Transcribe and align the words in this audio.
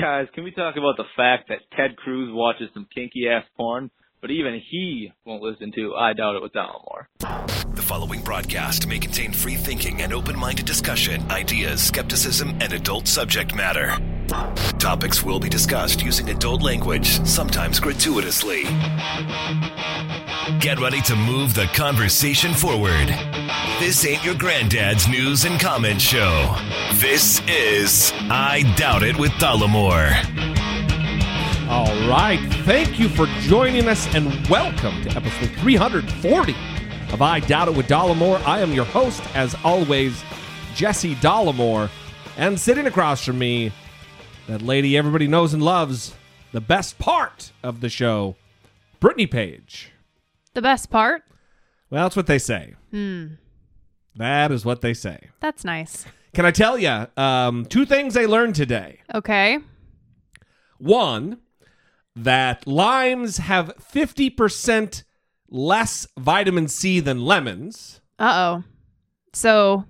Guys, 0.00 0.28
can 0.32 0.44
we 0.44 0.52
talk 0.52 0.76
about 0.76 0.96
the 0.96 1.04
fact 1.16 1.48
that 1.48 1.58
Ted 1.76 1.96
Cruz 1.96 2.30
watches 2.32 2.68
some 2.72 2.86
kinky 2.94 3.28
ass 3.28 3.42
porn, 3.56 3.90
but 4.20 4.30
even 4.30 4.62
he 4.70 5.10
won't 5.24 5.42
listen 5.42 5.72
to 5.74 5.96
I 5.96 6.12
Doubt 6.12 6.36
It 6.36 6.42
with 6.42 6.52
Dollemore? 6.52 7.06
The 7.74 7.82
following 7.82 8.22
broadcast 8.22 8.86
may 8.86 9.00
contain 9.00 9.32
free 9.32 9.56
thinking 9.56 10.02
and 10.02 10.12
open 10.12 10.38
minded 10.38 10.66
discussion, 10.66 11.28
ideas, 11.32 11.82
skepticism, 11.82 12.50
and 12.60 12.72
adult 12.74 13.08
subject 13.08 13.56
matter. 13.56 13.98
Topics 14.78 15.24
will 15.24 15.40
be 15.40 15.48
discussed 15.48 16.00
using 16.00 16.30
adult 16.30 16.62
language, 16.62 17.08
sometimes 17.26 17.80
gratuitously. 17.80 18.62
Get 20.60 20.78
ready 20.78 21.00
to 21.02 21.16
move 21.16 21.54
the 21.54 21.68
conversation 21.74 22.54
forward. 22.54 23.08
This 23.78 24.04
ain't 24.04 24.24
your 24.24 24.34
granddad's 24.34 25.06
news 25.06 25.44
and 25.44 25.60
comment 25.60 26.00
show. 26.00 26.56
This 26.94 27.40
is 27.46 28.12
I 28.28 28.62
Doubt 28.76 29.04
It 29.04 29.16
with 29.16 29.30
Dollemore. 29.32 30.10
All 31.68 32.08
right. 32.08 32.40
Thank 32.64 32.98
you 32.98 33.08
for 33.08 33.26
joining 33.42 33.86
us 33.86 34.12
and 34.16 34.26
welcome 34.48 35.00
to 35.04 35.10
episode 35.10 35.50
340 35.60 36.56
of 37.12 37.22
I 37.22 37.38
Doubt 37.38 37.68
It 37.68 37.76
with 37.76 37.86
Dollemore. 37.86 38.44
I 38.44 38.58
am 38.60 38.72
your 38.72 38.84
host, 38.84 39.22
as 39.36 39.54
always, 39.62 40.24
Jesse 40.74 41.14
Dollemore. 41.16 41.88
And 42.36 42.58
sitting 42.58 42.88
across 42.88 43.24
from 43.24 43.38
me, 43.38 43.70
that 44.48 44.60
lady 44.60 44.96
everybody 44.98 45.28
knows 45.28 45.54
and 45.54 45.62
loves, 45.62 46.16
the 46.50 46.60
best 46.60 46.98
part 46.98 47.52
of 47.62 47.80
the 47.80 47.88
show, 47.88 48.34
Brittany 48.98 49.28
Page. 49.28 49.92
The 50.54 50.62
best 50.62 50.90
part? 50.90 51.22
Well, 51.90 52.04
that's 52.04 52.16
what 52.16 52.26
they 52.26 52.38
say. 52.40 52.74
Hmm. 52.90 53.26
That 54.18 54.52
is 54.52 54.64
what 54.64 54.80
they 54.80 54.94
say. 54.94 55.30
That's 55.40 55.64
nice. 55.64 56.04
Can 56.34 56.44
I 56.44 56.50
tell 56.50 56.76
you 56.76 57.06
um, 57.16 57.64
two 57.64 57.86
things 57.86 58.16
I 58.16 58.26
learned 58.26 58.54
today? 58.54 59.00
Okay. 59.14 59.58
One, 60.78 61.38
that 62.14 62.66
limes 62.66 63.38
have 63.38 63.72
50% 63.78 65.04
less 65.48 66.06
vitamin 66.18 66.68
C 66.68 67.00
than 67.00 67.24
lemons. 67.24 68.00
Uh 68.18 68.32
oh. 68.34 68.64
So 69.32 69.84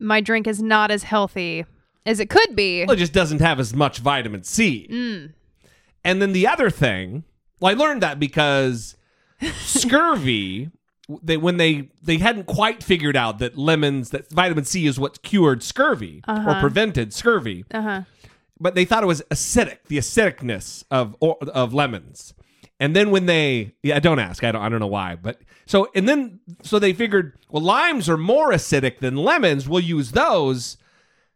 my 0.00 0.20
drink 0.20 0.46
is 0.46 0.62
not 0.62 0.90
as 0.90 1.02
healthy 1.02 1.64
as 2.06 2.20
it 2.20 2.30
could 2.30 2.54
be. 2.56 2.84
Well, 2.84 2.96
it 2.96 3.00
just 3.00 3.12
doesn't 3.12 3.40
have 3.40 3.60
as 3.60 3.74
much 3.74 3.98
vitamin 3.98 4.44
C. 4.44 4.88
Mm. 4.90 5.32
And 6.04 6.22
then 6.22 6.32
the 6.32 6.46
other 6.46 6.70
thing, 6.70 7.24
well, 7.60 7.72
I 7.72 7.74
learned 7.74 8.02
that 8.02 8.18
because 8.18 8.96
scurvy, 9.58 10.70
they 11.22 11.36
when 11.36 11.56
they 11.56 11.90
they 12.02 12.18
hadn't 12.18 12.46
quite 12.46 12.82
figured 12.82 13.16
out 13.16 13.38
that 13.40 13.56
lemons, 13.58 14.10
that 14.10 14.30
vitamin 14.30 14.64
C 14.64 14.86
is 14.86 14.98
what 15.00 15.22
cured 15.22 15.62
scurvy 15.62 16.22
or 16.28 16.34
Uh-huh. 16.34 16.60
prevented 16.60 17.12
scurvy. 17.12 17.64
Uh 17.72 17.82
huh. 17.82 18.02
but 18.60 18.74
they 18.74 18.84
thought 18.84 19.02
it 19.02 19.06
was 19.06 19.22
acidic, 19.30 19.78
the 19.88 19.98
acidicness 19.98 20.84
of 20.90 21.16
or, 21.20 21.36
of 21.40 21.74
lemons. 21.74 22.34
And 22.80 22.96
then 22.96 23.10
when 23.10 23.26
they, 23.26 23.74
yeah, 23.84 24.00
don't 24.00 24.18
ask, 24.18 24.42
I 24.42 24.50
don't, 24.50 24.62
I 24.62 24.68
don't 24.68 24.80
know 24.80 24.86
why, 24.88 25.14
but 25.14 25.40
so 25.66 25.88
and 25.94 26.08
then 26.08 26.40
so 26.62 26.78
they 26.78 26.92
figured, 26.92 27.36
well, 27.48 27.62
limes 27.62 28.08
are 28.08 28.16
more 28.16 28.50
acidic 28.50 28.98
than 28.98 29.16
lemons. 29.16 29.68
We'll 29.68 29.80
use 29.80 30.12
those, 30.12 30.76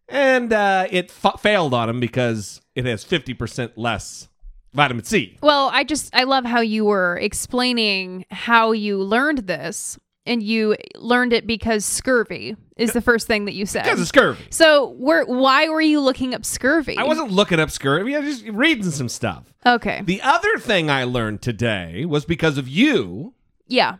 and 0.08 0.52
uh, 0.52 0.86
it 0.90 1.10
fa- 1.10 1.38
failed 1.38 1.72
on 1.74 1.86
them 1.88 2.00
because 2.00 2.60
it 2.74 2.84
has 2.84 3.04
fifty 3.04 3.32
percent 3.34 3.76
less 3.78 4.28
vitamin 4.76 5.04
C. 5.04 5.36
Well, 5.42 5.70
I 5.72 5.82
just, 5.84 6.14
I 6.14 6.24
love 6.24 6.44
how 6.44 6.60
you 6.60 6.84
were 6.84 7.18
explaining 7.18 8.24
how 8.30 8.72
you 8.72 8.98
learned 9.02 9.38
this. 9.46 9.98
And 10.28 10.42
you 10.42 10.74
learned 10.96 11.32
it 11.32 11.46
because 11.46 11.84
scurvy 11.84 12.56
is 12.76 12.92
the 12.92 13.00
first 13.00 13.28
thing 13.28 13.44
that 13.44 13.54
you 13.54 13.64
said. 13.64 13.84
Because 13.84 14.00
of 14.00 14.08
scurvy. 14.08 14.44
so, 14.50 14.88
where, 14.98 15.24
why 15.24 15.68
were 15.68 15.80
you 15.80 16.00
looking 16.00 16.34
up 16.34 16.44
scurvy? 16.44 16.98
I 16.98 17.04
wasn't 17.04 17.30
looking 17.30 17.60
up 17.60 17.70
scurvy. 17.70 18.16
I 18.16 18.18
was 18.18 18.40
just 18.40 18.52
reading 18.52 18.90
some 18.90 19.08
stuff. 19.08 19.54
Okay. 19.64 20.02
The 20.04 20.20
other 20.22 20.58
thing 20.58 20.90
I 20.90 21.04
learned 21.04 21.42
today 21.42 22.04
was 22.04 22.24
because 22.24 22.58
of 22.58 22.66
you. 22.66 23.34
yeah. 23.68 23.98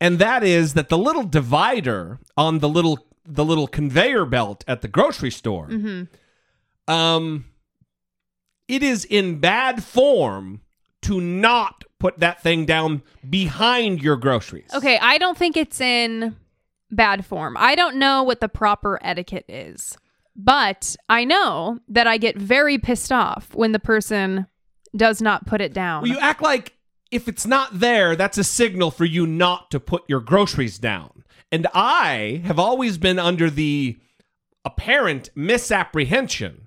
and 0.00 0.18
that 0.18 0.42
is 0.42 0.74
that 0.74 0.88
the 0.88 0.98
little 0.98 1.22
divider 1.22 2.18
on 2.36 2.58
the 2.58 2.68
little 2.68 2.98
the 3.24 3.44
little 3.44 3.68
conveyor 3.68 4.24
belt 4.24 4.64
at 4.66 4.80
the 4.82 4.88
grocery 4.88 5.30
store 5.30 5.70
um 6.88 7.44
it 8.72 8.82
is 8.82 9.04
in 9.04 9.38
bad 9.38 9.84
form 9.84 10.62
to 11.02 11.20
not 11.20 11.84
put 11.98 12.18
that 12.20 12.42
thing 12.42 12.64
down 12.64 13.02
behind 13.28 14.00
your 14.02 14.16
groceries 14.16 14.70
Okay, 14.74 14.98
I 14.98 15.18
don't 15.18 15.36
think 15.36 15.56
it's 15.56 15.80
in 15.80 16.36
bad 16.90 17.24
form. 17.26 17.56
I 17.58 17.74
don't 17.74 17.96
know 17.96 18.22
what 18.22 18.40
the 18.40 18.48
proper 18.48 18.98
etiquette 19.02 19.44
is, 19.48 19.96
but 20.36 20.96
I 21.08 21.24
know 21.24 21.78
that 21.88 22.06
I 22.06 22.18
get 22.18 22.36
very 22.36 22.78
pissed 22.78 23.12
off 23.12 23.54
when 23.54 23.72
the 23.72 23.78
person 23.78 24.46
does 24.96 25.20
not 25.22 25.46
put 25.46 25.60
it 25.60 25.72
down. 25.72 26.02
well 26.02 26.10
you 26.10 26.18
act 26.18 26.42
like 26.42 26.74
if 27.10 27.28
it's 27.28 27.46
not 27.46 27.80
there 27.80 28.14
that's 28.16 28.38
a 28.38 28.44
signal 28.44 28.90
for 28.90 29.04
you 29.06 29.26
not 29.26 29.70
to 29.70 29.80
put 29.80 30.02
your 30.06 30.20
groceries 30.20 30.78
down 30.78 31.24
and 31.50 31.66
i 31.72 32.42
have 32.44 32.58
always 32.58 32.98
been 32.98 33.18
under 33.18 33.48
the 33.48 33.98
apparent 34.66 35.30
misapprehension 35.34 36.61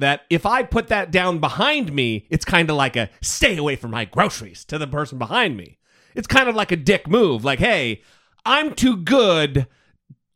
that 0.00 0.22
if 0.28 0.44
I 0.44 0.62
put 0.62 0.88
that 0.88 1.10
down 1.10 1.38
behind 1.38 1.92
me, 1.92 2.26
it's 2.30 2.44
kind 2.44 2.68
of 2.68 2.76
like 2.76 2.96
a 2.96 3.08
stay 3.20 3.56
away 3.56 3.76
from 3.76 3.92
my 3.92 4.04
groceries 4.04 4.64
to 4.66 4.78
the 4.78 4.86
person 4.86 5.18
behind 5.18 5.56
me. 5.56 5.78
It's 6.14 6.26
kind 6.26 6.48
of 6.48 6.54
like 6.54 6.72
a 6.72 6.76
dick 6.76 7.08
move. 7.08 7.44
Like, 7.44 7.60
hey, 7.60 8.02
I'm 8.44 8.74
too 8.74 8.96
good. 8.96 9.66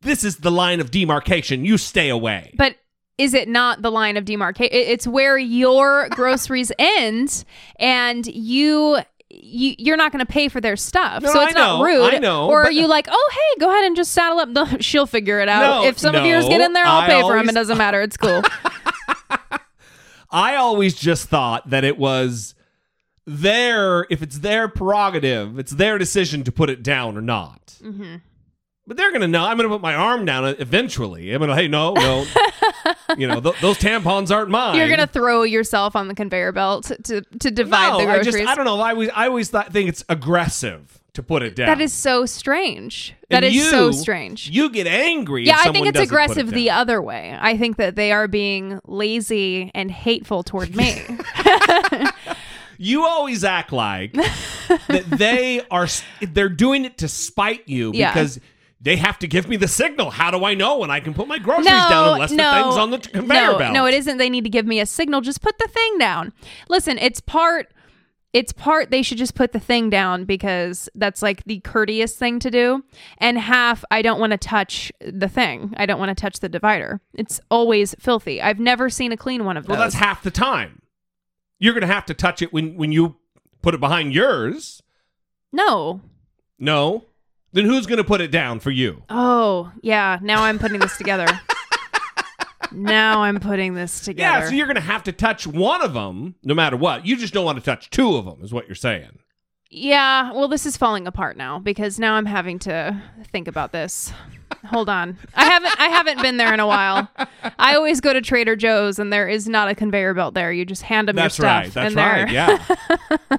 This 0.02 0.22
is 0.22 0.36
the 0.36 0.50
line 0.50 0.80
of 0.80 0.90
demarcation. 0.90 1.64
You 1.64 1.78
stay 1.78 2.08
away. 2.08 2.54
but 2.56 2.76
is 3.16 3.32
it 3.32 3.48
not 3.48 3.80
the 3.80 3.90
line 3.90 4.16
of 4.16 4.24
demarcation? 4.24 4.70
It's 4.72 5.06
where 5.06 5.38
your 5.38 6.08
groceries 6.10 6.72
end, 6.78 7.44
and 7.78 8.26
you. 8.26 8.98
You, 9.36 9.74
you're 9.78 9.96
not 9.96 10.12
going 10.12 10.24
to 10.24 10.30
pay 10.32 10.48
for 10.48 10.60
their 10.60 10.76
stuff, 10.76 11.24
No, 11.24 11.32
so 11.32 11.42
it's 11.42 11.54
not 11.54 11.82
rude. 11.82 12.14
I 12.14 12.18
know, 12.18 12.48
or 12.48 12.62
are 12.62 12.70
you 12.70 12.86
like, 12.86 13.08
oh 13.10 13.30
hey, 13.32 13.58
go 13.60 13.68
ahead 13.68 13.84
and 13.84 13.96
just 13.96 14.12
saddle 14.12 14.38
up. 14.38 14.48
No, 14.48 14.64
she'll 14.80 15.06
figure 15.06 15.40
it 15.40 15.48
out. 15.48 15.82
No, 15.82 15.88
if 15.88 15.98
some 15.98 16.14
of 16.14 16.24
yours 16.24 16.46
get 16.46 16.60
in 16.60 16.72
there, 16.72 16.86
I'll 16.86 17.00
I 17.00 17.06
pay 17.08 17.20
for 17.22 17.36
them. 17.36 17.48
It 17.48 17.54
doesn't 17.54 17.76
matter. 17.76 18.00
It's 18.00 18.16
cool. 18.16 18.42
I 20.34 20.56
always 20.56 20.94
just 20.94 21.28
thought 21.28 21.70
that 21.70 21.84
it 21.84 21.96
was 21.96 22.54
their, 23.24 24.06
if 24.10 24.20
it's 24.20 24.40
their 24.40 24.68
prerogative, 24.68 25.58
it's 25.58 25.72
their 25.72 25.96
decision 25.96 26.42
to 26.44 26.52
put 26.52 26.68
it 26.70 26.82
down 26.82 27.16
or 27.16 27.22
not. 27.22 27.78
Mm-hmm. 27.80 28.16
But 28.86 28.98
they're 28.98 29.12
gonna 29.12 29.28
know. 29.28 29.44
I'm 29.44 29.56
gonna 29.56 29.70
put 29.70 29.80
my 29.80 29.94
arm 29.94 30.26
down 30.26 30.44
eventually. 30.44 31.32
I'm 31.32 31.40
gonna, 31.40 31.56
hey, 31.56 31.68
no, 31.68 31.94
no, 31.94 32.26
you 33.16 33.26
know, 33.26 33.40
th- 33.40 33.58
those 33.62 33.78
tampons 33.78 34.30
aren't 34.30 34.50
mine. 34.50 34.76
You're 34.76 34.90
gonna 34.90 35.06
throw 35.06 35.42
yourself 35.42 35.96
on 35.96 36.08
the 36.08 36.14
conveyor 36.14 36.52
belt 36.52 36.92
to 37.04 37.22
to, 37.22 37.50
divide 37.50 37.92
no, 37.92 38.04
the 38.04 38.10
I 38.10 38.22
just, 38.22 38.36
I 38.36 38.54
don't 38.54 38.66
know. 38.66 38.78
I 38.80 38.90
always, 38.90 39.08
I 39.14 39.28
always 39.28 39.48
thought, 39.48 39.72
think 39.72 39.88
it's 39.88 40.04
aggressive 40.10 41.00
to 41.14 41.22
put 41.22 41.42
it 41.42 41.56
down. 41.56 41.66
that 41.66 41.80
is 41.80 41.92
so 41.92 42.26
strange. 42.26 43.14
That 43.30 43.42
And 43.44 43.54
is 43.54 43.70
so 43.70 43.90
strange. 43.90 44.50
You 44.50 44.70
get 44.70 44.86
angry. 44.86 45.46
yeah, 45.46 45.56
I 45.58 45.72
think 45.72 45.86
it's 45.86 45.94
doesn't 45.94 46.02
it 46.02 46.06
aggressive 46.08 46.50
the 46.50 46.70
other 46.70 47.00
way. 47.00 47.36
I 47.40 47.56
think 47.56 47.76
that 47.78 47.96
they 47.96 48.12
are 48.12 48.28
being 48.28 48.80
lazy 48.86 49.70
and 49.74 49.90
hateful 49.90 50.42
toward 50.42 50.76
me. 50.76 51.02
You 52.76 53.04
always 53.06 53.44
act 53.44 53.72
like 53.72 54.12
that 54.14 55.04
they 55.08 55.62
are. 55.70 55.86
They're 56.20 56.48
doing 56.48 56.84
it 56.84 56.98
to 56.98 57.08
spite 57.08 57.68
you 57.68 57.92
Yeah. 57.94 58.12
because. 58.12 58.40
They 58.80 58.96
have 58.96 59.18
to 59.20 59.26
give 59.26 59.48
me 59.48 59.56
the 59.56 59.66
signal. 59.66 60.10
How 60.10 60.30
do 60.30 60.44
I 60.44 60.52
know 60.52 60.76
when 60.76 60.90
I 60.90 61.00
can 61.00 61.14
put 61.14 61.26
my 61.26 61.38
groceries 61.38 61.64
no, 61.64 61.88
down 61.88 62.12
unless 62.14 62.32
no, 62.32 62.54
the 62.54 62.62
thing's 62.64 62.76
on 62.76 62.90
the 62.90 62.98
conveyor 62.98 63.52
no, 63.52 63.58
belt? 63.58 63.72
no, 63.72 63.86
it 63.86 63.94
isn't. 63.94 64.18
They 64.18 64.28
need 64.28 64.44
to 64.44 64.50
give 64.50 64.66
me 64.66 64.78
a 64.78 64.84
signal. 64.84 65.22
Just 65.22 65.40
put 65.40 65.56
the 65.56 65.66
thing 65.68 65.96
down. 65.96 66.34
Listen, 66.68 66.98
it's 66.98 67.18
part. 67.18 67.72
It's 68.34 68.52
part. 68.52 68.90
They 68.90 69.02
should 69.02 69.16
just 69.16 69.34
put 69.34 69.52
the 69.52 69.60
thing 69.60 69.88
down 69.88 70.24
because 70.24 70.88
that's 70.96 71.22
like 71.22 71.44
the 71.44 71.60
courteous 71.60 72.16
thing 72.16 72.40
to 72.40 72.50
do. 72.50 72.84
And 73.18 73.38
half, 73.38 73.84
I 73.90 74.02
don't 74.02 74.18
want 74.18 74.32
to 74.32 74.36
touch 74.36 74.92
the 75.00 75.28
thing. 75.28 75.72
I 75.76 75.86
don't 75.86 76.00
want 76.00 76.08
to 76.08 76.20
touch 76.20 76.40
the 76.40 76.48
divider. 76.48 77.00
It's 77.14 77.40
always 77.48 77.94
filthy. 78.00 78.42
I've 78.42 78.58
never 78.58 78.90
seen 78.90 79.12
a 79.12 79.16
clean 79.16 79.44
one 79.44 79.56
of 79.56 79.66
those. 79.66 79.76
Well, 79.76 79.80
that's 79.80 79.94
half 79.94 80.22
the 80.24 80.32
time. 80.32 80.82
You're 81.60 81.74
going 81.74 81.86
to 81.88 81.94
have 81.94 82.06
to 82.06 82.14
touch 82.14 82.42
it 82.42 82.52
when 82.52 82.76
when 82.76 82.90
you 82.92 83.16
put 83.62 83.72
it 83.72 83.80
behind 83.80 84.12
yours. 84.12 84.82
no. 85.52 86.00
No. 86.58 87.04
Then 87.52 87.66
who's 87.66 87.86
going 87.86 87.98
to 87.98 88.04
put 88.04 88.20
it 88.20 88.32
down 88.32 88.58
for 88.58 88.72
you? 88.72 89.04
Oh, 89.08 89.70
yeah. 89.80 90.18
Now 90.20 90.42
I'm 90.42 90.58
putting 90.58 90.80
this 90.80 90.96
together. 90.98 91.26
now 92.74 93.22
I'm 93.22 93.40
putting 93.40 93.74
this 93.74 94.00
together. 94.00 94.38
Yeah, 94.44 94.48
so 94.48 94.54
you're 94.54 94.66
going 94.66 94.74
to 94.76 94.80
have 94.82 95.02
to 95.04 95.12
touch 95.12 95.46
one 95.46 95.82
of 95.82 95.94
them 95.94 96.34
no 96.42 96.54
matter 96.54 96.76
what. 96.76 97.06
You 97.06 97.16
just 97.16 97.34
don't 97.34 97.44
want 97.44 97.58
to 97.58 97.64
touch 97.64 97.90
two 97.90 98.16
of 98.16 98.24
them, 98.24 98.42
is 98.42 98.52
what 98.52 98.66
you're 98.68 98.74
saying. 98.74 99.18
Yeah, 99.70 100.32
well, 100.32 100.46
this 100.46 100.66
is 100.66 100.76
falling 100.76 101.06
apart 101.08 101.36
now 101.36 101.58
because 101.58 101.98
now 101.98 102.14
I'm 102.14 102.26
having 102.26 102.60
to 102.60 103.00
think 103.32 103.48
about 103.48 103.72
this. 103.72 104.12
Hold 104.66 104.88
on, 104.88 105.18
I 105.34 105.46
haven't 105.46 105.80
I 105.80 105.88
haven't 105.88 106.22
been 106.22 106.36
there 106.36 106.54
in 106.54 106.60
a 106.60 106.66
while. 106.66 107.10
I 107.58 107.74
always 107.74 108.00
go 108.00 108.12
to 108.12 108.20
Trader 108.20 108.54
Joe's 108.54 108.98
and 109.00 109.12
there 109.12 109.26
is 109.28 109.48
not 109.48 109.68
a 109.68 109.74
conveyor 109.74 110.14
belt 110.14 110.34
there. 110.34 110.52
You 110.52 110.64
just 110.64 110.82
hand 110.82 111.08
them 111.08 111.16
That's 111.16 111.36
your 111.38 111.46
stuff, 111.46 111.64
right. 111.64 111.72
That's 111.74 111.94
right. 111.96 112.30
Yeah. 112.30 113.38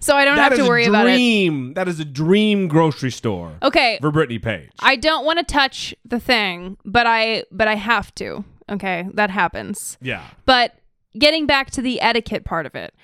so 0.00 0.14
I 0.14 0.24
don't 0.24 0.36
That 0.36 0.52
have 0.52 0.60
to 0.60 0.68
worry 0.68 0.84
about 0.84 1.06
it. 1.06 1.14
dream. 1.14 1.74
That 1.74 1.88
is 1.88 2.00
a 2.00 2.04
dream 2.04 2.68
grocery 2.68 3.10
store 3.10 3.52
Okay, 3.62 3.98
for 4.00 4.10
Brittany 4.10 4.38
Page. 4.38 4.68
I 4.80 4.96
don't 4.96 5.24
want 5.24 5.38
to 5.38 5.44
touch 5.44 5.94
the 6.04 6.20
thing, 6.20 6.76
but 6.84 7.06
I 7.06 7.44
but 7.50 7.66
I 7.66 7.76
have 7.76 8.14
to. 8.16 8.44
Okay, 8.72 9.06
that 9.14 9.30
happens. 9.30 9.98
yeah. 10.00 10.24
But 10.46 10.74
getting 11.18 11.46
back 11.46 11.70
to 11.72 11.82
the 11.82 12.00
etiquette 12.00 12.44
part 12.44 12.66
of 12.66 12.74
it. 12.74 12.94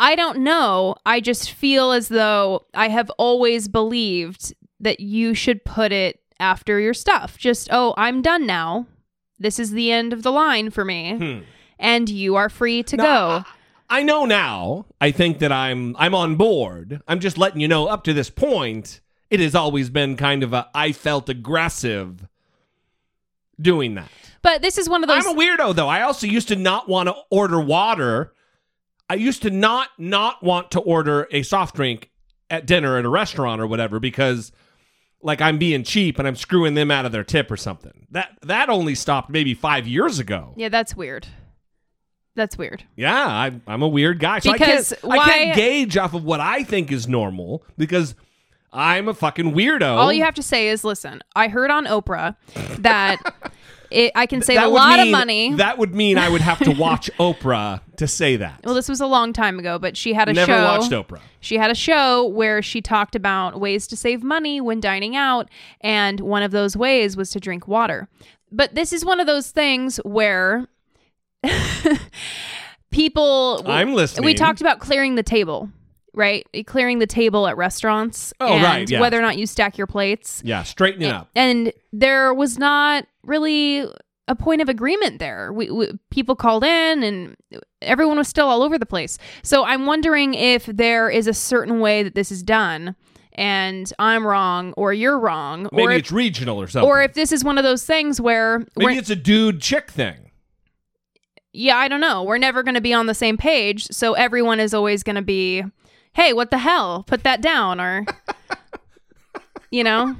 I 0.00 0.14
don't 0.14 0.38
know. 0.44 0.94
I 1.04 1.20
just 1.20 1.50
feel 1.50 1.90
as 1.90 2.06
though 2.06 2.66
I 2.72 2.88
have 2.88 3.10
always 3.18 3.66
believed 3.66 4.54
that 4.78 5.00
you 5.00 5.34
should 5.34 5.64
put 5.64 5.90
it 5.90 6.20
after 6.38 6.78
your 6.78 6.94
stuff. 6.94 7.36
Just, 7.36 7.68
oh, 7.72 7.94
I'm 7.96 8.22
done 8.22 8.46
now. 8.46 8.86
This 9.40 9.58
is 9.58 9.72
the 9.72 9.90
end 9.90 10.12
of 10.12 10.22
the 10.22 10.30
line 10.30 10.70
for 10.70 10.84
me. 10.84 11.16
Hmm. 11.16 11.38
And 11.80 12.08
you 12.08 12.36
are 12.36 12.48
free 12.48 12.84
to 12.84 12.96
No, 12.96 13.02
go. 13.02 13.44
I 13.90 14.04
know 14.04 14.24
now. 14.24 14.86
I 15.00 15.10
think 15.10 15.40
that 15.40 15.50
I'm 15.50 15.96
I'm 15.96 16.14
on 16.14 16.36
board. 16.36 17.00
I'm 17.08 17.18
just 17.18 17.36
letting 17.38 17.60
you 17.60 17.66
know 17.68 17.86
up 17.86 18.04
to 18.04 18.12
this 18.12 18.30
point, 18.30 19.00
it 19.30 19.40
has 19.40 19.54
always 19.56 19.90
been 19.90 20.16
kind 20.16 20.44
of 20.44 20.52
a 20.52 20.68
I 20.74 20.92
felt 20.92 21.28
aggressive 21.28 22.28
doing 23.60 23.94
that. 23.96 24.10
But 24.42 24.62
this 24.62 24.78
is 24.78 24.88
one 24.88 25.02
of 25.02 25.08
those. 25.08 25.26
I'm 25.26 25.36
a 25.36 25.40
weirdo 25.40 25.74
though. 25.74 25.88
I 25.88 26.02
also 26.02 26.26
used 26.26 26.48
to 26.48 26.56
not 26.56 26.88
want 26.88 27.08
to 27.08 27.14
order 27.30 27.60
water. 27.60 28.32
I 29.10 29.14
used 29.14 29.42
to 29.42 29.50
not 29.50 29.88
not 29.98 30.42
want 30.42 30.70
to 30.72 30.80
order 30.80 31.26
a 31.30 31.42
soft 31.42 31.74
drink 31.76 32.10
at 32.50 32.66
dinner 32.66 32.96
at 32.96 33.04
a 33.04 33.08
restaurant 33.08 33.60
or 33.60 33.66
whatever 33.66 33.98
because 34.00 34.52
like 35.22 35.40
I'm 35.40 35.58
being 35.58 35.82
cheap 35.82 36.18
and 36.18 36.28
I'm 36.28 36.36
screwing 36.36 36.74
them 36.74 36.90
out 36.90 37.04
of 37.04 37.12
their 37.12 37.24
tip 37.24 37.50
or 37.50 37.56
something. 37.56 38.06
That 38.10 38.38
that 38.42 38.68
only 38.68 38.94
stopped 38.94 39.30
maybe 39.30 39.54
5 39.54 39.86
years 39.88 40.18
ago. 40.18 40.54
yeah, 40.56 40.68
that's 40.68 40.94
weird. 40.94 41.26
That's 42.36 42.56
weird. 42.56 42.84
Yeah, 42.94 43.26
I, 43.26 43.50
I'm 43.66 43.82
a 43.82 43.88
weird 43.88 44.20
guy. 44.20 44.38
So 44.38 44.52
Because 44.52 44.92
I 44.92 44.96
can't, 44.96 45.12
I 45.20 45.28
can't 45.28 45.56
gauge 45.56 45.96
off 45.96 46.14
of 46.14 46.22
what 46.24 46.38
I 46.38 46.62
think 46.62 46.92
is 46.92 47.08
normal 47.08 47.64
because 47.76 48.14
I'm 48.72 49.08
a 49.08 49.14
fucking 49.14 49.54
weirdo. 49.54 49.96
All 49.96 50.12
you 50.12 50.22
have 50.22 50.34
to 50.36 50.42
say 50.42 50.68
is, 50.68 50.84
listen, 50.84 51.20
I 51.34 51.48
heard 51.48 51.70
on 51.72 51.86
Oprah 51.86 52.36
that 52.78 53.18
it, 53.90 54.12
I 54.14 54.26
can 54.26 54.42
save 54.42 54.56
That 54.56 54.66
a 54.66 54.70
lot 54.70 54.98
of 55.00 55.08
money. 55.08 55.54
That 55.54 55.78
would 55.78 55.94
mean 55.94 56.18
I 56.18 56.28
would 56.28 56.40
have 56.40 56.58
to 56.60 56.70
watch 56.72 57.10
Oprah 57.18 57.80
to 57.96 58.06
say 58.06 58.36
that. 58.36 58.60
well, 58.64 58.74
this 58.74 58.88
was 58.88 59.00
a 59.00 59.06
long 59.06 59.32
time 59.32 59.58
ago, 59.58 59.78
but 59.78 59.96
she 59.96 60.12
had 60.12 60.28
a 60.28 60.32
Never 60.32 60.52
show. 60.52 60.64
watched 60.64 60.90
Oprah. 60.92 61.20
She 61.40 61.56
had 61.56 61.70
a 61.70 61.74
show 61.74 62.26
where 62.26 62.62
she 62.62 62.80
talked 62.82 63.14
about 63.14 63.60
ways 63.60 63.86
to 63.88 63.96
save 63.96 64.22
money 64.22 64.60
when 64.60 64.80
dining 64.80 65.16
out, 65.16 65.48
and 65.80 66.20
one 66.20 66.42
of 66.42 66.50
those 66.50 66.76
ways 66.76 67.16
was 67.16 67.30
to 67.30 67.40
drink 67.40 67.66
water. 67.68 68.08
But 68.50 68.74
this 68.74 68.92
is 68.92 69.04
one 69.04 69.20
of 69.20 69.26
those 69.26 69.50
things 69.50 69.98
where 70.04 70.66
people. 72.90 73.62
I'm 73.66 73.94
listening. 73.94 74.24
We 74.24 74.34
talked 74.34 74.60
about 74.60 74.78
clearing 74.80 75.14
the 75.14 75.22
table, 75.22 75.70
right? 76.14 76.46
Clearing 76.66 76.98
the 76.98 77.06
table 77.06 77.46
at 77.46 77.56
restaurants. 77.56 78.32
Oh, 78.40 78.54
and 78.54 78.62
right, 78.62 78.90
yeah. 78.90 79.00
Whether 79.00 79.18
or 79.18 79.22
not 79.22 79.36
you 79.38 79.46
stack 79.46 79.78
your 79.78 79.86
plates. 79.86 80.42
Yeah, 80.44 80.62
straighten 80.62 81.02
it 81.02 81.12
up. 81.12 81.28
And 81.34 81.72
there 81.92 82.32
was 82.34 82.58
not 82.58 83.06
really 83.22 83.86
a 84.26 84.34
point 84.34 84.60
of 84.60 84.68
agreement 84.68 85.18
there. 85.18 85.52
We, 85.52 85.70
we 85.70 85.90
people 86.10 86.36
called 86.36 86.62
in 86.64 87.02
and 87.02 87.36
everyone 87.80 88.18
was 88.18 88.28
still 88.28 88.46
all 88.46 88.62
over 88.62 88.78
the 88.78 88.86
place. 88.86 89.16
So 89.42 89.64
I'm 89.64 89.86
wondering 89.86 90.34
if 90.34 90.66
there 90.66 91.08
is 91.08 91.26
a 91.26 91.34
certain 91.34 91.80
way 91.80 92.02
that 92.02 92.14
this 92.14 92.30
is 92.30 92.42
done 92.42 92.94
and 93.32 93.90
I'm 93.98 94.26
wrong 94.26 94.74
or 94.76 94.92
you're 94.92 95.18
wrong 95.18 95.68
Maybe 95.72 95.82
or 95.82 95.90
if, 95.92 95.98
it's 96.00 96.12
regional 96.12 96.60
or 96.60 96.66
something. 96.66 96.86
or 96.88 97.00
if 97.02 97.14
this 97.14 97.32
is 97.32 97.42
one 97.44 97.56
of 97.56 97.64
those 97.64 97.84
things 97.84 98.20
where 98.20 98.66
Maybe 98.76 98.96
it's 98.96 99.10
a 99.10 99.16
dude 99.16 99.62
chick 99.62 99.90
thing. 99.90 100.30
yeah, 101.54 101.76
I 101.76 101.88
don't 101.88 102.00
know. 102.00 102.22
We're 102.22 102.36
never 102.38 102.62
going 102.62 102.74
to 102.74 102.80
be 102.82 102.92
on 102.92 103.06
the 103.06 103.14
same 103.14 103.36
page, 103.38 103.86
so 103.90 104.12
everyone 104.14 104.60
is 104.60 104.74
always 104.74 105.02
going 105.02 105.16
to 105.16 105.22
be, 105.22 105.62
"Hey, 106.12 106.32
what 106.32 106.50
the 106.50 106.58
hell? 106.58 107.04
Put 107.06 107.22
that 107.22 107.40
down," 107.40 107.80
or 107.80 108.04
you 109.70 109.84
know, 109.84 110.16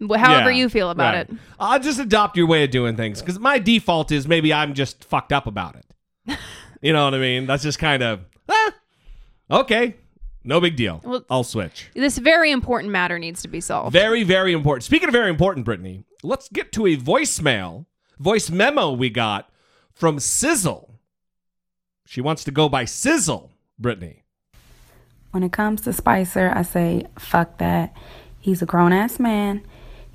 however 0.00 0.50
Yeah, 0.50 0.56
you 0.58 0.68
feel 0.68 0.90
about 0.90 1.14
right. 1.14 1.28
it. 1.30 1.36
I'll 1.58 1.80
just 1.80 1.98
adopt 1.98 2.36
your 2.36 2.46
way 2.46 2.64
of 2.64 2.70
doing 2.70 2.96
things 2.96 3.20
because 3.20 3.38
my 3.38 3.58
default 3.58 4.12
is 4.12 4.26
maybe 4.28 4.52
I'm 4.52 4.74
just 4.74 5.04
fucked 5.04 5.32
up 5.32 5.46
about 5.46 5.76
it. 5.76 6.36
you 6.80 6.92
know 6.92 7.04
what 7.04 7.14
I 7.14 7.18
mean? 7.18 7.46
That's 7.46 7.62
just 7.62 7.78
kind 7.78 8.02
of, 8.02 8.20
ah, 8.48 8.74
okay, 9.50 9.96
no 10.44 10.60
big 10.60 10.76
deal. 10.76 11.00
Well- 11.04 11.24
I'll 11.30 11.44
switch. 11.44 11.90
This 11.94 12.18
very 12.18 12.50
important 12.50 12.92
matter 12.92 13.18
needs 13.18 13.42
to 13.42 13.48
be 13.48 13.60
solved. 13.60 13.92
Very, 13.92 14.22
very 14.22 14.52
important. 14.52 14.84
Speaking 14.84 15.08
of 15.08 15.12
very 15.12 15.30
important, 15.30 15.64
Brittany, 15.64 16.04
let's 16.22 16.48
get 16.48 16.72
to 16.72 16.86
a 16.86 16.96
voicemail, 16.96 17.86
voice 18.18 18.50
memo 18.50 18.92
we 18.92 19.10
got 19.10 19.50
from 19.92 20.18
Sizzle. 20.20 20.94
She 22.06 22.20
wants 22.20 22.44
to 22.44 22.50
go 22.50 22.68
by 22.68 22.84
Sizzle, 22.84 23.50
Brittany. 23.78 24.22
When 25.32 25.42
it 25.42 25.52
comes 25.52 25.82
to 25.82 25.92
Spicer, 25.92 26.50
I 26.54 26.62
say, 26.62 27.06
fuck 27.18 27.58
that. 27.58 27.94
He's 28.40 28.62
a 28.62 28.66
grown 28.66 28.94
ass 28.94 29.18
man. 29.20 29.62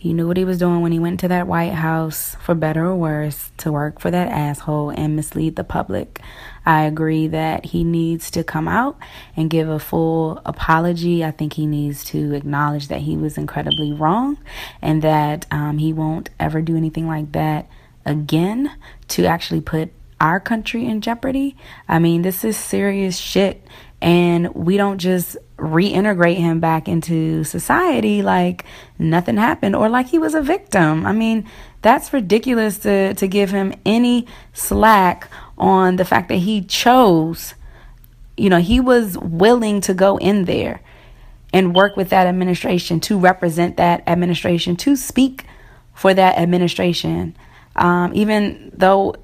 He 0.04 0.12
knew 0.12 0.28
what 0.28 0.36
he 0.36 0.44
was 0.44 0.58
doing 0.58 0.82
when 0.82 0.92
he 0.92 1.00
went 1.00 1.22
to 1.22 1.30
that 1.30 1.48
White 1.48 1.72
House, 1.72 2.36
for 2.42 2.54
better 2.54 2.88
or 2.88 2.96
worse, 2.98 3.52
to 3.60 3.72
work 3.72 4.02
for 4.02 4.12
that 4.12 4.28
asshole 4.28 4.90
and 4.90 5.16
mislead 5.16 5.56
the 5.56 5.64
public. 5.64 6.20
I 6.66 6.84
agree 6.84 7.28
that 7.28 7.68
he 7.68 7.86
needs 7.86 8.30
to 8.32 8.44
come 8.44 8.68
out 8.68 8.98
and 9.38 9.50
give 9.50 9.70
a 9.70 9.80
full 9.80 10.42
apology. 10.46 11.24
I 11.24 11.32
think 11.32 11.54
he 11.54 11.66
needs 11.66 12.04
to 12.08 12.34
acknowledge 12.34 12.90
that 12.90 13.00
he 13.00 13.16
was 13.16 13.38
incredibly 13.38 13.94
wrong 13.94 14.40
and 14.82 15.02
that 15.04 15.46
um, 15.52 15.78
he 15.78 15.94
won't 15.94 16.30
ever 16.38 16.62
do 16.62 16.76
anything 16.76 17.08
like 17.08 17.32
that 17.32 17.70
again 18.06 18.76
to 19.08 19.24
actually 19.24 19.62
put 19.62 19.94
our 20.20 20.42
country 20.42 20.86
in 20.86 21.00
jeopardy. 21.00 21.56
I 21.88 22.00
mean, 22.00 22.24
this 22.24 22.44
is 22.44 22.58
serious 22.58 23.18
shit. 23.18 23.66
And 24.04 24.54
we 24.54 24.76
don't 24.76 24.98
just 24.98 25.38
reintegrate 25.58 26.36
him 26.36 26.60
back 26.60 26.90
into 26.90 27.46
society 27.46 28.22
like 28.22 28.66
nothing 29.00 29.38
happened 29.38 29.78
or 29.78 29.88
like 29.88 30.08
he 30.08 30.20
was 30.20 30.36
a 30.36 30.42
victim. 30.42 31.06
I 31.06 31.14
mean, 31.14 31.50
that's 31.82 32.12
ridiculous 32.12 32.80
to, 32.80 33.14
to 33.14 33.28
give 33.30 33.52
him 33.52 33.74
any 33.86 34.28
slack 34.52 35.30
on 35.58 35.96
the 35.96 36.04
fact 36.04 36.28
that 36.28 36.40
he 36.40 36.62
chose, 36.62 37.54
you 38.36 38.50
know, 38.50 38.60
he 38.60 38.82
was 38.82 39.18
willing 39.20 39.80
to 39.80 39.94
go 39.94 40.18
in 40.18 40.46
there 40.46 40.82
and 41.54 41.74
work 41.74 41.96
with 41.96 42.10
that 42.10 42.28
administration 42.28 43.00
to 43.00 43.18
represent 43.18 43.78
that 43.78 44.04
administration, 44.06 44.76
to 44.76 44.98
speak 44.98 45.46
for 45.94 46.14
that 46.14 46.38
administration. 46.38 47.38
Um, 47.78 48.12
even 48.14 48.70
though 48.76 49.16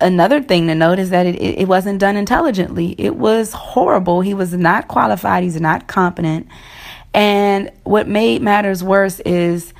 another 0.00 0.42
thing 0.42 0.66
to 0.68 0.74
note 0.74 0.98
is 0.98 1.10
that 1.10 1.26
it, 1.26 1.40
it, 1.40 1.68
wasn't 1.68 1.98
done 1.98 2.16
intelligently, 2.16 2.94
it 2.98 3.16
was 3.16 3.52
horrible. 3.52 4.20
He 4.20 4.34
was 4.34 4.52
not 4.52 4.88
qualified, 4.88 5.42
he's 5.42 5.60
not 5.60 5.86
competent. 5.86 6.48
And 7.14 7.70
what 7.84 8.06
made 8.06 8.42
matters 8.42 8.82
worse 8.84 9.20
is 9.20 9.72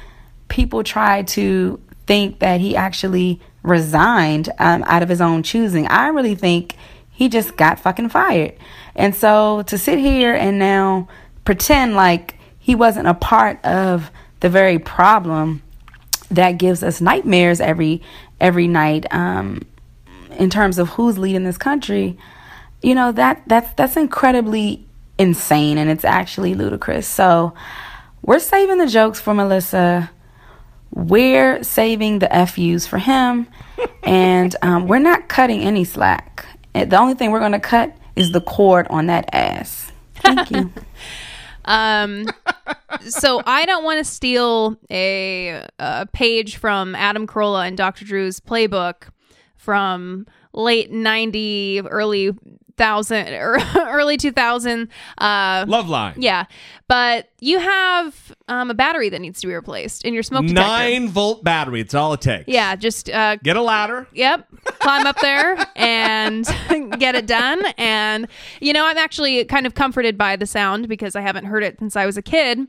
people 0.49 0.83
tried 0.83 1.29
to 1.29 1.81
think 2.07 2.39
that 2.41 2.61
he 2.61 2.75
actually 2.75 3.41
resigned 3.63 4.49
um, 4.59 4.83
out 4.85 5.03
of 5.03 5.09
his 5.09 5.21
own 5.21 5.43
choosing. 5.43 5.87
I 5.87 6.09
really 6.09 6.35
think 6.35 6.77
he 7.11 7.29
just 7.29 7.57
got 7.57 7.79
fucking 7.79 8.09
fired. 8.09 8.55
And 8.95 9.15
so 9.15 9.63
to 9.63 9.77
sit 9.77 9.99
here 9.99 10.35
and 10.35 10.59
now 10.59 11.09
pretend 11.45 11.95
like 11.95 12.37
he 12.59 12.75
wasn't 12.75 13.09
a 13.09 13.15
part 13.15 13.65
of 13.65 14.11
the 14.41 14.49
very 14.49 14.79
problem 14.79 15.63
that 16.31 16.53
gives 16.53 16.83
us 16.83 17.01
nightmares 17.01 17.61
every 17.61 18.03
every 18.41 18.69
night 18.69 19.07
um, 19.13 19.63
in 20.39 20.49
terms 20.49 20.79
of 20.79 20.91
who's 20.91 21.19
leading 21.19 21.45
this 21.45 21.59
country, 21.59 22.17
you 22.81 22.95
know 22.95 23.13
that 23.13 23.43
that's 23.47 23.73
that's 23.75 23.97
incredibly 23.97 24.87
insane 25.19 25.77
and 25.79 25.91
it's 25.91 26.05
actually 26.05 26.55
ludicrous. 26.55 27.07
So 27.07 27.53
we're 28.23 28.39
saving 28.39 28.79
the 28.79 28.87
jokes 28.87 29.21
for 29.21 29.35
Melissa. 29.35 30.11
We're 30.91 31.63
saving 31.63 32.21
the 32.21 32.29
FUs 32.47 32.87
for 32.87 32.99
him, 32.99 33.47
and 34.03 34.55
um, 34.63 34.89
we're 34.89 34.99
not 35.01 35.29
cutting 35.29 35.61
any 35.61 35.85
slack. 35.85 36.47
The 36.73 36.97
only 36.97 37.15
thing 37.15 37.31
we're 37.31 37.41
going 37.41 37.53
to 37.53 37.61
cut 37.61 37.95
is 38.15 38.33
the 38.33 38.41
cord 38.41 38.87
on 38.89 39.07
that 39.07 39.29
ass. 39.33 39.93
Thank 40.15 40.51
you. 40.51 40.73
Um, 41.65 42.25
so 43.03 43.43
I 43.45 43.67
don't 43.67 43.85
want 43.85 43.99
to 43.99 44.05
steal 44.05 44.79
a, 44.91 45.67
a 45.79 46.07
page 46.15 46.57
from 46.57 46.95
Adam 46.95 47.27
Carolla 47.27 47.69
and 47.69 47.77
Dr. 47.77 48.07
Drew's 48.07 48.41
playbook 48.41 49.11
from 49.69 50.27
late 50.55 50.91
90, 50.91 51.83
early 51.91 52.33
thousand, 52.79 53.35
or 53.35 53.59
early 53.77 54.17
2000. 54.17 54.89
Uh, 55.19 55.67
Loveline. 55.67 56.15
yeah, 56.17 56.47
but 56.87 57.29
you 57.39 57.59
have 57.59 58.35
um, 58.49 58.71
a 58.71 58.75
battery 58.75 59.11
that 59.11 59.21
needs 59.21 59.43
to 59.43 59.47
be 59.47 59.55
replaced 59.55 60.07
in 60.07 60.15
your 60.15 60.23
smoke 60.23 60.47
detector. 60.47 60.67
Nine 60.67 61.09
volt 61.09 61.45
battery. 61.45 61.83
It's 61.83 61.93
all 61.93 62.15
it 62.15 62.23
takes. 62.23 62.49
Yeah, 62.49 62.77
just 62.77 63.11
uh, 63.11 63.37
Get 63.37 63.59
a 63.59 63.61
ladder. 63.63 64.07
Yep. 64.15 64.49
Climb 64.79 65.07
up 65.07 65.21
there 65.21 65.67
and 65.77 66.47
get 66.99 67.15
it 67.15 67.27
done. 67.27 67.63
And, 67.77 68.27
you 68.63 68.73
know, 68.73 68.87
I'm 68.87 68.97
actually 68.97 69.45
kind 69.45 69.67
of 69.67 69.75
comforted 69.75 70.17
by 70.17 70.37
the 70.37 70.47
sound 70.47 70.89
because 70.89 71.15
I 71.15 71.21
haven't 71.21 71.45
heard 71.45 71.63
it 71.63 71.79
since 71.79 71.95
I 71.95 72.07
was 72.07 72.17
a 72.17 72.23
kid. 72.23 72.61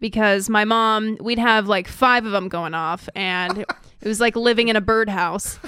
Because 0.00 0.48
my 0.48 0.64
mom, 0.64 1.18
we'd 1.20 1.38
have 1.38 1.68
like 1.68 1.86
five 1.86 2.24
of 2.26 2.32
them 2.32 2.48
going 2.48 2.74
off, 2.74 3.08
and 3.14 3.64
it 4.00 4.08
was 4.08 4.20
like 4.20 4.36
living 4.36 4.68
in 4.68 4.76
a 4.76 4.80
birdhouse. 4.80 5.58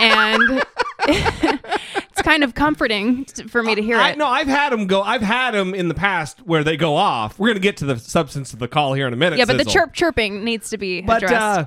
And 0.00 0.62
it's 1.06 2.22
kind 2.22 2.42
of 2.44 2.54
comforting 2.54 3.24
for 3.48 3.62
me 3.62 3.74
to 3.74 3.82
hear 3.82 3.96
I, 3.96 4.10
it. 4.10 4.18
no, 4.18 4.26
I've 4.26 4.46
had 4.46 4.72
them 4.72 4.86
go. 4.86 5.02
I've 5.02 5.22
had 5.22 5.52
them 5.52 5.74
in 5.74 5.88
the 5.88 5.94
past 5.94 6.38
where 6.46 6.64
they 6.64 6.76
go 6.76 6.96
off. 6.96 7.38
We're 7.38 7.48
gonna 7.48 7.60
get 7.60 7.76
to 7.78 7.84
the 7.86 7.98
substance 7.98 8.52
of 8.52 8.58
the 8.58 8.68
call 8.68 8.94
here 8.94 9.06
in 9.06 9.12
a 9.12 9.16
minute. 9.16 9.38
yeah, 9.38 9.44
but 9.44 9.58
the 9.58 9.64
chirp 9.64 9.92
chirping 9.92 10.44
needs 10.44 10.70
to 10.70 10.78
be 10.78 11.00
But 11.02 11.22
addressed. 11.22 11.34
uh, 11.60 11.66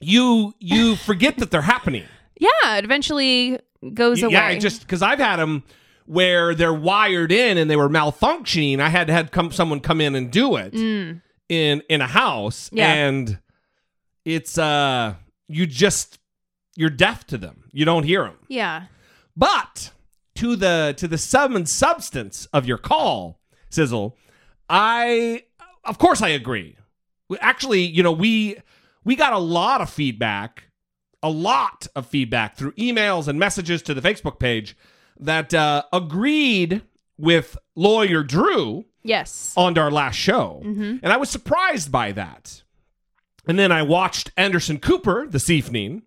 you 0.00 0.54
you 0.58 0.96
forget 1.06 1.38
that 1.38 1.50
they're 1.50 1.62
happening. 1.62 2.04
yeah, 2.38 2.76
it 2.76 2.84
eventually 2.84 3.58
goes 3.92 4.22
away. 4.22 4.32
Yeah, 4.32 4.46
I 4.46 4.58
just 4.58 4.80
because 4.82 5.02
I've 5.02 5.18
had 5.18 5.36
them 5.36 5.62
where 6.06 6.54
they're 6.54 6.74
wired 6.74 7.32
in 7.32 7.56
and 7.56 7.70
they 7.70 7.76
were 7.76 7.88
malfunctioning. 7.88 8.80
I 8.80 8.88
had 8.90 9.08
had 9.08 9.30
come 9.32 9.50
someone 9.52 9.80
come 9.80 10.00
in 10.00 10.14
and 10.14 10.30
do 10.30 10.56
it 10.56 10.74
in 10.74 11.22
in 11.88 12.00
a 12.00 12.06
house, 12.06 12.68
Mm. 12.70 12.78
Yeah. 12.78 12.92
and 12.92 13.38
it's 14.24 14.56
uh 14.58 15.14
you 15.48 15.66
just 15.66 16.18
you're 16.76 16.90
deaf 16.90 17.26
to 17.28 17.38
them. 17.38 17.64
You 17.72 17.84
don't 17.84 18.04
hear 18.04 18.24
them. 18.24 18.38
yeah. 18.48 18.84
But 19.36 19.90
to 20.36 20.56
the 20.56 20.94
to 20.96 21.06
the 21.08 21.18
sum 21.18 21.56
and 21.56 21.68
substance 21.68 22.46
of 22.52 22.66
your 22.66 22.78
call, 22.78 23.40
Sizzle, 23.70 24.16
I 24.68 25.44
of 25.84 25.98
course 25.98 26.22
I 26.22 26.28
agree. 26.30 26.76
Actually, 27.40 27.82
you 27.82 28.02
know, 28.02 28.12
we 28.12 28.56
we 29.04 29.16
got 29.16 29.32
a 29.32 29.38
lot 29.38 29.80
of 29.80 29.90
feedback, 29.90 30.64
a 31.22 31.30
lot 31.30 31.86
of 31.94 32.06
feedback 32.06 32.56
through 32.56 32.72
emails 32.72 33.28
and 33.28 33.38
messages 33.38 33.82
to 33.82 33.94
the 33.94 34.00
Facebook 34.00 34.38
page 34.38 34.76
that 35.20 35.52
uh, 35.54 35.82
agreed 35.92 36.82
with 37.18 37.56
lawyer 37.76 38.22
Drew 38.24 38.84
Yes. 39.04 39.52
on 39.56 39.76
our 39.78 39.90
last 39.90 40.16
show. 40.16 40.62
Mhm. 40.64 41.00
And 41.02 41.12
I 41.12 41.16
was 41.16 41.30
surprised 41.30 41.92
by 41.92 42.10
that. 42.12 42.62
And 43.46 43.58
then 43.58 43.70
I 43.72 43.82
watched 43.82 44.30
Anderson 44.36 44.78
Cooper 44.78 45.26
this 45.28 45.50
evening. 45.50 46.02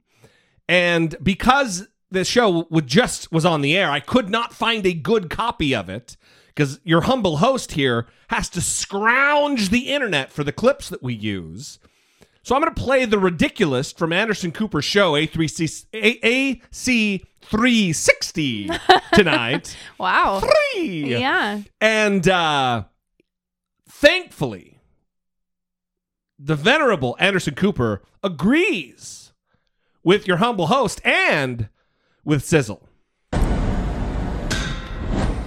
And 0.67 1.15
because 1.21 1.87
the 2.09 2.25
show 2.25 2.65
would 2.69 2.87
just 2.87 3.31
was 3.31 3.45
on 3.45 3.61
the 3.61 3.77
air, 3.77 3.91
I 3.91 3.99
could 3.99 4.29
not 4.29 4.53
find 4.53 4.85
a 4.85 4.93
good 4.93 5.29
copy 5.29 5.75
of 5.75 5.89
it 5.89 6.17
because 6.47 6.79
your 6.83 7.01
humble 7.01 7.37
host 7.37 7.73
here 7.73 8.07
has 8.29 8.49
to 8.49 8.61
scrounge 8.61 9.69
the 9.69 9.89
internet 9.93 10.31
for 10.31 10.43
the 10.43 10.51
clips 10.51 10.89
that 10.89 11.03
we 11.03 11.13
use. 11.13 11.77
So 12.43 12.55
I'm 12.55 12.61
going 12.61 12.73
to 12.73 12.81
play 12.81 13.05
the 13.05 13.19
ridiculous 13.19 13.91
from 13.91 14.13
Anderson 14.13 14.51
Cooper's 14.53 14.85
show 14.85 15.13
A3C 15.13 15.85
A- 15.93 16.55
AC360 16.55 19.01
tonight. 19.13 19.75
Wow. 19.97 20.41
Three. 20.73 21.19
Yeah. 21.19 21.61
And 21.81 22.27
uh 22.27 22.83
thankfully, 23.89 24.76
the 26.39 26.55
venerable 26.55 27.15
Anderson 27.19 27.55
Cooper 27.55 28.01
agrees 28.23 29.33
with 30.03 30.27
your 30.27 30.37
humble 30.37 30.67
host 30.67 31.01
and 31.03 31.69
with 32.23 32.45
Sizzle. 32.45 32.83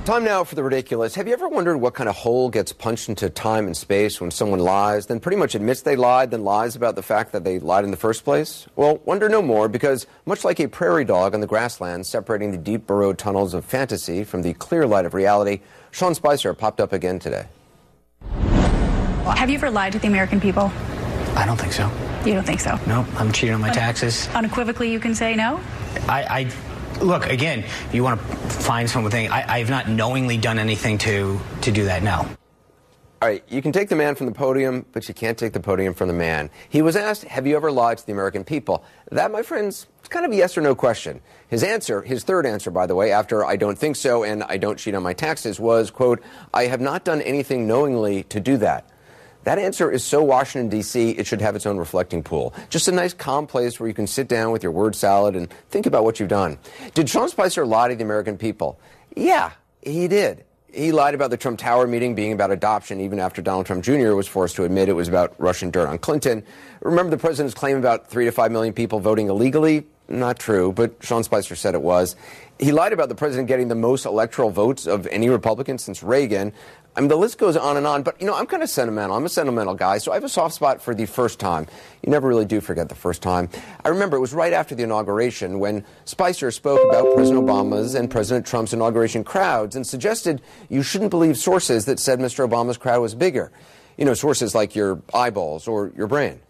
Time 0.04 0.24
now 0.24 0.42
for 0.42 0.56
the 0.56 0.64
ridiculous. 0.64 1.14
Have 1.14 1.28
you 1.28 1.32
ever 1.34 1.48
wondered 1.48 1.76
what 1.76 1.94
kind 1.94 2.08
of 2.08 2.16
hole 2.16 2.48
gets 2.48 2.72
punched 2.72 3.08
into 3.08 3.30
time 3.30 3.66
and 3.66 3.76
space 3.76 4.20
when 4.20 4.32
someone 4.32 4.58
lies, 4.58 5.06
then 5.06 5.20
pretty 5.20 5.36
much 5.36 5.54
admits 5.54 5.82
they 5.82 5.94
lied, 5.94 6.32
then 6.32 6.42
lies 6.42 6.74
about 6.74 6.96
the 6.96 7.02
fact 7.02 7.30
that 7.32 7.44
they 7.44 7.60
lied 7.60 7.84
in 7.84 7.92
the 7.92 7.96
first 7.96 8.24
place? 8.24 8.66
Well, 8.74 8.96
wonder 9.04 9.28
no 9.28 9.42
more 9.42 9.68
because 9.68 10.06
much 10.26 10.42
like 10.42 10.58
a 10.58 10.66
prairie 10.68 11.04
dog 11.04 11.34
on 11.34 11.40
the 11.40 11.46
grasslands 11.46 12.08
separating 12.08 12.50
the 12.50 12.58
deep 12.58 12.86
burrowed 12.86 13.18
tunnels 13.18 13.54
of 13.54 13.64
fantasy 13.64 14.24
from 14.24 14.42
the 14.42 14.54
clear 14.54 14.86
light 14.86 15.04
of 15.04 15.14
reality, 15.14 15.60
Sean 15.92 16.14
Spicer 16.14 16.54
popped 16.54 16.80
up 16.80 16.92
again 16.92 17.20
today. 17.20 17.46
Have 19.24 19.50
you 19.50 19.56
ever 19.56 19.70
lied 19.70 19.92
to 19.92 19.98
the 19.98 20.06
American 20.06 20.40
people? 20.40 20.72
I 21.36 21.44
don't 21.46 21.58
think 21.58 21.72
so. 21.72 21.90
You 22.24 22.34
don't 22.34 22.44
think 22.44 22.60
so? 22.60 22.78
No, 22.86 23.06
I'm 23.16 23.32
cheating 23.32 23.54
on 23.54 23.60
my 23.60 23.70
taxes. 23.70 24.28
Unequivocally, 24.34 24.90
you 24.90 25.00
can 25.00 25.14
say 25.14 25.34
no? 25.34 25.60
I, 26.08 26.50
I 26.98 27.02
look 27.02 27.26
again. 27.26 27.64
You 27.92 28.02
want 28.02 28.20
to 28.20 28.26
find 28.26 28.88
something? 28.88 29.30
I, 29.30 29.58
I've 29.58 29.70
not 29.70 29.88
knowingly 29.88 30.36
done 30.36 30.58
anything 30.58 30.98
to 30.98 31.40
to 31.62 31.72
do 31.72 31.84
that. 31.84 32.02
No. 32.02 32.26
All 33.22 33.28
right, 33.28 33.44
you 33.50 33.60
can 33.60 33.70
take 33.70 33.90
the 33.90 33.96
man 33.96 34.14
from 34.14 34.24
the 34.24 34.32
podium, 34.32 34.86
but 34.92 35.06
you 35.06 35.12
can't 35.12 35.36
take 35.36 35.52
the 35.52 35.60
podium 35.60 35.92
from 35.92 36.08
the 36.08 36.14
man. 36.14 36.48
He 36.70 36.80
was 36.80 36.96
asked, 36.96 37.24
Have 37.24 37.46
you 37.46 37.54
ever 37.54 37.70
lied 37.70 37.98
to 37.98 38.06
the 38.06 38.12
American 38.12 38.44
people? 38.44 38.82
That, 39.10 39.30
my 39.30 39.42
friends, 39.42 39.86
is 40.02 40.08
kind 40.08 40.24
of 40.24 40.32
a 40.32 40.36
yes 40.36 40.56
or 40.56 40.62
no 40.62 40.74
question. 40.74 41.20
His 41.48 41.62
answer, 41.62 42.00
his 42.00 42.24
third 42.24 42.46
answer, 42.46 42.70
by 42.70 42.86
the 42.86 42.94
way, 42.94 43.12
after 43.12 43.44
I 43.44 43.56
don't 43.56 43.76
think 43.76 43.96
so 43.96 44.24
and 44.24 44.42
I 44.44 44.56
don't 44.56 44.78
cheat 44.78 44.94
on 44.94 45.02
my 45.02 45.12
taxes, 45.12 45.60
was, 45.60 45.90
quote, 45.90 46.22
I 46.54 46.64
have 46.64 46.80
not 46.80 47.04
done 47.04 47.20
anything 47.20 47.66
knowingly 47.66 48.22
to 48.24 48.40
do 48.40 48.56
that. 48.56 48.88
That 49.44 49.58
answer 49.58 49.90
is 49.90 50.04
so 50.04 50.22
Washington, 50.22 50.68
D.C., 50.68 51.10
it 51.10 51.26
should 51.26 51.40
have 51.40 51.56
its 51.56 51.66
own 51.66 51.78
reflecting 51.78 52.22
pool. 52.22 52.52
Just 52.68 52.88
a 52.88 52.92
nice, 52.92 53.14
calm 53.14 53.46
place 53.46 53.80
where 53.80 53.88
you 53.88 53.94
can 53.94 54.06
sit 54.06 54.28
down 54.28 54.52
with 54.52 54.62
your 54.62 54.72
word 54.72 54.94
salad 54.94 55.34
and 55.34 55.50
think 55.70 55.86
about 55.86 56.04
what 56.04 56.20
you've 56.20 56.28
done. 56.28 56.58
Did 56.94 57.08
Sean 57.08 57.28
Spicer 57.28 57.64
lie 57.64 57.88
to 57.88 57.96
the 57.96 58.04
American 58.04 58.36
people? 58.36 58.78
Yeah, 59.16 59.52
he 59.82 60.08
did. 60.08 60.44
He 60.72 60.92
lied 60.92 61.14
about 61.14 61.30
the 61.30 61.36
Trump 61.36 61.58
Tower 61.58 61.86
meeting 61.86 62.14
being 62.14 62.32
about 62.32 62.52
adoption, 62.52 63.00
even 63.00 63.18
after 63.18 63.42
Donald 63.42 63.66
Trump 63.66 63.82
Jr. 63.82 64.12
was 64.14 64.28
forced 64.28 64.56
to 64.56 64.64
admit 64.64 64.88
it 64.88 64.92
was 64.92 65.08
about 65.08 65.34
Russian 65.38 65.70
dirt 65.70 65.88
on 65.88 65.98
Clinton. 65.98 66.44
Remember 66.80 67.10
the 67.10 67.20
president's 67.20 67.54
claim 67.54 67.76
about 67.76 68.08
three 68.08 68.26
to 68.26 68.30
five 68.30 68.52
million 68.52 68.72
people 68.72 69.00
voting 69.00 69.28
illegally? 69.28 69.86
Not 70.08 70.38
true, 70.38 70.72
but 70.72 70.96
Sean 71.00 71.22
Spicer 71.22 71.54
said 71.56 71.74
it 71.74 71.82
was. 71.82 72.16
He 72.58 72.72
lied 72.72 72.92
about 72.92 73.08
the 73.08 73.14
president 73.14 73.48
getting 73.48 73.68
the 73.68 73.74
most 73.74 74.04
electoral 74.04 74.50
votes 74.50 74.86
of 74.86 75.06
any 75.06 75.28
Republican 75.28 75.78
since 75.78 76.02
Reagan. 76.02 76.52
I 76.96 77.00
mean, 77.00 77.08
the 77.08 77.16
list 77.16 77.38
goes 77.38 77.56
on 77.56 77.76
and 77.76 77.86
on, 77.86 78.02
but 78.02 78.20
you 78.20 78.26
know, 78.26 78.34
I'm 78.34 78.46
kind 78.46 78.62
of 78.62 78.68
sentimental. 78.68 79.16
I'm 79.16 79.24
a 79.24 79.28
sentimental 79.28 79.74
guy, 79.74 79.98
so 79.98 80.10
I 80.10 80.14
have 80.14 80.24
a 80.24 80.28
soft 80.28 80.54
spot 80.54 80.82
for 80.82 80.92
the 80.92 81.06
first 81.06 81.38
time. 81.38 81.68
You 82.02 82.10
never 82.10 82.26
really 82.26 82.44
do 82.44 82.60
forget 82.60 82.88
the 82.88 82.96
first 82.96 83.22
time. 83.22 83.48
I 83.84 83.90
remember 83.90 84.16
it 84.16 84.20
was 84.20 84.34
right 84.34 84.52
after 84.52 84.74
the 84.74 84.82
inauguration 84.82 85.60
when 85.60 85.84
Spicer 86.04 86.50
spoke 86.50 86.80
about 86.88 87.14
President 87.14 87.46
Obama's 87.46 87.94
and 87.94 88.10
President 88.10 88.44
Trump's 88.44 88.72
inauguration 88.72 89.22
crowds 89.22 89.76
and 89.76 89.86
suggested 89.86 90.42
you 90.68 90.82
shouldn't 90.82 91.10
believe 91.10 91.36
sources 91.36 91.84
that 91.84 92.00
said 92.00 92.18
Mr. 92.18 92.48
Obama's 92.48 92.76
crowd 92.76 93.00
was 93.00 93.14
bigger. 93.14 93.52
You 93.96 94.04
know, 94.04 94.14
sources 94.14 94.54
like 94.54 94.74
your 94.74 95.00
eyeballs 95.14 95.68
or 95.68 95.92
your 95.96 96.08
brain. 96.08 96.40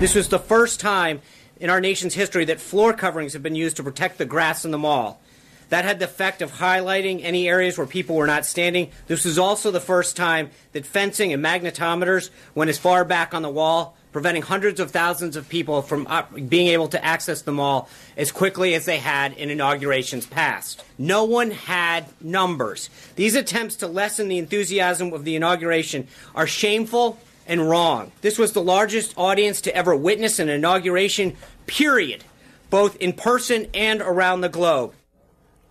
This 0.00 0.14
was 0.14 0.28
the 0.28 0.40
first 0.40 0.80
time 0.80 1.20
in 1.58 1.70
our 1.70 1.80
nation's 1.80 2.14
history 2.14 2.44
that 2.46 2.60
floor 2.60 2.92
coverings 2.92 3.32
have 3.32 3.42
been 3.42 3.54
used 3.54 3.76
to 3.76 3.82
protect 3.82 4.18
the 4.18 4.26
grass 4.26 4.64
in 4.64 4.72
the 4.72 4.78
mall. 4.78 5.20
That 5.68 5.84
had 5.84 5.98
the 5.98 6.04
effect 6.04 6.42
of 6.42 6.52
highlighting 6.52 7.24
any 7.24 7.48
areas 7.48 7.76
where 7.76 7.86
people 7.86 8.16
were 8.16 8.26
not 8.26 8.46
standing. 8.46 8.90
This 9.08 9.24
was 9.24 9.38
also 9.38 9.70
the 9.70 9.80
first 9.80 10.16
time 10.16 10.50
that 10.72 10.86
fencing 10.86 11.32
and 11.32 11.44
magnetometers 11.44 12.30
went 12.54 12.70
as 12.70 12.78
far 12.78 13.04
back 13.04 13.34
on 13.34 13.42
the 13.42 13.50
wall, 13.50 13.96
preventing 14.12 14.42
hundreds 14.42 14.78
of 14.78 14.92
thousands 14.92 15.36
of 15.36 15.48
people 15.48 15.82
from 15.82 16.06
being 16.48 16.68
able 16.68 16.88
to 16.88 17.04
access 17.04 17.42
the 17.42 17.52
mall 17.52 17.88
as 18.16 18.30
quickly 18.30 18.74
as 18.74 18.84
they 18.84 18.98
had 18.98 19.32
in 19.32 19.50
inaugurations 19.50 20.24
past. 20.24 20.84
No 20.98 21.24
one 21.24 21.50
had 21.50 22.06
numbers. 22.20 22.88
These 23.16 23.34
attempts 23.34 23.76
to 23.76 23.88
lessen 23.88 24.28
the 24.28 24.38
enthusiasm 24.38 25.12
of 25.12 25.24
the 25.24 25.36
inauguration 25.36 26.06
are 26.34 26.46
shameful 26.46 27.18
and 27.46 27.68
wrong. 27.68 28.12
This 28.22 28.38
was 28.38 28.52
the 28.52 28.62
largest 28.62 29.14
audience 29.16 29.60
to 29.62 29.74
ever 29.74 29.94
witness 29.94 30.38
an 30.38 30.48
inauguration, 30.48 31.36
period, 31.66 32.24
both 32.70 32.96
in 32.96 33.12
person 33.12 33.66
and 33.74 34.00
around 34.00 34.40
the 34.40 34.48
globe. 34.48 34.94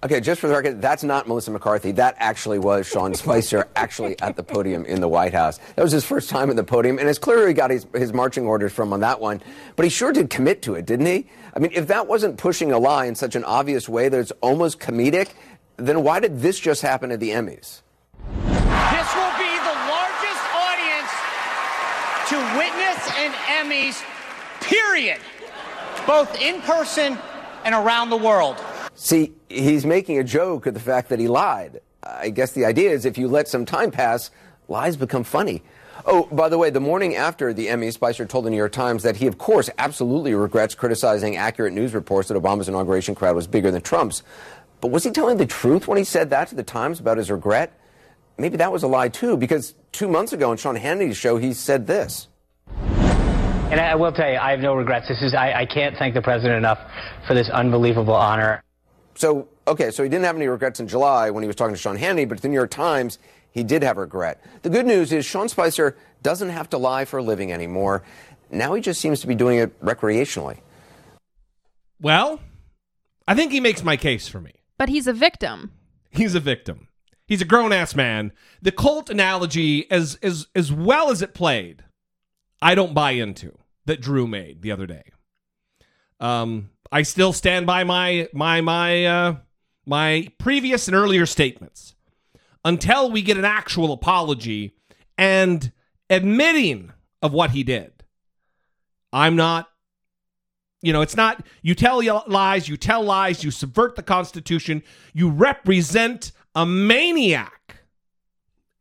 Okay, 0.05 0.19
just 0.19 0.39
for 0.39 0.47
the 0.47 0.53
record, 0.53 0.83
that's 0.83 1.03
not 1.03 1.27
Melissa 1.27 1.49
McCarthy. 1.49 1.91
That 1.93 2.13
actually 2.19 2.59
was 2.59 2.85
Sean 2.85 3.15
Spicer, 3.15 3.67
actually 3.75 4.21
at 4.21 4.35
the 4.35 4.43
podium 4.43 4.85
in 4.85 5.01
the 5.01 5.07
White 5.07 5.33
House. 5.33 5.59
That 5.75 5.81
was 5.81 5.91
his 5.91 6.05
first 6.05 6.29
time 6.29 6.51
at 6.51 6.55
the 6.55 6.63
podium, 6.63 6.99
and 6.99 7.09
it's 7.09 7.17
clear 7.17 7.47
he 7.47 7.55
got 7.55 7.71
his, 7.71 7.87
his 7.95 8.13
marching 8.13 8.45
orders 8.45 8.71
from 8.71 8.93
on 8.93 8.99
that 8.99 9.19
one. 9.19 9.41
But 9.75 9.83
he 9.83 9.89
sure 9.89 10.13
did 10.13 10.29
commit 10.29 10.61
to 10.61 10.75
it, 10.75 10.85
didn't 10.85 11.07
he? 11.07 11.27
I 11.55 11.59
mean, 11.59 11.71
if 11.73 11.87
that 11.87 12.05
wasn't 12.05 12.37
pushing 12.37 12.71
a 12.71 12.77
lie 12.77 13.05
in 13.05 13.15
such 13.15 13.35
an 13.35 13.43
obvious 13.45 13.89
way 13.89 14.07
that 14.07 14.19
it's 14.19 14.31
almost 14.41 14.79
comedic, 14.79 15.29
then 15.77 16.03
why 16.03 16.19
did 16.19 16.39
this 16.39 16.59
just 16.59 16.83
happen 16.83 17.11
at 17.11 17.19
the 17.19 17.31
Emmys? 17.31 17.81
This 18.29 19.09
will 19.15 19.35
be 19.41 19.53
the 19.57 19.77
largest 19.89 20.45
audience 20.53 21.09
to 22.29 22.37
witness 22.59 23.09
an 23.17 23.31
Emmys, 23.57 24.03
period, 24.61 25.17
both 26.05 26.39
in 26.39 26.61
person 26.61 27.17
and 27.63 27.73
around 27.73 28.11
the 28.11 28.17
world. 28.17 28.63
See, 28.97 29.33
he's 29.55 29.85
making 29.85 30.19
a 30.19 30.23
joke 30.23 30.65
of 30.65 30.73
the 30.73 30.79
fact 30.79 31.09
that 31.09 31.19
he 31.19 31.27
lied. 31.27 31.81
I 32.03 32.29
guess 32.29 32.51
the 32.51 32.65
idea 32.65 32.91
is 32.91 33.05
if 33.05 33.17
you 33.17 33.27
let 33.27 33.47
some 33.47 33.65
time 33.65 33.91
pass, 33.91 34.29
lies 34.67 34.95
become 34.97 35.23
funny. 35.23 35.63
Oh, 36.05 36.23
by 36.31 36.49
the 36.49 36.57
way, 36.57 36.69
the 36.69 36.81
morning 36.81 37.15
after 37.15 37.53
the 37.53 37.67
Emmys, 37.67 37.93
Spicer 37.93 38.25
told 38.25 38.45
the 38.45 38.49
New 38.49 38.57
York 38.57 38.73
Times 38.73 39.03
that 39.03 39.15
he, 39.15 39.27
of 39.27 39.37
course, 39.37 39.69
absolutely 39.77 40.35
regrets 40.35 40.75
criticizing 40.75 41.37
accurate 41.37 41.73
news 41.73 41.93
reports 41.93 42.27
that 42.27 42.35
Obama's 42.35 42.67
inauguration 42.67 43.15
crowd 43.15 43.35
was 43.35 43.47
bigger 43.47 43.71
than 43.71 43.81
Trump's. 43.81 44.21
But 44.81 44.91
was 44.91 45.03
he 45.03 45.11
telling 45.11 45.37
the 45.37 45.45
truth 45.45 45.87
when 45.87 45.97
he 45.97 46.03
said 46.03 46.29
that 46.29 46.49
to 46.49 46.55
the 46.55 46.63
Times 46.63 46.99
about 46.99 47.17
his 47.17 47.31
regret? 47.31 47.79
Maybe 48.37 48.57
that 48.57 48.71
was 48.71 48.83
a 48.83 48.87
lie, 48.87 49.07
too, 49.07 49.37
because 49.37 49.73
two 49.93 50.09
months 50.09 50.33
ago 50.33 50.51
on 50.51 50.57
Sean 50.57 50.75
Hannity's 50.75 51.17
show, 51.17 51.37
he 51.37 51.53
said 51.53 51.87
this. 51.87 52.27
And 52.67 53.79
I 53.79 53.95
will 53.95 54.11
tell 54.11 54.29
you, 54.29 54.37
I 54.37 54.51
have 54.51 54.59
no 54.59 54.75
regrets. 54.75 55.07
This 55.07 55.21
is 55.23 55.33
I, 55.33 55.61
I 55.61 55.65
can't 55.65 55.97
thank 55.97 56.13
the 56.13 56.21
president 56.21 56.57
enough 56.57 56.77
for 57.25 57.33
this 57.33 57.49
unbelievable 57.49 58.13
honor. 58.13 58.61
So, 59.15 59.47
okay, 59.67 59.91
so 59.91 60.03
he 60.03 60.09
didn't 60.09 60.25
have 60.25 60.35
any 60.35 60.47
regrets 60.47 60.79
in 60.79 60.87
July 60.87 61.29
when 61.29 61.41
he 61.41 61.47
was 61.47 61.55
talking 61.55 61.73
to 61.73 61.79
Sean 61.79 61.97
Hannity, 61.97 62.27
but 62.27 62.37
at 62.37 62.41
the 62.41 62.49
New 62.49 62.55
York 62.55 62.71
Times, 62.71 63.17
he 63.51 63.63
did 63.63 63.81
have 63.81 63.97
regret. 63.97 64.43
The 64.61 64.69
good 64.69 64.85
news 64.85 65.13
is 65.13 65.25
Sean 65.25 65.47
Spicer 65.47 65.95
doesn't 66.21 66.49
have 66.49 66.69
to 66.71 66.77
lie 66.77 67.05
for 67.05 67.19
a 67.19 67.23
living 67.23 67.51
anymore. 67.51 68.03
Now 68.51 68.73
he 68.73 68.81
just 68.81 68.99
seems 68.99 69.21
to 69.21 69.27
be 69.27 69.35
doing 69.35 69.57
it 69.57 69.79
recreationally. 69.81 70.59
Well, 72.01 72.41
I 73.27 73.33
think 73.35 73.51
he 73.51 73.61
makes 73.61 73.83
my 73.83 73.95
case 73.95 74.27
for 74.27 74.41
me. 74.41 74.51
But 74.77 74.89
he's 74.89 75.07
a 75.07 75.13
victim. 75.13 75.71
He's 76.11 76.35
a 76.35 76.39
victim. 76.39 76.89
He's 77.27 77.41
a 77.41 77.45
grown 77.45 77.71
ass 77.71 77.95
man. 77.95 78.33
The 78.61 78.71
cult 78.71 79.09
analogy, 79.09 79.89
as 79.89 80.15
as 80.21 80.47
as 80.53 80.71
well 80.71 81.09
as 81.09 81.21
it 81.21 81.33
played, 81.33 81.83
I 82.61 82.75
don't 82.75 82.93
buy 82.93 83.11
into 83.11 83.57
that 83.85 84.01
Drew 84.01 84.27
made 84.27 84.61
the 84.61 84.71
other 84.71 84.85
day. 84.85 85.03
Um, 86.19 86.69
I 86.91 87.01
still 87.01 87.33
stand 87.33 87.65
by 87.65 87.83
my 87.83 88.29
my 88.33 88.61
my 88.61 89.05
uh, 89.05 89.35
my 89.85 90.27
previous 90.37 90.87
and 90.87 90.95
earlier 90.95 91.25
statements. 91.25 91.95
Until 92.63 93.11
we 93.11 93.21
get 93.21 93.37
an 93.37 93.45
actual 93.45 93.91
apology 93.93 94.75
and 95.17 95.71
admitting 96.09 96.91
of 97.21 97.31
what 97.31 97.51
he 97.51 97.63
did, 97.63 98.03
I'm 99.13 99.35
not. 99.35 99.69
You 100.81 100.93
know, 100.93 101.01
it's 101.01 101.15
not 101.15 101.43
you 101.63 101.73
tell 101.73 102.01
lies, 102.27 102.67
you 102.67 102.77
tell 102.77 103.03
lies, 103.03 103.43
you 103.43 103.49
subvert 103.49 103.95
the 103.95 104.03
Constitution, 104.03 104.83
you 105.13 105.29
represent 105.29 106.31
a 106.53 106.65
maniac, 106.65 107.77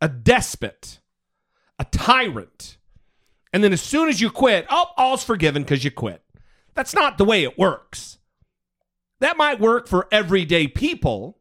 a 0.00 0.08
despot, 0.08 1.00
a 1.78 1.84
tyrant. 1.84 2.76
And 3.52 3.62
then 3.62 3.72
as 3.72 3.80
soon 3.80 4.08
as 4.08 4.20
you 4.20 4.30
quit, 4.30 4.66
oh, 4.68 4.90
all's 4.96 5.24
forgiven 5.24 5.62
because 5.62 5.84
you 5.84 5.90
quit. 5.90 6.23
That's 6.74 6.94
not 6.94 7.18
the 7.18 7.24
way 7.24 7.42
it 7.42 7.58
works. 7.58 8.18
That 9.20 9.36
might 9.36 9.60
work 9.60 9.88
for 9.88 10.08
everyday 10.10 10.68
people 10.68 11.38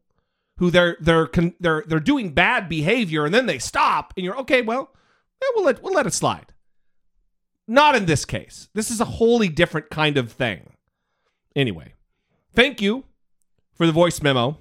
who 0.58 0.70
they're 0.70 0.96
they're 1.00 1.28
they're 1.60 1.84
they're 1.86 2.00
doing 2.00 2.30
bad 2.30 2.68
behavior 2.68 3.24
and 3.24 3.34
then 3.34 3.46
they 3.46 3.58
stop 3.58 4.14
and 4.16 4.24
you're 4.24 4.38
okay, 4.38 4.62
well, 4.62 4.94
we'll 5.54 5.64
let 5.64 5.82
we'll 5.82 5.94
let 5.94 6.06
it 6.06 6.14
slide. 6.14 6.52
Not 7.66 7.94
in 7.94 8.06
this 8.06 8.24
case. 8.24 8.68
This 8.74 8.90
is 8.90 9.00
a 9.00 9.06
wholly 9.06 9.48
different 9.48 9.90
kind 9.90 10.16
of 10.18 10.30
thing. 10.30 10.70
Anyway, 11.56 11.94
thank 12.52 12.80
you 12.80 13.04
for 13.72 13.86
the 13.86 13.92
voice 13.92 14.22
memo 14.22 14.58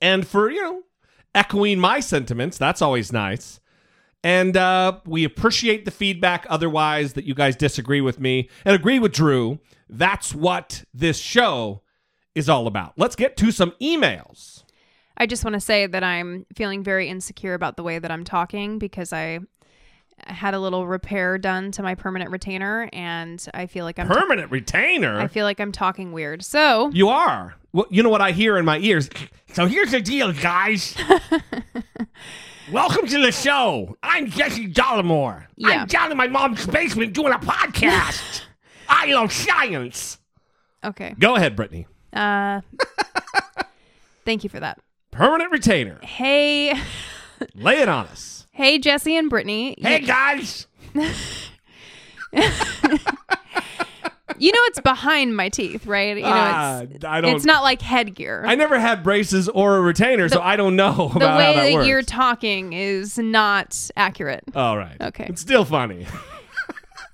and 0.00 0.26
for, 0.26 0.50
you 0.50 0.62
know, 0.62 0.82
echoing 1.34 1.78
my 1.78 2.00
sentiments. 2.00 2.58
That's 2.58 2.82
always 2.82 3.12
nice. 3.12 3.60
And 4.24 4.56
uh, 4.56 4.98
we 5.06 5.24
appreciate 5.24 5.84
the 5.84 5.90
feedback 5.90 6.46
otherwise 6.50 7.12
that 7.12 7.24
you 7.24 7.34
guys 7.34 7.54
disagree 7.56 8.00
with 8.00 8.18
me 8.18 8.48
and 8.64 8.74
agree 8.74 8.98
with 8.98 9.12
Drew. 9.12 9.60
That's 9.88 10.34
what 10.34 10.84
this 10.92 11.18
show 11.18 11.82
is 12.34 12.48
all 12.48 12.66
about. 12.66 12.94
Let's 12.96 13.16
get 13.16 13.36
to 13.38 13.52
some 13.52 13.72
emails. 13.80 14.64
I 15.16 15.26
just 15.26 15.44
want 15.44 15.54
to 15.54 15.60
say 15.60 15.86
that 15.86 16.04
I'm 16.04 16.46
feeling 16.54 16.82
very 16.82 17.08
insecure 17.08 17.54
about 17.54 17.76
the 17.76 17.82
way 17.82 17.98
that 17.98 18.10
I'm 18.10 18.24
talking 18.24 18.78
because 18.78 19.12
I 19.12 19.40
had 20.26 20.54
a 20.54 20.60
little 20.60 20.86
repair 20.86 21.38
done 21.38 21.70
to 21.72 21.82
my 21.82 21.94
permanent 21.94 22.30
retainer 22.30 22.88
and 22.92 23.44
I 23.54 23.66
feel 23.66 23.84
like 23.84 23.98
I'm 23.98 24.08
permanent 24.08 24.50
retainer. 24.50 25.18
I 25.18 25.28
feel 25.28 25.44
like 25.44 25.60
I'm 25.60 25.72
talking 25.72 26.12
weird. 26.12 26.44
So 26.44 26.90
you 26.90 27.08
are. 27.08 27.54
Well, 27.72 27.86
you 27.90 28.02
know 28.02 28.08
what 28.08 28.20
I 28.20 28.32
hear 28.32 28.56
in 28.56 28.64
my 28.64 28.78
ears. 28.78 29.10
So 29.52 29.66
here's 29.66 29.90
the 29.90 30.00
deal, 30.00 30.32
guys. 30.32 30.96
Welcome 32.72 33.06
to 33.06 33.22
the 33.22 33.32
show. 33.32 33.96
I'm 34.02 34.28
Jesse 34.28 34.68
Dollemore. 34.70 35.46
Yeah. 35.56 35.68
I'm 35.68 35.86
down 35.86 36.10
in 36.10 36.18
my 36.18 36.26
mom's 36.26 36.66
basement 36.66 37.14
doing 37.14 37.32
a 37.32 37.38
podcast. 37.38 38.42
I 38.90 39.06
love 39.06 39.32
science. 39.32 40.18
Okay. 40.84 41.14
Go 41.18 41.36
ahead, 41.36 41.56
Brittany. 41.56 41.86
Uh, 42.12 42.60
thank 44.26 44.44
you 44.44 44.50
for 44.50 44.60
that. 44.60 44.78
Permanent 45.10 45.50
retainer. 45.50 45.98
Hey. 46.02 46.78
Lay 47.54 47.78
it 47.78 47.88
on 47.88 48.06
us. 48.06 48.46
Hey, 48.52 48.78
Jesse 48.78 49.16
and 49.16 49.30
Brittany. 49.30 49.74
Hey, 49.80 50.00
guys. 50.00 50.66
You 54.40 54.52
know 54.52 54.60
it's 54.64 54.80
behind 54.80 55.36
my 55.36 55.48
teeth, 55.48 55.86
right? 55.86 56.16
You 56.16 56.22
know, 56.22 56.28
Ah, 56.32 56.80
it's, 56.90 57.04
I 57.04 57.20
don't- 57.20 57.36
it's 57.36 57.44
not 57.44 57.62
like 57.62 57.82
headgear. 57.82 58.44
I 58.46 58.54
never 58.54 58.78
had 58.78 59.02
braces 59.02 59.48
or 59.48 59.76
a 59.76 59.80
retainer, 59.80 60.28
so 60.28 60.40
I 60.40 60.56
don't 60.56 60.76
know 60.76 61.08
the 61.12 61.16
about 61.16 61.38
way 61.38 61.44
how 61.44 61.52
that, 61.54 61.62
that 61.68 61.74
works. 61.74 61.86
you're 61.88 62.02
talking 62.02 62.72
is 62.72 63.18
not 63.18 63.90
accurate. 63.96 64.44
All 64.54 64.76
right. 64.78 64.96
Okay. 65.00 65.26
It's 65.28 65.40
still 65.40 65.64
funny. 65.64 66.06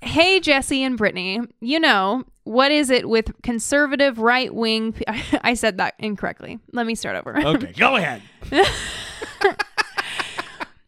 Hey, 0.01 0.39
Jesse 0.39 0.83
and 0.83 0.97
Brittany, 0.99 1.39
you 1.61 1.79
know, 1.79 2.25
what 2.43 2.71
is 2.71 2.91
it 2.91 3.09
with 3.09 3.31
conservative 3.41 4.19
right 4.19 4.53
wing? 4.53 4.93
I 5.41 5.55
said 5.55 5.79
that 5.79 5.95
incorrectly. 5.97 6.59
Let 6.73 6.85
me 6.85 6.93
start 6.93 7.15
over. 7.15 7.35
Okay, 7.35 7.73
go 7.75 7.95
ahead. 7.95 8.21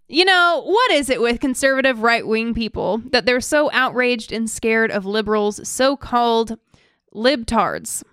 You 0.10 0.24
know, 0.24 0.63
what 0.65 0.91
is 0.91 1.10
it 1.10 1.20
with 1.20 1.41
conservative 1.41 2.02
right 2.02 2.26
wing 2.26 2.54
people 2.54 3.00
that 3.12 3.26
they're 3.26 3.41
so 3.41 3.70
outraged 3.74 4.32
and 4.32 4.50
scared 4.50 4.89
of 4.89 5.06
liberals' 5.06 5.67
so 5.67 5.98
called 5.98 6.58
libtards? 7.13 8.04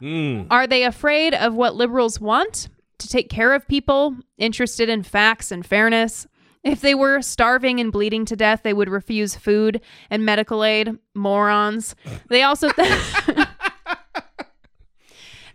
Mm. 0.00 0.46
Are 0.50 0.66
they 0.66 0.84
afraid 0.84 1.34
of 1.34 1.54
what 1.54 1.74
liberals 1.74 2.20
want? 2.20 2.68
To 2.98 3.08
take 3.08 3.28
care 3.28 3.52
of 3.52 3.68
people, 3.68 4.16
interested 4.38 4.88
in 4.88 5.02
facts 5.02 5.50
and 5.50 5.66
fairness? 5.66 6.26
If 6.62 6.80
they 6.80 6.94
were 6.94 7.20
starving 7.20 7.78
and 7.78 7.92
bleeding 7.92 8.24
to 8.24 8.36
death, 8.36 8.62
they 8.62 8.72
would 8.72 8.88
refuse 8.88 9.36
food 9.36 9.82
and 10.08 10.24
medical 10.24 10.64
aid. 10.64 10.96
Morons. 11.14 11.94
They 12.30 12.42
also 12.42 12.70
th- 12.70 13.02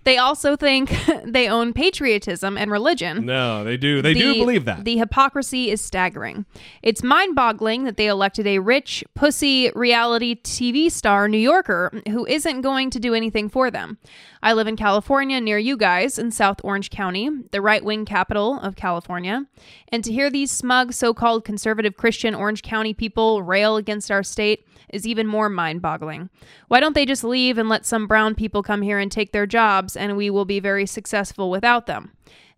They 0.03 0.17
also 0.17 0.55
think 0.55 0.95
they 1.25 1.47
own 1.47 1.73
patriotism 1.73 2.57
and 2.57 2.71
religion. 2.71 3.25
No, 3.25 3.63
they 3.63 3.77
do. 3.77 4.01
They 4.01 4.13
do 4.13 4.33
believe 4.33 4.65
that. 4.65 4.85
The 4.85 4.97
hypocrisy 4.97 5.69
is 5.69 5.81
staggering. 5.81 6.45
It's 6.81 7.03
mind 7.03 7.35
boggling 7.35 7.83
that 7.83 7.97
they 7.97 8.07
elected 8.07 8.47
a 8.47 8.59
rich, 8.59 9.03
pussy 9.13 9.71
reality 9.75 10.35
TV 10.35 10.91
star 10.91 11.27
New 11.27 11.37
Yorker 11.37 11.91
who 12.09 12.25
isn't 12.25 12.61
going 12.61 12.89
to 12.91 12.99
do 12.99 13.13
anything 13.13 13.49
for 13.49 13.69
them. 13.69 13.97
I 14.41 14.53
live 14.53 14.67
in 14.67 14.77
California 14.77 15.41
near 15.41 15.57
you 15.57 15.75
guys 15.75 16.17
in 16.17 16.31
South 16.31 16.61
Orange 16.63 16.89
County, 16.89 17.29
the 17.51 17.61
right 17.61 17.83
wing 17.83 18.05
capital 18.05 18.59
of 18.59 18.77
California. 18.77 19.45
And 19.89 20.03
to 20.05 20.13
hear 20.13 20.29
these 20.29 20.49
smug, 20.49 20.93
so 20.93 21.13
called 21.13 21.43
conservative 21.43 21.97
Christian 21.97 22.33
Orange 22.33 22.61
County 22.61 22.93
people 22.93 23.43
rail 23.43 23.75
against 23.75 24.09
our 24.09 24.23
state 24.23 24.65
is 24.93 25.07
even 25.07 25.27
more 25.27 25.49
mind 25.49 25.81
boggling. 25.81 26.29
Why 26.67 26.79
don't 26.79 26.93
they 26.93 27.05
just 27.05 27.23
leave 27.23 27.57
and 27.57 27.69
let 27.69 27.85
some 27.85 28.07
brown 28.07 28.35
people 28.35 28.63
come 28.63 28.81
here 28.81 28.99
and 28.99 29.11
take 29.11 29.31
their 29.31 29.45
jobs, 29.45 29.95
and 29.95 30.17
we 30.17 30.29
will 30.29 30.45
be 30.45 30.59
very 30.59 30.85
successful 30.85 31.49
without 31.49 31.85
them? 31.85 32.11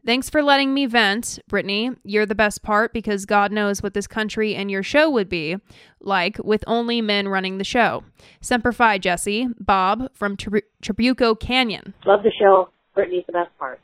Thanks 0.03 0.31
for 0.31 0.41
letting 0.41 0.73
me 0.73 0.87
vent, 0.87 1.37
Brittany. 1.47 1.91
You're 2.03 2.25
the 2.25 2.33
best 2.33 2.63
part 2.63 2.91
because 2.91 3.27
God 3.27 3.51
knows 3.51 3.83
what 3.83 3.93
this 3.93 4.07
country 4.07 4.55
and 4.55 4.71
your 4.71 4.81
show 4.81 5.09
would 5.11 5.29
be 5.29 5.57
like 5.99 6.39
with 6.43 6.63
only 6.65 7.01
men 7.01 7.27
running 7.27 7.59
the 7.59 7.63
show. 7.63 8.03
Semper 8.41 8.71
Fi, 8.71 8.97
Jesse. 8.97 9.47
Bob 9.59 10.09
from 10.15 10.37
Tri- 10.37 10.63
Trabuco 10.81 11.39
Canyon. 11.39 11.93
Love 12.05 12.23
the 12.23 12.31
show. 12.31 12.69
Brittany's 12.95 13.25
the 13.27 13.33
best 13.33 13.55
part. 13.59 13.79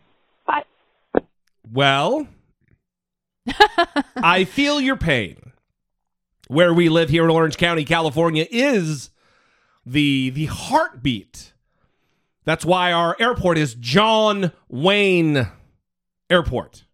Bye. 0.47 0.63
Well, 1.71 2.27
I 4.15 4.43
feel 4.45 4.81
your 4.81 4.97
pain. 4.97 5.37
Where 6.47 6.73
we 6.73 6.89
live 6.89 7.09
here 7.09 7.23
in 7.23 7.29
Orange 7.29 7.57
County, 7.57 7.83
California, 7.83 8.45
is 8.49 9.09
the 9.85 10.29
the 10.29 10.45
heartbeat. 10.45 11.53
That's 12.45 12.65
why 12.65 12.91
our 12.93 13.15
airport 13.19 13.57
is 13.57 13.75
John 13.75 14.51
Wayne 14.69 15.47
Airport. 16.29 16.85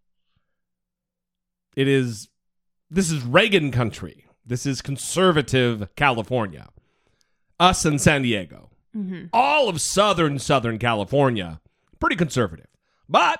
It 1.75 1.87
is 1.87 2.29
this 2.89 3.11
is 3.11 3.23
Reagan 3.23 3.71
country. 3.71 4.25
This 4.45 4.65
is 4.65 4.81
conservative 4.81 5.87
California. 5.95 6.69
Us 7.59 7.85
and 7.85 8.01
San 8.01 8.23
Diego. 8.23 8.71
Mhm. 8.95 9.29
All 9.31 9.69
of 9.69 9.79
southern 9.81 10.37
Southern 10.39 10.77
California, 10.77 11.61
pretty 11.99 12.15
conservative. 12.15 12.67
But 13.07 13.39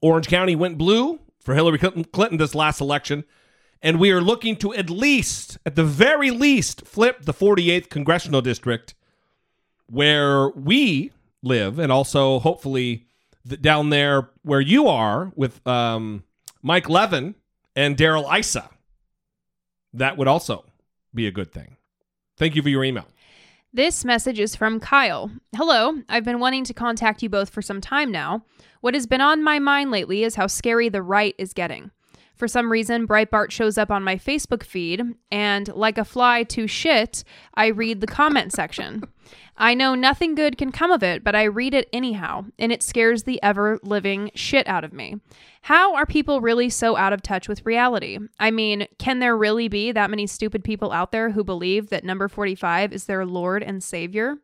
Orange 0.00 0.28
County 0.28 0.56
went 0.56 0.78
blue 0.78 1.20
for 1.40 1.54
Hillary 1.54 1.78
Clinton 1.78 2.38
this 2.38 2.54
last 2.54 2.80
election, 2.80 3.24
and 3.82 3.98
we 3.98 4.10
are 4.10 4.20
looking 4.20 4.56
to 4.56 4.74
at 4.74 4.90
least, 4.90 5.58
at 5.64 5.74
the 5.74 5.84
very 5.84 6.30
least, 6.30 6.86
flip 6.86 7.24
the 7.24 7.32
48th 7.32 7.88
congressional 7.88 8.42
district 8.42 8.94
where 9.86 10.50
we 10.50 11.12
live, 11.42 11.78
and 11.78 11.90
also 11.90 12.38
hopefully 12.38 13.06
th- 13.48 13.60
down 13.60 13.90
there 13.90 14.30
where 14.42 14.60
you 14.60 14.86
are 14.86 15.32
with 15.34 15.66
um, 15.66 16.24
Mike 16.62 16.88
Levin 16.88 17.34
and 17.74 17.96
Darrell 17.96 18.30
Issa. 18.30 18.68
That 19.92 20.16
would 20.16 20.28
also 20.28 20.64
be 21.14 21.26
a 21.26 21.32
good 21.32 21.52
thing. 21.52 21.76
Thank 22.36 22.54
you 22.54 22.62
for 22.62 22.68
your 22.68 22.84
email. 22.84 23.06
This 23.72 24.04
message 24.04 24.40
is 24.40 24.56
from 24.56 24.80
Kyle. 24.80 25.30
Hello, 25.54 26.02
I've 26.08 26.24
been 26.24 26.40
wanting 26.40 26.64
to 26.64 26.74
contact 26.74 27.22
you 27.22 27.28
both 27.28 27.50
for 27.50 27.62
some 27.62 27.80
time 27.80 28.10
now. 28.10 28.44
What 28.80 28.94
has 28.94 29.06
been 29.06 29.20
on 29.20 29.44
my 29.44 29.58
mind 29.58 29.90
lately 29.90 30.24
is 30.24 30.34
how 30.34 30.48
scary 30.48 30.88
the 30.88 31.02
right 31.02 31.34
is 31.38 31.52
getting. 31.52 31.90
For 32.40 32.48
some 32.48 32.72
reason, 32.72 33.06
Breitbart 33.06 33.50
shows 33.50 33.76
up 33.76 33.90
on 33.90 34.02
my 34.02 34.16
Facebook 34.16 34.62
feed, 34.62 35.02
and 35.30 35.68
like 35.74 35.98
a 35.98 36.06
fly 36.06 36.42
to 36.44 36.66
shit, 36.66 37.22
I 37.52 37.66
read 37.66 38.00
the 38.00 38.06
comment 38.06 38.54
section. 38.54 39.02
I 39.58 39.74
know 39.74 39.94
nothing 39.94 40.34
good 40.34 40.56
can 40.56 40.72
come 40.72 40.90
of 40.90 41.02
it, 41.02 41.22
but 41.22 41.34
I 41.34 41.42
read 41.42 41.74
it 41.74 41.90
anyhow, 41.92 42.46
and 42.58 42.72
it 42.72 42.82
scares 42.82 43.24
the 43.24 43.42
ever 43.42 43.78
living 43.82 44.30
shit 44.34 44.66
out 44.66 44.84
of 44.84 44.94
me. 44.94 45.16
How 45.60 45.94
are 45.94 46.06
people 46.06 46.40
really 46.40 46.70
so 46.70 46.96
out 46.96 47.12
of 47.12 47.20
touch 47.20 47.46
with 47.46 47.66
reality? 47.66 48.18
I 48.38 48.50
mean, 48.50 48.86
can 48.98 49.18
there 49.18 49.36
really 49.36 49.68
be 49.68 49.92
that 49.92 50.08
many 50.08 50.26
stupid 50.26 50.64
people 50.64 50.92
out 50.92 51.12
there 51.12 51.32
who 51.32 51.44
believe 51.44 51.90
that 51.90 52.04
number 52.04 52.26
45 52.26 52.94
is 52.94 53.04
their 53.04 53.26
Lord 53.26 53.62
and 53.62 53.84
Savior? 53.84 54.38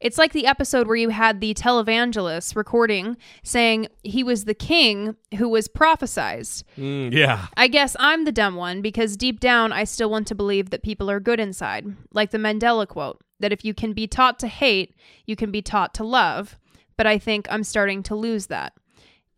It's 0.00 0.18
like 0.18 0.32
the 0.32 0.46
episode 0.46 0.86
where 0.86 0.96
you 0.96 1.08
had 1.08 1.40
the 1.40 1.54
televangelist 1.54 2.54
recording 2.54 3.16
saying 3.42 3.88
he 4.04 4.22
was 4.22 4.44
the 4.44 4.54
king 4.54 5.16
who 5.36 5.48
was 5.48 5.66
prophesized. 5.66 6.62
Mm, 6.76 7.12
yeah. 7.12 7.46
I 7.56 7.66
guess 7.68 7.96
I'm 7.98 8.24
the 8.24 8.32
dumb 8.32 8.54
one 8.54 8.80
because 8.80 9.16
deep 9.16 9.40
down 9.40 9.72
I 9.72 9.84
still 9.84 10.10
want 10.10 10.28
to 10.28 10.34
believe 10.34 10.70
that 10.70 10.82
people 10.82 11.10
are 11.10 11.20
good 11.20 11.40
inside. 11.40 11.86
Like 12.12 12.30
the 12.30 12.38
Mandela 12.38 12.86
quote 12.86 13.20
that 13.40 13.52
if 13.52 13.64
you 13.64 13.74
can 13.74 13.92
be 13.92 14.06
taught 14.06 14.38
to 14.40 14.46
hate, 14.46 14.94
you 15.26 15.34
can 15.34 15.50
be 15.50 15.62
taught 15.62 15.94
to 15.94 16.04
love. 16.04 16.58
But 16.96 17.06
I 17.06 17.18
think 17.18 17.46
I'm 17.50 17.64
starting 17.64 18.02
to 18.04 18.14
lose 18.14 18.46
that. 18.46 18.74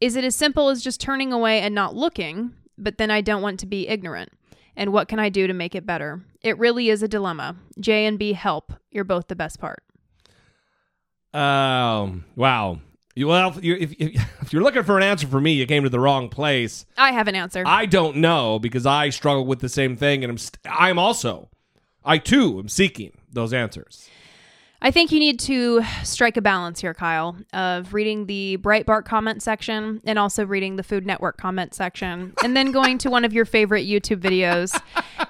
Is 0.00 0.16
it 0.16 0.24
as 0.24 0.36
simple 0.36 0.68
as 0.68 0.82
just 0.82 1.00
turning 1.00 1.32
away 1.32 1.60
and 1.60 1.74
not 1.74 1.94
looking? 1.94 2.52
But 2.78 2.96
then 2.96 3.10
I 3.10 3.20
don't 3.20 3.42
want 3.42 3.60
to 3.60 3.66
be 3.66 3.88
ignorant. 3.88 4.30
And 4.76 4.92
what 4.92 5.08
can 5.08 5.18
I 5.18 5.28
do 5.28 5.46
to 5.46 5.52
make 5.52 5.74
it 5.74 5.84
better? 5.84 6.22
It 6.42 6.58
really 6.58 6.88
is 6.88 7.02
a 7.02 7.08
dilemma. 7.08 7.56
J 7.78 8.06
and 8.06 8.18
B 8.18 8.32
help. 8.32 8.72
You're 8.90 9.04
both 9.04 9.28
the 9.28 9.36
best 9.36 9.60
part. 9.60 9.82
Um, 11.32 12.24
wow. 12.36 12.80
You, 13.14 13.28
well, 13.28 13.50
if, 13.50 13.64
you, 13.64 13.76
if, 13.76 13.92
if 14.42 14.52
you're 14.52 14.62
looking 14.62 14.82
for 14.82 14.96
an 14.96 15.02
answer 15.02 15.26
for 15.26 15.40
me, 15.40 15.52
you 15.52 15.66
came 15.66 15.82
to 15.82 15.88
the 15.90 16.00
wrong 16.00 16.28
place. 16.28 16.86
I 16.96 17.12
have 17.12 17.28
an 17.28 17.34
answer. 17.34 17.62
I 17.66 17.86
don't 17.86 18.16
know 18.16 18.58
because 18.58 18.86
I 18.86 19.10
struggle 19.10 19.44
with 19.46 19.60
the 19.60 19.68
same 19.68 19.96
thing, 19.96 20.24
and 20.24 20.30
I'm 20.30 20.38
st- 20.38 20.58
I'm 20.64 20.98
also, 20.98 21.48
I 22.04 22.18
too 22.18 22.58
am 22.58 22.68
seeking 22.68 23.18
those 23.32 23.52
answers. 23.52 24.08
I 24.82 24.90
think 24.90 25.12
you 25.12 25.18
need 25.18 25.38
to 25.40 25.82
strike 26.04 26.38
a 26.38 26.42
balance 26.42 26.80
here, 26.80 26.94
Kyle, 26.94 27.36
of 27.52 27.92
reading 27.92 28.26
the 28.26 28.56
Breitbart 28.62 29.04
comment 29.04 29.42
section 29.42 30.00
and 30.04 30.18
also 30.18 30.46
reading 30.46 30.76
the 30.76 30.82
Food 30.82 31.04
Network 31.04 31.36
comment 31.36 31.74
section, 31.74 32.32
and 32.42 32.56
then 32.56 32.72
going 32.72 32.96
to 32.98 33.10
one 33.10 33.26
of 33.26 33.32
your 33.34 33.44
favorite 33.44 33.86
YouTube 33.86 34.20
videos 34.20 34.80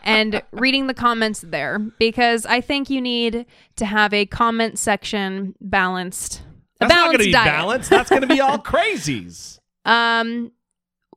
and 0.05 0.41
reading 0.53 0.87
the 0.87 0.95
comments 0.95 1.41
there 1.41 1.81
because 1.99 2.47
I 2.47 2.61
think 2.61 2.91
you 2.91 3.01
need 3.01 3.45
to 3.77 3.87
have 3.87 4.15
a 4.15 4.25
comment 4.27 4.79
section 4.79 5.57
balanced. 5.61 6.43
That's 6.79 6.95
not 6.95 7.07
going 7.07 7.19
to 7.19 7.25
be 7.25 7.33
diet. 7.33 7.47
balanced. 7.47 7.91
That's 7.91 8.09
going 8.09 8.23
to 8.23 8.29
be 8.29 8.41
all 8.41 8.59
crazies. 8.63 9.59
Um, 9.85 10.53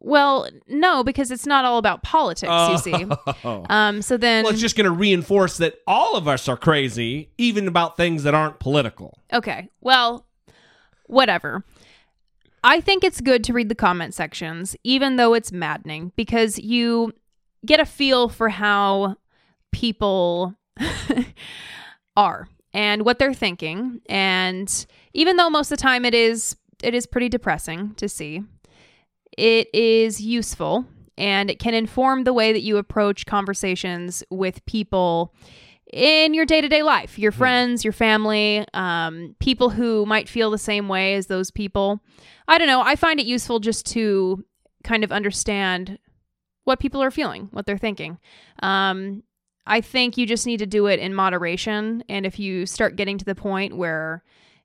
well, 0.03 0.47
no, 0.67 1.03
because 1.03 1.31
it's 1.31 1.47
not 1.47 1.65
all 1.65 1.77
about 1.77 2.03
politics. 2.03 2.51
You 2.69 2.77
see. 2.77 3.05
Oh. 3.45 3.65
Um, 3.69 4.01
so 4.01 4.15
then, 4.17 4.43
well, 4.43 4.53
it's 4.53 4.61
just 4.61 4.75
going 4.75 4.85
to 4.85 4.91
reinforce 4.91 5.57
that 5.57 5.75
all 5.87 6.15
of 6.15 6.27
us 6.27 6.47
are 6.47 6.57
crazy, 6.57 7.29
even 7.37 7.67
about 7.67 7.97
things 7.97 8.23
that 8.23 8.33
aren't 8.33 8.59
political. 8.59 9.17
Okay. 9.31 9.69
Well, 9.81 10.25
whatever. 11.07 11.65
I 12.63 12.79
think 12.79 13.03
it's 13.03 13.19
good 13.21 13.43
to 13.45 13.53
read 13.53 13.69
the 13.69 13.75
comment 13.75 14.13
sections, 14.13 14.75
even 14.83 15.15
though 15.15 15.33
it's 15.33 15.51
maddening, 15.51 16.11
because 16.15 16.57
you 16.59 17.13
get 17.65 17.79
a 17.79 17.85
feel 17.85 18.29
for 18.29 18.49
how 18.49 19.17
people 19.71 20.55
are 22.17 22.47
and 22.73 23.03
what 23.03 23.19
they're 23.19 23.33
thinking. 23.33 24.01
And 24.07 24.85
even 25.13 25.37
though 25.37 25.49
most 25.49 25.71
of 25.71 25.77
the 25.77 25.81
time 25.81 26.05
it 26.05 26.13
is 26.13 26.55
it 26.81 26.93
is 26.93 27.05
pretty 27.05 27.29
depressing 27.29 27.95
to 27.95 28.09
see, 28.09 28.43
it 29.37 29.67
is 29.73 30.21
useful 30.21 30.85
and 31.17 31.49
it 31.49 31.59
can 31.59 31.73
inform 31.73 32.23
the 32.23 32.33
way 32.33 32.53
that 32.53 32.61
you 32.61 32.77
approach 32.77 33.25
conversations 33.25 34.23
with 34.29 34.65
people 34.65 35.33
in 35.91 36.33
your 36.33 36.45
day-to-day 36.45 36.81
life 36.81 37.19
your 37.19 37.31
friends 37.31 37.83
your 37.83 37.93
family 37.93 38.65
um, 38.73 39.35
people 39.39 39.69
who 39.69 40.05
might 40.05 40.27
feel 40.27 40.49
the 40.49 40.57
same 40.57 40.87
way 40.87 41.13
as 41.15 41.27
those 41.27 41.51
people. 41.51 41.99
I 42.47 42.57
don't 42.57 42.67
know 42.67 42.81
i 42.81 42.95
find 42.95 43.19
it 43.19 43.25
useful 43.25 43.59
just 43.59 43.85
to 43.87 44.43
kind 44.83 45.03
of 45.03 45.11
understand 45.11 45.99
what 46.63 46.79
people 46.79 47.01
are 47.01 47.11
feeling 47.11 47.49
what 47.51 47.65
they're 47.65 47.77
thinking. 47.77 48.17
Um, 48.61 49.23
i 49.65 49.81
think 49.81 50.17
you 50.17 50.25
just 50.25 50.47
need 50.47 50.57
to 50.57 50.65
do 50.65 50.87
it 50.87 50.99
in 50.99 51.13
moderation 51.13 52.03
and 52.09 52.25
if 52.25 52.39
you 52.39 52.65
start 52.65 52.95
getting 52.95 53.17
to 53.17 53.25
the 53.25 53.35
point 53.35 53.77
where 53.77 54.23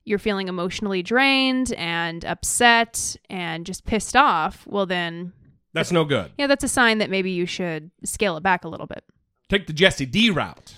you're 0.08 0.18
feeling 0.18 0.48
emotionally 0.48 1.02
drained 1.02 1.72
and 1.74 2.24
upset 2.24 3.16
and 3.30 3.64
just 3.66 3.84
pissed 3.84 4.16
off 4.16 4.66
well 4.66 4.86
then 4.86 5.32
That's 5.72 5.92
no 5.92 6.04
good. 6.04 6.32
yeah 6.38 6.46
that's 6.46 6.64
a 6.64 6.68
sign 6.68 6.98
that 6.98 7.10
maybe 7.10 7.30
you 7.30 7.46
should 7.46 7.90
scale 8.04 8.36
it 8.36 8.42
back 8.42 8.64
a 8.64 8.68
little 8.68 8.86
bit 8.86 9.04
Take 9.48 9.66
the 9.66 9.72
Jesse 9.72 10.04
D 10.06 10.28
route. 10.30 10.74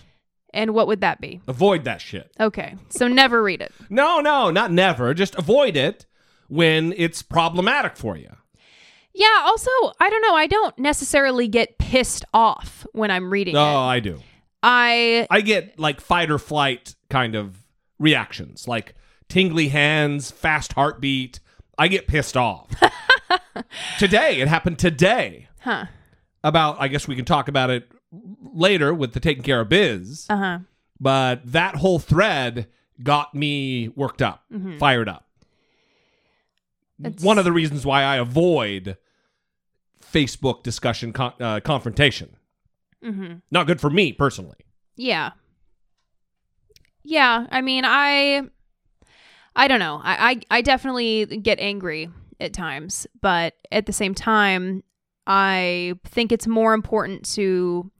and 0.54 0.74
what 0.74 0.86
would 0.86 1.00
that 1.00 1.20
be 1.20 1.40
Avoid 1.48 1.84
that 1.84 2.00
shit. 2.00 2.30
Okay. 2.38 2.76
So 2.88 3.08
never 3.08 3.42
read 3.42 3.60
it. 3.60 3.72
No, 3.90 4.20
no, 4.20 4.50
not 4.50 4.70
never. 4.70 5.12
Just 5.14 5.34
avoid 5.36 5.76
it 5.76 6.06
when 6.48 6.92
it's 6.96 7.22
problematic 7.22 7.96
for 7.96 8.16
you. 8.16 8.30
Yeah, 9.12 9.26
also, 9.44 9.70
I 9.98 10.08
don't 10.08 10.22
know, 10.22 10.34
I 10.36 10.46
don't 10.46 10.78
necessarily 10.78 11.48
get 11.48 11.78
pissed 11.78 12.24
off 12.32 12.86
when 12.92 13.10
I'm 13.10 13.28
reading 13.32 13.56
Oh, 13.56 13.60
it. 13.60 13.86
I 13.86 13.98
do. 14.00 14.20
I 14.62 15.26
I 15.30 15.40
get 15.40 15.78
like 15.80 16.00
fight 16.00 16.30
or 16.30 16.38
flight 16.38 16.94
kind 17.08 17.34
of 17.34 17.56
reactions, 17.98 18.68
like 18.68 18.94
tingly 19.30 19.68
hands, 19.68 20.30
fast 20.30 20.74
heartbeat. 20.74 21.40
I 21.78 21.88
get 21.88 22.06
pissed 22.06 22.36
off. 22.36 22.68
today, 23.98 24.40
it 24.40 24.48
happened 24.48 24.78
today. 24.78 25.48
huh. 25.60 25.86
About, 26.42 26.76
I 26.80 26.88
guess 26.88 27.06
we 27.06 27.16
can 27.16 27.24
talk 27.26 27.48
about 27.48 27.68
it 27.70 27.90
later 28.54 28.92
with 28.94 29.12
the 29.12 29.20
taking 29.20 29.42
care 29.42 29.60
of 29.60 29.68
biz. 29.68 30.26
Uh-huh. 30.30 30.58
But 30.98 31.40
that 31.52 31.76
whole 31.76 31.98
thread 31.98 32.66
got 33.02 33.34
me 33.34 33.88
worked 33.88 34.20
up, 34.22 34.44
Mhm. 34.52 34.78
fired 34.78 35.08
up. 35.08 35.26
It's- 37.04 37.22
One 37.22 37.38
of 37.38 37.44
the 37.44 37.52
reasons 37.52 37.84
why 37.86 38.02
I 38.04 38.16
avoid 38.16 38.96
Facebook 40.02 40.62
discussion 40.62 41.12
con- 41.12 41.34
uh, 41.40 41.60
confrontation. 41.60 42.36
Mhm. 43.04 43.42
Not 43.50 43.66
good 43.66 43.80
for 43.80 43.88
me 43.90 44.12
personally. 44.12 44.58
Yeah. 44.96 45.32
Yeah, 47.02 47.46
I 47.50 47.60
mean, 47.62 47.84
I 47.86 48.48
I 49.60 49.68
don't 49.68 49.78
know. 49.78 50.00
I, 50.02 50.30
I 50.30 50.58
I 50.58 50.62
definitely 50.62 51.26
get 51.26 51.60
angry 51.60 52.08
at 52.40 52.52
times, 52.54 53.06
but 53.20 53.54
at 53.70 53.84
the 53.84 53.92
same 53.92 54.14
time, 54.14 54.82
I 55.26 55.94
think 56.06 56.32
it's 56.32 56.46
more 56.46 56.72
important 56.72 57.24
to 57.34 57.90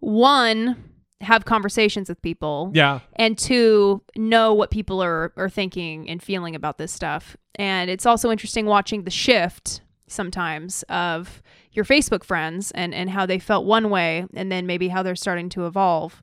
one 0.00 0.76
have 1.20 1.44
conversations 1.44 2.08
with 2.08 2.20
people 2.22 2.70
Yeah. 2.74 3.00
and 3.16 3.36
two 3.36 4.02
know 4.16 4.54
what 4.54 4.70
people 4.70 5.02
are 5.02 5.32
are 5.36 5.48
thinking 5.48 6.08
and 6.08 6.22
feeling 6.22 6.54
about 6.54 6.78
this 6.78 6.92
stuff 6.92 7.36
and 7.56 7.90
it's 7.90 8.06
also 8.06 8.30
interesting 8.30 8.66
watching 8.66 9.02
the 9.02 9.10
shift 9.10 9.80
sometimes 10.06 10.84
of 10.84 11.42
your 11.72 11.84
facebook 11.84 12.22
friends 12.22 12.70
and 12.70 12.94
and 12.94 13.10
how 13.10 13.26
they 13.26 13.40
felt 13.40 13.66
one 13.66 13.90
way 13.90 14.26
and 14.34 14.52
then 14.52 14.64
maybe 14.66 14.86
how 14.86 15.02
they're 15.02 15.16
starting 15.16 15.48
to 15.48 15.66
evolve 15.66 16.22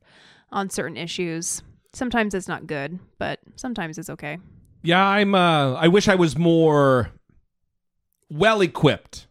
on 0.54 0.70
certain 0.70 0.96
issues 0.96 1.62
sometimes 1.94 2.34
it's 2.34 2.48
not 2.48 2.66
good 2.66 2.98
but 3.20 3.40
sometimes 3.58 3.98
it's 3.98 4.10
okay 4.10 4.38
Yeah, 4.86 5.04
I'm 5.06 5.34
uh 5.36 5.74
I 5.74 5.88
wish 5.88 6.08
I 6.08 6.16
was 6.16 6.38
more 6.38 7.12
well 8.30 8.62
equipped 8.62 9.28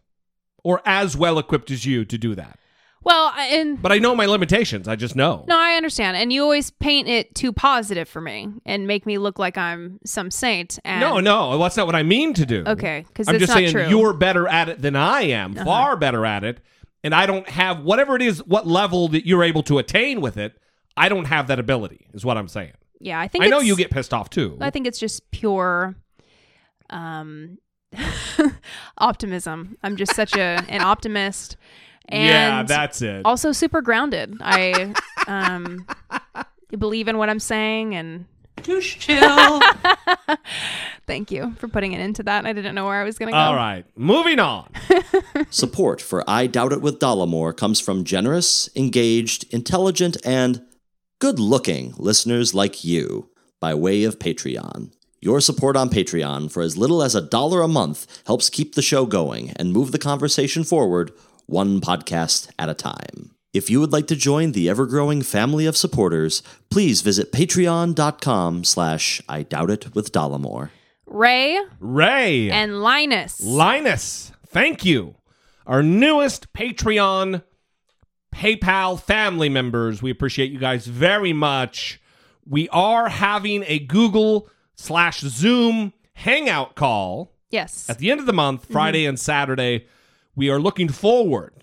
or 0.63 0.81
as 0.85 1.15
well 1.15 1.37
equipped 1.39 1.69
as 1.71 1.85
you 1.85 2.05
to 2.05 2.17
do 2.17 2.33
that. 2.35 2.57
well 3.03 3.31
and 3.37 3.81
But 3.81 3.91
I 3.91 3.99
know 3.99 4.15
my 4.15 4.25
limitations. 4.25 4.87
I 4.87 4.95
just 4.95 5.15
know. 5.15 5.45
no 5.47 5.57
i 5.59 5.75
understand 5.75 6.17
and 6.17 6.31
you 6.33 6.41
always 6.41 6.71
paint 6.71 7.07
it 7.07 7.35
too 7.35 7.51
positive 7.53 8.07
for 8.09 8.21
me 8.21 8.49
and 8.65 8.87
make 8.87 9.05
me 9.05 9.17
look 9.17 9.37
like 9.37 9.57
i'm 9.57 9.99
some 10.05 10.31
saint 10.31 10.79
and 10.83 11.01
no, 11.01 11.19
no, 11.19 11.57
that's 11.59 11.77
not 11.77 11.85
what 11.85 11.95
I 11.95 12.03
mean 12.03 12.33
to 12.35 12.45
do. 12.45 12.63
Okay, 12.65 13.05
because 13.07 13.27
I'm 13.27 13.37
just 13.39 13.53
saying 13.53 13.71
true. 13.71 13.87
you're 13.87 14.13
better 14.13 14.47
at 14.47 14.69
it 14.69 14.81
than 14.81 14.95
I 14.95 15.21
am, 15.23 15.53
Uh-huh. 15.55 15.65
far 15.65 15.97
better 15.97 16.25
at 16.25 16.43
it, 16.43 16.61
and 17.03 17.13
I 17.13 17.25
don't 17.25 17.47
have 17.49 17.81
whatever 17.83 18.15
it 18.15 18.21
is, 18.21 18.39
what 18.45 18.65
level 18.65 19.07
that 19.09 19.25
you're 19.27 19.43
able 19.43 19.63
to 19.63 19.77
attain 19.77 20.19
with 20.21 20.37
it. 20.37 20.57
I 20.97 21.09
don't 21.09 21.25
have 21.25 21.47
that 21.47 21.59
ability, 21.59 22.07
is 22.13 22.23
what 22.23 22.37
I'm 22.37 22.47
saying. 22.47 22.71
Yeah 22.99 23.19
i 23.19 23.27
think 23.27 23.43
I 23.43 23.47
know 23.47 23.59
you 23.59 23.75
get 23.75 23.91
pissed 23.91 24.13
off 24.13 24.29
too. 24.29 24.57
I 24.61 24.69
think 24.69 24.87
it's 24.87 24.99
just 24.99 25.29
pure 25.31 25.95
um 26.89 27.57
optimism. 28.97 29.77
I'm 29.83 29.95
just 29.95 30.15
such 30.15 30.35
a 30.35 30.63
an 30.69 30.81
optimist 30.93 31.57
and 32.07 32.23
Yeah, 32.23 32.63
that's 32.63 33.01
it. 33.01 33.21
Also 33.25 33.51
super 33.51 33.81
grounded. 33.81 34.35
I 34.41 34.93
um 35.27 35.87
believe 36.77 37.07
in 37.07 37.17
what 37.17 37.29
I'm 37.29 37.39
saying 37.39 37.95
and 37.95 38.25
Douche 38.63 38.97
chill. 38.97 39.61
Thank 41.07 41.29
you 41.29 41.53
for 41.59 41.67
putting 41.67 41.93
it 41.93 41.99
into 41.99 42.23
that. 42.23 42.45
I 42.45 42.53
didn't 42.53 42.73
know 42.73 42.85
where 42.85 42.99
I 42.99 43.03
was 43.03 43.19
going 43.19 43.27
to 43.27 43.33
go. 43.33 43.37
All 43.37 43.55
right, 43.55 43.85
moving 43.95 44.39
on. 44.39 44.71
Support 45.51 46.01
for 46.01 46.27
I 46.27 46.47
Doubt 46.47 46.71
It 46.73 46.81
with 46.81 46.99
Dollemore 46.99 47.55
comes 47.55 47.79
from 47.79 48.03
generous, 48.05 48.69
engaged, 48.75 49.45
intelligent, 49.53 50.17
and 50.25 50.63
good 51.25 51.39
looking 51.39 51.91
listeners 51.97 52.53
like 52.53 52.83
you 52.83 53.27
by 53.59 53.73
way 53.73 54.03
of 54.03 54.19
Patreon. 54.19 54.93
Your 55.21 55.41
support 55.41 55.75
on 55.75 55.89
Patreon 55.89 56.51
for 56.51 56.61
as 56.61 56.77
little 56.77 57.01
as 57.01 57.15
a 57.15 57.21
dollar 57.27 57.63
a 57.63 57.67
month 57.67 58.21
helps 58.27 58.47
keep 58.47 58.75
the 58.75 58.83
show 58.83 59.07
going 59.07 59.49
and 59.55 59.73
move 59.73 59.91
the 59.91 59.97
conversation 59.97 60.63
forward 60.63 61.11
one 61.47 61.81
podcast 61.81 62.51
at 62.59 62.69
a 62.69 62.75
time. 62.75 63.31
If 63.55 63.71
you 63.71 63.79
would 63.79 63.91
like 63.91 64.05
to 64.05 64.15
join 64.15 64.51
the 64.51 64.69
ever-growing 64.69 65.23
family 65.23 65.65
of 65.65 65.75
supporters, 65.75 66.43
please 66.69 67.01
visit 67.01 67.31
patreon.com 67.31 68.63
slash 68.63 69.19
I 69.27 69.41
Doubt 69.41 69.71
It 69.71 69.95
with 69.95 70.11
Dollemore. 70.11 70.69
Ray 71.07 71.59
Ray 71.79 72.51
and 72.51 72.83
Linus. 72.83 73.41
Linus, 73.41 74.31
thank 74.45 74.85
you. 74.85 75.15
Our 75.65 75.81
newest 75.81 76.53
Patreon 76.53 77.41
PayPal 78.35 78.99
family 78.99 79.47
members. 79.47 80.01
We 80.01 80.11
appreciate 80.11 80.51
you 80.51 80.59
guys 80.59 80.85
very 80.87 81.31
much. 81.31 82.01
We 82.45 82.67
are 82.69 83.07
having 83.07 83.63
a 83.65 83.79
Google 83.79 84.49
slash 84.75 85.21
Zoom 85.21 85.93
hangout 86.13 86.75
call 86.75 87.33
yes. 87.49 87.89
at 87.89 87.97
the 87.97 88.11
end 88.11 88.19
of 88.19 88.25
the 88.25 88.33
month, 88.33 88.63
mm-hmm. 88.63 88.73
Friday 88.73 89.05
and 89.05 89.17
Saturday. 89.17 89.87
We 90.35 90.49
are 90.49 90.59
looking 90.59 90.89
forward 90.89 91.53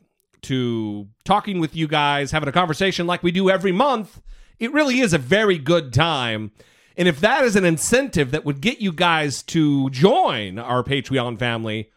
to 0.42 1.08
talking 1.24 1.60
with 1.60 1.76
you 1.76 1.86
guys, 1.86 2.32
having 2.32 2.48
a 2.48 2.52
conversation 2.52 3.06
like 3.06 3.22
we 3.22 3.30
do 3.30 3.50
every 3.50 3.72
month, 3.72 4.20
it 4.58 4.72
really 4.72 5.00
is 5.00 5.12
a 5.12 5.18
very 5.18 5.58
good 5.58 5.92
time. 5.92 6.52
And 6.96 7.06
if 7.06 7.20
that 7.20 7.44
is 7.44 7.54
an 7.54 7.64
incentive 7.64 8.30
that 8.32 8.44
would 8.44 8.60
get 8.60 8.80
you 8.80 8.92
guys 8.92 9.42
to 9.44 9.88
join 9.90 10.58
our 10.58 10.82
Patreon 10.82 11.38
family, 11.38 11.90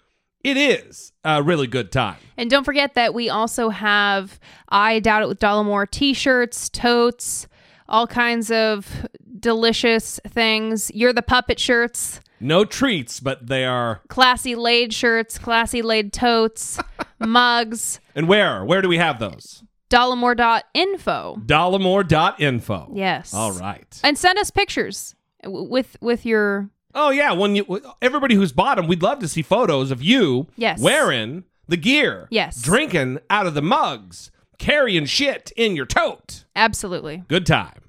it 0.45 0.57
is 0.57 1.11
a 1.23 1.41
really 1.43 1.67
good 1.67 1.91
time. 1.91 2.17
And 2.37 2.49
don't 2.49 2.63
forget 2.63 2.93
that 2.93 3.13
we 3.13 3.29
also 3.29 3.69
have 3.69 4.39
I 4.69 4.99
Doubt 4.99 5.23
It 5.23 5.27
with 5.27 5.39
Dollemore 5.39 5.89
t 5.89 6.13
shirts, 6.13 6.69
totes, 6.69 7.47
all 7.89 8.07
kinds 8.07 8.51
of 8.51 9.07
delicious 9.39 10.19
things. 10.27 10.91
You're 10.93 11.13
the 11.13 11.21
puppet 11.21 11.59
shirts, 11.59 12.19
No 12.39 12.63
treats, 12.65 13.19
but 13.19 13.47
they 13.47 13.65
are. 13.65 14.01
classy 14.07 14.55
laid 14.55 14.93
shirts, 14.93 15.37
classy 15.37 15.81
laid 15.81 16.13
totes, 16.13 16.79
mugs, 17.19 17.99
And 18.15 18.27
where? 18.27 18.63
Where 18.65 18.81
do 18.81 18.87
we 18.89 18.97
have 18.97 19.19
those? 19.19 19.63
dollemore.info. 19.89 21.37
Dollemore.info. 21.45 22.91
Yes. 22.93 23.33
All 23.33 23.51
right. 23.53 23.99
And 24.03 24.17
send 24.17 24.37
us 24.39 24.51
pictures 24.51 25.15
with 25.45 25.95
with 26.01 26.25
your 26.25 26.69
Oh 26.97 27.09
yeah, 27.09 27.33
when 27.33 27.55
you 27.55 27.81
everybody 28.01 28.35
who's 28.35 28.51
bought 28.53 28.77
them, 28.77 28.87
we'd 28.87 29.03
love 29.03 29.19
to 29.19 29.27
see 29.27 29.41
photos 29.41 29.91
of 29.91 30.01
you 30.01 30.47
Yes. 30.55 30.79
wearing 30.79 31.43
the 31.67 31.77
gear. 31.77 32.27
Yes. 32.31 32.61
Drinking 32.61 33.19
out 33.29 33.45
of 33.47 33.53
the 33.53 33.61
mugs, 33.61 34.31
carrying 34.57 35.05
shit 35.05 35.51
in 35.57 35.75
your 35.75 35.85
tote. 35.85 36.45
absolutely. 36.55 37.23
Good 37.27 37.45
time. 37.45 37.81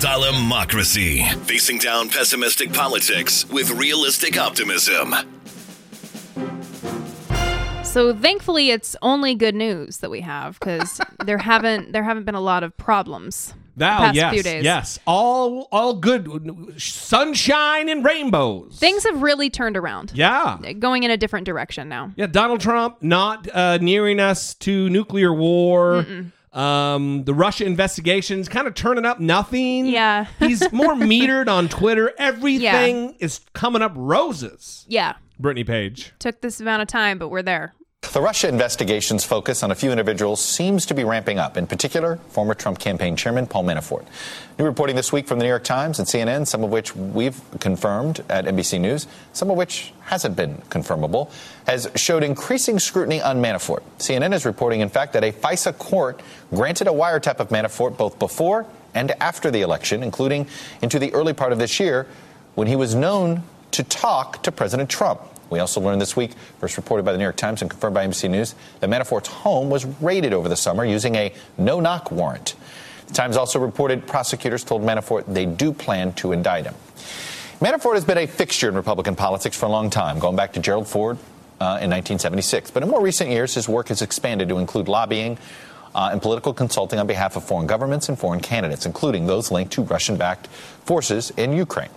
Dollemocracy. 0.00 1.34
Facing 1.46 1.78
down 1.78 2.08
pessimistic 2.10 2.72
politics 2.72 3.48
with 3.48 3.70
realistic 3.70 4.38
optimism. 4.38 5.14
So 7.96 8.14
thankfully 8.14 8.68
it's 8.68 8.94
only 9.00 9.34
good 9.34 9.54
news 9.54 9.96
that 9.98 10.10
we 10.10 10.20
have 10.20 10.60
because 10.60 11.00
there 11.24 11.38
haven't 11.38 11.92
there 11.92 12.02
haven't 12.02 12.24
been 12.24 12.34
a 12.34 12.42
lot 12.42 12.62
of 12.62 12.76
problems 12.76 13.54
the 13.74 13.86
Now, 13.86 13.98
past 14.00 14.16
yes, 14.16 14.34
few 14.34 14.42
days. 14.42 14.64
yes, 14.64 14.98
all 15.06 15.66
all 15.72 15.94
good, 15.94 16.74
sunshine 16.78 17.88
and 17.88 18.04
rainbows. 18.04 18.78
Things 18.78 19.04
have 19.04 19.22
really 19.22 19.48
turned 19.48 19.78
around. 19.78 20.12
Yeah, 20.14 20.58
Going 20.78 21.04
in 21.04 21.10
a 21.10 21.16
different 21.16 21.46
direction 21.46 21.88
now. 21.88 22.12
yeah. 22.16 22.26
Donald 22.26 22.60
Trump 22.60 22.98
not 23.00 23.48
uh, 23.54 23.78
nearing 23.78 24.20
us 24.20 24.52
to 24.56 24.90
nuclear 24.90 25.32
war. 25.32 26.04
Um, 26.52 27.24
the 27.24 27.32
Russia 27.32 27.64
investigations 27.64 28.46
kind 28.46 28.66
of 28.66 28.74
turning 28.74 29.06
up 29.06 29.20
nothing. 29.20 29.86
Yeah. 29.86 30.26
he's 30.38 30.70
more 30.70 30.92
metered 30.94 31.48
on 31.48 31.68
Twitter. 31.68 32.12
Everything 32.18 33.16
is 33.20 33.40
coming 33.54 33.80
up 33.80 33.92
roses. 33.94 34.84
Yeah. 34.86 35.14
Brittany 35.38 35.64
Page. 35.64 36.12
Took 36.18 36.40
this 36.42 36.60
amount 36.60 36.80
of 36.82 36.88
time, 36.88 37.18
but 37.18 37.28
we're 37.28 37.42
there. 37.42 37.74
The 38.12 38.22
Russia 38.22 38.48
investigation's 38.48 39.24
focus 39.24 39.62
on 39.62 39.70
a 39.70 39.74
few 39.74 39.90
individuals 39.90 40.42
seems 40.42 40.86
to 40.86 40.94
be 40.94 41.04
ramping 41.04 41.38
up, 41.38 41.56
in 41.56 41.66
particular, 41.66 42.16
former 42.30 42.54
Trump 42.54 42.78
campaign 42.78 43.14
chairman 43.14 43.46
Paul 43.46 43.64
Manafort. 43.64 44.06
New 44.58 44.64
reporting 44.64 44.96
this 44.96 45.12
week 45.12 45.26
from 45.26 45.38
the 45.38 45.44
New 45.44 45.50
York 45.50 45.64
Times 45.64 45.98
and 45.98 46.08
CNN, 46.08 46.46
some 46.46 46.64
of 46.64 46.70
which 46.70 46.96
we've 46.96 47.38
confirmed 47.60 48.24
at 48.30 48.46
NBC 48.46 48.80
News, 48.80 49.06
some 49.34 49.50
of 49.50 49.56
which 49.56 49.92
hasn't 50.04 50.34
been 50.34 50.62
confirmable, 50.70 51.30
has 51.66 51.90
showed 51.94 52.22
increasing 52.22 52.78
scrutiny 52.78 53.20
on 53.20 53.42
Manafort. 53.42 53.82
CNN 53.98 54.32
is 54.32 54.46
reporting, 54.46 54.80
in 54.80 54.88
fact, 54.88 55.12
that 55.12 55.22
a 55.22 55.32
FISA 55.32 55.76
court 55.76 56.22
granted 56.54 56.86
a 56.86 56.92
wiretap 56.92 57.38
of 57.38 57.50
Manafort 57.50 57.98
both 57.98 58.18
before 58.18 58.66
and 58.94 59.10
after 59.20 59.50
the 59.50 59.60
election, 59.60 60.02
including 60.02 60.46
into 60.80 60.98
the 60.98 61.12
early 61.12 61.34
part 61.34 61.52
of 61.52 61.58
this 61.58 61.78
year 61.78 62.06
when 62.54 62.66
he 62.66 62.76
was 62.76 62.94
known 62.94 63.42
to 63.72 63.82
talk 63.82 64.42
to 64.44 64.50
President 64.50 64.88
Trump. 64.88 65.20
We 65.50 65.58
also 65.58 65.80
learned 65.80 66.00
this 66.00 66.16
week, 66.16 66.32
first 66.58 66.76
reported 66.76 67.04
by 67.04 67.12
the 67.12 67.18
New 67.18 67.24
York 67.24 67.36
Times 67.36 67.62
and 67.62 67.70
confirmed 67.70 67.94
by 67.94 68.06
NBC 68.06 68.30
News, 68.30 68.54
that 68.80 68.90
Manafort's 68.90 69.28
home 69.28 69.70
was 69.70 69.84
raided 70.00 70.32
over 70.32 70.48
the 70.48 70.56
summer 70.56 70.84
using 70.84 71.14
a 71.14 71.32
no 71.56 71.80
knock 71.80 72.10
warrant. 72.10 72.54
The 73.08 73.14
Times 73.14 73.36
also 73.36 73.58
reported 73.58 74.06
prosecutors 74.06 74.64
told 74.64 74.82
Manafort 74.82 75.32
they 75.32 75.46
do 75.46 75.72
plan 75.72 76.12
to 76.14 76.32
indict 76.32 76.64
him. 76.64 76.74
Manafort 77.60 77.94
has 77.94 78.04
been 78.04 78.18
a 78.18 78.26
fixture 78.26 78.68
in 78.68 78.74
Republican 78.74 79.16
politics 79.16 79.56
for 79.56 79.66
a 79.66 79.70
long 79.70 79.88
time, 79.88 80.18
going 80.18 80.36
back 80.36 80.52
to 80.54 80.60
Gerald 80.60 80.86
Ford 80.86 81.16
uh, 81.60 81.80
in 81.80 81.90
1976. 81.90 82.70
But 82.70 82.82
in 82.82 82.90
more 82.90 83.00
recent 83.00 83.30
years, 83.30 83.54
his 83.54 83.68
work 83.68 83.88
has 83.88 84.02
expanded 84.02 84.48
to 84.50 84.58
include 84.58 84.88
lobbying 84.88 85.38
uh, 85.94 86.10
and 86.12 86.20
political 86.20 86.52
consulting 86.52 86.98
on 86.98 87.06
behalf 87.06 87.36
of 87.36 87.44
foreign 87.44 87.66
governments 87.66 88.10
and 88.10 88.18
foreign 88.18 88.40
candidates, 88.40 88.84
including 88.84 89.26
those 89.26 89.50
linked 89.50 89.72
to 89.72 89.82
Russian 89.82 90.18
backed 90.18 90.48
forces 90.84 91.30
in 91.38 91.54
Ukraine. 91.54 91.88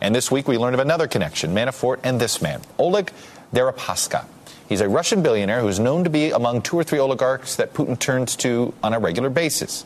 And 0.00 0.14
this 0.14 0.30
week 0.30 0.48
we 0.48 0.58
learned 0.58 0.74
of 0.74 0.80
another 0.80 1.06
connection 1.06 1.54
Manafort 1.54 2.00
and 2.04 2.20
this 2.20 2.42
man, 2.42 2.60
Oleg 2.78 3.12
Deripaska. 3.54 4.26
He's 4.68 4.80
a 4.80 4.88
Russian 4.88 5.22
billionaire 5.22 5.60
who's 5.60 5.78
known 5.78 6.04
to 6.04 6.10
be 6.10 6.30
among 6.30 6.62
two 6.62 6.76
or 6.76 6.84
three 6.84 6.98
oligarchs 6.98 7.56
that 7.56 7.72
Putin 7.72 7.98
turns 7.98 8.34
to 8.36 8.74
on 8.82 8.94
a 8.94 8.98
regular 8.98 9.30
basis. 9.30 9.84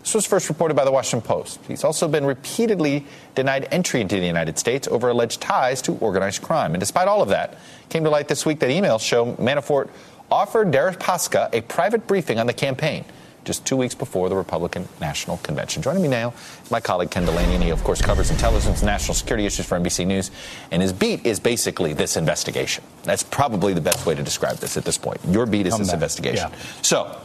This 0.00 0.14
was 0.14 0.26
first 0.26 0.48
reported 0.48 0.74
by 0.74 0.84
the 0.84 0.92
Washington 0.92 1.26
Post. 1.26 1.60
He's 1.66 1.82
also 1.82 2.08
been 2.08 2.24
repeatedly 2.24 3.04
denied 3.34 3.68
entry 3.70 4.00
into 4.00 4.16
the 4.16 4.26
United 4.26 4.58
States 4.58 4.86
over 4.88 5.08
alleged 5.08 5.40
ties 5.40 5.82
to 5.82 5.96
organized 5.96 6.42
crime. 6.42 6.72
And 6.74 6.80
despite 6.80 7.08
all 7.08 7.20
of 7.20 7.30
that, 7.30 7.58
came 7.88 8.04
to 8.04 8.10
light 8.10 8.28
this 8.28 8.46
week 8.46 8.60
that 8.60 8.70
emails 8.70 9.00
show 9.00 9.34
Manafort 9.34 9.88
offered 10.30 10.70
Deripaska 10.70 11.52
a 11.52 11.62
private 11.62 12.06
briefing 12.06 12.38
on 12.38 12.46
the 12.46 12.52
campaign 12.52 13.04
just 13.48 13.64
two 13.64 13.78
weeks 13.78 13.94
before 13.94 14.28
the 14.28 14.36
Republican 14.36 14.86
National 15.00 15.38
Convention. 15.38 15.82
Joining 15.82 16.02
me 16.02 16.08
now, 16.08 16.34
is 16.62 16.70
my 16.70 16.80
colleague 16.80 17.10
Ken 17.10 17.24
Dilanian, 17.24 17.54
and 17.54 17.62
he, 17.62 17.70
of 17.70 17.82
course, 17.82 18.02
covers 18.02 18.30
intelligence 18.30 18.80
and 18.80 18.86
national 18.86 19.14
security 19.14 19.46
issues 19.46 19.64
for 19.64 19.80
NBC 19.80 20.06
News. 20.06 20.30
And 20.70 20.82
his 20.82 20.92
beat 20.92 21.24
is 21.24 21.40
basically 21.40 21.94
this 21.94 22.18
investigation. 22.18 22.84
That's 23.04 23.22
probably 23.22 23.72
the 23.72 23.80
best 23.80 24.04
way 24.04 24.14
to 24.14 24.22
describe 24.22 24.58
this 24.58 24.76
at 24.76 24.84
this 24.84 24.98
point. 24.98 25.18
Your 25.26 25.46
beat 25.46 25.66
is 25.66 25.72
Come 25.72 25.80
this 25.80 25.88
back. 25.88 25.94
investigation. 25.94 26.50
Yeah. 26.50 26.58
So, 26.82 27.18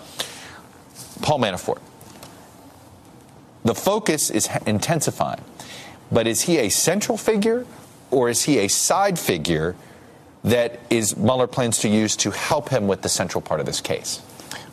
Paul 1.21 1.39
Manafort. 1.39 1.79
The 3.65 3.75
focus 3.75 4.29
is 4.29 4.47
intensifying, 4.65 5.41
but 6.09 6.25
is 6.25 6.43
he 6.43 6.57
a 6.57 6.69
central 6.69 7.17
figure 7.17 7.65
or 8.11 8.29
is 8.29 8.43
he 8.43 8.59
a 8.59 8.69
side 8.69 9.19
figure 9.19 9.75
that 10.45 10.79
is 10.89 11.17
Mueller 11.17 11.47
plans 11.47 11.79
to 11.79 11.89
use 11.89 12.15
to 12.17 12.31
help 12.31 12.69
him 12.69 12.87
with 12.87 13.01
the 13.01 13.09
central 13.09 13.41
part 13.41 13.59
of 13.59 13.65
this 13.65 13.81
case? 13.81 14.21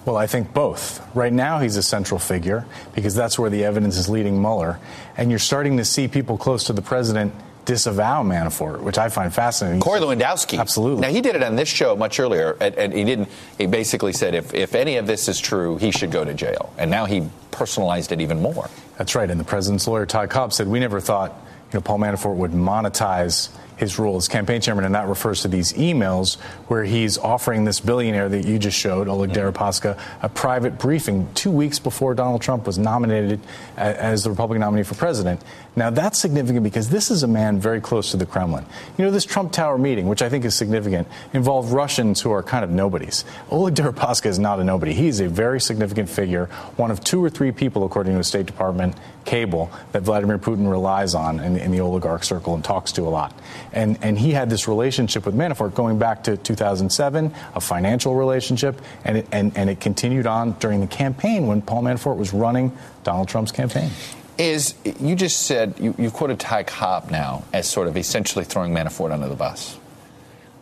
Well, 0.05 0.17
I 0.17 0.27
think 0.27 0.55
both. 0.55 1.07
Right 1.15 1.33
now, 1.33 1.59
he's 1.59 1.77
a 1.77 1.83
central 1.83 2.19
figure 2.19 2.65
because 2.95 3.15
that's 3.15 3.39
where 3.39 3.51
the 3.51 3.65
evidence 3.65 3.97
is 3.97 4.09
leading 4.09 4.41
Mueller. 4.41 4.79
And 5.17 5.31
you're 5.31 5.39
starting 5.39 5.77
to 5.77 5.85
see 5.85 6.09
people 6.09 6.39
close 6.39 6.65
to 6.65 6.73
the 6.73 6.83
president 6.83 7.35
disavow 7.67 8.23
Manafort, 8.23 8.81
which 8.81 8.99
I 8.99 9.11
find 9.11 9.33
fascinating. 9.33 9.81
Corey 9.81 10.01
Lewandowski. 10.01 10.59
Absolutely. 10.59 11.03
Now, 11.03 11.11
he 11.11 11.21
did 11.21 11.37
it 11.37 11.43
on 11.43 11.57
this 11.57 11.69
show 11.69 11.95
much 11.95 12.19
earlier, 12.19 12.57
and, 12.61 12.75
and 12.75 12.93
he 12.93 13.05
didn't. 13.05 13.29
He 13.59 13.67
basically 13.67 14.13
said 14.13 14.35
if, 14.35 14.55
if 14.55 14.75
any 14.75 14.97
of 14.97 15.07
this 15.07 15.29
is 15.29 15.39
true, 15.39 15.77
he 15.77 15.91
should 15.91 16.11
go 16.11 16.25
to 16.25 16.35
jail. 16.35 16.73
And 16.79 16.91
now 16.91 17.05
he 17.05 17.29
personalized 17.51 18.13
it 18.13 18.21
even 18.21 18.41
more. 18.41 18.69
That's 18.97 19.15
right. 19.15 19.31
And 19.31 19.39
the 19.39 19.45
president's 19.45 19.87
lawyer, 19.87 20.07
Ty 20.07 20.27
Cobb, 20.29 20.53
said 20.53 20.67
we 20.67 20.81
never 20.81 21.01
thought 21.01 21.31
you 21.73 21.77
know, 21.77 21.81
Paul 21.83 21.99
Manafort 21.99 22.37
would 22.37 22.53
monetize 22.53 23.51
his 23.81 23.99
role 23.99 24.16
as 24.16 24.29
campaign 24.29 24.61
chairman, 24.61 24.85
and 24.85 24.95
that 24.95 25.09
refers 25.09 25.43
to 25.43 25.49
these 25.49 25.73
emails 25.73 26.37
where 26.69 26.85
he's 26.85 27.16
offering 27.19 27.64
this 27.64 27.81
billionaire 27.81 28.29
that 28.29 28.47
you 28.47 28.59
just 28.59 28.77
showed, 28.77 29.09
Oleg 29.09 29.31
Deripaska, 29.31 29.99
a 30.23 30.29
private 30.29 30.79
briefing 30.79 31.27
two 31.35 31.51
weeks 31.51 31.79
before 31.79 32.14
Donald 32.14 32.43
Trump 32.43 32.66
was 32.66 32.79
nominated 32.79 33.40
as 33.77 34.23
the 34.23 34.31
Republican 34.31 34.61
nominee 34.61 34.83
for 34.83 34.95
president. 34.95 35.43
Now, 35.77 35.88
that's 35.88 36.19
significant 36.19 36.62
because 36.62 36.90
this 36.90 37.11
is 37.11 37.23
a 37.23 37.29
man 37.29 37.59
very 37.59 37.81
close 37.81 38.11
to 38.11 38.16
the 38.16 38.27
Kremlin. 38.27 38.66
You 38.99 39.05
know, 39.05 39.11
this 39.11 39.25
Trump 39.25 39.53
Tower 39.53 39.79
meeting, 39.79 40.09
which 40.09 40.21
I 40.21 40.29
think 40.29 40.45
is 40.45 40.55
significant, 40.55 41.09
involved 41.33 41.73
Russians 41.73 42.21
who 42.21 42.31
are 42.33 42.43
kind 42.43 42.64
of 42.64 42.71
nobodies. 42.71 43.25
Oleg 43.51 43.75
Deripaska 43.75 44.27
is 44.27 44.38
not 44.38 44.61
a 44.61 44.64
nobody. 44.64 44.93
He 44.93 45.09
is 45.09 45.21
a 45.21 45.29
very 45.29 45.61
significant 45.61 46.11
figure, 46.11 46.47
one 46.77 46.90
of 46.90 47.03
two 47.03 47.25
or 47.25 47.31
three 47.31 47.53
people, 47.53 47.85
according 47.85 48.14
to 48.14 48.21
a 48.21 48.25
State 48.25 48.47
Department 48.47 48.95
cable, 49.25 49.71
that 49.93 50.03
Vladimir 50.03 50.38
Putin 50.38 50.69
relies 50.71 51.14
on 51.14 51.40
in, 51.40 51.57
in 51.57 51.71
the 51.71 51.81
oligarch 51.81 52.25
circle 52.25 52.55
and 52.55 52.64
talks 52.64 52.93
to 52.93 53.03
a 53.03 53.11
lot. 53.11 53.33
And, 53.73 53.99
and 54.03 54.19
he 54.19 54.33
had 54.33 54.51
this 54.51 54.67
relationship 54.67 55.27
with 55.27 55.35
Manafort 55.35 55.75
going 55.75 55.99
back 55.99 56.25
to 56.25 56.37
2007, 56.37 57.33
a 57.55 57.61
financial 57.61 58.15
relationship, 58.15 58.81
and 59.05 59.19
it, 59.19 59.29
and, 59.33 59.57
and 59.57 59.71
it 59.71 59.81
continued 59.81 60.27
on 60.27 60.53
during 60.53 60.81
the 60.81 60.87
campaign 60.87 61.47
when 61.47 61.63
Paul 61.63 61.83
Manafort 61.83 62.17
was 62.17 62.33
running 62.33 62.77
Donald 63.05 63.29
Trump's 63.29 63.53
campaign. 63.53 63.91
Is 64.39 64.75
you 64.99 65.15
just 65.15 65.43
said 65.43 65.75
you, 65.79 65.95
you 65.99 66.11
quoted 66.11 66.41
Ty 66.41 66.63
Cobb 66.63 67.11
now 67.11 67.45
as 67.53 67.69
sort 67.69 67.89
of 67.89 67.97
essentially 67.97 68.45
throwing 68.45 68.73
Manafort 68.73 69.13
under 69.13 69.29
the 69.29 69.35
bus. 69.35 69.79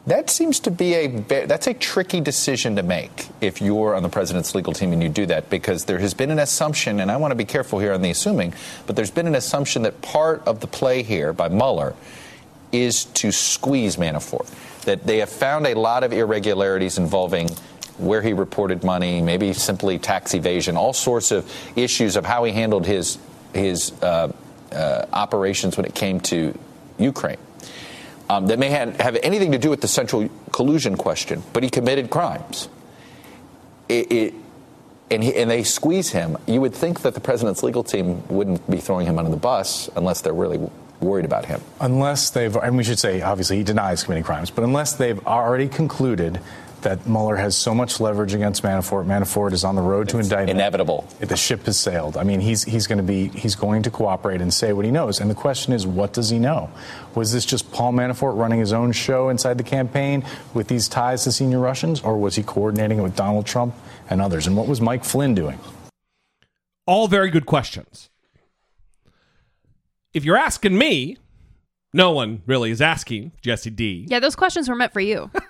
That 0.08 0.30
seems 0.30 0.58
to 0.60 0.70
be 0.70 0.94
a 0.94 1.06
that's 1.46 1.66
a 1.66 1.74
tricky 1.74 2.22
decision 2.22 2.76
to 2.76 2.82
make 2.82 3.28
if 3.42 3.60
you're 3.60 3.94
on 3.94 4.02
the 4.02 4.08
president's 4.08 4.54
legal 4.54 4.72
team 4.72 4.94
and 4.94 5.02
you 5.02 5.10
do 5.10 5.26
that 5.26 5.50
because 5.50 5.84
there 5.84 5.98
has 5.98 6.14
been 6.14 6.30
an 6.30 6.38
assumption, 6.38 6.98
and 6.98 7.10
I 7.10 7.18
want 7.18 7.32
to 7.32 7.36
be 7.36 7.44
careful 7.44 7.78
here 7.78 7.92
on 7.92 8.00
the 8.00 8.10
assuming, 8.10 8.54
but 8.86 8.96
there's 8.96 9.10
been 9.10 9.26
an 9.26 9.34
assumption 9.34 9.82
that 9.82 10.00
part 10.00 10.42
of 10.48 10.60
the 10.60 10.66
play 10.66 11.02
here 11.02 11.34
by 11.34 11.48
Mueller 11.48 11.94
is 12.72 13.04
to 13.04 13.32
squeeze 13.32 13.96
Manafort. 13.96 14.48
That 14.82 15.06
they 15.06 15.18
have 15.18 15.28
found 15.28 15.66
a 15.66 15.74
lot 15.74 16.04
of 16.04 16.12
irregularities 16.12 16.98
involving 16.98 17.50
where 17.98 18.22
he 18.22 18.32
reported 18.32 18.84
money, 18.84 19.20
maybe 19.20 19.52
simply 19.52 19.98
tax 19.98 20.34
evasion, 20.34 20.76
all 20.76 20.92
sorts 20.92 21.30
of 21.30 21.50
issues 21.76 22.16
of 22.16 22.24
how 22.24 22.44
he 22.44 22.52
handled 22.52 22.86
his 22.86 23.18
his 23.52 23.92
uh, 24.02 24.32
uh, 24.72 25.06
operations 25.12 25.76
when 25.76 25.86
it 25.86 25.94
came 25.94 26.20
to 26.20 26.56
Ukraine. 26.98 27.38
Um, 28.30 28.46
that 28.48 28.58
may 28.58 28.68
have, 28.68 29.00
have 29.00 29.16
anything 29.22 29.52
to 29.52 29.58
do 29.58 29.70
with 29.70 29.80
the 29.80 29.88
central 29.88 30.28
collusion 30.52 30.96
question, 30.96 31.42
but 31.54 31.62
he 31.62 31.70
committed 31.70 32.10
crimes. 32.10 32.68
it, 33.88 34.12
it 34.12 34.34
and, 35.10 35.24
he, 35.24 35.34
and 35.34 35.50
they 35.50 35.62
squeeze 35.62 36.10
him, 36.10 36.36
you 36.46 36.60
would 36.60 36.74
think 36.74 37.00
that 37.00 37.14
the 37.14 37.20
president's 37.20 37.62
legal 37.62 37.82
team 37.82 38.26
wouldn't 38.28 38.68
be 38.70 38.78
throwing 38.78 39.06
him 39.06 39.18
under 39.18 39.30
the 39.30 39.38
bus 39.38 39.88
unless 39.96 40.20
they're 40.20 40.34
really 40.34 40.60
worried 41.00 41.24
about 41.24 41.44
him. 41.44 41.60
Unless 41.80 42.30
they've, 42.30 42.54
and 42.56 42.76
we 42.76 42.84
should 42.84 42.98
say, 42.98 43.22
obviously, 43.22 43.58
he 43.58 43.64
denies 43.64 44.02
committing 44.02 44.24
crimes, 44.24 44.50
but 44.50 44.64
unless 44.64 44.94
they've 44.94 45.24
already 45.26 45.68
concluded 45.68 46.40
that 46.82 47.06
Mueller 47.06 47.36
has 47.36 47.56
so 47.56 47.74
much 47.74 48.00
leverage 48.00 48.34
against 48.34 48.62
Manafort. 48.62 49.06
Manafort 49.06 49.52
is 49.52 49.64
on 49.64 49.74
the 49.74 49.82
road 49.82 50.08
to 50.10 50.18
indictment. 50.18 50.50
Inevitable. 50.50 51.08
The 51.18 51.36
ship 51.36 51.66
has 51.66 51.78
sailed. 51.78 52.16
I 52.16 52.22
mean, 52.22 52.40
he's 52.40 52.64
he's 52.64 52.86
going 52.86 52.98
to 52.98 53.04
be 53.04 53.28
he's 53.28 53.54
going 53.54 53.82
to 53.82 53.90
cooperate 53.90 54.40
and 54.40 54.52
say 54.52 54.72
what 54.72 54.84
he 54.84 54.90
knows. 54.90 55.20
And 55.20 55.30
the 55.30 55.34
question 55.34 55.72
is, 55.72 55.86
what 55.86 56.12
does 56.12 56.30
he 56.30 56.38
know? 56.38 56.70
Was 57.14 57.32
this 57.32 57.44
just 57.44 57.72
Paul 57.72 57.92
Manafort 57.92 58.36
running 58.36 58.60
his 58.60 58.72
own 58.72 58.92
show 58.92 59.28
inside 59.28 59.58
the 59.58 59.64
campaign 59.64 60.24
with 60.54 60.68
these 60.68 60.88
ties 60.88 61.24
to 61.24 61.32
senior 61.32 61.58
Russians, 61.58 62.00
or 62.00 62.16
was 62.16 62.36
he 62.36 62.42
coordinating 62.42 62.98
it 62.98 63.02
with 63.02 63.16
Donald 63.16 63.46
Trump 63.46 63.74
and 64.08 64.20
others? 64.20 64.46
And 64.46 64.56
what 64.56 64.68
was 64.68 64.80
Mike 64.80 65.04
Flynn 65.04 65.34
doing? 65.34 65.58
All 66.86 67.08
very 67.08 67.30
good 67.30 67.44
questions. 67.44 68.08
If 70.18 70.24
you're 70.24 70.36
asking 70.36 70.76
me, 70.76 71.16
no 71.92 72.10
one 72.10 72.42
really 72.44 72.72
is 72.72 72.82
asking 72.82 73.30
Jesse 73.40 73.70
D. 73.70 74.04
Yeah, 74.08 74.18
those 74.18 74.34
questions 74.34 74.68
were 74.68 74.74
meant 74.74 74.92
for 74.92 74.98
you. 75.00 75.30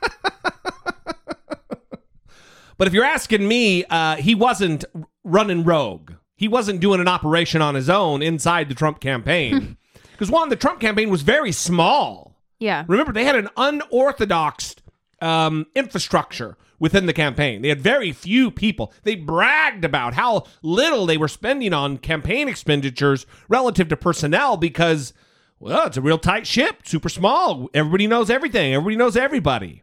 But 2.76 2.86
if 2.86 2.94
you're 2.94 3.02
asking 3.04 3.48
me, 3.48 3.84
uh, 3.86 4.16
he 4.16 4.36
wasn't 4.36 4.84
running 5.24 5.64
rogue. 5.64 6.12
He 6.36 6.46
wasn't 6.46 6.78
doing 6.78 7.00
an 7.00 7.08
operation 7.08 7.60
on 7.60 7.74
his 7.74 7.90
own 7.90 8.22
inside 8.22 8.68
the 8.68 8.74
Trump 8.74 9.00
campaign. 9.00 9.76
Because 10.12 10.30
one, 10.32 10.48
the 10.48 10.56
Trump 10.56 10.80
campaign 10.80 11.10
was 11.10 11.22
very 11.22 11.50
small. 11.52 12.36
Yeah. 12.58 12.84
Remember, 12.88 13.12
they 13.12 13.24
had 13.24 13.36
an 13.36 13.48
unorthodox 13.56 14.74
um, 15.22 15.66
infrastructure 15.76 16.56
within 16.78 17.06
the 17.06 17.12
campaign. 17.12 17.62
They 17.62 17.68
had 17.68 17.80
very 17.80 18.12
few 18.12 18.50
people. 18.50 18.92
They 19.02 19.14
bragged 19.14 19.84
about 19.84 20.14
how 20.14 20.44
little 20.62 21.06
they 21.06 21.16
were 21.16 21.28
spending 21.28 21.72
on 21.72 21.98
campaign 21.98 22.48
expenditures 22.48 23.26
relative 23.48 23.88
to 23.88 23.96
personnel 23.96 24.56
because, 24.56 25.12
well, 25.58 25.86
it's 25.86 25.96
a 25.96 26.02
real 26.02 26.18
tight 26.18 26.46
ship, 26.46 26.82
super 26.84 27.08
small. 27.08 27.68
Everybody 27.74 28.06
knows 28.06 28.30
everything, 28.30 28.74
everybody 28.74 28.96
knows 28.96 29.16
everybody. 29.16 29.82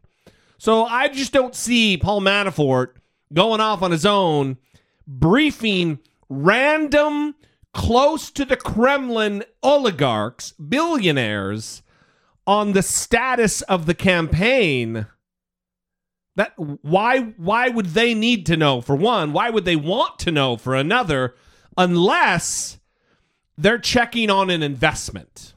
So 0.58 0.86
I 0.86 1.10
just 1.10 1.34
don't 1.34 1.56
see 1.56 1.98
Paul 1.98 2.22
Manafort 2.22 2.94
going 3.34 3.60
off 3.60 3.82
on 3.82 3.92
his 3.92 4.06
own, 4.06 4.58
briefing 5.06 6.00
random, 6.30 7.36
close 7.74 8.32
to 8.32 8.46
the 8.46 8.56
Kremlin 8.56 9.44
oligarchs, 9.62 10.54
billionaires, 10.54 11.84
on 12.48 12.72
the 12.72 12.82
status 12.82 13.62
of 13.64 13.86
the 13.86 13.94
campaign. 13.94 15.08
That 16.36 16.54
why 16.58 17.20
why 17.38 17.70
would 17.70 17.88
they 17.88 18.14
need 18.14 18.46
to 18.48 18.58
know 18.58 18.82
for 18.82 18.96
one? 18.96 19.32
Why 19.32 19.50
would 19.50 19.66
they 19.66 19.76
want 19.76 20.20
to 20.20 20.32
know 20.32 20.58
for 20.58 20.76
another 20.76 21.36
unless 21.78 22.78
they're 23.58 23.80
checking 23.80 24.30
on 24.30 24.50
an 24.50 24.62
investment? 24.62 25.54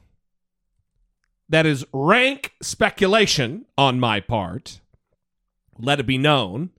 That 1.49 1.65
is 1.65 1.85
rank 1.91 2.53
speculation 2.61 3.65
on 3.77 3.99
my 3.99 4.19
part 4.19 4.79
let 5.81 5.99
it 5.99 6.05
be 6.05 6.17
known. 6.17 6.71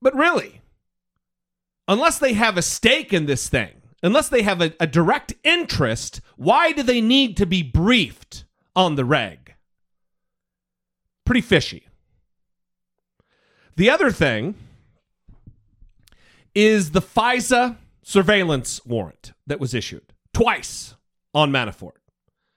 But 0.00 0.14
really, 0.14 0.60
unless 1.86 2.18
they 2.18 2.34
have 2.34 2.56
a 2.56 2.62
stake 2.62 3.12
in 3.12 3.26
this 3.26 3.48
thing, 3.48 3.82
unless 4.02 4.28
they 4.28 4.42
have 4.42 4.60
a, 4.60 4.72
a, 4.78 4.86
direct 4.86 5.34
interest, 5.42 6.20
why 6.36 6.72
do 6.72 6.82
they 6.82 7.00
need 7.00 7.36
to 7.38 7.46
be 7.46 7.62
briefed 7.62 8.44
on 8.76 8.94
the 8.94 9.04
reg? 9.04 9.54
Pretty 11.24 11.40
fishy. 11.40 11.87
The 13.78 13.90
other 13.90 14.10
thing 14.10 14.56
is 16.52 16.90
the 16.90 17.00
FISA 17.00 17.76
surveillance 18.02 18.84
warrant 18.84 19.34
that 19.46 19.60
was 19.60 19.72
issued 19.72 20.12
twice 20.34 20.96
on 21.32 21.52
Manafort. 21.52 21.92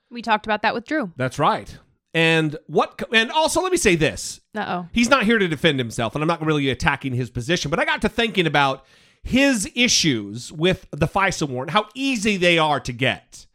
We 0.09 0.23
talked 0.23 0.47
about 0.47 0.63
that 0.63 0.73
with 0.73 0.85
Drew. 0.85 1.11
That's 1.17 1.37
right. 1.37 1.77
And 2.15 2.57
what? 2.65 3.03
And 3.13 3.29
also, 3.29 3.61
let 3.61 3.71
me 3.71 3.77
say 3.77 3.95
this: 3.95 4.41
Uh 4.55 4.65
oh. 4.67 4.89
He's 4.93 5.11
not 5.11 5.23
here 5.23 5.37
to 5.37 5.47
defend 5.47 5.77
himself, 5.77 6.15
and 6.15 6.23
I'm 6.23 6.27
not 6.27 6.43
really 6.43 6.71
attacking 6.71 7.13
his 7.13 7.29
position. 7.29 7.69
But 7.69 7.79
I 7.79 7.85
got 7.85 8.01
to 8.01 8.09
thinking 8.09 8.47
about 8.47 8.83
his 9.21 9.69
issues 9.75 10.51
with 10.51 10.87
the 10.89 11.07
FISA 11.07 11.47
warrant, 11.47 11.69
how 11.69 11.87
easy 11.93 12.35
they 12.35 12.57
are 12.57 12.79
to 12.79 12.91
get. 12.91 13.45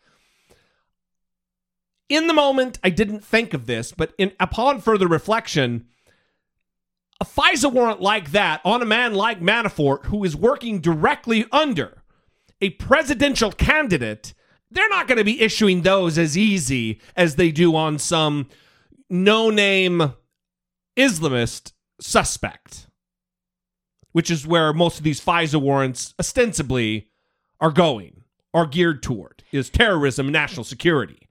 In 2.09 2.29
the 2.29 2.33
moment, 2.33 2.79
I 2.85 2.91
didn't 2.91 3.25
think 3.25 3.55
of 3.55 3.67
this, 3.67 3.91
but 3.91 4.15
in, 4.19 4.31
upon 4.39 4.81
further 4.81 5.09
reflection, 5.09 5.87
a 7.21 7.25
FISA 7.25 7.73
warrant 7.73 8.01
like 8.01 8.33
that 8.33 8.61
on 8.65 8.83
a 8.83 8.87
man 8.87 9.15
like 9.15 9.41
Manafort, 9.41 10.07
who 10.07 10.25
is 10.25 10.37
working 10.37 10.81
directly 10.81 11.47
under 11.53 12.03
a 12.61 12.71
presidential 12.71 13.53
candidate 13.53 14.35
they're 14.71 14.89
not 14.89 15.07
going 15.07 15.19
to 15.19 15.25
be 15.25 15.41
issuing 15.41 15.83
those 15.83 16.19
as 16.19 16.37
easy 16.37 17.01
as 17.17 17.37
they 17.37 17.51
do 17.51 17.75
on 17.77 17.99
some 17.99 18.49
no 19.09 19.51
name 19.51 20.15
Islamist 20.97 21.73
suspect, 22.01 22.89
which 24.13 24.31
is 24.31 24.47
where 24.47 24.73
most 24.73 24.99
of 24.99 25.05
these 25.05 25.21
FISA 25.21 25.61
warrants 25.61 26.15
ostensibly 26.19 27.09
are 27.61 27.71
going, 27.71 28.23
are 28.53 28.67
geared 28.67 29.03
toward, 29.03 29.45
is 29.53 29.71
terrorism 29.71 30.31
national 30.31 30.65
security. 30.65 31.29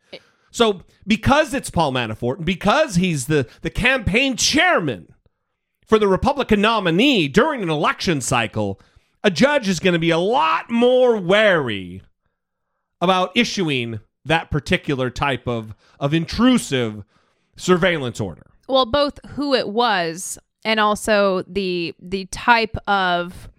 So, 0.51 0.83
because 1.05 1.53
it's 1.53 1.69
Paul 1.69 1.91
Manafort, 1.91 2.37
and 2.37 2.45
because 2.45 2.95
he's 2.95 3.25
the, 3.25 3.45
the 3.61 3.69
campaign 3.69 4.37
chairman 4.37 5.13
for 5.85 5.99
the 5.99 6.07
Republican 6.07 6.61
nominee 6.61 7.27
during 7.27 7.61
an 7.63 7.69
election 7.69 8.21
cycle, 8.21 8.79
a 9.23 9.31
judge 9.31 9.67
is 9.67 9.79
going 9.79 9.93
to 9.93 9.99
be 9.99 10.09
a 10.11 10.17
lot 10.17 10.69
more 10.69 11.17
wary 11.17 12.01
about 13.01 13.31
issuing 13.35 13.99
that 14.25 14.49
particular 14.51 15.09
type 15.09 15.47
of 15.47 15.75
of 15.99 16.13
intrusive 16.13 17.03
surveillance 17.55 18.19
order. 18.19 18.43
Well, 18.67 18.85
both 18.85 19.19
who 19.29 19.53
it 19.53 19.69
was 19.69 20.37
and 20.63 20.79
also 20.79 21.43
the 21.47 21.93
the 22.01 22.25
type 22.25 22.75
of 22.87 23.49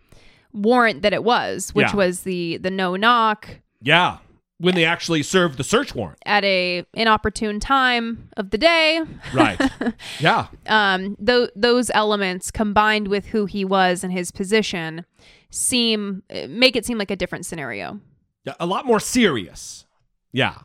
warrant 0.53 1.03
that 1.03 1.13
it 1.13 1.23
was, 1.23 1.71
which 1.75 1.89
Yeah. 1.91 1.97
was 1.97 2.21
the 2.23 2.57
the 2.59 2.71
no 2.71 2.97
knock 2.97 3.61
Yeah, 3.81 4.19
when 4.59 4.75
they 4.75 4.85
actually 4.85 5.23
served 5.23 5.59
the 5.59 5.65
search 5.65 5.95
warrant. 5.95 6.19
at 6.25 6.45
a 6.45 6.85
inopportune 6.95 7.61
time 7.61 8.29
of 8.37 8.51
the 8.51 8.59
day. 8.59 9.03
Right. 9.35 9.61
yeah. 10.21 10.47
um, 10.67 11.17
th- 11.25 11.51
those 11.55 11.91
elements 11.91 12.51
combined 12.51 13.09
with 13.09 13.27
who 13.27 13.47
he 13.47 13.65
was 13.65 14.03
and 14.03 14.13
his 14.13 14.31
position 14.31 15.05
seem 15.51 16.23
make 16.49 16.77
it 16.77 16.85
seem 16.85 16.99
like 16.99 17.11
a 17.11 17.17
different 17.17 17.47
scenario. 17.47 18.01
Yeah, 18.45 18.55
a 18.61 18.67
lot 18.67 18.87
more 18.87 19.01
serious. 19.01 19.87
Yeah. 20.33 20.59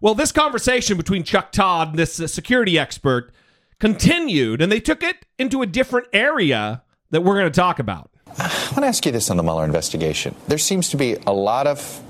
Well, 0.00 0.14
this 0.14 0.32
conversation 0.32 0.96
between 0.96 1.22
Chuck 1.24 1.50
Todd 1.50 1.90
and 1.90 1.98
this 1.98 2.20
uh, 2.20 2.26
security 2.26 2.78
expert 2.78 3.32
continued, 3.80 4.60
and 4.60 4.70
they 4.70 4.80
took 4.80 5.02
it 5.02 5.24
into 5.38 5.62
a 5.62 5.66
different 5.66 6.08
area 6.12 6.82
that 7.10 7.22
we're 7.22 7.34
going 7.34 7.50
to 7.50 7.60
talk 7.60 7.78
about. 7.78 8.10
I 8.38 8.48
want 8.72 8.82
to 8.82 8.86
ask 8.86 9.06
you 9.06 9.12
this 9.12 9.30
on 9.30 9.36
the 9.36 9.42
Mueller 9.42 9.64
investigation. 9.64 10.34
There 10.48 10.58
seems 10.58 10.90
to 10.90 10.96
be 10.96 11.16
a 11.26 11.32
lot 11.32 11.66
of, 11.66 12.02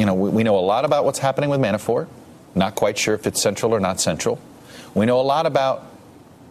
you 0.00 0.06
know, 0.06 0.14
we, 0.14 0.30
we 0.30 0.42
know 0.42 0.58
a 0.58 0.60
lot 0.60 0.86
about 0.86 1.04
what's 1.04 1.18
happening 1.18 1.50
with 1.50 1.60
Manafort. 1.60 2.08
Not 2.54 2.74
quite 2.74 2.96
sure 2.96 3.14
if 3.14 3.26
it's 3.26 3.40
central 3.40 3.74
or 3.74 3.80
not 3.80 4.00
central. 4.00 4.40
We 4.94 5.04
know 5.04 5.20
a 5.20 5.22
lot 5.22 5.44
about 5.44 5.84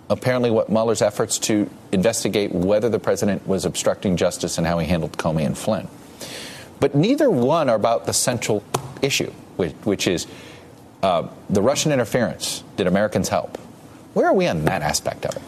apparently 0.07 0.51
what 0.51 0.69
Mueller's 0.69 1.01
efforts 1.01 1.39
to 1.39 1.67
investigate 1.91 2.51
whether 2.51 2.89
the 2.89 2.99
president 2.99 3.47
was 3.47 3.65
obstructing 3.65 4.17
justice 4.17 4.59
and 4.59 4.67
how 4.67 4.77
he 4.77 4.87
handled 4.87 5.17
Comey 5.17 5.47
and 5.47 5.57
Flynn. 5.57 5.87
But 6.79 6.93
neither 6.93 7.27
one 7.31 7.69
are 7.69 7.75
about 7.75 8.05
the 8.05 8.13
central 8.13 8.63
issue, 9.01 9.31
which, 9.57 9.73
which 9.83 10.07
is 10.07 10.27
uh, 11.01 11.27
the 11.49 11.63
Russian 11.63 11.91
interference. 11.91 12.63
Did 12.77 12.85
Americans 12.85 13.29
help? 13.29 13.57
Where 14.13 14.27
are 14.27 14.33
we 14.33 14.47
on 14.47 14.65
that 14.65 14.83
aspect 14.83 15.25
of 15.25 15.35
it? 15.35 15.41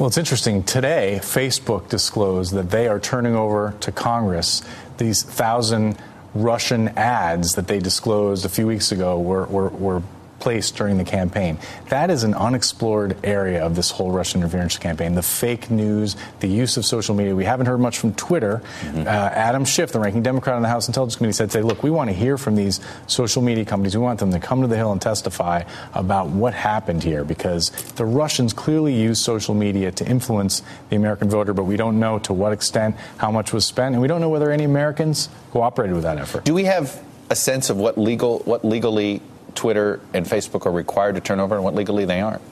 Well, 0.00 0.08
it's 0.08 0.18
interesting. 0.18 0.64
Today, 0.64 1.20
Facebook 1.22 1.88
disclosed 1.88 2.52
that 2.54 2.70
they 2.70 2.88
are 2.88 2.98
turning 2.98 3.36
over 3.36 3.74
to 3.78 3.92
Congress 3.92 4.62
these 4.98 5.22
thousand 5.22 5.96
Russian 6.34 6.88
ads 6.88 7.54
that 7.54 7.68
they 7.68 7.78
disclosed 7.78 8.44
a 8.44 8.48
few 8.48 8.66
weeks 8.66 8.90
ago 8.92 9.20
were, 9.20 9.46
were, 9.46 9.68
were 9.68 10.02
placed 10.40 10.76
during 10.76 10.98
the 10.98 11.04
campaign. 11.04 11.58
That 11.88 12.10
is 12.10 12.22
an 12.22 12.34
unexplored 12.34 13.16
area 13.24 13.64
of 13.64 13.76
this 13.76 13.90
whole 13.90 14.10
Russian 14.10 14.40
interference 14.40 14.76
campaign. 14.76 15.14
The 15.14 15.22
fake 15.22 15.70
news, 15.70 16.16
the 16.40 16.48
use 16.48 16.76
of 16.76 16.84
social 16.84 17.14
media. 17.14 17.34
We 17.34 17.44
haven't 17.44 17.66
heard 17.66 17.80
much 17.80 17.98
from 17.98 18.14
Twitter. 18.14 18.62
Uh, 18.94 19.08
Adam 19.08 19.64
Schiff, 19.64 19.92
the 19.92 20.00
ranking 20.00 20.22
Democrat 20.22 20.56
on 20.56 20.62
the 20.62 20.68
House 20.68 20.86
Intelligence 20.86 21.16
Committee, 21.16 21.32
said, 21.32 21.52
"Say, 21.52 21.62
look, 21.62 21.82
we 21.82 21.90
want 21.90 22.10
to 22.10 22.14
hear 22.14 22.36
from 22.36 22.56
these 22.56 22.80
social 23.06 23.42
media 23.42 23.64
companies. 23.64 23.96
We 23.96 24.02
want 24.02 24.20
them 24.20 24.32
to 24.32 24.40
come 24.40 24.60
to 24.62 24.66
the 24.66 24.76
Hill 24.76 24.92
and 24.92 25.00
testify 25.00 25.62
about 25.94 26.28
what 26.28 26.52
happened 26.54 27.02
here 27.02 27.24
because 27.24 27.70
the 27.96 28.04
Russians 28.04 28.52
clearly 28.52 28.94
use 28.94 29.20
social 29.20 29.54
media 29.54 29.90
to 29.92 30.06
influence 30.06 30.62
the 30.90 30.96
American 30.96 31.30
voter, 31.30 31.54
but 31.54 31.64
we 31.64 31.76
don't 31.76 31.98
know 31.98 32.18
to 32.20 32.32
what 32.32 32.52
extent, 32.52 32.96
how 33.16 33.30
much 33.30 33.52
was 33.52 33.64
spent, 33.64 33.94
and 33.94 34.02
we 34.02 34.08
don't 34.08 34.20
know 34.20 34.28
whether 34.28 34.50
any 34.50 34.64
Americans 34.64 35.28
cooperated 35.52 35.94
with 35.94 36.04
that 36.04 36.18
effort." 36.18 36.44
Do 36.44 36.54
we 36.54 36.64
have 36.64 37.00
a 37.30 37.36
sense 37.36 37.70
of 37.70 37.76
what 37.78 37.96
legal, 37.96 38.40
what 38.40 38.64
legally 38.64 39.22
Twitter 39.54 40.00
and 40.12 40.26
Facebook 40.26 40.66
are 40.66 40.72
required 40.72 41.14
to 41.14 41.20
turn 41.20 41.40
over 41.40 41.54
and 41.54 41.64
what 41.64 41.74
legally 41.74 42.04
they 42.04 42.20
aren't? 42.20 42.42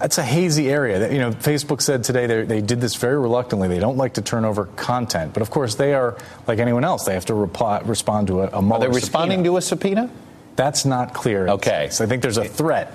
It's 0.00 0.18
a 0.18 0.22
hazy 0.22 0.70
area. 0.70 1.12
You 1.12 1.18
know, 1.18 1.32
Facebook 1.32 1.82
said 1.82 2.04
today 2.04 2.44
they, 2.44 2.60
did 2.60 2.80
this 2.80 2.94
very 2.94 3.18
reluctantly. 3.18 3.66
They 3.66 3.80
don't 3.80 3.96
like 3.96 4.14
to 4.14 4.22
turn 4.22 4.44
over 4.44 4.66
content, 4.66 5.32
but 5.32 5.42
of 5.42 5.50
course 5.50 5.74
they 5.74 5.92
are 5.92 6.16
like 6.46 6.60
anyone 6.60 6.84
else. 6.84 7.04
They 7.04 7.14
have 7.14 7.26
to 7.26 7.34
reply, 7.34 7.80
respond 7.80 8.28
to 8.28 8.42
a, 8.42 8.46
a 8.48 8.62
Mueller 8.62 8.86
Are 8.86 8.90
they 8.90 8.94
responding 8.94 9.38
subpoena. 9.38 9.50
to 9.50 9.56
a 9.56 9.60
subpoena? 9.60 10.10
That's 10.54 10.84
not 10.84 11.14
clear. 11.14 11.48
Okay. 11.48 11.88
So 11.90 12.04
I 12.04 12.06
think 12.06 12.22
there's 12.22 12.36
a 12.36 12.44
threat. 12.44 12.92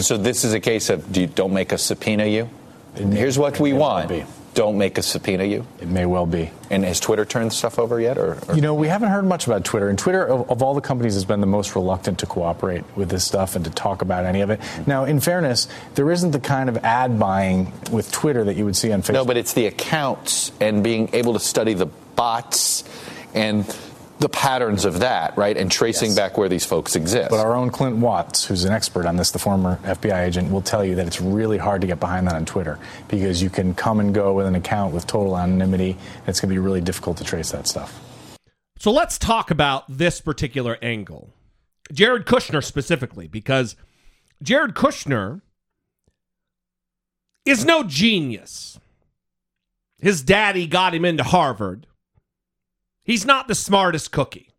so 0.00 0.16
this 0.16 0.44
is 0.44 0.52
a 0.52 0.60
case 0.60 0.90
of 0.90 1.12
do 1.12 1.22
you, 1.22 1.26
don't 1.26 1.52
make 1.52 1.72
a 1.72 1.78
subpoena 1.78 2.26
you. 2.26 2.48
Here's 2.94 3.38
what 3.38 3.58
we 3.58 3.72
want. 3.72 4.08
be. 4.08 4.24
Don't 4.54 4.78
make 4.78 4.98
a 4.98 5.02
subpoena 5.02 5.44
you. 5.44 5.66
It 5.80 5.88
may 5.88 6.04
well 6.06 6.26
be. 6.26 6.50
And 6.70 6.84
has 6.84 7.00
Twitter 7.00 7.24
turned 7.24 7.52
stuff 7.52 7.78
over 7.78 8.00
yet, 8.00 8.18
or, 8.18 8.38
or 8.48 8.54
You 8.54 8.60
know, 8.60 8.74
we 8.74 8.88
haven't 8.88 9.10
heard 9.10 9.24
much 9.24 9.46
about 9.46 9.64
Twitter, 9.64 9.88
and 9.88 9.98
Twitter, 9.98 10.24
of, 10.24 10.50
of 10.50 10.62
all 10.62 10.74
the 10.74 10.80
companies, 10.80 11.14
has 11.14 11.24
been 11.24 11.40
the 11.40 11.46
most 11.46 11.74
reluctant 11.74 12.18
to 12.20 12.26
cooperate 12.26 12.84
with 12.96 13.08
this 13.08 13.24
stuff 13.24 13.56
and 13.56 13.64
to 13.64 13.70
talk 13.70 14.02
about 14.02 14.24
any 14.24 14.40
of 14.40 14.50
it. 14.50 14.60
Now, 14.86 15.04
in 15.04 15.20
fairness, 15.20 15.68
there 15.94 16.10
isn't 16.10 16.32
the 16.32 16.40
kind 16.40 16.68
of 16.68 16.78
ad 16.78 17.18
buying 17.18 17.72
with 17.90 18.10
Twitter 18.10 18.44
that 18.44 18.56
you 18.56 18.64
would 18.64 18.76
see 18.76 18.92
on 18.92 19.02
Facebook. 19.02 19.12
no? 19.14 19.24
But 19.24 19.36
it's 19.36 19.52
the 19.52 19.66
accounts 19.66 20.52
and 20.60 20.82
being 20.82 21.10
able 21.12 21.34
to 21.34 21.40
study 21.40 21.74
the 21.74 21.86
bots 21.86 22.84
and 23.34 23.64
the 24.18 24.28
patterns 24.28 24.84
of 24.84 25.00
that, 25.00 25.36
right? 25.36 25.56
And 25.56 25.70
tracing 25.70 26.14
back 26.14 26.36
where 26.36 26.48
these 26.48 26.64
folks 26.64 26.96
exist. 26.96 27.30
But 27.30 27.40
our 27.40 27.54
own 27.54 27.70
Clint 27.70 27.96
Watts, 27.96 28.44
who's 28.44 28.64
an 28.64 28.72
expert 28.72 29.06
on 29.06 29.16
this, 29.16 29.30
the 29.30 29.38
former 29.38 29.76
FBI 29.84 30.26
agent, 30.26 30.50
will 30.50 30.62
tell 30.62 30.84
you 30.84 30.94
that 30.96 31.06
it's 31.06 31.20
really 31.20 31.58
hard 31.58 31.80
to 31.82 31.86
get 31.86 32.00
behind 32.00 32.26
that 32.26 32.34
on 32.34 32.44
Twitter 32.44 32.78
because 33.08 33.42
you 33.42 33.50
can 33.50 33.74
come 33.74 34.00
and 34.00 34.14
go 34.14 34.32
with 34.32 34.46
an 34.46 34.54
account 34.54 34.92
with 34.92 35.06
total 35.06 35.36
anonymity. 35.38 35.92
And 35.92 36.28
it's 36.28 36.40
going 36.40 36.48
to 36.48 36.54
be 36.54 36.58
really 36.58 36.80
difficult 36.80 37.16
to 37.18 37.24
trace 37.24 37.52
that 37.52 37.68
stuff. 37.68 38.00
So 38.78 38.92
let's 38.92 39.18
talk 39.18 39.50
about 39.50 39.84
this 39.88 40.20
particular 40.20 40.78
angle. 40.82 41.30
Jared 41.92 42.26
Kushner 42.26 42.62
specifically, 42.62 43.26
because 43.26 43.76
Jared 44.42 44.74
Kushner 44.74 45.40
is 47.44 47.64
no 47.64 47.82
genius. 47.82 48.78
His 49.98 50.22
daddy 50.22 50.66
got 50.68 50.94
him 50.94 51.04
into 51.04 51.24
Harvard. 51.24 51.87
He's 53.08 53.24
not 53.24 53.48
the 53.48 53.54
smartest 53.54 54.12
cookie. 54.12 54.50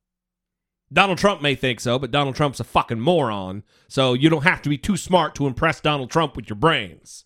Donald 0.91 1.19
Trump 1.19 1.39
may 1.39 1.53
think 1.53 1.79
so, 1.79 1.99
but 1.99 2.09
Donald 2.09 2.35
Trump's 2.35 2.59
a 2.59 2.63
fucking 2.63 2.99
moron, 2.99 3.61
so 3.87 4.15
you 4.15 4.27
don't 4.27 4.41
have 4.43 4.63
to 4.63 4.69
be 4.69 4.77
too 4.77 4.97
smart 4.97 5.35
to 5.35 5.45
impress 5.45 5.79
Donald 5.79 6.09
Trump 6.09 6.35
with 6.35 6.49
your 6.49 6.55
brains. 6.55 7.25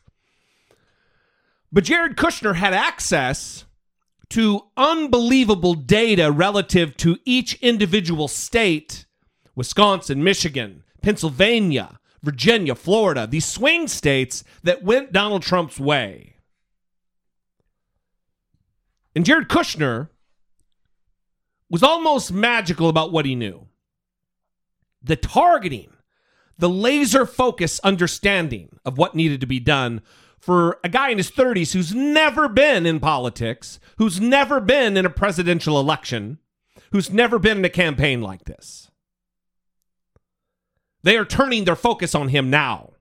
But 1.71 1.86
Jared 1.86 2.17
Kushner 2.17 2.55
had 2.55 2.74
access 2.74 3.63
to 4.32 4.63
unbelievable 4.76 5.76
data 5.76 6.30
relative 6.30 6.97
to 6.97 7.17
each 7.24 7.53
individual 7.61 8.28
state 8.28 9.05
Wisconsin, 9.55 10.26
Michigan, 10.26 10.84
Pennsylvania, 11.01 12.01
Virginia, 12.21 12.76
Florida, 12.76 13.28
these 13.28 13.45
swing 13.45 13.88
states 13.88 14.43
that 14.63 14.84
went 14.84 15.13
Donald 15.13 15.41
Trump's 15.41 15.80
way. 15.80 16.36
And 19.15 19.26
Jared 19.26 19.47
Kushner 19.47 20.09
was 21.74 21.82
almost 21.82 22.32
magical 22.32 22.88
about 22.88 23.11
what 23.11 23.26
he 23.26 23.34
knew. 23.34 23.65
The 25.01 25.15
targeting, 25.15 25.89
the 26.55 26.69
laser 26.69 27.26
focus 27.26 27.80
understanding 27.80 28.78
of 28.86 28.99
what 28.99 29.15
needed 29.15 29.41
to 29.41 29.47
be 29.47 29.59
done 29.59 30.03
for 30.38 30.78
a 30.84 30.89
guy 30.89 31.09
in 31.09 31.17
his 31.17 31.32
30s 31.32 31.74
who's 31.74 31.91
never 31.91 32.47
been 32.47 32.86
in 32.86 32.99
politics, 32.99 33.80
who's 33.97 34.21
never 34.21 34.59
been 34.59 34.95
in 34.95 35.03
a 35.03 35.09
presidential 35.09 35.80
election, 35.80 36.38
who's 36.91 37.09
never 37.09 37.39
been 37.39 37.57
in 37.57 37.65
a 37.65 37.69
campaign 37.69 38.21
like 38.21 38.45
this. 38.45 38.91
They 41.01 41.17
are 41.17 41.26
turning 41.26 41.65
their 41.65 41.76
focus 41.76 42.13
on 42.13 42.28
him 42.28 42.51
now. 42.51 42.91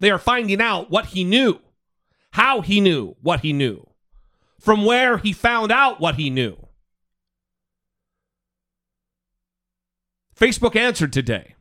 They 0.00 0.10
are 0.10 0.18
finding 0.18 0.60
out 0.60 0.90
what 0.90 1.06
he 1.06 1.22
knew, 1.22 1.60
how 2.32 2.62
he 2.62 2.80
knew 2.80 3.14
what 3.22 3.42
he 3.42 3.52
knew, 3.52 3.88
from 4.58 4.84
where 4.84 5.18
he 5.18 5.32
found 5.32 5.70
out 5.70 6.00
what 6.00 6.16
he 6.16 6.30
knew. 6.30 6.67
Facebook 10.38 10.76
answered 10.76 11.12
today. 11.12 11.54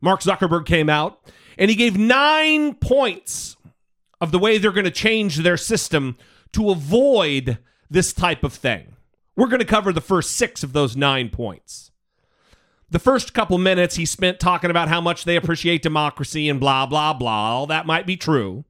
Mark 0.00 0.20
Zuckerberg 0.20 0.64
came 0.64 0.88
out 0.88 1.20
and 1.58 1.68
he 1.68 1.76
gave 1.76 1.98
nine 1.98 2.74
points 2.74 3.56
of 4.20 4.32
the 4.32 4.38
way 4.38 4.58
they're 4.58 4.72
going 4.72 4.84
to 4.84 4.90
change 4.90 5.38
their 5.38 5.56
system 5.56 6.16
to 6.52 6.70
avoid 6.70 7.58
this 7.90 8.12
type 8.12 8.44
of 8.44 8.52
thing. 8.52 8.94
We're 9.36 9.48
going 9.48 9.60
to 9.60 9.66
cover 9.66 9.92
the 9.92 10.00
first 10.00 10.32
six 10.32 10.62
of 10.62 10.72
those 10.72 10.96
nine 10.96 11.28
points. 11.28 11.90
The 12.90 12.98
first 12.98 13.34
couple 13.34 13.56
minutes 13.58 13.96
he 13.96 14.04
spent 14.04 14.40
talking 14.40 14.70
about 14.70 14.88
how 14.88 15.00
much 15.00 15.24
they 15.24 15.36
appreciate 15.36 15.82
democracy 15.82 16.48
and 16.48 16.58
blah, 16.58 16.86
blah, 16.86 17.12
blah. 17.12 17.50
All 17.50 17.66
that 17.66 17.86
might 17.86 18.06
be 18.06 18.16
true. 18.16 18.64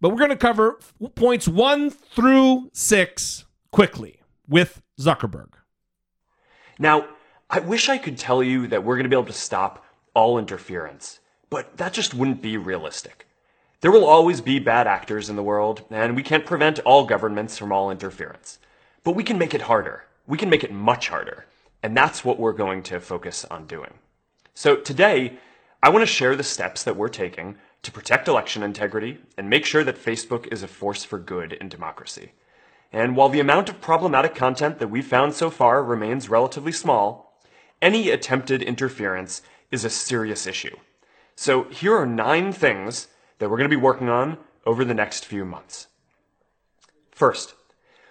But 0.00 0.10
we're 0.10 0.18
going 0.18 0.30
to 0.30 0.36
cover 0.36 0.78
points 1.14 1.48
one 1.48 1.90
through 1.90 2.70
six 2.72 3.46
quickly 3.72 4.20
with 4.46 4.82
Zuckerberg. 5.00 5.48
Now, 6.78 7.06
I 7.48 7.60
wish 7.60 7.88
I 7.88 7.98
could 7.98 8.18
tell 8.18 8.42
you 8.42 8.66
that 8.66 8.82
we're 8.82 8.96
going 8.96 9.04
to 9.04 9.08
be 9.08 9.14
able 9.14 9.26
to 9.26 9.32
stop 9.32 9.84
all 10.14 10.36
interference, 10.36 11.20
but 11.48 11.76
that 11.76 11.92
just 11.92 12.12
wouldn't 12.12 12.42
be 12.42 12.56
realistic. 12.56 13.28
There 13.82 13.92
will 13.92 14.04
always 14.04 14.40
be 14.40 14.58
bad 14.58 14.88
actors 14.88 15.30
in 15.30 15.36
the 15.36 15.44
world, 15.44 15.84
and 15.90 16.16
we 16.16 16.24
can't 16.24 16.44
prevent 16.44 16.80
all 16.80 17.06
governments 17.06 17.56
from 17.56 17.70
all 17.70 17.90
interference. 17.90 18.58
But 19.04 19.14
we 19.14 19.22
can 19.22 19.38
make 19.38 19.54
it 19.54 19.62
harder. 19.62 20.06
We 20.26 20.38
can 20.38 20.50
make 20.50 20.64
it 20.64 20.72
much 20.72 21.08
harder. 21.08 21.46
And 21.84 21.96
that's 21.96 22.24
what 22.24 22.40
we're 22.40 22.52
going 22.52 22.82
to 22.84 22.98
focus 22.98 23.44
on 23.44 23.66
doing. 23.66 23.94
So 24.54 24.74
today, 24.74 25.38
I 25.80 25.90
want 25.90 26.02
to 26.02 26.06
share 26.06 26.34
the 26.34 26.42
steps 26.42 26.82
that 26.82 26.96
we're 26.96 27.08
taking 27.08 27.58
to 27.82 27.92
protect 27.92 28.26
election 28.26 28.64
integrity 28.64 29.18
and 29.38 29.48
make 29.48 29.64
sure 29.64 29.84
that 29.84 30.02
Facebook 30.02 30.52
is 30.52 30.64
a 30.64 30.68
force 30.68 31.04
for 31.04 31.20
good 31.20 31.52
in 31.52 31.68
democracy. 31.68 32.32
And 32.92 33.14
while 33.14 33.28
the 33.28 33.40
amount 33.40 33.68
of 33.68 33.80
problematic 33.80 34.34
content 34.34 34.80
that 34.80 34.88
we've 34.88 35.06
found 35.06 35.34
so 35.34 35.50
far 35.50 35.84
remains 35.84 36.28
relatively 36.28 36.72
small, 36.72 37.25
any 37.86 38.10
attempted 38.10 38.62
interference 38.62 39.42
is 39.70 39.84
a 39.84 39.90
serious 39.90 40.44
issue. 40.44 40.76
So 41.36 41.64
here 41.70 41.96
are 41.96 42.04
nine 42.04 42.52
things 42.52 43.06
that 43.38 43.48
we're 43.48 43.58
going 43.58 43.70
to 43.70 43.76
be 43.76 43.80
working 43.80 44.08
on 44.08 44.38
over 44.64 44.84
the 44.84 44.92
next 44.92 45.24
few 45.24 45.44
months. 45.44 45.86
First, 47.12 47.54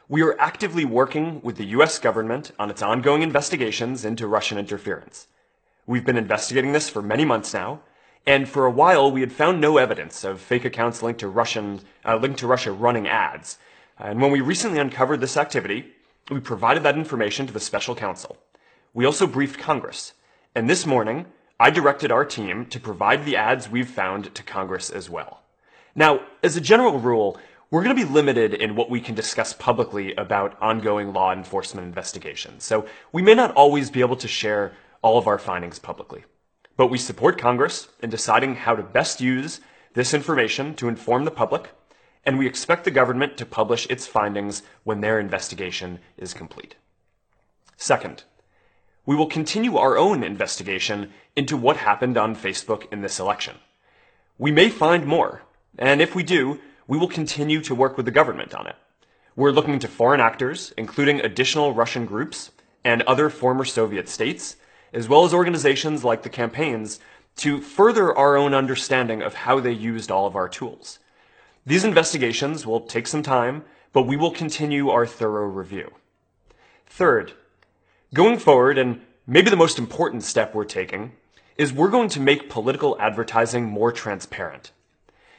we 0.07 0.21
are 0.21 0.39
actively 0.39 0.85
working 0.85 1.41
with 1.43 1.57
the 1.57 1.65
US 1.77 1.99
government 1.99 2.51
on 2.57 2.69
its 2.69 2.81
ongoing 2.81 3.21
investigations 3.21 4.05
into 4.05 4.27
Russian 4.27 4.57
interference. 4.57 5.27
We've 5.85 6.05
been 6.05 6.17
investigating 6.17 6.71
this 6.71 6.87
for 6.87 7.01
many 7.01 7.25
months 7.25 7.53
now, 7.53 7.81
and 8.25 8.47
for 8.47 8.65
a 8.65 8.71
while 8.71 9.11
we 9.11 9.19
had 9.19 9.33
found 9.33 9.59
no 9.59 9.75
evidence 9.77 10.23
of 10.23 10.39
fake 10.39 10.63
accounts 10.63 11.03
linked 11.03 11.19
to 11.19 11.27
Russian 11.27 11.81
uh, 12.05 12.15
linked 12.15 12.39
to 12.39 12.47
Russia 12.47 12.71
running 12.71 13.09
ads. 13.09 13.57
And 13.99 14.21
when 14.21 14.31
we 14.31 14.39
recently 14.39 14.79
uncovered 14.79 15.19
this 15.19 15.35
activity, 15.35 15.91
we 16.31 16.39
provided 16.39 16.83
that 16.83 16.95
information 16.95 17.45
to 17.45 17.51
the 17.51 17.59
special 17.59 17.93
counsel. 17.93 18.37
We 18.95 19.03
also 19.03 19.27
briefed 19.27 19.59
Congress, 19.59 20.13
and 20.55 20.69
this 20.69 20.85
morning 20.85 21.25
I 21.59 21.69
directed 21.69 22.13
our 22.13 22.23
team 22.23 22.65
to 22.67 22.79
provide 22.79 23.25
the 23.25 23.35
ads 23.35 23.69
we've 23.69 23.89
found 23.89 24.33
to 24.33 24.41
Congress 24.41 24.89
as 24.89 25.09
well. 25.09 25.41
Now, 25.95 26.21
as 26.41 26.55
a 26.55 26.61
general 26.61 26.97
rule, 26.97 27.37
we're 27.69 27.83
going 27.83 27.93
to 27.93 28.05
be 28.05 28.09
limited 28.09 28.53
in 28.53 28.77
what 28.77 28.89
we 28.89 29.01
can 29.01 29.13
discuss 29.13 29.51
publicly 29.51 30.15
about 30.15 30.57
ongoing 30.61 31.11
law 31.11 31.33
enforcement 31.33 31.85
investigations, 31.85 32.63
so 32.63 32.85
we 33.11 33.21
may 33.21 33.35
not 33.35 33.53
always 33.55 33.89
be 33.89 33.99
able 33.99 34.15
to 34.15 34.29
share 34.29 34.71
all 35.01 35.17
of 35.17 35.27
our 35.27 35.39
findings 35.39 35.77
publicly. 35.77 36.23
But 36.77 36.87
we 36.87 36.97
support 36.97 37.37
Congress 37.37 37.89
in 38.01 38.09
deciding 38.09 38.55
how 38.55 38.77
to 38.77 38.83
best 38.83 39.19
use 39.19 39.59
this 39.93 40.13
information 40.13 40.73
to 40.75 40.87
inform 40.87 41.25
the 41.25 41.31
public, 41.31 41.71
and 42.23 42.39
we 42.39 42.47
expect 42.47 42.85
the 42.85 42.91
government 42.91 43.35
to 43.35 43.45
publish 43.45 43.87
its 43.89 44.07
findings 44.07 44.63
when 44.85 45.01
their 45.01 45.19
investigation 45.19 45.99
is 46.15 46.33
complete. 46.33 46.75
Second, 47.75 48.23
we 49.05 49.15
will 49.15 49.27
continue 49.27 49.77
our 49.77 49.97
own 49.97 50.23
investigation 50.23 51.11
into 51.35 51.57
what 51.57 51.77
happened 51.77 52.17
on 52.17 52.35
Facebook 52.35 52.91
in 52.91 53.01
this 53.01 53.19
election. 53.19 53.55
We 54.37 54.51
may 54.51 54.69
find 54.69 55.05
more, 55.05 55.43
and 55.77 56.01
if 56.01 56.15
we 56.15 56.23
do, 56.23 56.59
we 56.87 56.97
will 56.97 57.07
continue 57.07 57.61
to 57.61 57.75
work 57.75 57.97
with 57.97 58.05
the 58.05 58.11
government 58.11 58.53
on 58.53 58.67
it. 58.67 58.75
We're 59.35 59.51
looking 59.51 59.79
to 59.79 59.87
foreign 59.87 60.21
actors, 60.21 60.73
including 60.77 61.19
additional 61.19 61.73
Russian 61.73 62.05
groups 62.05 62.51
and 62.83 63.01
other 63.03 63.29
former 63.29 63.65
Soviet 63.65 64.07
states, 64.07 64.55
as 64.93 65.09
well 65.09 65.25
as 65.25 65.33
organizations 65.33 66.03
like 66.03 66.23
the 66.23 66.29
campaigns, 66.29 66.99
to 67.37 67.59
further 67.59 68.15
our 68.15 68.37
own 68.37 68.53
understanding 68.53 69.21
of 69.21 69.33
how 69.33 69.59
they 69.59 69.71
used 69.71 70.09
all 70.09 70.25
of 70.25 70.35
our 70.35 70.47
tools. 70.47 70.99
These 71.65 71.83
investigations 71.83 72.65
will 72.65 72.81
take 72.81 73.07
some 73.07 73.23
time, 73.23 73.65
but 73.91 74.03
we 74.03 74.15
will 74.15 74.31
continue 74.31 74.89
our 74.89 75.05
thorough 75.05 75.47
review. 75.47 75.91
Third, 76.85 77.33
going 78.15 78.39
forward, 78.39 78.77
and 78.77 79.01
maybe 79.27 79.49
the 79.49 79.57
most 79.57 79.77
important 79.77 80.23
step 80.23 80.55
we're 80.55 80.63
taking, 80.63 81.11
is 81.57 81.73
we're 81.73 81.89
going 81.89 82.09
to 82.09 82.19
make 82.19 82.49
political 82.49 82.97
advertising 82.99 83.65
more 83.65 83.91
transparent. 83.91 84.71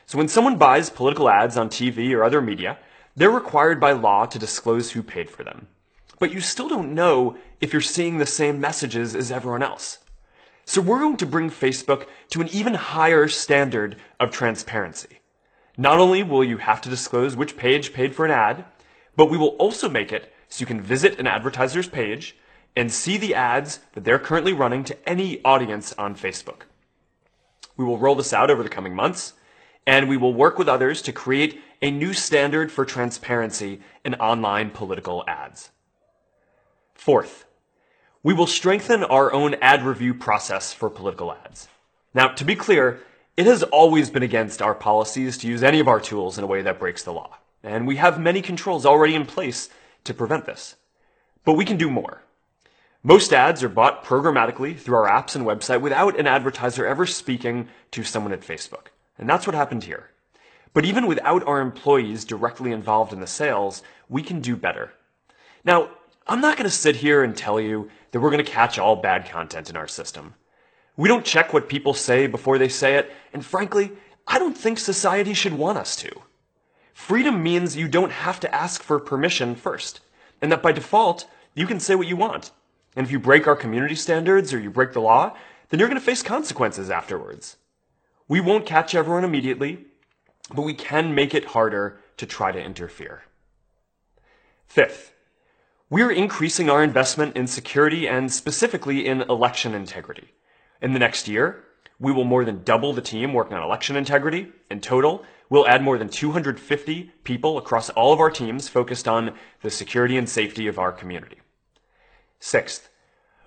So 0.05 0.19
when 0.19 0.29
someone 0.29 0.59
buys 0.59 0.91
political 0.91 1.29
ads 1.29 1.57
on 1.57 1.71
TV 1.71 2.13
or 2.13 2.23
other 2.23 2.43
media, 2.43 2.79
they're 3.17 3.31
required 3.31 3.81
by 3.81 3.93
law 3.93 4.27
to 4.27 4.39
disclose 4.39 4.91
who 4.91 5.03
paid 5.03 5.31
for 5.31 5.43
them. 5.43 5.67
But 6.19 6.33
you 6.33 6.41
still 6.41 6.69
don't 6.69 6.95
know 6.95 7.39
if 7.63 7.73
you're 7.73 7.81
seeing 7.81 8.19
the 8.19 8.27
same 8.27 8.61
messages 8.61 9.17
as 9.17 9.33
everyone 9.33 9.63
else. 9.63 9.99
So 10.67 10.83
we're 10.83 11.01
going 11.01 11.17
to 11.19 11.27
bring 11.27 11.51
Facebook 11.51 12.07
to 12.31 12.43
an 12.43 12.49
even 12.49 12.75
higher 12.75 13.27
standard 13.27 13.97
of 14.21 14.31
transparency. 14.31 15.21
Not 15.79 15.99
only 15.99 16.23
will 16.23 16.45
you 16.45 16.59
have 16.59 16.83
to 16.83 16.91
disclose 16.91 17.37
which 17.37 17.57
page 17.57 17.95
paid 17.95 18.15
for 18.15 18.27
an 18.27 18.33
ad, 18.33 18.67
but 19.17 19.31
we 19.31 19.39
will 19.39 19.57
also 19.59 19.89
make 19.89 20.13
it 20.13 20.33
so 20.49 20.61
you 20.61 20.67
can 20.67 20.81
visit 20.81 21.19
an 21.19 21.27
advertiser's 21.27 21.89
page 21.89 22.37
and 22.77 22.93
see 22.93 23.17
the 23.17 23.35
ads 23.35 23.81
that 23.95 24.05
they're 24.05 24.19
currently 24.19 24.53
running 24.53 24.85
to 24.85 25.09
any 25.09 25.43
audience 25.45 25.95
on 25.95 26.15
Facebook. 26.15 26.63
We 27.77 27.85
will 27.85 27.99
roll 27.99 28.15
this 28.15 28.33
out 28.33 28.51
over 28.51 28.63
the 28.63 28.69
coming 28.69 28.95
months, 28.95 29.33
and 29.87 30.09
we 30.09 30.17
will 30.17 30.35
work 30.35 30.59
with 30.59 30.69
others 30.69 31.01
to 31.03 31.13
create 31.13 31.61
a 31.81 31.91
new 31.91 32.13
standard 32.13 32.71
for 32.71 32.85
transparency 32.85 33.81
in 34.05 34.15
online 34.17 34.71
political 34.71 35.25
ads. 35.27 35.71
Fourth, 36.95 37.45
we 38.23 38.35
will 38.35 38.47
strengthen 38.47 39.05
our 39.05 39.33
own 39.33 39.55
ad 39.63 39.85
review 39.85 40.13
process 40.13 40.73
for 40.73 40.91
political 40.91 41.33
ads. 41.33 41.69
Now, 42.15 42.29
to 42.29 42.45
be 42.45 42.57
clear, 42.57 43.01
it 43.37 43.47
has 43.47 43.63
always 43.63 44.11
been 44.11 44.23
against 44.23 44.63
our 44.63 44.75
policies 44.75 45.39
to 45.39 45.47
use 45.47 45.63
any 45.63 45.81
of 45.81 45.89
our 45.89 46.01
tools 46.01 46.39
in 46.39 46.45
a 46.45 46.47
way 46.47 46.63
that 46.63 46.79
breaks 46.79 47.03
the 47.03 47.13
law, 47.13 47.37
and 47.63 47.87
we 47.87 47.97
have 47.97 48.19
many 48.19 48.43
controls 48.43 48.87
already 48.87 49.15
in 49.15 49.27
place 49.27 49.69
to 50.05 50.15
prevent 50.15 50.47
this. 50.47 50.77
But 51.45 51.55
we 51.55 51.65
can 51.65 51.77
do 51.77 51.91
more. 51.91 52.23
Most 53.07 53.33
ads 53.33 53.63
are 53.63 53.69
bought 53.69 54.05
programmatically 54.05 54.77
through 54.77 54.97
our 54.97 55.09
apps 55.09 55.37
and 55.37 55.47
website 55.47 55.81
without 55.81 56.19
an 56.19 56.27
advertiser 56.27 56.85
ever 56.85 57.07
speaking 57.07 57.69
to 57.93 58.03
someone 58.03 58.33
at 58.33 58.41
Facebook. 58.41 58.89
And 59.17 59.31
that's 59.31 59.47
what 59.47 59.55
happened 59.55 59.85
here. 59.85 60.11
But 60.75 60.85
even 60.85 61.07
without 61.07 61.47
our 61.47 61.61
employees 61.61 62.25
directly 62.25 62.73
involved 62.73 63.13
in 63.13 63.21
the 63.21 63.29
sales, 63.29 63.85
we 64.09 64.25
can 64.25 64.41
do 64.41 64.57
better. 64.57 64.93
Now, 65.65 65.91
I'm 66.27 66.41
not 66.41 66.57
going 66.57 66.69
to 66.69 66.77
sit 66.77 66.97
here 66.97 67.23
and 67.23 67.37
tell 67.37 67.61
you 67.61 67.89
that 68.11 68.19
we're 68.19 68.33
going 68.33 68.45
to 68.45 68.51
catch 68.51 68.77
all 68.77 68.97
bad 68.97 69.31
content 69.31 69.71
in 69.71 69.77
our 69.77 69.87
system. 69.87 70.35
We 70.97 71.09
don't 71.09 71.25
check 71.25 71.53
what 71.53 71.69
people 71.69 71.95
say 71.95 72.27
before 72.27 72.59
they 72.59 72.69
say 72.69 72.97
it, 72.97 73.13
and 73.33 73.47
frankly, 73.47 73.93
I 74.27 74.41
don't 74.41 74.59
think 74.59 74.81
society 74.81 75.33
should 75.33 75.55
want 75.55 75.79
us 75.79 75.95
to. 75.99 76.11
Freedom 76.93 77.41
means 77.41 77.77
you 77.77 77.87
don't 77.87 78.11
have 78.11 78.41
to 78.41 78.53
ask 78.53 78.83
for 78.83 78.99
permission 78.99 79.55
first, 79.55 80.01
and 80.43 80.51
that 80.51 80.61
by 80.61 80.73
default, 80.73 81.29
you 81.55 81.69
can 81.69 81.79
say 81.79 81.95
what 81.95 82.09
you 82.09 82.17
want. 82.17 82.51
And 82.97 83.07
if 83.07 83.13
you 83.13 83.21
break 83.21 83.47
our 83.47 83.55
community 83.55 83.95
standards 83.95 84.53
or 84.53 84.59
you 84.59 84.71
break 84.71 84.93
the 84.93 85.01
law, 85.01 85.37
then 85.69 85.79
you're 85.79 85.89
going 85.89 86.01
to 86.01 86.05
face 86.05 86.23
consequences 86.23 86.91
afterwards. 86.91 87.57
We 88.27 88.41
won't 88.41 88.67
catch 88.67 88.95
everyone 88.95 89.25
immediately, 89.25 89.85
but 90.53 90.63
we 90.63 90.75
can 90.75 91.15
make 91.15 91.35
it 91.35 91.45
harder 91.45 92.01
to 92.17 92.27
try 92.27 92.53
to 92.53 92.61
interfere. 92.61 93.25
Fifth, 94.67 95.13
we're 95.91 96.11
increasing 96.11 96.69
our 96.69 96.83
investment 96.83 97.37
in 97.37 97.47
security 97.47 98.09
and 98.09 98.33
specifically 98.33 99.07
in 99.07 99.23
election 99.23 99.75
integrity. 99.75 100.33
In 100.83 100.93
the 100.93 100.99
next 100.99 101.29
year, 101.29 101.65
we 102.01 102.13
will 102.13 102.25
more 102.25 102.45
than 102.45 102.65
double 102.65 102.93
the 102.93 103.01
team 103.01 103.33
working 103.33 103.57
on 103.57 103.63
election 103.63 103.97
integrity. 103.97 104.49
In 104.71 104.81
total, 104.81 105.25
we'll 105.49 105.69
add 105.69 105.83
more 105.83 105.99
than 105.99 106.09
250 106.09 107.13
people 107.25 107.59
across 107.59 107.91
all 107.91 108.13
of 108.13 108.21
our 108.21 108.31
teams 108.31 108.69
focused 108.69 109.07
on 109.07 109.35
the 109.63 109.71
security 109.71 110.17
and 110.17 110.29
safety 110.29 110.67
of 110.67 110.79
our 110.79 110.93
community. 110.93 111.39
Sixth, 112.39 112.89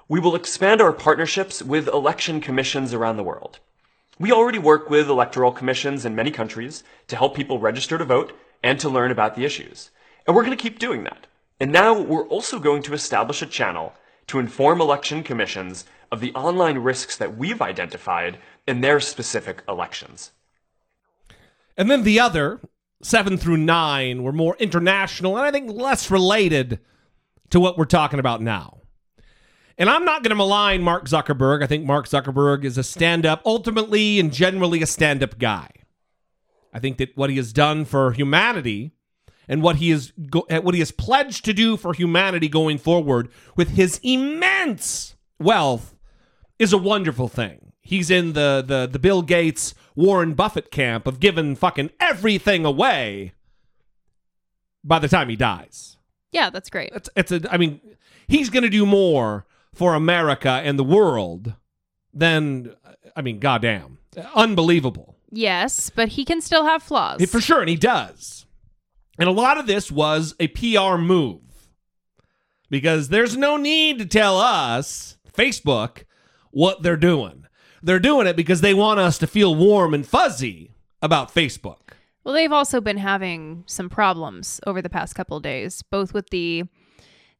we 0.07 0.19
will 0.19 0.35
expand 0.35 0.81
our 0.81 0.91
partnerships 0.91 1.61
with 1.61 1.87
election 1.87 2.41
commissions 2.41 2.93
around 2.93 3.17
the 3.17 3.23
world. 3.23 3.59
We 4.17 4.31
already 4.31 4.59
work 4.59 4.89
with 4.89 5.07
electoral 5.07 5.51
commissions 5.51 6.03
in 6.03 6.15
many 6.15 6.31
countries 6.31 6.83
to 7.07 7.15
help 7.15 7.35
people 7.35 7.59
register 7.59 7.97
to 7.97 8.05
vote 8.05 8.33
and 8.63 8.79
to 8.79 8.89
learn 8.89 9.11
about 9.11 9.35
the 9.35 9.45
issues. 9.45 9.91
And 10.27 10.35
we're 10.35 10.43
going 10.43 10.57
to 10.57 10.61
keep 10.61 10.79
doing 10.79 11.03
that. 11.03 11.27
And 11.59 11.71
now 11.71 11.99
we're 11.99 12.27
also 12.27 12.59
going 12.59 12.81
to 12.83 12.93
establish 12.93 13.41
a 13.41 13.45
channel 13.45 13.93
to 14.27 14.39
inform 14.39 14.81
election 14.81 15.23
commissions 15.23 15.85
of 16.11 16.19
the 16.19 16.33
online 16.33 16.79
risks 16.79 17.15
that 17.17 17.37
we've 17.37 17.61
identified 17.61 18.37
in 18.67 18.81
their 18.81 18.99
specific 18.99 19.63
elections. 19.67 20.31
And 21.77 21.89
then 21.89 22.03
the 22.03 22.19
other, 22.19 22.59
seven 23.01 23.37
through 23.37 23.57
nine, 23.57 24.23
were 24.23 24.33
more 24.33 24.55
international 24.59 25.37
and 25.37 25.45
I 25.45 25.51
think 25.51 25.71
less 25.71 26.11
related 26.11 26.79
to 27.49 27.59
what 27.59 27.77
we're 27.77 27.85
talking 27.85 28.19
about 28.19 28.41
now. 28.41 28.79
And 29.77 29.89
I'm 29.89 30.03
not 30.03 30.23
going 30.23 30.31
to 30.31 30.35
malign 30.35 30.81
Mark 30.81 31.07
Zuckerberg. 31.07 31.63
I 31.63 31.67
think 31.67 31.85
Mark 31.85 32.07
Zuckerberg 32.07 32.65
is 32.65 32.77
a 32.77 32.83
stand 32.83 33.25
up, 33.25 33.41
ultimately 33.45 34.19
and 34.19 34.31
generally 34.31 34.81
a 34.81 34.85
stand 34.85 35.23
up 35.23 35.37
guy. 35.39 35.69
I 36.73 36.79
think 36.79 36.97
that 36.97 37.15
what 37.15 37.29
he 37.29 37.37
has 37.37 37.53
done 37.53 37.85
for 37.85 38.11
humanity 38.11 38.91
and 39.47 39.63
what 39.63 39.77
he 39.77 39.89
is 39.89 40.13
what 40.15 40.75
he 40.75 40.79
has 40.79 40.91
pledged 40.91 41.43
to 41.45 41.53
do 41.53 41.75
for 41.75 41.93
humanity 41.93 42.47
going 42.47 42.77
forward 42.77 43.29
with 43.55 43.69
his 43.69 43.99
immense 44.03 45.15
wealth 45.39 45.95
is 46.59 46.71
a 46.71 46.77
wonderful 46.77 47.27
thing. 47.27 47.71
He's 47.81 48.11
in 48.11 48.33
the 48.33 48.63
the 48.65 48.87
the 48.89 48.99
Bill 48.99 49.23
Gates 49.23 49.73
Warren 49.95 50.35
Buffett 50.35 50.71
camp 50.71 51.07
of 51.07 51.19
giving 51.19 51.55
fucking 51.55 51.89
everything 51.99 52.65
away 52.65 53.33
by 54.83 54.99
the 54.99 55.07
time 55.07 55.29
he 55.29 55.35
dies. 55.35 55.97
Yeah, 56.31 56.49
that's 56.49 56.69
great. 56.69 56.91
It's 56.93 57.09
it's 57.15 57.31
a 57.31 57.41
I 57.51 57.57
mean, 57.57 57.81
he's 58.27 58.49
going 58.49 58.63
to 58.63 58.69
do 58.69 58.85
more 58.85 59.45
for 59.73 59.93
America 59.93 60.49
and 60.49 60.77
the 60.77 60.83
world 60.83 61.53
than 62.13 62.73
I 63.15 63.21
mean, 63.21 63.39
goddamn. 63.39 63.97
Unbelievable. 64.35 65.15
Yes, 65.31 65.89
but 65.89 66.09
he 66.09 66.25
can 66.25 66.41
still 66.41 66.65
have 66.65 66.81
flaws. 66.81 67.23
For 67.29 67.41
sure, 67.41 67.59
and 67.61 67.69
he 67.69 67.75
does. 67.75 68.45
And 69.17 69.27
a 69.27 69.33
lot 69.33 69.57
of 69.57 69.67
this 69.67 69.91
was 69.91 70.33
a 70.39 70.47
PR 70.47 70.97
move. 70.97 71.41
Because 72.69 73.09
there's 73.09 73.35
no 73.35 73.57
need 73.57 73.99
to 73.99 74.05
tell 74.05 74.39
us, 74.39 75.17
Facebook, 75.33 76.03
what 76.51 76.83
they're 76.83 76.97
doing. 76.97 77.45
They're 77.81 77.99
doing 77.99 78.27
it 78.27 78.35
because 78.35 78.61
they 78.61 78.73
want 78.73 78.99
us 78.99 79.17
to 79.19 79.27
feel 79.27 79.55
warm 79.55 79.93
and 79.93 80.05
fuzzy 80.05 80.73
about 81.01 81.33
Facebook. 81.33 81.88
Well, 82.23 82.33
they've 82.33 82.51
also 82.51 82.81
been 82.81 82.97
having 82.97 83.63
some 83.65 83.89
problems 83.89 84.59
over 84.67 84.81
the 84.81 84.89
past 84.89 85.15
couple 85.15 85.37
of 85.37 85.43
days, 85.43 85.81
both 85.83 86.13
with 86.13 86.29
the 86.29 86.63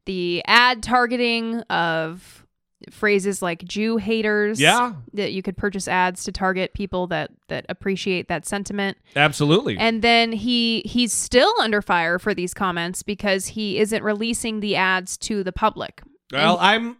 the 0.06 0.42
ad 0.46 0.82
targeting 0.82 1.60
of 1.62 2.46
phrases 2.90 3.42
like 3.42 3.62
Jew 3.64 3.98
haters. 3.98 4.60
Yeah. 4.60 4.94
That 5.12 5.32
you 5.32 5.42
could 5.42 5.56
purchase 5.56 5.86
ads 5.86 6.24
to 6.24 6.32
target 6.32 6.72
people 6.74 7.06
that 7.08 7.30
that 7.48 7.66
appreciate 7.68 8.28
that 8.28 8.46
sentiment. 8.46 8.96
Absolutely. 9.16 9.76
And 9.76 10.02
then 10.02 10.32
he 10.32 10.80
he's 10.86 11.12
still 11.12 11.52
under 11.60 11.82
fire 11.82 12.18
for 12.18 12.34
these 12.34 12.54
comments 12.54 13.02
because 13.02 13.48
he 13.48 13.78
isn't 13.78 14.02
releasing 14.02 14.60
the 14.60 14.76
ads 14.76 15.16
to 15.18 15.44
the 15.44 15.52
public. 15.52 16.02
Well, 16.32 16.58
I'm 16.60 16.96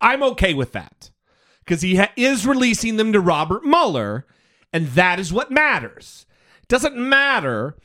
I'm 0.00 0.22
okay 0.22 0.54
with 0.54 0.72
that 0.72 1.10
because 1.64 1.82
he 1.82 1.96
ha- 1.96 2.12
is 2.16 2.46
releasing 2.46 2.96
them 2.96 3.12
to 3.12 3.20
Robert 3.20 3.64
Mueller, 3.64 4.26
and 4.72 4.88
that 4.88 5.20
is 5.20 5.32
what 5.32 5.50
matters. 5.50 6.26
Doesn't 6.72 6.96
matter. 6.96 7.76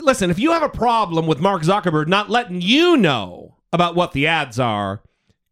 Listen, 0.00 0.28
if 0.28 0.36
you 0.36 0.50
have 0.50 0.64
a 0.64 0.68
problem 0.68 1.28
with 1.28 1.38
Mark 1.38 1.62
Zuckerberg 1.62 2.08
not 2.08 2.28
letting 2.28 2.60
you 2.60 2.96
know 2.96 3.58
about 3.72 3.94
what 3.94 4.10
the 4.10 4.26
ads 4.26 4.58
are, 4.58 5.00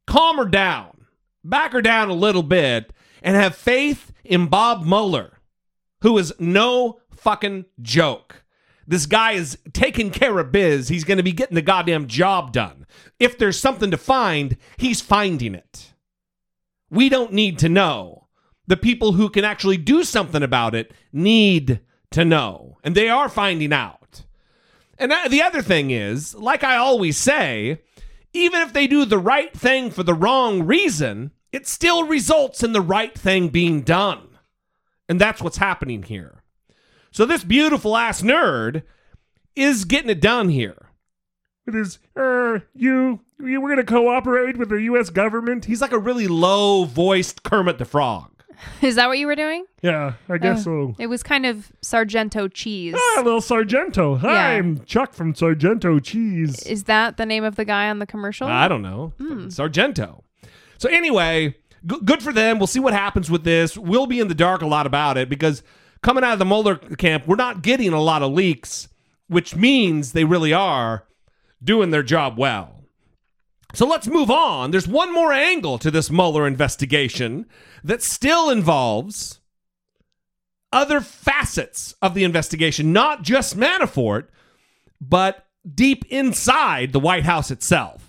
calm 0.09 0.39
her 0.39 0.45
down, 0.45 1.07
back 1.45 1.71
her 1.71 1.83
down 1.83 2.09
a 2.09 2.15
little 2.15 2.43
bit, 2.43 2.93
and 3.23 3.37
have 3.37 3.55
faith 3.55 4.11
in 4.25 4.49
Bob 4.49 4.85
Mueller, 4.85 5.39
who 6.03 6.19
is 6.19 6.35
no 6.41 6.99
fucking 7.15 7.67
joke. 7.81 8.43
This 8.89 9.07
guy 9.07 9.35
is 9.35 9.57
taking 9.73 10.11
care 10.11 10.41
of 10.41 10.51
biz. 10.51 10.89
He's 10.89 11.05
going 11.05 11.19
to 11.19 11.23
be 11.23 11.31
getting 11.31 11.55
the 11.55 11.63
goddamn 11.63 12.09
job 12.09 12.53
done. 12.53 12.87
If 13.21 13.39
there's 13.39 13.61
something 13.61 13.93
to 13.93 13.99
find, 13.99 14.57
he's 14.79 15.01
finding 15.01 15.55
it. 15.55 15.95
We 16.91 17.09
don't 17.09 17.33
need 17.33 17.57
to 17.61 17.69
know. 17.69 18.27
The 18.67 18.77
people 18.77 19.13
who 19.13 19.31
can 19.31 19.45
actually 19.45 19.77
do 19.77 20.03
something 20.03 20.43
about 20.43 20.75
it 20.75 20.93
need 21.13 21.83
to 22.13 22.25
know. 22.25 22.79
And 22.83 22.95
they 22.95 23.09
are 23.09 23.29
finding 23.29 23.73
out. 23.73 24.23
And 24.99 25.13
the 25.31 25.43
other 25.43 25.63
thing 25.63 25.91
is, 25.91 26.35
like 26.35 26.63
I 26.63 26.77
always 26.77 27.17
say, 27.17 27.81
even 28.33 28.61
if 28.61 28.73
they 28.73 28.87
do 28.87 29.05
the 29.05 29.19
right 29.19 29.53
thing 29.57 29.91
for 29.91 30.03
the 30.03 30.15
wrong 30.15 30.63
reason, 30.63 31.31
it 31.53 31.67
still 31.67 32.05
results 32.05 32.63
in 32.63 32.73
the 32.73 32.81
right 32.81 33.17
thing 33.17 33.49
being 33.49 33.81
done. 33.83 34.39
And 35.09 35.21
that's 35.21 35.41
what's 35.41 35.57
happening 35.57 36.03
here. 36.03 36.43
So 37.11 37.25
this 37.25 37.43
beautiful 37.43 37.97
ass 37.97 38.23
nerd 38.23 38.83
is 39.57 39.85
getting 39.85 40.11
it 40.11 40.21
done 40.21 40.51
here. 40.51 40.91
It 41.67 41.75
is, 41.75 41.99
uh, 42.17 42.61
you, 42.75 43.21
you 43.39 43.61
we're 43.61 43.75
going 43.75 43.85
to 43.85 43.85
cooperate 43.85 44.57
with 44.57 44.69
the 44.69 44.83
U.S. 44.83 45.11
government. 45.11 45.65
He's 45.65 45.81
like 45.81 45.93
a 45.93 45.99
really 45.99 46.29
low 46.29 46.85
voiced 46.85 47.43
Kermit 47.43 47.79
the 47.79 47.85
Frog. 47.85 48.40
Is 48.83 48.95
that 48.97 49.09
what 49.09 49.19
you 49.19 49.27
were 49.27 49.35
doing? 49.37 49.65
Yeah, 49.83 50.15
I 50.29 50.39
guess 50.39 50.65
so. 50.65 50.95
It 50.99 51.07
was 51.09 51.23
kind 51.23 51.47
of 51.47 51.71
Sargento 51.83 52.49
cheese. 52.49 52.95
Ah, 52.97 53.23
little 53.25 53.41
Sargento. 53.41 54.17
Hi, 54.17 54.33
Yeah. 54.33 54.59
I'm 54.59 54.85
Chuck 54.85 55.13
from 55.15 55.35
Sargento 55.35 55.99
Cheese. 56.01 56.63
Is 56.65 56.85
that 56.85 57.17
the 57.17 57.27
name 57.27 57.45
of 57.45 57.57
the 57.57 57.65
guy 57.65 57.89
on 57.89 57.99
the 57.99 58.07
commercial? 58.07 58.47
I 58.49 58.69
don't 58.69 58.83
know. 58.83 59.13
Hmm. 59.19 59.49
Sargento. 59.49 60.25
So 60.79 60.89
anyway, 60.89 61.57
g- 61.87 62.01
good 62.05 62.23
for 62.23 62.33
them. 62.33 62.59
We'll 62.59 62.67
see 62.67 62.81
what 62.81 62.93
happens 62.95 63.31
with 63.31 63.45
this. 63.45 63.77
We'll 63.77 64.07
be 64.07 64.21
in 64.21 64.29
the 64.29 64.35
dark 64.35 64.63
a 64.63 64.67
lot 64.67 64.87
about 64.87 65.17
it 65.19 65.29
because 65.29 65.63
coming 66.03 66.25
out 66.25 66.33
of 66.35 66.39
the 66.39 66.45
Mueller 66.47 66.77
camp, 66.77 67.27
we're 67.27 67.37
not 67.37 67.63
getting 67.63 67.93
a 67.93 68.01
lot 68.01 68.23
of 68.23 68.33
leaks, 68.33 68.89
which 69.29 69.55
means 69.57 70.13
they 70.13 70.25
really 70.25 70.53
are 70.53 71.05
doing 71.63 71.91
their 71.91 72.03
job 72.03 72.39
well. 72.39 72.80
So 73.73 73.87
let's 73.87 74.07
move 74.07 74.31
on. 74.31 74.71
There's 74.71 74.89
one 74.89 75.13
more 75.13 75.33
angle 75.33 75.79
to 75.79 75.91
this 75.91 76.11
Mueller 76.11 76.47
investigation 76.47 77.47
that 77.85 78.03
still 78.03 78.51
involves 78.51 79.41
other 80.73 81.01
facets 81.01 81.95
of 82.03 82.15
the 82.15 82.25
investigation, 82.25 82.93
not 82.93 83.23
just 83.23 83.57
Manafort, 83.57 84.27
but 85.01 85.47
deep 85.75 86.05
inside 86.07 86.93
the 86.93 87.01
White 87.01 87.25
House 87.25 87.51
itself. 87.51 88.07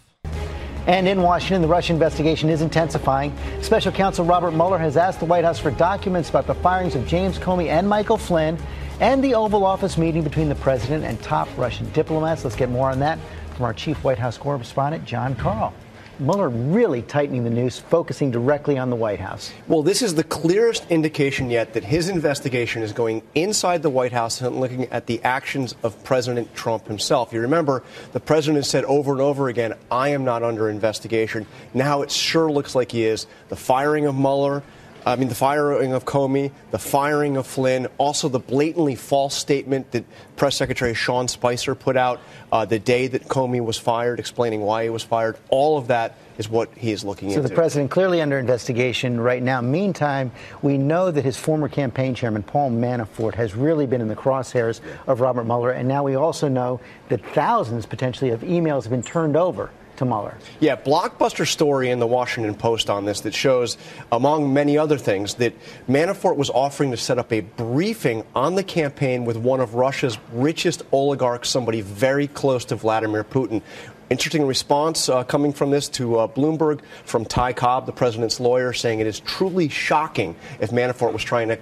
And 0.88 1.08
in 1.08 1.22
Washington, 1.22 1.62
the 1.62 1.68
Russia 1.68 1.94
investigation 1.94 2.50
is 2.50 2.62
intensifying. 2.62 3.36
Special 3.62 3.92
counsel 3.92 4.26
Robert 4.26 4.52
Mueller 4.52 4.80
has 4.80 4.98
asked 4.98 5.20
the 5.20 5.26
White 5.26 5.44
House 5.44 5.60
for 5.60 5.70
documents 5.72 6.30
about 6.30 6.48
the 6.48 6.56
firings 6.56 6.96
of 6.96 7.06
James 7.08 7.38
Comey 7.38 7.68
and 7.68 7.88
Michael 7.88 8.18
Flynn 8.18 8.58
and 9.00 9.24
the 9.24 9.36
Oval 9.36 9.64
Office 9.64 9.98
meeting 9.98 10.24
between 10.24 10.50
the 10.50 10.56
president 10.56 11.04
and 11.04 11.22
top 11.22 11.48
Russian 11.56 11.90
diplomats. 11.92 12.44
Let's 12.44 12.56
get 12.56 12.70
more 12.70 12.90
on 12.90 13.00
that 13.00 13.20
from 13.54 13.66
our 13.66 13.74
chief 13.74 14.04
White 14.04 14.20
House 14.20 14.38
correspondent, 14.38 15.06
Jon 15.06 15.36
Karl. 15.36 15.74
Mueller 16.20 16.50
really 16.50 17.02
tightening 17.02 17.44
the 17.44 17.50
noose, 17.50 17.80
focusing 17.80 18.30
directly 18.30 18.78
on 18.78 18.92
the 18.92 18.96
White 18.96 19.20
House. 19.20 19.52
Well, 19.68 19.82
this 19.82 20.04
is 20.04 20.14
the 20.14 20.24
clearest 20.24 20.86
indication 20.92 21.50
yet 21.50 21.74
that 21.74 21.84
his 21.84 22.10
investigation 22.10 22.84
is 22.84 22.94
going 22.94 23.24
inside 23.34 23.82
the 23.82 23.90
White 23.90 24.12
House 24.12 24.40
and 24.40 24.60
looking 24.60 24.86
at 24.90 25.08
the 25.08 25.20
actions 25.24 25.74
of 25.82 26.04
President 26.04 26.54
Trump 26.54 26.88
himself. 26.88 27.34
You 27.34 27.42
remember, 27.42 27.82
the 28.12 28.20
president 28.20 28.58
has 28.58 28.70
said 28.70 28.86
over 28.86 29.14
and 29.14 29.22
over 29.22 29.50
again, 29.50 29.74
I 29.90 30.10
am 30.10 30.24
not 30.24 30.44
under 30.44 30.70
investigation. 30.70 31.48
Now 31.74 32.04
it 32.04 32.12
sure 32.12 32.52
looks 32.52 32.76
like 32.76 32.92
he 32.92 33.04
is. 33.04 33.26
The 33.50 33.56
firing 33.56 34.06
of 34.06 34.14
Mueller, 34.14 34.62
I 35.06 35.16
mean, 35.16 35.30
the 35.30 35.36
firing 35.36 35.94
of 35.94 36.06
Comey, 36.06 36.52
the 36.70 36.78
firing 36.78 37.36
of 37.38 37.48
Flynn, 37.48 37.88
also 37.98 38.30
the 38.30 38.40
blatantly 38.40 38.96
false 38.96 39.36
statement 39.36 39.92
that 39.92 40.06
Press 40.36 40.56
Secretary 40.56 40.94
Sean 40.94 41.28
Spicer 41.28 41.74
put 41.74 41.98
out 41.98 42.20
uh, 42.52 42.66
the 42.66 42.78
day 42.78 43.08
that 43.08 43.28
Comey 43.28 43.64
was 43.64 43.80
fired, 43.80 44.20
explaining 44.20 44.62
why 44.62 44.84
he 44.84 44.90
was 44.90 45.04
fired. 45.04 45.38
All 45.50 45.78
of 45.78 45.88
that 45.88 46.16
is 46.38 46.50
what 46.50 46.70
he 46.78 46.92
is 46.92 47.04
looking 47.04 47.30
so 47.30 47.38
into. 47.38 47.48
So 47.48 47.50
the 47.50 47.56
president 47.56 47.90
clearly 47.90 48.22
under 48.22 48.38
investigation 48.38 49.20
right 49.20 49.42
now. 49.42 49.60
Meantime, 49.62 50.32
we 50.62 50.78
know 50.78 51.10
that 51.10 51.26
his 51.26 51.38
former 51.38 51.68
campaign 51.68 52.14
chairman, 52.14 52.44
Paul 52.44 52.72
Manafort, 52.72 53.34
has 53.36 53.56
really 53.56 53.88
been 53.88 54.02
in 54.02 54.08
the 54.08 54.16
crosshairs 54.16 54.82
of 55.08 55.20
Robert 55.20 55.46
Mueller. 55.46 55.72
And 55.72 55.88
now 55.88 56.04
we 56.04 56.16
also 56.16 56.48
know 56.48 56.80
that 57.10 57.26
thousands 57.28 57.86
potentially 57.88 58.30
of 58.30 58.42
emails 58.42 58.84
have 58.84 58.92
been 58.92 59.04
turned 59.04 59.36
over 59.36 59.72
to 60.02 60.06
Mueller. 60.06 60.38
Yeah, 60.60 60.76
blockbuster 60.76 61.48
story 61.48 61.90
in 61.90 62.00
the 62.00 62.08
Washington 62.08 62.56
Post 62.56 62.90
on 62.90 63.06
this 63.06 63.22
that 63.22 63.34
shows, 63.34 63.78
among 64.12 64.52
many 64.54 64.78
other 64.78 64.98
things, 64.98 65.36
that 65.36 65.54
Manafort 65.88 66.36
was 66.36 66.50
offering 66.50 66.92
to 66.92 66.98
set 66.98 67.18
up 67.18 67.32
a 67.32 67.42
briefing 67.42 68.24
on 68.36 68.56
the 68.56 68.64
campaign 68.64 69.26
with 69.26 69.38
one 69.38 69.60
of 69.60 69.76
Russia's 69.76 70.18
richest 70.34 70.84
oligarchs, 70.92 71.50
somebody 71.50 71.82
very 71.82 72.28
close 72.28 72.66
to 72.66 72.76
Vladimir 72.76 73.24
Putin. 73.24 73.62
Interesting 74.10 74.46
response 74.46 75.08
uh, 75.08 75.24
coming 75.24 75.54
from 75.54 75.72
this 75.72 75.88
to 75.90 76.18
uh, 76.18 76.28
Bloomberg 76.28 76.82
from 77.06 77.24
Ty 77.24 77.54
Cobb, 77.54 77.86
the 77.86 77.94
president's 77.94 78.42
lawyer, 78.42 78.74
saying 78.74 79.00
it 79.00 79.08
is 79.08 79.22
truly 79.22 79.70
shocking 79.70 80.36
if 80.60 80.72
Manafort 80.72 81.14
was 81.14 81.24
trying 81.24 81.48
to 81.48 81.58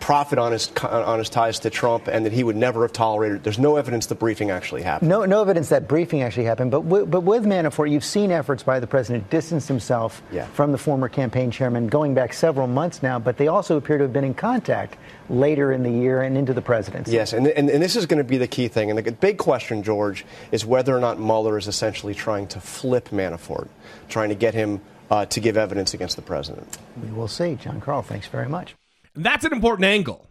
profit 0.00 0.38
on 0.38 0.52
his 0.52 0.70
on 0.82 1.18
his 1.18 1.28
ties 1.28 1.60
to 1.60 1.70
Trump 1.70 2.08
and 2.08 2.24
that 2.26 2.32
he 2.32 2.42
would 2.42 2.56
never 2.56 2.82
have 2.82 2.92
tolerated. 2.92 3.44
There's 3.44 3.58
no 3.58 3.76
evidence 3.76 4.06
the 4.06 4.14
briefing 4.14 4.50
actually 4.50 4.82
happened. 4.82 5.08
No, 5.10 5.24
no 5.24 5.40
evidence 5.42 5.68
that 5.68 5.86
briefing 5.86 6.22
actually 6.22 6.44
happened. 6.46 6.70
But 6.70 6.82
w- 6.82 7.06
but 7.06 7.20
with 7.20 7.44
Manafort, 7.44 7.90
you've 7.90 8.04
seen 8.04 8.30
efforts 8.30 8.62
by 8.62 8.80
the 8.80 8.86
president 8.86 9.24
to 9.30 9.36
distance 9.36 9.68
himself 9.68 10.22
Yeah. 10.32 10.46
from 10.46 10.72
the 10.72 10.78
former 10.78 11.08
campaign 11.08 11.50
chairman 11.50 11.86
going 11.86 12.14
back 12.14 12.32
several 12.32 12.66
months 12.66 13.02
now. 13.02 13.18
But 13.18 13.36
they 13.36 13.48
also 13.48 13.76
appear 13.76 13.98
to 13.98 14.04
have 14.04 14.12
been 14.12 14.24
in 14.24 14.34
contact 14.34 14.96
later 15.28 15.70
in 15.72 15.82
the 15.82 15.90
year 15.90 16.22
and 16.22 16.36
into 16.36 16.52
the 16.52 16.62
presidency. 16.62 17.12
Yes, 17.12 17.32
and, 17.32 17.46
and, 17.46 17.70
and 17.70 17.82
this 17.82 17.94
is 17.94 18.06
going 18.06 18.18
to 18.18 18.24
be 18.24 18.38
the 18.38 18.48
key 18.48 18.68
thing. 18.68 18.90
And 18.90 18.98
the 18.98 19.12
big 19.12 19.38
question, 19.38 19.82
George, 19.82 20.24
is 20.50 20.66
whether 20.66 20.96
or 20.96 21.00
not 21.00 21.20
Mueller 21.20 21.56
is 21.58 21.68
essentially 21.68 22.14
trying 22.14 22.46
to 22.48 22.60
flip 22.60 23.10
Manafort, 23.10 23.68
trying 24.08 24.30
to 24.30 24.34
get 24.34 24.54
him 24.54 24.80
uh, 25.10 25.26
to 25.26 25.40
give 25.40 25.56
evidence 25.56 25.92
against 25.94 26.16
the 26.16 26.22
president. 26.22 26.78
We 27.02 27.10
will 27.12 27.28
see. 27.28 27.54
Jon 27.56 27.80
Karl, 27.80 28.02
thanks 28.02 28.26
very 28.26 28.48
much. 28.48 28.74
And 29.14 29.24
that's 29.24 29.44
an 29.44 29.52
important 29.52 29.84
angle. 29.86 30.30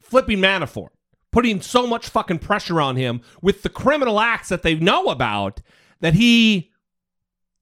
Flipping 0.00 0.38
Manafort, 0.38 0.88
putting 1.30 1.60
so 1.60 1.86
much 1.86 2.08
fucking 2.08 2.40
pressure 2.40 2.80
on 2.80 2.96
him 2.96 3.20
with 3.40 3.62
the 3.62 3.68
criminal 3.68 4.20
acts 4.20 4.48
that 4.48 4.62
they 4.62 4.74
know 4.74 5.06
about 5.06 5.60
that 6.00 6.14
he 6.14 6.70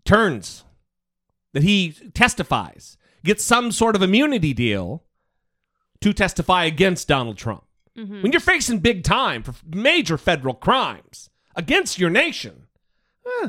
turns, 0.05 0.65
that 1.53 1.63
he 1.63 1.93
testifies, 2.15 2.97
gets 3.25 3.45
some 3.45 3.71
sort 3.73 3.97
of 3.97 4.03
immunity 4.03 4.55
deal 4.55 5.05
to 6.01 6.13
testify 6.13 6.65
against 6.65 7.09
Donald 7.09 7.37
Trump. 7.37 7.65
Mhm. 7.97 8.23
When 8.23 8.33
you're 8.33 8.41
facing 8.41 8.79
big 8.79 9.03
time 9.03 9.43
for 9.43 9.55
major 9.67 10.17
federal 10.17 10.55
crimes 10.55 11.29
against 11.57 11.99
your 11.99 12.11
nation, 12.11 12.69
eh, 13.43 13.49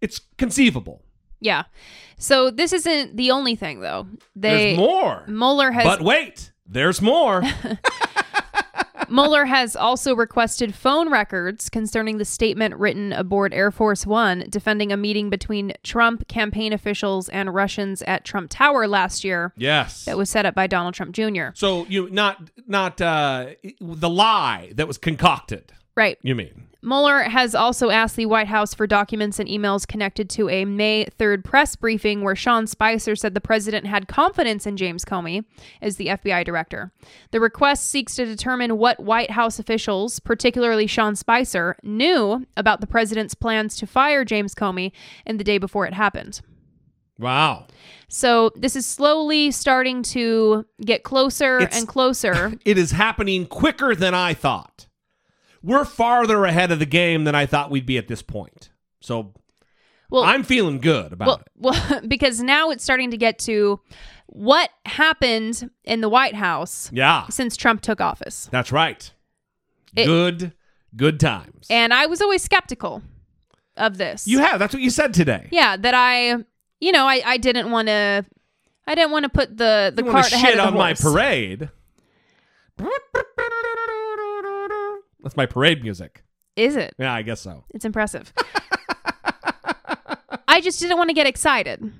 it's 0.00 0.20
conceivable. 0.36 1.04
Yeah. 1.40 1.64
So 2.18 2.50
this 2.50 2.72
isn't 2.72 3.16
the 3.16 3.30
only 3.30 3.56
thing, 3.56 3.80
though. 3.80 4.06
They, 4.36 4.74
There's 4.74 4.78
more. 4.78 5.24
Mueller 5.26 5.70
has. 5.70 5.84
But 5.84 6.02
wait, 6.02 6.52
there's 6.66 7.00
more. 7.00 7.42
Mueller 9.10 9.44
has 9.44 9.74
also 9.74 10.14
requested 10.14 10.74
phone 10.74 11.10
records 11.10 11.68
concerning 11.68 12.18
the 12.18 12.24
statement 12.24 12.76
written 12.76 13.12
aboard 13.12 13.52
Air 13.52 13.70
Force 13.70 14.06
One 14.06 14.44
defending 14.48 14.92
a 14.92 14.96
meeting 14.96 15.30
between 15.30 15.72
Trump 15.82 16.28
campaign 16.28 16.72
officials 16.72 17.28
and 17.28 17.52
Russians 17.52 18.02
at 18.02 18.24
Trump 18.24 18.50
Tower 18.50 18.86
last 18.86 19.24
year. 19.24 19.52
Yes. 19.56 20.04
That 20.04 20.16
was 20.16 20.30
set 20.30 20.46
up 20.46 20.54
by 20.54 20.68
Donald 20.68 20.94
Trump 20.94 21.12
Jr. 21.12 21.48
So 21.54 21.86
you 21.86 22.08
not 22.10 22.50
not 22.66 23.00
uh, 23.00 23.46
the 23.80 24.08
lie 24.08 24.72
that 24.76 24.86
was 24.86 24.96
concocted. 24.96 25.72
Right. 26.00 26.16
You 26.22 26.34
mean? 26.34 26.66
Mueller 26.82 27.24
has 27.24 27.54
also 27.54 27.90
asked 27.90 28.16
the 28.16 28.24
White 28.24 28.46
House 28.46 28.72
for 28.72 28.86
documents 28.86 29.38
and 29.38 29.46
emails 29.46 29.86
connected 29.86 30.30
to 30.30 30.48
a 30.48 30.64
May 30.64 31.04
3rd 31.18 31.44
press 31.44 31.76
briefing 31.76 32.22
where 32.22 32.34
Sean 32.34 32.66
Spicer 32.66 33.14
said 33.14 33.34
the 33.34 33.40
president 33.42 33.86
had 33.86 34.08
confidence 34.08 34.66
in 34.66 34.78
James 34.78 35.04
Comey 35.04 35.44
as 35.82 35.96
the 35.96 36.06
FBI 36.06 36.42
director. 36.42 36.90
The 37.32 37.40
request 37.40 37.84
seeks 37.90 38.16
to 38.16 38.24
determine 38.24 38.78
what 38.78 38.98
White 38.98 39.32
House 39.32 39.58
officials, 39.58 40.20
particularly 40.20 40.86
Sean 40.86 41.16
Spicer, 41.16 41.76
knew 41.82 42.46
about 42.56 42.80
the 42.80 42.86
president's 42.86 43.34
plans 43.34 43.76
to 43.76 43.86
fire 43.86 44.24
James 44.24 44.54
Comey 44.54 44.92
in 45.26 45.36
the 45.36 45.44
day 45.44 45.58
before 45.58 45.84
it 45.84 45.92
happened. 45.92 46.40
Wow. 47.18 47.66
So 48.08 48.52
this 48.56 48.74
is 48.74 48.86
slowly 48.86 49.50
starting 49.50 50.02
to 50.04 50.64
get 50.82 51.02
closer 51.02 51.58
It's- 51.58 51.78
and 51.78 51.86
closer. 51.86 52.54
It 52.64 52.78
is 52.78 52.92
happening 52.92 53.44
quicker 53.44 53.94
than 53.94 54.14
I 54.14 54.32
thought. 54.32 54.86
We're 55.62 55.84
farther 55.84 56.44
ahead 56.44 56.70
of 56.72 56.78
the 56.78 56.86
game 56.86 57.24
than 57.24 57.34
I 57.34 57.46
thought 57.46 57.70
we'd 57.70 57.86
be 57.86 57.98
at 57.98 58.08
this 58.08 58.22
point. 58.22 58.70
So 59.00 59.34
Well, 60.10 60.22
I'm 60.24 60.42
feeling 60.42 60.78
good 60.78 61.12
about 61.12 61.26
well, 61.28 61.74
it. 61.74 61.82
well, 61.90 62.00
because 62.08 62.40
now 62.40 62.70
it's 62.70 62.82
starting 62.82 63.10
to 63.10 63.16
get 63.16 63.38
to 63.40 63.80
what 64.26 64.70
happened 64.86 65.70
in 65.84 66.00
the 66.00 66.08
White 66.08 66.34
House 66.34 66.90
Yeah. 66.92 67.26
since 67.28 67.56
Trump 67.56 67.80
took 67.82 68.00
office. 68.00 68.48
That's 68.50 68.72
right. 68.72 69.10
It- 69.96 70.06
good, 70.06 70.52
good 70.96 71.18
times. 71.20 71.66
And 71.68 71.92
I 71.92 72.06
was 72.06 72.20
always 72.22 72.42
skeptical 72.42 73.02
of 73.76 73.98
this. 73.98 74.26
You 74.26 74.38
have. 74.38 74.58
That's 74.58 74.72
what 74.74 74.82
you 74.82 74.90
said 74.90 75.12
today. 75.14 75.48
Yeah, 75.50 75.76
that 75.76 75.94
I, 75.94 76.36
you 76.80 76.92
know, 76.92 77.06
I, 77.06 77.22
I 77.24 77.36
didn't 77.38 77.70
want 77.70 77.88
to, 77.88 78.24
I 78.86 78.94
didn't 78.94 79.10
want 79.12 79.24
to 79.24 79.28
put 79.28 79.56
the 79.56 79.92
the 79.94 80.04
you 80.04 80.10
cart 80.10 80.32
ahead 80.32 80.50
shit 80.50 80.58
of 80.58 80.64
the 80.64 80.68
on 80.68 80.74
my 80.74 80.94
parade. 80.94 81.70
That's 85.22 85.36
my 85.36 85.46
parade 85.46 85.82
music. 85.82 86.22
Is 86.56 86.76
it? 86.76 86.94
Yeah, 86.98 87.12
I 87.12 87.22
guess 87.22 87.40
so. 87.40 87.64
It's 87.70 87.84
impressive. 87.84 88.32
I 90.48 90.60
just 90.60 90.80
didn't 90.80 90.98
want 90.98 91.10
to 91.10 91.14
get 91.14 91.26
excited 91.26 91.92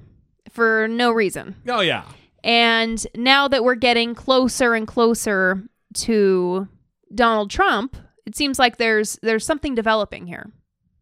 for 0.51 0.89
no 0.89 1.13
reason. 1.13 1.57
Oh 1.69 1.81
yeah. 1.81 2.05
And 2.43 3.07
now 3.15 3.49
that 3.49 3.65
we're 3.65 3.75
getting 3.75 4.15
closer 4.15 4.75
and 4.75 4.87
closer 4.87 5.63
to 5.95 6.69
Donald 7.15 7.51
Trump, 7.51 7.97
it 8.27 8.37
seems 8.37 8.59
like 8.59 8.77
there's 8.77 9.19
there's 9.23 9.45
something 9.45 9.75
developing 9.75 10.27
here. 10.27 10.51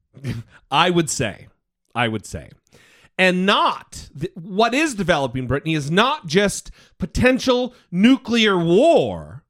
I 0.70 0.90
would 0.90 1.10
say. 1.10 1.48
I 1.94 2.08
would 2.08 2.26
say. 2.26 2.50
And 3.16 3.44
not 3.44 4.08
th- 4.18 4.32
what 4.34 4.74
is 4.74 4.94
developing, 4.94 5.46
Brittany, 5.48 5.74
is 5.74 5.90
not 5.90 6.26
just 6.26 6.70
potential 6.98 7.74
nuclear 7.90 8.56
war 8.56 9.42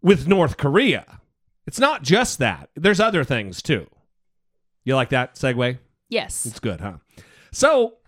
with 0.00 0.28
North 0.28 0.56
Korea. 0.56 1.17
It's 1.68 1.78
not 1.78 2.02
just 2.02 2.38
that. 2.38 2.70
There's 2.74 2.98
other 2.98 3.24
things 3.24 3.60
too. 3.60 3.86
You 4.84 4.96
like 4.96 5.10
that 5.10 5.34
segue? 5.34 5.76
Yes. 6.08 6.46
It's 6.46 6.60
good, 6.60 6.80
huh? 6.80 6.94
So, 7.52 7.98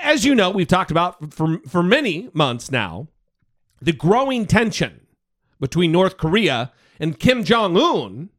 as 0.00 0.24
you 0.24 0.36
know, 0.36 0.50
we've 0.50 0.68
talked 0.68 0.92
about 0.92 1.34
for 1.34 1.58
for 1.66 1.82
many 1.82 2.30
months 2.32 2.70
now 2.70 3.08
the 3.82 3.92
growing 3.92 4.46
tension 4.46 5.00
between 5.58 5.90
North 5.90 6.16
Korea 6.16 6.72
and 7.00 7.18
Kim 7.18 7.42
Jong 7.42 7.76
Un 7.76 8.30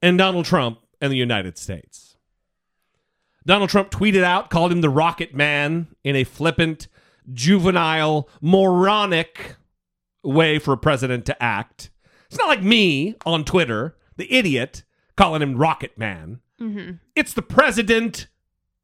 and 0.00 0.16
Donald 0.16 0.46
Trump 0.46 0.78
and 1.02 1.12
the 1.12 1.16
United 1.16 1.58
States. 1.58 2.16
Donald 3.44 3.68
Trump 3.68 3.90
tweeted 3.90 4.24
out, 4.24 4.48
called 4.48 4.72
him 4.72 4.80
the 4.80 4.88
Rocket 4.88 5.34
Man 5.34 5.88
in 6.04 6.16
a 6.16 6.24
flippant, 6.24 6.88
juvenile, 7.34 8.30
moronic 8.40 9.56
way 10.22 10.58
for 10.58 10.72
a 10.72 10.78
president 10.78 11.26
to 11.26 11.42
act. 11.42 11.90
It's 12.28 12.38
not 12.38 12.48
like 12.48 12.62
me 12.62 13.16
on 13.24 13.44
Twitter, 13.44 13.96
the 14.16 14.32
idiot, 14.32 14.84
calling 15.16 15.42
him 15.42 15.56
Rocket 15.56 15.96
Man. 15.96 16.40
Mm-hmm. 16.60 16.92
It's 17.14 17.32
the 17.32 17.42
president 17.42 18.28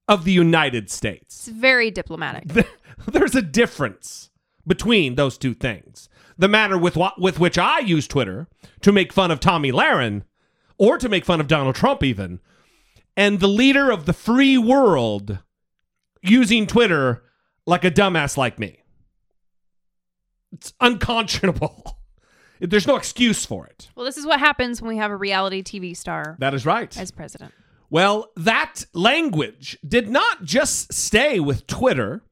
of 0.09 0.25
the 0.25 0.33
United 0.33 0.91
States. 0.91 1.47
It's 1.47 1.57
very 1.57 1.91
diplomatic. 1.91 2.67
There's 3.07 3.35
a 3.35 3.43
difference 3.43 4.31
between 4.67 5.15
those 5.15 5.37
two 5.37 5.55
things. 5.55 6.09
The 6.39 6.49
manner 6.49 6.79
with 6.79 6.97
what 6.97 7.21
with 7.21 7.39
which 7.39 7.59
I 7.59 7.79
use 7.81 8.09
Twitter 8.09 8.49
to 8.81 8.93
make 8.93 9.13
fun 9.13 9.31
of 9.31 9.41
Tomi 9.41 9.71
Lahren 9.71 10.23
or 10.79 10.99
to 10.99 11.09
make 11.09 11.25
fun 11.25 11.41
of 11.41 11.47
Donald 11.47 11.77
Trump 11.77 12.03
even 12.03 12.41
and 13.17 13.41
the 13.41 13.49
leader 13.49 13.91
of 13.91 14.07
the 14.07 14.13
free 14.13 14.59
world 14.59 15.39
using 16.23 16.67
Twitter 16.67 17.23
like 17.67 17.85
a 17.85 17.91
dumbass 17.91 18.37
like 18.37 18.59
me. 18.59 18.81
It's 20.53 20.73
unconscionable. 20.81 21.94
There's 22.71 22.87
no 22.87 22.97
excuse 22.97 23.45
for 23.45 23.67
it. 23.67 23.89
Well, 23.95 24.07
this 24.07 24.17
is 24.17 24.27
what 24.27 24.39
happens 24.41 24.81
when 24.81 24.89
we 24.89 24.97
have 24.97 25.11
a 25.11 25.17
reality 25.17 25.63
TV 25.63 25.97
star 25.97 26.37
That 26.39 26.55
is 26.55 26.65
right. 26.67 26.97
as 26.99 27.11
president. 27.11 27.53
Well, 27.91 28.31
that 28.37 28.85
language 28.93 29.79
did 29.87 30.09
not 30.09 30.45
just 30.45 30.93
stay 30.93 31.39
with 31.41 31.67
Twitter. 31.67 32.23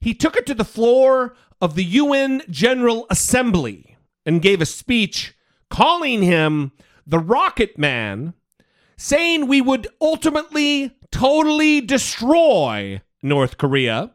He 0.00 0.14
took 0.14 0.36
it 0.36 0.46
to 0.46 0.54
the 0.54 0.64
floor 0.64 1.34
of 1.60 1.74
the 1.74 1.84
UN 1.84 2.42
General 2.50 3.06
Assembly 3.10 3.96
and 4.26 4.42
gave 4.42 4.60
a 4.60 4.66
speech 4.66 5.34
calling 5.70 6.22
him 6.22 6.72
the 7.06 7.18
Rocket 7.18 7.78
Man, 7.78 8.34
saying 8.96 9.46
we 9.48 9.60
would 9.60 9.88
ultimately 10.00 10.96
totally 11.10 11.80
destroy 11.80 13.00
North 13.22 13.58
Korea. 13.58 14.12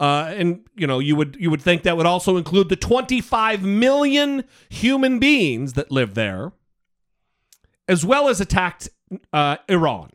Uh, 0.00 0.32
and 0.34 0.66
you 0.74 0.86
know 0.86 0.98
you 0.98 1.14
would 1.14 1.36
you 1.38 1.50
would 1.50 1.60
think 1.60 1.82
that 1.82 1.94
would 1.94 2.06
also 2.06 2.38
include 2.38 2.70
the 2.70 2.76
25 2.76 3.62
million 3.62 4.44
human 4.70 5.18
beings 5.18 5.74
that 5.74 5.90
live 5.90 6.14
there, 6.14 6.52
as 7.86 8.02
well 8.02 8.26
as 8.26 8.40
attacked 8.40 8.88
uh, 9.32 9.58
Iran. 9.68 10.10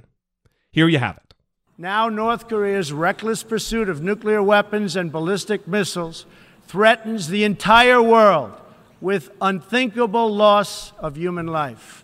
Here 0.72 0.88
you 0.88 0.98
have 0.98 1.18
it. 1.18 1.36
Now, 1.78 2.10
North 2.10 2.48
Korea's 2.48 2.92
reckless 2.92 3.44
pursuit 3.44 3.90
of 3.90 4.02
nuclear 4.02 4.42
weapons 4.42 4.96
and 4.96 5.12
ballistic 5.12 5.68
missiles 5.68 6.26
threatens 6.66 7.28
the 7.28 7.44
entire 7.44 8.02
world 8.02 8.54
with 9.02 9.30
unthinkable 9.40 10.34
loss 10.34 10.94
of 10.98 11.16
human 11.16 11.48
life. 11.48 12.04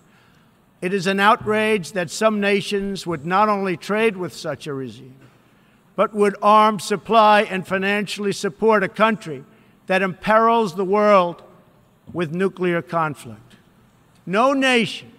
It 0.81 0.93
is 0.93 1.07
an 1.07 1.19
outrage 1.19 1.93
that 1.93 2.11
some 2.11 2.39
nations 2.39 3.07
would 3.07 3.25
not 3.25 3.49
only 3.49 3.77
trade 3.77 4.17
with 4.17 4.33
such 4.33 4.67
a 4.67 4.73
regime, 4.73 5.20
but 6.01 6.15
would 6.15 6.35
arm, 6.41 6.79
supply, 6.79 7.43
and 7.43 7.67
financially 7.67 8.31
support 8.31 8.81
a 8.81 8.89
country 8.89 9.43
that 9.85 10.01
imperils 10.01 10.73
the 10.73 10.83
world 10.83 11.43
with 12.11 12.33
nuclear 12.33 12.81
conflict. 12.81 13.57
No 14.25 14.51
nation 14.51 15.11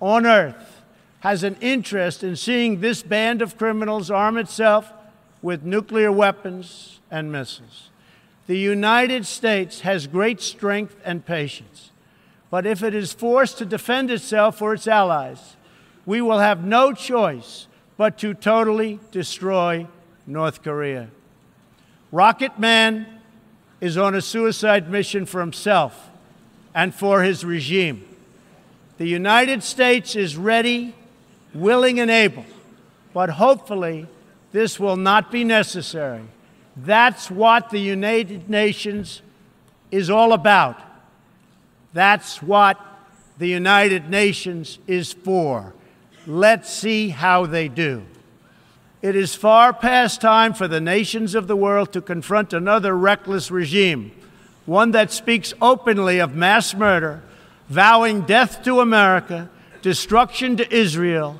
on 0.00 0.26
earth 0.26 0.82
has 1.20 1.44
an 1.44 1.56
interest 1.60 2.24
in 2.24 2.34
seeing 2.34 2.80
this 2.80 3.00
band 3.00 3.42
of 3.42 3.56
criminals 3.56 4.10
arm 4.10 4.36
itself 4.36 4.92
with 5.40 5.62
nuclear 5.62 6.10
weapons 6.10 6.98
and 7.12 7.30
missiles. 7.30 7.90
The 8.48 8.58
United 8.58 9.26
States 9.26 9.82
has 9.82 10.08
great 10.08 10.40
strength 10.40 10.96
and 11.04 11.24
patience, 11.24 11.92
but 12.50 12.66
if 12.66 12.82
it 12.82 12.92
is 12.92 13.12
forced 13.12 13.58
to 13.58 13.64
defend 13.64 14.10
itself 14.10 14.60
or 14.60 14.74
its 14.74 14.88
allies, 14.88 15.54
we 16.04 16.20
will 16.20 16.40
have 16.40 16.64
no 16.64 16.92
choice 16.92 17.68
but 17.96 18.18
to 18.18 18.34
totally 18.34 18.98
destroy 19.12 19.86
North 20.26 20.62
Korea. 20.62 21.08
Rocket 22.10 22.58
Man 22.58 23.06
is 23.80 23.98
on 23.98 24.14
a 24.14 24.22
suicide 24.22 24.90
mission 24.90 25.26
for 25.26 25.40
himself 25.40 26.10
and 26.74 26.94
for 26.94 27.22
his 27.22 27.44
regime. 27.44 28.04
The 28.98 29.06
United 29.06 29.62
States 29.62 30.16
is 30.16 30.36
ready, 30.36 30.94
willing, 31.52 32.00
and 32.00 32.10
able, 32.10 32.44
but 33.12 33.30
hopefully 33.30 34.06
this 34.52 34.78
will 34.78 34.96
not 34.96 35.30
be 35.32 35.44
necessary. 35.44 36.22
That's 36.76 37.30
what 37.30 37.70
the 37.70 37.80
United 37.80 38.48
Nations 38.48 39.22
is 39.90 40.10
all 40.10 40.32
about. 40.32 40.80
That's 41.92 42.42
what 42.42 42.80
the 43.38 43.48
United 43.48 44.08
Nations 44.10 44.78
is 44.86 45.12
for. 45.12 45.74
Let's 46.26 46.72
see 46.72 47.10
how 47.10 47.46
they 47.46 47.68
do. 47.68 48.04
It 49.04 49.16
is 49.16 49.34
far 49.34 49.74
past 49.74 50.22
time 50.22 50.54
for 50.54 50.66
the 50.66 50.80
nations 50.80 51.34
of 51.34 51.46
the 51.46 51.54
world 51.54 51.92
to 51.92 52.00
confront 52.00 52.54
another 52.54 52.96
reckless 52.96 53.50
regime, 53.50 54.12
one 54.64 54.92
that 54.92 55.12
speaks 55.12 55.52
openly 55.60 56.20
of 56.20 56.34
mass 56.34 56.74
murder, 56.74 57.22
vowing 57.68 58.22
death 58.22 58.64
to 58.64 58.80
America, 58.80 59.50
destruction 59.82 60.56
to 60.56 60.74
Israel, 60.74 61.38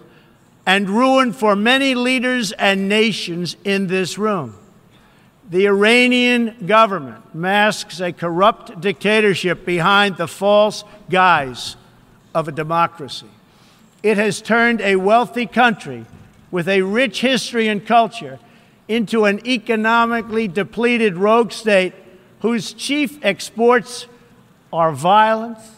and 0.66 0.90
ruin 0.90 1.32
for 1.32 1.56
many 1.56 1.94
leaders 1.94 2.52
and 2.52 2.86
nations 2.86 3.56
in 3.64 3.86
this 3.86 4.18
room. 4.18 4.54
The 5.48 5.66
Iranian 5.66 6.66
government 6.66 7.34
masks 7.34 7.98
a 7.98 8.12
corrupt 8.12 8.78
dictatorship 8.82 9.64
behind 9.64 10.18
the 10.18 10.28
false 10.28 10.84
guise 11.08 11.76
of 12.34 12.46
a 12.46 12.52
democracy. 12.52 13.30
It 14.02 14.18
has 14.18 14.42
turned 14.42 14.82
a 14.82 14.96
wealthy 14.96 15.46
country 15.46 16.04
with 16.55 16.68
a 16.68 16.82
rich 16.82 17.20
history 17.20 17.66
and 17.66 17.84
culture 17.84 18.38
into 18.86 19.24
an 19.24 19.44
economically 19.44 20.46
depleted 20.46 21.16
rogue 21.16 21.50
state 21.50 21.92
whose 22.42 22.72
chief 22.72 23.18
exports 23.24 24.07
are 24.72 24.92
violence, 24.92 25.72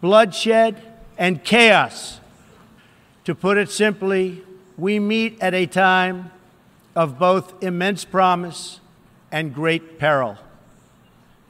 bloodshed, 0.00 0.80
and 1.18 1.44
chaos. 1.44 2.18
To 3.26 3.34
put 3.34 3.58
it 3.58 3.70
simply, 3.70 4.42
we 4.78 4.98
meet 4.98 5.36
at 5.42 5.52
a 5.52 5.66
time 5.66 6.30
of 6.94 7.18
both 7.18 7.62
immense 7.62 8.06
promise 8.06 8.80
and 9.30 9.54
great 9.54 9.98
peril. 9.98 10.38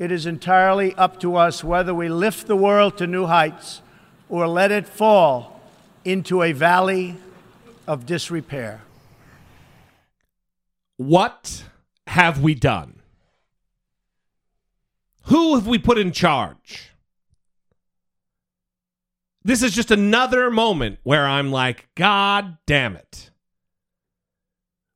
It 0.01 0.11
is 0.11 0.27
entirely 0.27 0.93
up 0.97 1.21
to 1.21 1.37
us 1.37 1.63
whether 1.63 1.95
we 1.95 2.09
lift 2.09 2.49
the 2.49 2.57
world 2.57 2.99
to 2.99 3.07
new 3.07 3.27
heights 3.27 3.81
or 4.29 4.49
let 4.49 4.73
it 4.73 4.89
fall 4.89 5.61
into 6.05 6.43
a 6.43 6.51
valley 6.51 7.17
of 7.87 8.07
disrepair. 8.07 8.83
What 10.97 11.65
have 12.07 12.43
we 12.43 12.55
done? 12.55 13.01
Who 15.25 15.55
have 15.57 15.67
we 15.67 15.79
put 15.79 15.99
in 15.99 16.13
charge? 16.13 16.93
This 19.43 19.63
is 19.63 19.75
just 19.75 19.91
another 19.91 20.51
moment 20.51 20.99
where 21.03 21.27
I'm 21.27 21.51
like, 21.53 21.89
God 21.95 22.59
damn 22.67 22.97
it. 22.97 23.31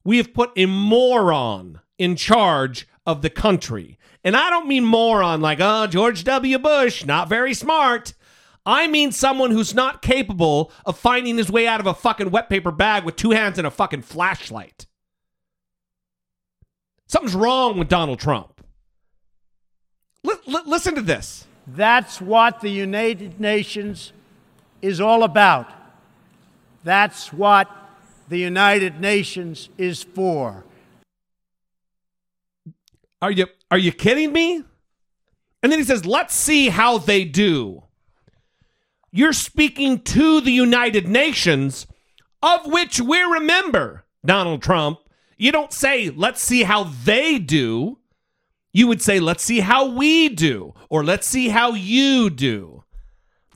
We 0.03 0.17
have 0.17 0.35
put 0.35 0.51
a 0.57 0.67
moron 0.67 1.81
in 1.99 2.17
charge 2.17 2.89
of 3.07 3.23
the 3.23 3.31
country. 3.31 3.99
And 4.25 4.37
I 4.37 4.51
don't 4.51 4.69
mean 4.69 4.85
moron 4.85 5.41
like, 5.41 5.59
oh, 5.61 5.87
George 5.87 6.25
W. 6.25 6.59
Bush, 6.59 7.05
not 7.05 7.29
very 7.29 7.55
smart. 7.55 8.15
I 8.71 8.87
mean 8.87 9.11
someone 9.11 9.51
who's 9.51 9.75
not 9.75 10.01
capable 10.01 10.71
of 10.87 10.97
finding 10.97 11.37
his 11.37 11.51
way 11.51 11.67
out 11.67 11.81
of 11.81 11.89
a 11.89 11.95
fucking 11.95 12.31
wet 12.31 12.49
paper 12.49 12.71
bag 12.71 13.03
with 13.05 13.17
two 13.17 13.33
hands 13.33 13.59
and 13.59 13.67
a 13.67 13.71
fucking 13.71 14.03
flashlight. 14.03 14.87
Something's 17.09 17.35
wrong 17.35 17.81
with 17.81 17.89
Donald 17.89 18.21
Trump. 18.21 18.65
L- 20.25 20.39
l- 20.47 20.63
listen 20.67 20.95
to 20.95 21.03
this. 21.03 21.49
That's 21.67 22.21
what 22.21 22.61
the 22.61 22.71
United 22.71 23.41
Nations 23.41 24.13
is 24.81 25.01
all 25.01 25.25
about. 25.25 25.69
That's 26.85 27.33
what 27.33 27.69
the 28.29 28.39
United 28.39 29.01
Nations 29.01 29.69
is 29.79 30.05
for. 30.05 30.65
Are 33.21 33.33
you 33.33 33.49
are 33.73 33.79
you 33.79 33.91
kidding 33.91 34.33
me? 34.33 34.63
And 35.61 35.73
then 35.73 35.81
he 35.81 35.85
says, 35.85 36.07
"Let's 36.07 36.35
see 36.35 36.69
how 36.69 36.99
they 36.99 37.25
do." 37.25 37.83
You're 39.13 39.33
speaking 39.33 40.01
to 40.03 40.41
the 40.41 40.53
United 40.53 41.09
Nations, 41.09 41.87
of 42.43 42.67
which 42.67 43.01
we're 43.01 43.37
a 43.37 43.41
member, 43.41 44.05
Donald 44.25 44.63
Trump. 44.63 45.01
You 45.37 45.51
don't 45.53 45.73
say, 45.73 46.11
"Let's 46.11 46.41
see 46.41 46.63
how 46.63 46.85
they 46.85 47.39
do." 47.39 47.99
You 48.73 48.87
would 48.87 49.03
say, 49.03 49.19
"Let's 49.19 49.43
see 49.43 49.61
how 49.61 49.85
we 49.87 50.29
do," 50.29 50.75
or 50.89 51.03
"Let's 51.03 51.27
see 51.27 51.49
how 51.49 51.73
you 51.73 52.31
do." 52.31 52.85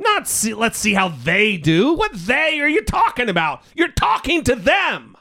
Not 0.00 0.26
see, 0.26 0.54
let's 0.54 0.76
see 0.76 0.94
how 0.94 1.08
they 1.08 1.56
do. 1.56 1.94
What 1.94 2.12
they 2.12 2.60
are 2.60 2.68
you 2.68 2.82
talking 2.82 3.28
about? 3.28 3.62
You're 3.76 3.92
talking 3.92 4.42
to 4.44 4.56
them. 4.56 5.16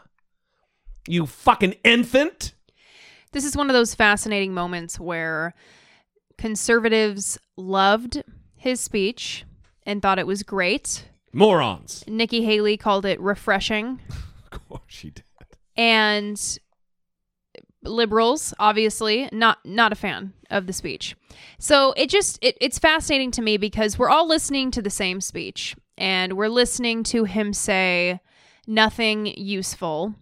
You 1.08 1.28
fucking 1.28 1.76
infant. 1.84 2.56
This 3.34 3.46
is 3.46 3.56
one 3.56 3.70
of 3.70 3.76
those 3.76 3.94
fascinating 3.94 4.54
moments 4.54 5.00
where 5.00 5.54
conservatives 6.40 7.38
loved 7.56 8.24
his 8.56 8.80
speech 8.80 9.46
and 9.86 10.02
thought 10.02 10.20
it 10.20 10.28
was 10.28 10.44
great. 10.44 11.06
Morons. 11.32 12.04
Nikki 12.08 12.44
Haley 12.44 12.78
called 12.78 13.06
it 13.06 13.20
refreshing. 13.20 14.00
Of 14.52 14.68
course 14.70 14.82
she 14.88 15.10
did. 15.10 15.24
And 15.76 16.40
liberals 17.84 18.54
obviously 18.60 19.28
not 19.32 19.58
not 19.66 19.92
a 19.92 19.96
fan 19.96 20.34
of 20.50 20.68
the 20.68 20.74
speech. 20.74 21.16
So 21.60 21.94
it 21.98 22.10
just 22.10 22.38
it, 22.42 22.58
it's 22.62 22.78
fascinating 22.80 23.32
to 23.32 23.42
me 23.42 23.58
because 23.58 23.98
we're 23.98 24.10
all 24.10 24.28
listening 24.28 24.70
to 24.72 24.82
the 24.84 24.90
same 24.92 25.22
speech 25.22 25.76
and 25.98 26.34
we're 26.34 26.50
listening 26.50 27.04
to 27.06 27.24
him 27.26 27.52
say 27.54 28.20
nothing 28.68 29.26
useful. 29.38 30.14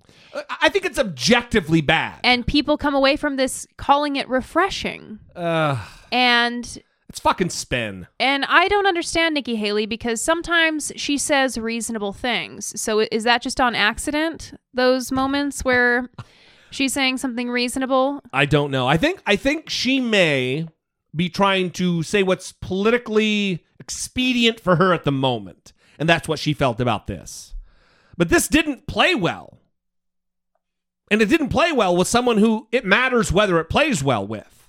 I 0.62 0.70
think 0.70 0.86
it's 0.86 0.98
objectively 0.98 1.82
bad. 1.82 2.20
And 2.24 2.48
people 2.48 2.78
come 2.78 2.96
away 2.96 3.18
from 3.18 3.36
this 3.36 3.68
calling 3.78 4.16
it 4.16 4.30
refreshing. 4.30 5.20
Uh, 5.36 5.78
And 6.12 6.82
it's 7.12 7.20
fucking 7.20 7.50
spin. 7.50 8.08
and 8.22 8.46
I 8.46 8.70
don't 8.70 8.88
understand 8.88 9.36
Nikki 9.36 9.58
Haley 9.58 9.86
because 9.86 10.22
sometimes 10.22 10.94
she 10.96 11.18
says 11.18 11.58
reasonable 11.58 12.14
things. 12.14 12.80
So 12.80 13.02
is 13.12 13.26
that 13.26 13.42
just 13.42 13.60
on 13.60 13.76
accident? 13.76 14.54
Those 14.74 15.12
moments 15.12 15.66
where 15.66 16.10
she's 16.72 16.94
saying 16.94 17.18
something 17.18 17.50
reasonable? 17.50 18.22
I 18.32 18.46
don't 18.46 18.72
know. 18.72 18.88
I 18.88 18.96
think 18.96 19.22
I 19.26 19.36
think 19.36 19.70
she 19.70 20.00
may 20.00 20.70
be 21.14 21.28
trying 21.28 21.72
to 21.72 22.02
say 22.02 22.24
what's 22.24 22.54
politically 22.54 23.66
expedient 23.78 24.62
for 24.62 24.78
her 24.78 24.94
at 24.94 25.04
the 25.04 25.12
moment, 25.12 25.74
and 26.00 26.08
that's 26.08 26.30
what 26.30 26.40
she 26.40 26.54
felt 26.54 26.80
about 26.80 27.08
this. 27.08 27.56
But 28.16 28.30
this 28.30 28.48
didn't 28.48 28.88
play 28.88 29.16
well. 29.16 29.58
And 31.10 31.22
it 31.22 31.26
didn't 31.26 31.50
play 31.50 31.74
well 31.74 31.98
with 31.98 32.08
someone 32.08 32.38
who 32.38 32.70
it 32.72 32.86
matters 32.86 33.34
whether 33.34 33.60
it 33.60 33.66
plays 33.66 34.02
well 34.02 34.26
with. 34.26 34.61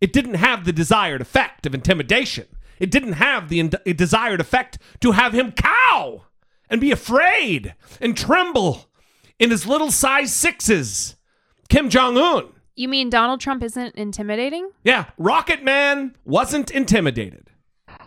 It 0.00 0.12
didn't 0.12 0.34
have 0.34 0.64
the 0.64 0.72
desired 0.72 1.20
effect 1.20 1.66
of 1.66 1.74
intimidation. 1.74 2.46
It 2.78 2.90
didn't 2.90 3.14
have 3.14 3.48
the 3.48 3.60
in- 3.60 3.72
desired 3.96 4.40
effect 4.40 4.78
to 5.00 5.12
have 5.12 5.32
him 5.32 5.52
cow 5.52 6.24
and 6.68 6.80
be 6.80 6.90
afraid 6.90 7.74
and 8.00 8.16
tremble 8.16 8.86
in 9.38 9.50
his 9.50 9.66
little 9.66 9.90
size 9.90 10.34
sixes. 10.34 11.16
Kim 11.68 11.88
Jong 11.88 12.18
un. 12.18 12.48
You 12.74 12.88
mean 12.88 13.08
Donald 13.08 13.40
Trump 13.40 13.62
isn't 13.62 13.94
intimidating? 13.94 14.70
Yeah, 14.84 15.06
Rocket 15.16 15.62
Man 15.62 16.14
wasn't 16.26 16.70
intimidated. 16.70 17.45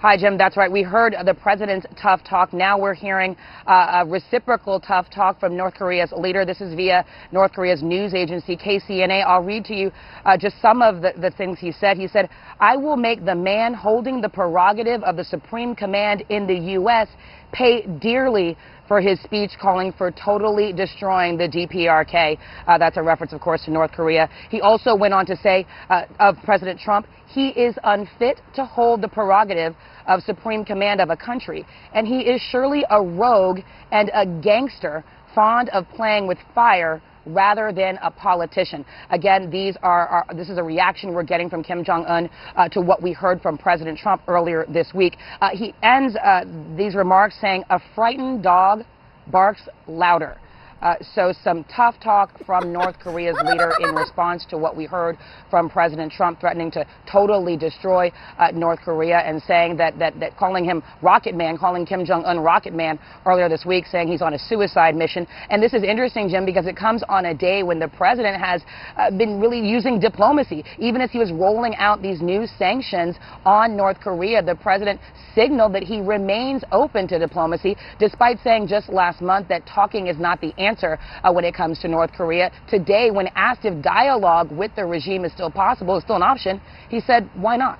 Hi, 0.02 0.16
Jim. 0.16 0.38
That's 0.38 0.56
right. 0.56 0.72
We 0.72 0.82
heard 0.82 1.14
the 1.26 1.34
president's 1.34 1.86
tough 2.02 2.24
talk. 2.24 2.54
Now 2.54 2.80
we're 2.80 2.93
hearing 2.93 3.36
uh, 3.68 4.04
a 4.04 4.06
reciprocal 4.06 4.80
tough 4.80 5.10
talk 5.10 5.41
from 5.41 5.58
North 5.58 5.74
Korea's 5.74 6.14
leader. 6.14 6.45
This 6.45 6.62
is 6.62 6.74
via 6.74 7.04
North 7.34 7.52
Korea's 7.52 7.84
news 7.84 8.14
agency, 8.14 8.56
KCNA. 8.56 9.26
I'll 9.26 9.43
read 9.43 9.66
to 9.66 9.76
you 9.76 9.91
uh, 10.24 10.38
just 10.38 10.62
some 10.62 10.82
of 10.82 11.02
the, 11.02 11.12
the 11.20 11.32
things 11.32 11.60
he 11.60 11.74
said. 11.74 11.97
He 11.97 12.08
said, 12.08 12.30
I 12.62 12.78
will 12.78 12.95
make 12.95 13.26
the 13.26 13.36
man 13.36 13.74
holding 13.74 14.22
the 14.22 14.30
prerogative 14.30 15.04
of 15.04 15.18
the 15.18 15.24
supreme 15.26 15.76
command 15.76 16.24
in 16.30 16.47
the 16.47 16.56
U.S. 16.76 17.10
pay 17.52 17.86
dearly 18.00 18.56
for 18.89 18.99
his 18.99 19.21
speech 19.21 19.51
calling 19.61 19.93
for 19.93 20.11
totally 20.11 20.73
destroying 20.73 21.37
the 21.37 21.47
DPRK. 21.47 22.37
Uh, 22.67 22.77
that's 22.77 22.97
a 22.97 23.03
reference, 23.03 23.31
of 23.31 23.39
course, 23.39 23.63
to 23.65 23.71
North 23.71 23.91
Korea. 23.91 24.27
He 24.49 24.59
also 24.59 24.95
went 24.95 25.13
on 25.13 25.25
to 25.27 25.37
say 25.37 25.65
uh, 25.89 26.05
of 26.19 26.35
President 26.43 26.79
Trump, 26.79 27.07
he 27.27 27.49
is 27.49 27.75
unfit 27.83 28.41
to 28.55 28.65
hold 28.65 29.01
the 29.01 29.07
prerogative 29.07 29.75
of 30.07 30.23
supreme 30.23 30.65
command 30.65 30.99
of 30.99 31.11
a 31.11 31.15
country. 31.15 31.65
And 31.93 32.07
he 32.07 32.21
is 32.21 32.41
surely 32.41 32.83
a 32.89 33.01
rogue 33.01 33.59
and 33.91 34.09
a 34.13 34.25
gangster 34.25 35.05
fond 35.35 35.69
of 35.69 35.87
playing 35.89 36.25
with 36.25 36.39
fire 36.55 36.99
rather 37.34 37.71
than 37.71 37.97
a 38.01 38.11
politician. 38.11 38.86
Again, 39.09 39.49
these 39.49 39.75
are, 39.84 40.07
are 40.07 40.25
this 40.36 40.49
is 40.49 40.57
a 40.57 40.63
reaction 40.63 41.13
we're 41.13 41.23
getting 41.23 41.49
from 41.49 41.63
Kim 41.63 41.84
Jong 41.84 42.05
Un 42.05 42.30
uh, 42.55 42.69
to 42.69 42.82
what 42.82 43.01
we 43.01 43.11
heard 43.13 43.41
from 43.41 43.57
President 43.57 43.97
Trump 43.97 44.21
earlier 44.27 44.65
this 44.69 44.93
week. 44.93 45.17
Uh, 45.41 45.49
he 45.53 45.73
ends 45.84 46.15
uh, 46.15 46.43
these 46.75 46.95
remarks 46.95 47.36
saying, 47.39 47.63
"A 47.69 47.80
frightened 47.95 48.43
dog 48.43 48.84
barks 49.27 49.67
louder." 49.88 50.38
Uh, 50.82 50.95
so 51.13 51.34
some 51.43 51.65
tough 51.65 51.99
talk 52.01 52.32
from 52.45 52.71
North 52.71 52.97
Korea's 52.99 53.36
leader 53.45 53.73
in 53.82 53.93
response 53.93 54.45
to 54.49 54.57
what 54.57 54.77
we 54.77 54.86
heard 54.86 55.17
from 55.49 55.69
President 55.69 56.11
Trump 56.11 56.39
threatening 56.39 56.71
to 56.71 56.86
totally 57.11 57.57
destroy 57.57 58.11
uh, 58.38 58.51
North 58.51 58.80
Korea 58.80 59.17
and 59.17 59.41
saying 59.43 59.75
that, 59.77 59.99
that, 59.99 60.17
that 60.19 60.38
calling 60.38 60.63
him 60.63 60.82
Rocket 61.01 61.36
Man, 61.36 61.57
calling 61.57 61.86
Kim 61.86 62.05
Jong 62.05 62.23
Un 62.23 62.39
Rocket 62.39 62.73
Man 62.73 62.97
earlier 63.25 63.49
this 63.49 63.65
week, 63.65 63.86
saying 63.88 64.07
he's 64.07 64.21
on 64.21 64.34
a 64.34 64.39
suicide 64.39 64.95
mission. 64.95 65.27
And 65.49 65.61
this 65.61 65.73
is 65.73 65.84
interesting, 65.84 66.30
Jim, 66.30 66.45
because 66.45 66.65
it 66.65 66.77
comes 66.77 67.03
on 67.09 67.25
a 67.25 67.34
day 67.34 67.61
when 67.61 67.80
the 67.80 67.89
president 67.89 68.39
has 68.41 68.61
uh, 68.95 69.11
been 69.11 69.41
really 69.41 69.59
using 69.59 69.99
diplomacy. 69.99 70.63
Even 70.77 71.01
as 71.01 71.11
he 71.11 71.19
was 71.19 71.32
rolling 71.32 71.75
out 71.75 72.01
these 72.01 72.21
new 72.21 72.47
sanctions 72.57 73.17
on 73.45 73.75
North 73.75 73.99
Korea, 73.99 74.41
the 74.41 74.55
president 74.55 75.01
signaled 75.36 75.73
that 75.73 75.84
he 75.84 75.99
remains 75.99 76.63
open 76.71 77.07
to 77.09 77.19
diplomacy, 77.19 77.75
despite 77.99 78.39
saying 78.43 78.67
just 78.67 78.88
last 78.88 79.21
month 79.21 79.49
that 79.49 79.65
talking 79.67 80.07
is 80.07 80.17
not 80.17 80.39
the 80.39 80.53
answer 80.57 80.68
uh, 80.78 81.32
when 81.32 81.45
it 81.45 81.53
comes 81.55 81.80
to 81.80 81.88
North 81.88 82.11
Korea. 82.13 82.51
Today, 82.70 83.11
when 83.11 83.28
asked 83.36 83.65
if 83.65 83.82
dialogue 83.84 84.51
with 84.51 84.72
the 84.76 84.86
regime 84.86 85.26
is 85.26 85.32
still 85.34 85.51
possible, 85.51 85.97
is 85.97 86.03
still 86.03 86.17
an 86.17 86.24
option, 86.24 86.61
he 86.89 86.99
said, 86.99 87.30
why 87.36 87.57
not? 87.57 87.80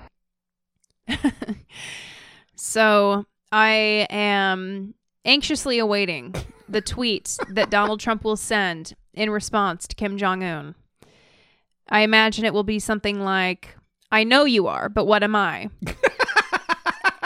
So 2.62 3.26
I 3.54 4.06
am 4.10 4.94
anxiously 5.24 5.80
awaiting 5.80 6.36
the 6.68 6.82
tweets 6.82 7.38
that 7.54 7.70
Donald 7.70 8.02
Trump 8.02 8.26
will 8.26 8.36
send 8.36 8.96
in 9.14 9.30
response 9.30 9.88
to 9.88 9.96
Kim 9.96 10.18
Jong 10.18 10.44
Un. 10.44 10.76
I 11.88 12.02
imagine 12.02 12.44
it 12.44 12.54
will 12.54 12.66
be 12.66 12.80
something 12.80 13.22
like, 13.22 13.78
I 14.12 14.26
know 14.26 14.44
you 14.44 14.68
are, 14.68 14.90
but 14.90 15.06
what 15.06 15.24
am 15.24 15.38
I? 15.38 15.70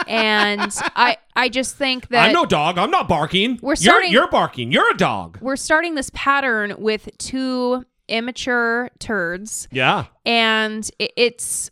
and 0.08 0.72
I 0.96 1.16
I 1.36 1.48
just 1.48 1.76
think 1.76 2.08
that 2.08 2.26
I'm 2.26 2.32
no 2.32 2.44
dog. 2.46 2.78
I'm 2.78 2.90
not 2.90 3.08
barking. 3.08 3.58
We're 3.62 3.70
you're, 3.70 3.76
starting- 3.76 4.12
you're 4.12 4.28
barking. 4.28 4.72
You're 4.72 4.90
a 4.90 4.96
dog. 4.96 5.38
we're 5.40 5.56
starting 5.56 5.94
this 5.94 6.10
pattern 6.14 6.74
with 6.78 7.08
two 7.18 7.84
immature 8.08 8.90
turds 8.98 9.66
Yeah. 9.72 10.06
and 10.26 10.88
i- 11.00 11.08
it's 11.16 11.70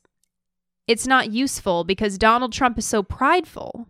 it's 0.88 1.06
not 1.06 1.30
useful 1.30 1.84
because 1.84 2.16
Donald 2.18 2.52
Trump 2.52 2.78
is 2.78 2.86
so 2.86 3.02
prideful. 3.02 3.86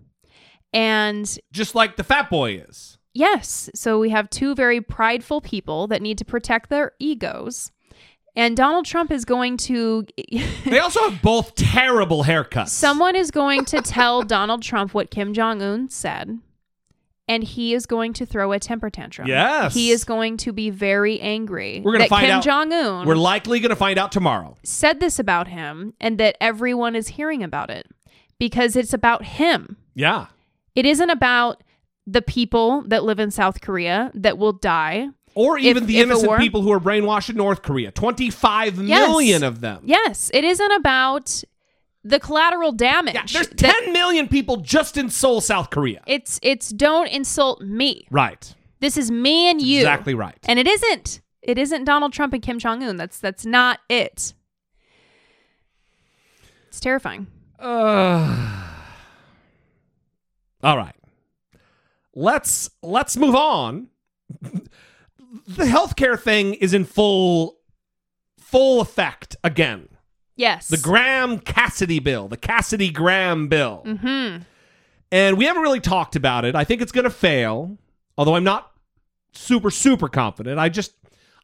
And 0.74 1.38
Just 1.52 1.74
like 1.74 1.96
the 1.96 2.04
fat 2.04 2.30
boy 2.30 2.54
is. 2.68 2.98
yes, 3.14 3.68
so 3.74 3.98
we 3.98 4.10
have 4.10 4.28
two 4.30 4.54
very 4.54 4.80
prideful 4.80 5.40
people 5.40 5.86
that 5.88 6.02
need 6.02 6.18
to 6.18 6.24
protect 6.24 6.68
their 6.70 6.92
egos. 6.98 7.70
And 8.34 8.56
Donald 8.56 8.86
Trump 8.86 9.10
is 9.10 9.24
going 9.24 9.56
to 9.58 10.06
They 10.64 10.78
also 10.78 11.10
have 11.10 11.20
both 11.22 11.54
terrible 11.54 12.24
haircuts. 12.24 12.68
someone 12.68 13.14
is 13.16 13.30
going 13.30 13.64
to 13.66 13.82
tell 13.82 14.22
Donald 14.22 14.62
Trump 14.62 14.94
what 14.94 15.10
Kim 15.10 15.34
Jong 15.34 15.60
Un 15.62 15.90
said. 15.90 16.38
And 17.28 17.44
he 17.44 17.72
is 17.72 17.86
going 17.86 18.12
to 18.14 18.26
throw 18.26 18.52
a 18.52 18.58
temper 18.58 18.90
tantrum. 18.90 19.28
Yes. 19.28 19.74
He 19.74 19.90
is 19.90 20.04
going 20.04 20.36
to 20.38 20.52
be 20.52 20.70
very 20.70 21.20
angry. 21.20 21.80
We're 21.84 21.92
gonna 21.92 22.04
that 22.04 22.10
find 22.10 22.26
Kim 22.26 22.36
out. 22.38 22.44
Jong 22.44 22.72
Un 22.72 23.06
We're 23.06 23.14
likely 23.14 23.60
gonna 23.60 23.76
find 23.76 23.98
out 23.98 24.12
tomorrow. 24.12 24.56
said 24.64 24.98
this 25.00 25.18
about 25.18 25.48
him 25.48 25.94
and 26.00 26.18
that 26.18 26.36
everyone 26.40 26.96
is 26.96 27.08
hearing 27.08 27.42
about 27.42 27.70
it 27.70 27.86
because 28.38 28.76
it's 28.76 28.92
about 28.92 29.24
him. 29.24 29.76
Yeah. 29.94 30.26
It 30.74 30.84
isn't 30.84 31.10
about 31.10 31.62
the 32.06 32.22
people 32.22 32.82
that 32.88 33.04
live 33.04 33.20
in 33.20 33.30
South 33.30 33.60
Korea 33.60 34.10
that 34.14 34.36
will 34.36 34.52
die. 34.52 35.08
Or 35.34 35.58
if- 35.58 35.64
even 35.64 35.86
the 35.86 35.98
if 35.98 36.04
innocent 36.04 36.38
people 36.38 36.62
who 36.62 36.72
are 36.72 36.80
brainwashed 36.80 37.30
in 37.30 37.36
North 37.36 37.62
Korea. 37.62 37.90
Twenty-five 37.90 38.76
million 38.78 39.40
Yes. 39.40 39.42
of 39.42 39.60
them. 39.60 39.82
Yes, 39.84 40.30
it 40.34 40.44
isn't 40.44 40.72
about 40.72 41.42
the 42.04 42.18
collateral 42.20 42.72
damage. 42.72 43.32
There's 43.32 43.48
that- 43.48 43.56
10 43.58 43.92
million 43.92 44.28
people 44.28 44.56
just 44.56 44.96
in 44.96 45.08
Seoul, 45.08 45.40
South 45.40 45.70
Korea. 45.70 46.02
It's 46.06 46.38
it's 46.42 46.68
don't 46.70 47.06
insult 47.08 47.60
me. 47.62 48.06
Right. 48.10 48.54
This 48.80 48.96
is 48.96 49.10
me 49.10 49.48
and 49.48 49.62
you. 49.62 49.78
exactly 49.80 50.12
right. 50.14 50.36
And 50.44 50.58
it 50.58 50.66
isn't. 50.66 51.20
It 51.42 51.58
isn't 51.58 51.84
Donald 51.84 52.12
Trump 52.12 52.32
and 52.34 52.42
Kim 52.42 52.58
Jong 52.58 52.82
Un. 52.82 52.96
That's 52.96 53.18
that's 53.18 53.46
not 53.46 53.78
it. 53.88 54.34
It's 56.68 56.80
terrifying. 56.80 57.26
Uh, 57.58 58.64
all 60.64 60.76
right. 60.76 60.94
Let's 62.14 62.70
let's 62.82 63.16
move 63.16 63.34
on. 63.34 63.88
the 65.46 65.64
healthcare 65.64 66.18
thing 66.18 66.54
is 66.54 66.74
in 66.74 66.84
full 66.84 67.58
full 68.38 68.80
effect 68.80 69.36
again. 69.42 69.88
Yes. 70.36 70.68
The 70.68 70.76
Graham 70.76 71.38
Cassidy 71.38 71.98
bill, 71.98 72.28
the 72.28 72.36
Cassidy 72.36 72.90
Graham 72.90 73.48
bill. 73.48 73.82
Mm-hmm. 73.86 74.42
And 75.10 75.36
we 75.36 75.44
haven't 75.44 75.62
really 75.62 75.80
talked 75.80 76.16
about 76.16 76.44
it. 76.44 76.54
I 76.54 76.64
think 76.64 76.80
it's 76.80 76.92
going 76.92 77.04
to 77.04 77.10
fail, 77.10 77.76
although 78.16 78.34
I'm 78.34 78.44
not 78.44 78.70
super 79.32 79.70
super 79.70 80.08
confident. 80.08 80.58
I 80.58 80.68
just 80.68 80.92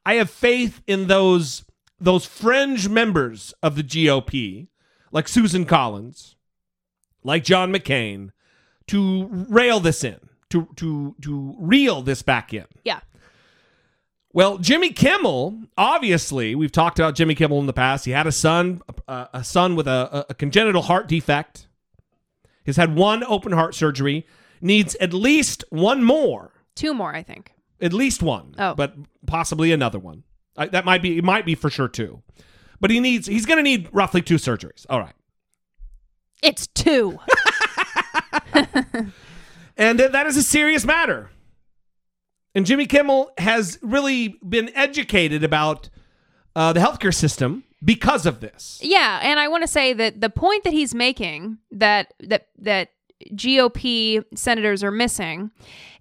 I 0.05 0.15
have 0.15 0.31
faith 0.31 0.83
in 0.87 1.07
those 1.07 1.65
those 2.01 2.25
fringe 2.25 2.89
members 2.89 3.53
of 3.63 3.75
the 3.77 3.83
GOP, 3.83 4.69
like 5.11 5.29
Susan 5.29 5.65
Collins, 5.65 6.37
like 7.25 7.45
John 7.45 7.73
McCain, 7.73 8.31
to 8.89 9.27
rail 9.49 9.81
this 9.81 10.05
in, 10.05 10.19
to 10.51 10.69
to 10.77 11.15
to 11.23 11.57
reel 11.59 12.03
this 12.03 12.23
back 12.23 12.55
in. 12.55 12.67
Yeah. 12.85 13.01
Well, 14.39 14.59
Jimmy 14.59 14.93
Kimmel, 14.93 15.63
obviously, 15.77 16.55
we've 16.55 16.71
talked 16.71 17.01
about 17.01 17.17
Jimmy 17.17 17.35
Kimmel 17.35 17.59
in 17.59 17.67
the 17.67 17.73
past. 17.73 18.05
He 18.05 18.13
had 18.13 18.25
a 18.29 18.31
son, 18.31 18.83
a, 19.09 19.29
a 19.33 19.43
son 19.43 19.75
with 19.75 19.89
a, 19.89 20.27
a 20.31 20.35
congenital 20.35 20.83
heart 20.83 21.09
defect. 21.09 21.67
He's 22.65 22.77
had 22.77 22.95
one 22.95 23.25
open 23.25 23.51
heart 23.51 23.75
surgery, 23.75 24.29
needs 24.61 24.95
at 25.01 25.13
least 25.13 25.65
one 25.71 26.05
more, 26.05 26.53
Two 26.77 26.95
more, 26.95 27.13
I 27.13 27.25
think. 27.25 27.53
at 27.81 27.93
least 27.93 28.23
one, 28.23 28.55
Oh. 28.61 28.77
but 28.77 28.95
possibly 29.27 29.73
another 29.73 29.99
one. 29.99 30.23
I, 30.57 30.67
that 30.69 30.85
might 30.85 31.03
be, 31.03 31.19
it 31.19 31.25
might 31.25 31.45
be 31.45 31.57
for 31.57 31.69
sure 31.69 31.89
two. 31.89 32.23
But 32.81 32.93
he 32.93 33.01
needs, 33.01 33.27
he's 33.27 33.45
going 33.45 33.57
to 33.57 33.63
need 33.65 33.89
roughly 33.91 34.23
two 34.23 34.37
surgeries. 34.37 34.87
All 34.89 35.01
right. 35.01 35.17
It's 36.45 36.69
two. 36.69 37.19
And 39.77 40.01
uh, 40.01 40.09
that 40.09 40.27
is 40.27 40.37
a 40.37 40.43
serious 40.43 40.85
matter. 40.85 41.31
And 42.59 42.67
Jimmy 42.67 42.87
Kimmel 42.87 43.31
has 43.39 43.79
really 43.83 44.37
been 44.49 44.73
educated 44.75 45.45
about 45.45 45.89
uh, 46.57 46.73
the 46.73 46.81
healthcare 46.81 47.15
system 47.15 47.63
because 47.85 48.27
of 48.27 48.41
this. 48.41 48.81
Yeah, 48.83 49.21
and 49.23 49.39
I 49.39 49.47
want 49.47 49.63
to 49.63 49.69
say 49.69 49.93
that 49.93 50.21
the 50.21 50.29
point 50.29 50.65
that 50.65 50.73
he's 50.73 50.93
making 50.93 51.59
that 51.71 52.13
that 52.19 52.49
that 52.59 52.89
GOP 53.33 54.25
senators 54.35 54.83
are 54.83 54.91
missing 54.91 55.53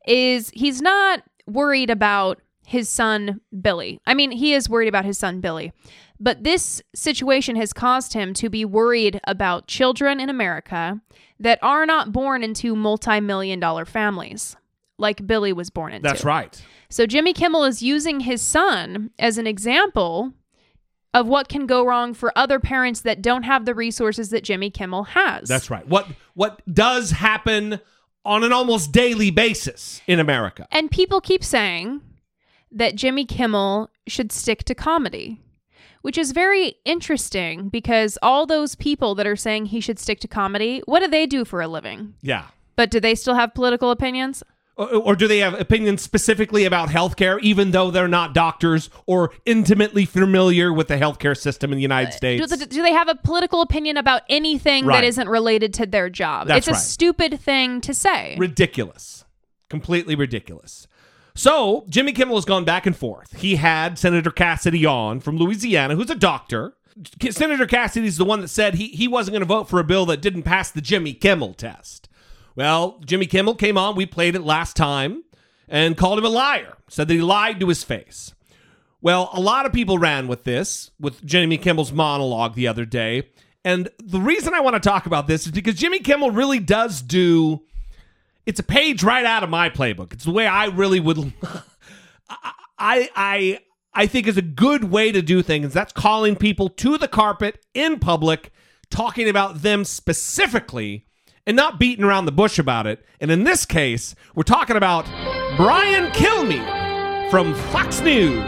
is 0.07 0.49
he's 0.49 0.81
not 0.81 1.21
worried 1.45 1.91
about 1.91 2.41
his 2.65 2.89
son 2.89 3.39
Billy. 3.61 3.99
I 4.07 4.15
mean, 4.15 4.31
he 4.31 4.55
is 4.55 4.67
worried 4.67 4.89
about 4.89 5.05
his 5.05 5.19
son 5.19 5.41
Billy. 5.41 5.73
But 6.19 6.43
this 6.43 6.81
situation 6.95 7.55
has 7.57 7.71
caused 7.71 8.13
him 8.13 8.33
to 8.33 8.49
be 8.49 8.65
worried 8.65 9.21
about 9.27 9.67
children 9.67 10.19
in 10.19 10.27
America 10.27 11.01
that 11.39 11.59
are 11.61 11.85
not 11.85 12.11
born 12.11 12.41
into 12.41 12.75
multi-million 12.75 13.59
dollar 13.59 13.85
families 13.85 14.55
like 14.97 15.25
Billy 15.25 15.53
was 15.53 15.69
born 15.69 15.93
into. 15.93 16.07
That's 16.07 16.25
right. 16.25 16.61
So 16.89 17.05
Jimmy 17.05 17.33
Kimmel 17.33 17.63
is 17.63 17.81
using 17.81 18.21
his 18.21 18.41
son 18.41 19.11
as 19.19 19.37
an 19.37 19.47
example 19.47 20.33
of 21.13 21.27
what 21.27 21.49
can 21.49 21.65
go 21.65 21.85
wrong 21.85 22.13
for 22.13 22.37
other 22.37 22.59
parents 22.59 23.01
that 23.01 23.21
don't 23.21 23.43
have 23.43 23.65
the 23.65 23.73
resources 23.73 24.29
that 24.29 24.43
Jimmy 24.43 24.69
Kimmel 24.69 25.03
has. 25.03 25.47
That's 25.47 25.69
right. 25.69 25.87
What 25.87 26.07
what 26.33 26.61
does 26.71 27.11
happen 27.11 27.79
on 28.23 28.43
an 28.43 28.51
almost 28.51 28.91
daily 28.91 29.31
basis 29.31 30.01
in 30.07 30.19
America? 30.19 30.67
And 30.71 30.91
people 30.91 31.21
keep 31.21 31.43
saying 31.43 32.01
that 32.71 32.95
Jimmy 32.95 33.25
Kimmel 33.25 33.89
should 34.07 34.31
stick 34.31 34.63
to 34.65 34.75
comedy, 34.75 35.41
which 36.01 36.17
is 36.17 36.31
very 36.31 36.75
interesting 36.85 37.69
because 37.69 38.17
all 38.21 38.45
those 38.45 38.75
people 38.75 39.15
that 39.15 39.25
are 39.25 39.35
saying 39.35 39.67
he 39.67 39.79
should 39.79 39.99
stick 39.99 40.19
to 40.19 40.27
comedy, 40.27 40.81
what 40.85 40.99
do 40.99 41.07
they 41.07 41.25
do 41.25 41.45
for 41.45 41.61
a 41.61 41.67
living? 41.67 42.13
Yeah. 42.21 42.45
But 42.75 42.91
do 42.91 42.99
they 42.99 43.15
still 43.15 43.33
have 43.35 43.55
political 43.55 43.89
opinions? 43.89 44.43
Or, 44.77 44.93
or 44.95 45.15
do 45.15 45.27
they 45.27 45.39
have 45.39 45.59
opinions 45.59 46.01
specifically 46.03 46.65
about 46.65 46.89
healthcare, 46.89 47.39
even 47.41 47.71
though 47.71 47.89
they're 47.91 48.07
not 48.07 48.33
doctors 48.33 48.89
or 49.05 49.31
intimately 49.45 50.05
familiar 50.05 50.71
with 50.71 50.87
the 50.87 50.97
healthcare 50.97 51.35
system 51.35 51.71
in 51.71 51.77
the 51.77 51.81
United 51.81 52.09
uh, 52.09 52.17
States? 52.17 52.47
Do, 52.47 52.65
do 52.65 52.83
they 52.83 52.93
have 52.93 53.09
a 53.09 53.15
political 53.15 53.61
opinion 53.61 53.97
about 53.97 54.21
anything 54.29 54.85
Right. 54.85 54.97
that 55.01 55.03
isn't 55.03 55.27
related 55.27 55.73
to 55.75 55.85
their 55.87 56.09
job? 56.09 56.47
That's 56.47 56.59
it's 56.59 56.67
a 56.67 56.71
right. 56.73 56.79
stupid 56.79 57.39
thing 57.39 57.81
to 57.81 57.93
say. 57.93 58.35
ridiculous. 58.37 59.25
Completely 59.69 60.15
ridiculous. 60.15 60.87
So, 61.35 61.85
Jimmy 61.89 62.13
Kimmel 62.13 62.35
has 62.35 62.45
gone 62.45 62.63
back 62.65 62.85
and 62.85 62.95
forth. 62.95 63.37
He 63.37 63.57
had 63.57 63.99
Senator 63.99 64.31
Cassidy 64.31 64.85
on 64.85 65.19
from 65.19 65.37
Louisiana, 65.37 65.95
who's 65.95 66.09
a 66.09 66.15
doctor. 66.15 66.73
Senator 67.29 67.67
Cassidy's 67.67 68.17
the 68.17 68.25
one 68.25 68.41
that 68.41 68.47
said 68.47 68.75
he, 68.75 68.87
he 68.87 69.07
wasn't 69.07 69.33
going 69.33 69.41
to 69.41 69.45
vote 69.45 69.69
for 69.69 69.79
a 69.79 69.83
bill 69.83 70.05
that 70.07 70.21
didn't 70.21 70.43
pass 70.43 70.71
the 70.71 70.81
Jimmy 70.81 71.13
Kimmel 71.13 71.53
test. 71.53 72.09
Well, 72.57 72.99
Jimmy 73.05 73.27
Kimmel 73.27 73.53
came 73.53 73.77
on. 73.77 73.95
We 73.95 74.07
played 74.07 74.35
it 74.35 74.41
last 74.41 74.75
time 74.75 75.23
and 75.69 75.95
called 75.95 76.17
him 76.17 76.25
a 76.25 76.29
liar, 76.29 76.73
said 76.89 77.07
that 77.07 77.13
he 77.13 77.21
lied 77.21 77.59
to 77.59 77.69
his 77.69 77.83
face. 77.83 78.33
Well, 78.99 79.29
a 79.31 79.39
lot 79.39 79.67
of 79.67 79.73
people 79.73 79.99
ran 79.99 80.27
with 80.27 80.43
this, 80.43 80.89
with 80.99 81.23
Jimmy 81.23 81.59
Kimmel's 81.59 81.91
monologue 81.91 82.55
the 82.55 82.67
other 82.67 82.83
day. 82.83 83.29
And 83.63 83.89
the 83.99 84.19
reason 84.19 84.55
I 84.55 84.61
want 84.61 84.73
to 84.73 84.79
talk 84.79 85.05
about 85.05 85.27
this 85.27 85.45
is 85.45 85.51
because 85.51 85.75
Jimmy 85.75 85.99
Kimmel 85.99 86.31
really 86.31 86.59
does 86.59 87.03
do 87.03 87.61
it's 88.47 88.59
a 88.59 88.63
page 88.63 89.03
right 89.03 89.25
out 89.25 89.43
of 89.43 89.49
my 89.51 89.69
playbook. 89.69 90.13
It's 90.13 90.23
the 90.23 90.31
way 90.31 90.47
I 90.47 90.65
really 90.65 90.99
would 90.99 91.33
I 92.29 93.09
I 93.15 93.59
I 93.93 94.07
think 94.07 94.25
is 94.25 94.37
a 94.37 94.41
good 94.41 94.85
way 94.85 95.11
to 95.11 95.21
do 95.21 95.43
things. 95.43 95.73
That's 95.73 95.93
calling 95.93 96.35
people 96.35 96.69
to 96.69 96.97
the 96.97 97.07
carpet 97.07 97.63
in 97.75 97.99
public, 97.99 98.51
talking 98.89 99.29
about 99.29 99.61
them 99.61 99.83
specifically 99.83 101.06
and 101.47 101.55
not 101.55 101.79
beating 101.79 102.05
around 102.05 102.25
the 102.25 102.31
bush 102.31 102.59
about 102.59 102.85
it. 102.85 103.03
And 103.19 103.31
in 103.31 103.43
this 103.45 103.65
case, 103.65 104.13
we're 104.35 104.43
talking 104.43 104.75
about 104.75 105.05
Brian 105.55 106.11
Kilmeade 106.11 107.31
from 107.31 107.55
Fox 107.55 108.01
News. 108.01 108.43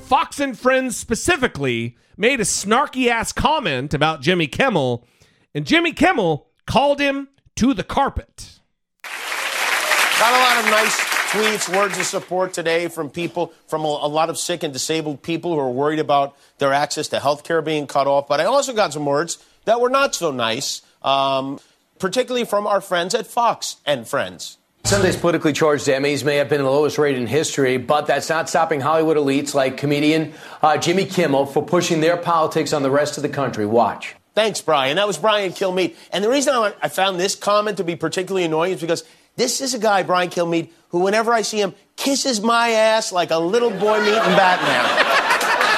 Fox 0.00 0.40
and 0.40 0.58
Friends 0.58 0.96
specifically 0.96 1.96
made 2.16 2.40
a 2.40 2.44
snarky 2.44 3.08
ass 3.08 3.32
comment 3.32 3.94
about 3.94 4.22
Jimmy 4.22 4.46
Kimmel, 4.46 5.06
and 5.54 5.66
Jimmy 5.66 5.92
Kimmel 5.92 6.48
called 6.66 7.00
him 7.00 7.28
to 7.56 7.74
the 7.74 7.84
carpet. 7.84 8.58
Got 9.04 10.32
a 10.32 10.38
lot 10.38 10.64
of 10.64 10.70
nice 10.70 10.96
tweets, 11.34 11.76
words 11.76 11.98
of 11.98 12.06
support 12.06 12.52
today 12.52 12.88
from 12.88 13.10
people, 13.10 13.52
from 13.66 13.82
a, 13.82 14.06
lot 14.06 14.30
of 14.30 14.38
sick 14.38 14.62
and 14.62 14.72
disabled 14.72 15.22
people 15.22 15.52
who 15.52 15.58
are 15.58 15.70
worried 15.70 15.98
about 15.98 16.36
their 16.58 16.72
access 16.72 17.08
to 17.08 17.20
health 17.20 17.44
care 17.44 17.60
being 17.60 17.86
cut 17.86 18.06
off. 18.06 18.28
But 18.28 18.40
I 18.40 18.44
also 18.44 18.72
got 18.72 18.92
some 18.92 19.04
words 19.04 19.44
that 19.64 19.80
were 19.80 19.90
not 19.90 20.14
so 20.14 20.30
nice, 20.30 20.82
um, 21.02 21.58
particularly 21.98 22.44
from 22.44 22.66
our 22.66 22.80
friends 22.80 23.14
at 23.14 23.26
Fox 23.26 23.76
and 23.86 24.06
Friends. 24.06 24.58
Sunday's 24.84 25.16
politically 25.16 25.54
charged 25.54 25.86
Emmys 25.86 26.24
may 26.24 26.36
have 26.36 26.50
been 26.50 26.62
the 26.62 26.70
lowest 26.70 26.98
rate 26.98 27.16
in 27.16 27.26
history, 27.26 27.78
but 27.78 28.06
that's 28.06 28.28
not 28.28 28.50
stopping 28.50 28.82
Hollywood 28.82 29.16
elites 29.16 29.54
like 29.54 29.78
comedian 29.78 30.34
uh, 30.60 30.76
Jimmy 30.76 31.06
Kimmel 31.06 31.46
for 31.46 31.64
pushing 31.64 32.00
their 32.00 32.18
politics 32.18 32.74
on 32.74 32.82
the 32.82 32.90
rest 32.90 33.16
of 33.16 33.22
the 33.22 33.30
country. 33.30 33.64
Watch. 33.64 34.14
Thanks, 34.34 34.60
Brian. 34.60 34.96
That 34.96 35.06
was 35.06 35.16
Brian 35.16 35.52
Kilmeade. 35.52 35.94
And 36.12 36.22
the 36.22 36.28
reason 36.28 36.54
I 36.54 36.74
I 36.82 36.88
found 36.88 37.18
this 37.18 37.34
comment 37.34 37.78
to 37.78 37.84
be 37.84 37.96
particularly 37.96 38.44
annoying 38.44 38.72
is 38.74 38.80
because 38.80 39.04
this 39.36 39.62
is 39.62 39.72
a 39.72 39.78
guy, 39.78 40.02
Brian 40.02 40.28
Kilmeade, 40.28 40.70
who 40.90 41.00
whenever 41.00 41.32
I 41.32 41.42
see 41.42 41.60
him, 41.60 41.74
kisses 41.96 42.40
my 42.40 42.70
ass 42.70 43.10
like 43.10 43.30
a 43.30 43.38
little 43.38 43.70
boy 43.70 44.00
meeting 44.00 44.36
Batman. 44.36 44.84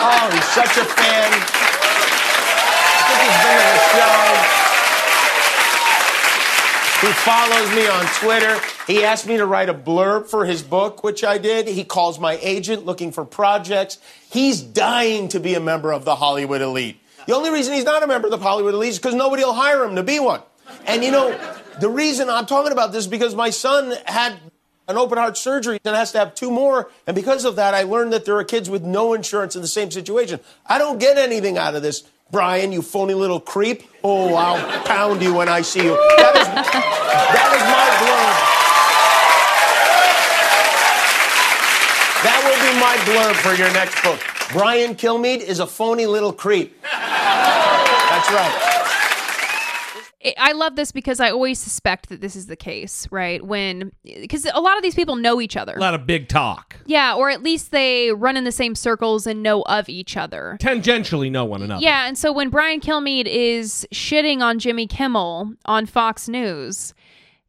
oh, 0.03 0.31
he's 0.33 0.45
such 0.45 0.77
a 0.77 0.85
fan. 0.85 1.31
I 2.99 3.03
think 3.07 3.21
he's 3.23 3.43
been 3.45 3.57
to 3.57 3.69
the 3.71 4.61
show. 4.61 4.66
He 7.01 7.09
follows 7.09 7.71
me 7.75 7.87
on 7.87 8.07
Twitter. 8.07 8.59
He 8.87 9.05
asked 9.05 9.27
me 9.27 9.37
to 9.37 9.45
write 9.45 9.69
a 9.69 9.75
blurb 9.75 10.29
for 10.29 10.47
his 10.47 10.63
book, 10.63 11.05
which 11.05 11.23
I 11.23 11.37
did. 11.37 11.69
He 11.69 11.85
calls 11.85 12.19
my 12.19 12.39
agent 12.41 12.87
looking 12.87 13.13
for 13.13 13.27
projects. 13.27 13.99
He's 14.31 14.63
dying 14.63 15.29
to 15.29 15.39
be 15.39 15.53
a 15.55 15.61
member 15.61 15.93
of 15.93 16.07
the 16.07 16.17
Hollywood 16.17 16.63
elite. 16.63 16.99
The 17.27 17.35
only 17.35 17.51
reason 17.51 17.75
he's 17.75 17.85
not 17.85 18.03
a 18.03 18.07
member 18.07 18.29
of 18.29 18.31
the 18.31 18.39
Hollywood 18.39 18.73
elite 18.73 18.91
is 18.91 18.99
because 18.99 19.15
nobody 19.15 19.45
will 19.45 19.53
hire 19.53 19.85
him 19.85 19.97
to 19.97 20.03
be 20.03 20.19
one. 20.21 20.41
And 20.87 21.05
you 21.05 21.11
know, 21.11 21.39
the 21.81 21.91
reason 21.91 22.31
I'm 22.31 22.47
talking 22.47 22.73
about 22.73 22.93
this 22.93 23.05
is 23.05 23.11
because 23.11 23.35
my 23.35 23.51
son 23.51 23.93
had 24.07 24.39
an 24.89 24.97
open 24.97 25.18
heart 25.18 25.37
surgery 25.37 25.78
and 25.84 25.97
has 25.97 26.12
to 26.12 26.18
have 26.18 26.34
two 26.34 26.51
more. 26.51 26.91
And 27.07 27.14
because 27.14 27.45
of 27.45 27.57
that, 27.57 27.74
I 27.74 27.82
learned 27.82 28.12
that 28.12 28.24
there 28.24 28.37
are 28.37 28.45
kids 28.45 28.70
with 28.70 28.82
no 28.82 29.14
insurance 29.14 29.57
in 29.57 29.62
the 29.62 29.68
same 29.68 29.91
situation. 29.91 30.41
I 30.66 30.78
don't 30.78 30.99
get 30.99 31.18
anything 31.18 31.59
out 31.59 31.74
of 31.74 31.82
this. 31.82 32.05
Brian, 32.30 32.72
you 32.72 32.82
phony 32.82 33.14
little 33.14 33.41
creep. 33.41 33.84
Oh, 34.03 34.34
I'll 34.34 34.84
pound 34.84 35.22
you 35.22 35.32
when 35.34 35.49
I 35.49 35.62
see 35.62 35.84
you. 35.84 35.95
That 35.95 36.34
is 36.37 36.49
my 36.49 37.89
blurb. 38.03 38.37
That 42.24 42.41
will 42.43 42.59
be 42.66 42.72
my 42.80 42.97
blurb 43.07 43.34
for 43.37 43.55
your 43.55 43.72
next 43.72 44.03
book. 44.03 44.20
Brian 44.53 44.95
Kilmeade 44.95 45.41
is 45.41 45.61
a 45.61 45.66
phony 45.66 46.07
little 46.07 46.32
creep. 46.32 46.80
That's 46.82 48.30
right. 48.30 48.76
I- 50.39 50.53
love 50.57 50.74
this 50.77 50.91
because 50.91 51.20
I 51.20 51.31
always 51.31 51.59
suspect 51.59 52.09
that 52.09 52.22
this 52.22 52.35
is 52.35 52.47
the 52.47 52.57
case, 52.57 53.07
right? 53.11 53.45
When 53.45 53.93
because 54.03 54.47
a 54.55 54.61
lot 54.61 54.77
of 54.79 54.83
these 54.83 54.95
people 54.95 55.16
know 55.16 55.41
each 55.41 55.57
other. 55.57 55.74
A 55.74 55.81
lot 55.81 55.93
of 55.95 56.07
big 56.07 56.29
talk. 56.29 56.77
Yeah, 56.87 57.14
or 57.14 57.29
at 57.29 57.43
least 57.43 57.72
they 57.72 58.11
run 58.12 58.37
in 58.39 58.45
the 58.45 58.53
same 58.53 58.74
circles 58.74 59.27
and 59.27 59.43
know 59.43 59.62
of 59.62 59.89
each 59.89 60.16
other. 60.16 60.57
Tangentially 60.61 61.31
know 61.31 61.45
one 61.45 61.62
another. 61.62 61.83
Yeah, 61.83 62.07
and 62.07 62.16
so 62.16 62.33
when 62.33 62.49
Brian 62.49 62.81
Kilmeade 62.81 63.27
is 63.27 63.87
shitting 63.93 64.41
on 64.41 64.59
Jimmy 64.59 64.87
Kimmel 64.87 65.53
on 65.66 65.85
Fox 65.85 66.27
News, 66.29 66.95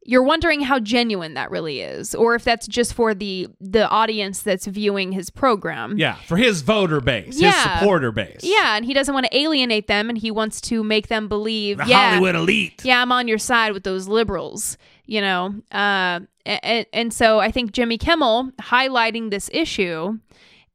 you're 0.09 0.23
wondering 0.23 0.61
how 0.61 0.79
genuine 0.79 1.33
that 1.35 1.51
really 1.51 1.81
is, 1.81 2.15
or 2.15 2.33
if 2.33 2.43
that's 2.43 2.65
just 2.65 2.93
for 2.93 3.13
the 3.13 3.47
the 3.61 3.87
audience 3.89 4.41
that's 4.41 4.65
viewing 4.65 5.11
his 5.11 5.29
program. 5.29 5.97
Yeah, 5.97 6.15
for 6.15 6.37
his 6.37 6.61
voter 6.61 7.01
base, 7.01 7.39
Yeah. 7.39 7.51
his 7.51 7.61
supporter 7.79 8.11
base. 8.11 8.39
Yeah, 8.41 8.77
and 8.77 8.85
he 8.85 8.93
doesn't 8.93 9.13
want 9.13 9.25
to 9.27 9.37
alienate 9.37 9.87
them, 9.87 10.09
and 10.09 10.17
he 10.17 10.31
wants 10.31 10.61
to 10.61 10.81
make 10.83 11.07
them 11.09 11.27
believe. 11.27 11.77
The 11.77 11.85
yeah, 11.87 12.09
Hollywood 12.11 12.35
elite. 12.35 12.83
Yeah, 12.85 13.01
I'm 13.01 13.11
on 13.11 13.27
your 13.27 13.37
side 13.37 13.73
with 13.73 13.83
those 13.83 14.07
liberals. 14.07 14.77
You 15.05 15.21
know, 15.21 15.55
uh, 15.71 16.19
and, 16.45 16.85
and 16.91 17.13
so 17.13 17.39
I 17.39 17.49
think 17.51 17.71
Jimmy 17.71 17.97
Kimmel 17.97 18.51
highlighting 18.61 19.29
this 19.29 19.49
issue 19.53 20.19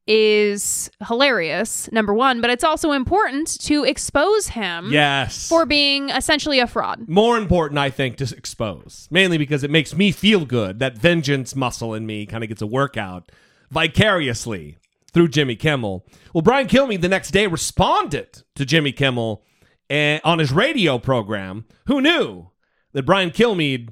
is 0.06 0.90
hilarious. 1.06 1.90
Number 1.92 2.12
one, 2.12 2.40
but 2.40 2.50
it's 2.50 2.64
also 2.64 2.92
important 2.92 3.60
to 3.62 3.84
expose 3.84 4.48
him. 4.48 4.90
Yes. 4.92 5.48
for 5.48 5.64
being 5.66 6.10
essentially 6.10 6.58
a 6.58 6.66
fraud. 6.66 7.08
More 7.08 7.38
important, 7.38 7.78
I 7.78 7.90
think, 7.90 8.16
to 8.16 8.34
expose. 8.36 9.08
Mainly 9.10 9.38
because 9.38 9.62
it 9.62 9.70
makes 9.70 9.94
me 9.94 10.10
feel 10.12 10.44
good. 10.44 10.78
That 10.78 10.98
vengeance 10.98 11.54
muscle 11.54 11.94
in 11.94 12.06
me 12.06 12.26
kind 12.26 12.42
of 12.42 12.48
gets 12.48 12.62
a 12.62 12.66
workout 12.66 13.30
vicariously 13.70 14.76
through 15.12 15.28
Jimmy 15.28 15.56
Kimmel. 15.56 16.06
Well, 16.32 16.42
Brian 16.42 16.66
Kilmeade 16.66 17.00
the 17.00 17.08
next 17.08 17.30
day 17.30 17.46
responded 17.46 18.42
to 18.54 18.64
Jimmy 18.64 18.92
Kimmel 18.92 19.44
eh, 19.90 20.18
on 20.24 20.38
his 20.38 20.52
radio 20.52 20.98
program. 20.98 21.64
Who 21.86 22.00
knew 22.00 22.50
that 22.92 23.04
Brian 23.04 23.30
Kilmeade 23.30 23.90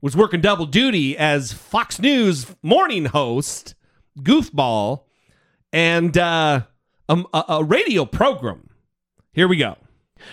was 0.00 0.16
working 0.16 0.40
double 0.40 0.66
duty 0.66 1.16
as 1.16 1.52
Fox 1.52 1.98
News 1.98 2.54
morning 2.62 3.06
host, 3.06 3.74
goofball, 4.20 5.05
and 5.72 6.16
uh, 6.16 6.62
a, 7.08 7.24
a- 7.34 7.44
a 7.48 7.64
radio 7.64 8.04
program? 8.04 8.68
Here 9.32 9.48
we 9.48 9.56
go. 9.56 9.76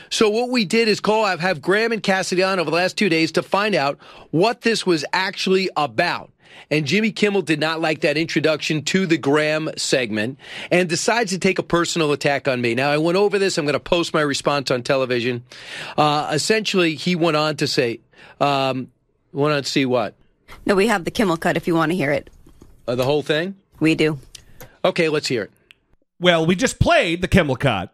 So 0.10 0.30
what 0.30 0.50
we 0.50 0.64
did 0.66 0.88
is 0.88 1.00
call 1.02 1.26
I've 1.26 1.42
have 1.42 1.62
Graham 1.62 1.92
and 1.92 2.02
Cassidy 2.02 2.42
on 2.42 2.60
over 2.60 2.70
the 2.72 2.76
last 2.78 2.98
two 2.98 3.10
days 3.10 3.34
to 3.34 3.44
find 3.44 3.76
out 3.76 4.00
what 4.32 4.62
this 4.62 4.86
was 4.86 5.04
actually 5.12 5.70
about. 5.76 6.32
And 6.70 6.86
Jimmy 6.86 7.12
Kimmel 7.12 7.42
did 7.42 7.60
not 7.60 7.82
like 7.82 8.02
that 8.02 8.16
introduction 8.16 8.84
to 8.86 9.06
the 9.06 9.18
Graham 9.18 9.70
segment 9.76 10.40
and 10.72 10.88
decides 10.88 11.32
to 11.32 11.40
take 11.40 11.60
a 11.60 11.64
personal 11.64 12.12
attack 12.12 12.48
on 12.48 12.62
me. 12.62 12.76
Now, 12.76 12.92
I 12.92 12.98
went 12.98 13.18
over 13.18 13.38
this. 13.40 13.58
I'm 13.58 13.66
going 13.66 13.74
to 13.74 13.80
post 13.80 14.14
my 14.14 14.22
response 14.22 14.70
on 14.72 14.84
television. 14.84 15.44
Uh, 15.98 16.30
essentially, 16.32 16.96
he 16.96 17.16
went 17.16 17.36
on 17.38 17.58
to 17.58 17.68
say, 17.68 18.00
um, 18.40 18.92
went 19.34 19.54
on 19.56 19.64
to 19.64 19.70
see 19.70 19.86
what? 19.86 20.16
No, 20.66 20.76
we 20.76 20.88
have 20.88 21.06
the 21.06 21.12
Kimmel 21.12 21.38
cut 21.38 21.58
if 21.58 21.68
you 21.68 21.74
want 21.76 21.92
to 21.92 21.96
hear 21.96 22.12
it. 22.12 22.30
Uh, 22.88 22.96
the 22.96 23.04
whole 23.04 23.24
thing? 23.24 23.56
We 23.80 23.96
do. 23.96 24.20
Okay, 24.86 25.10
let's 25.10 25.28
hear 25.28 25.44
it. 25.44 25.52
Well, 26.20 26.46
we 26.46 26.56
just 26.56 26.80
played 26.80 27.22
the 27.22 27.28
Kimmel 27.28 27.56
cut, 27.56 27.94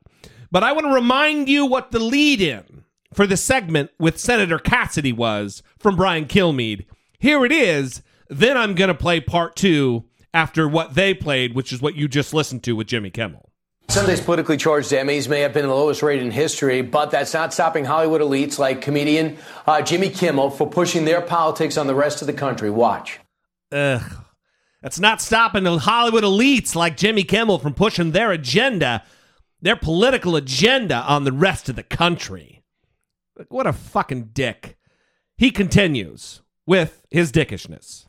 but 0.51 0.63
I 0.63 0.71
want 0.71 0.87
to 0.87 0.93
remind 0.93 1.49
you 1.49 1.65
what 1.65 1.91
the 1.91 1.99
lead 1.99 2.41
in 2.41 2.83
for 3.13 3.25
the 3.25 3.37
segment 3.37 3.91
with 3.99 4.19
Senator 4.19 4.59
Cassidy 4.59 5.13
was 5.13 5.63
from 5.77 5.95
Brian 5.95 6.25
Kilmeade. 6.25 6.85
Here 7.19 7.45
it 7.45 7.51
is. 7.51 8.01
Then 8.29 8.57
I'm 8.57 8.75
going 8.75 8.89
to 8.89 8.93
play 8.93 9.19
part 9.19 9.55
two 9.55 10.05
after 10.33 10.67
what 10.67 10.93
they 10.93 11.13
played, 11.13 11.55
which 11.55 11.73
is 11.73 11.81
what 11.81 11.95
you 11.95 12.07
just 12.07 12.33
listened 12.33 12.63
to 12.63 12.75
with 12.75 12.87
Jimmy 12.87 13.09
Kimmel. 13.09 13.49
Sunday's 13.87 14.21
politically 14.21 14.57
charged 14.57 14.91
Emmys 14.91 15.27
may 15.27 15.39
have 15.39 15.51
been 15.51 15.65
the 15.65 15.73
lowest 15.73 16.03
rated 16.03 16.23
in 16.23 16.31
history, 16.31 16.83
but 16.83 17.09
that's 17.09 17.33
not 17.33 17.51
stopping 17.51 17.85
Hollywood 17.85 18.21
elites 18.21 18.59
like 18.59 18.81
comedian 18.81 19.37
uh, 19.65 19.81
Jimmy 19.81 20.11
Kimmel 20.11 20.51
for 20.51 20.69
pushing 20.69 21.05
their 21.05 21.21
politics 21.21 21.75
on 21.75 21.87
the 21.87 21.95
rest 21.95 22.21
of 22.21 22.27
the 22.27 22.33
country. 22.33 22.69
Watch. 22.69 23.19
Ugh. 23.71 24.03
That's 24.81 24.99
not 24.99 25.21
stopping 25.21 25.63
the 25.63 25.77
Hollywood 25.79 26.23
elites 26.23 26.75
like 26.75 26.95
Jimmy 26.95 27.23
Kimmel 27.23 27.59
from 27.59 27.73
pushing 27.73 28.11
their 28.11 28.31
agenda, 28.31 29.03
their 29.61 29.75
political 29.75 30.35
agenda 30.35 30.95
on 30.95 31.25
the 31.25 31.33
rest 31.33 31.67
of 31.67 31.75
the 31.75 31.83
country. 31.83 32.63
What 33.49 33.67
a 33.67 33.73
fucking 33.73 34.29
dick. 34.33 34.77
He 35.37 35.51
continues 35.51 36.41
with 36.65 37.05
his 37.09 37.31
dickishness. 37.31 38.05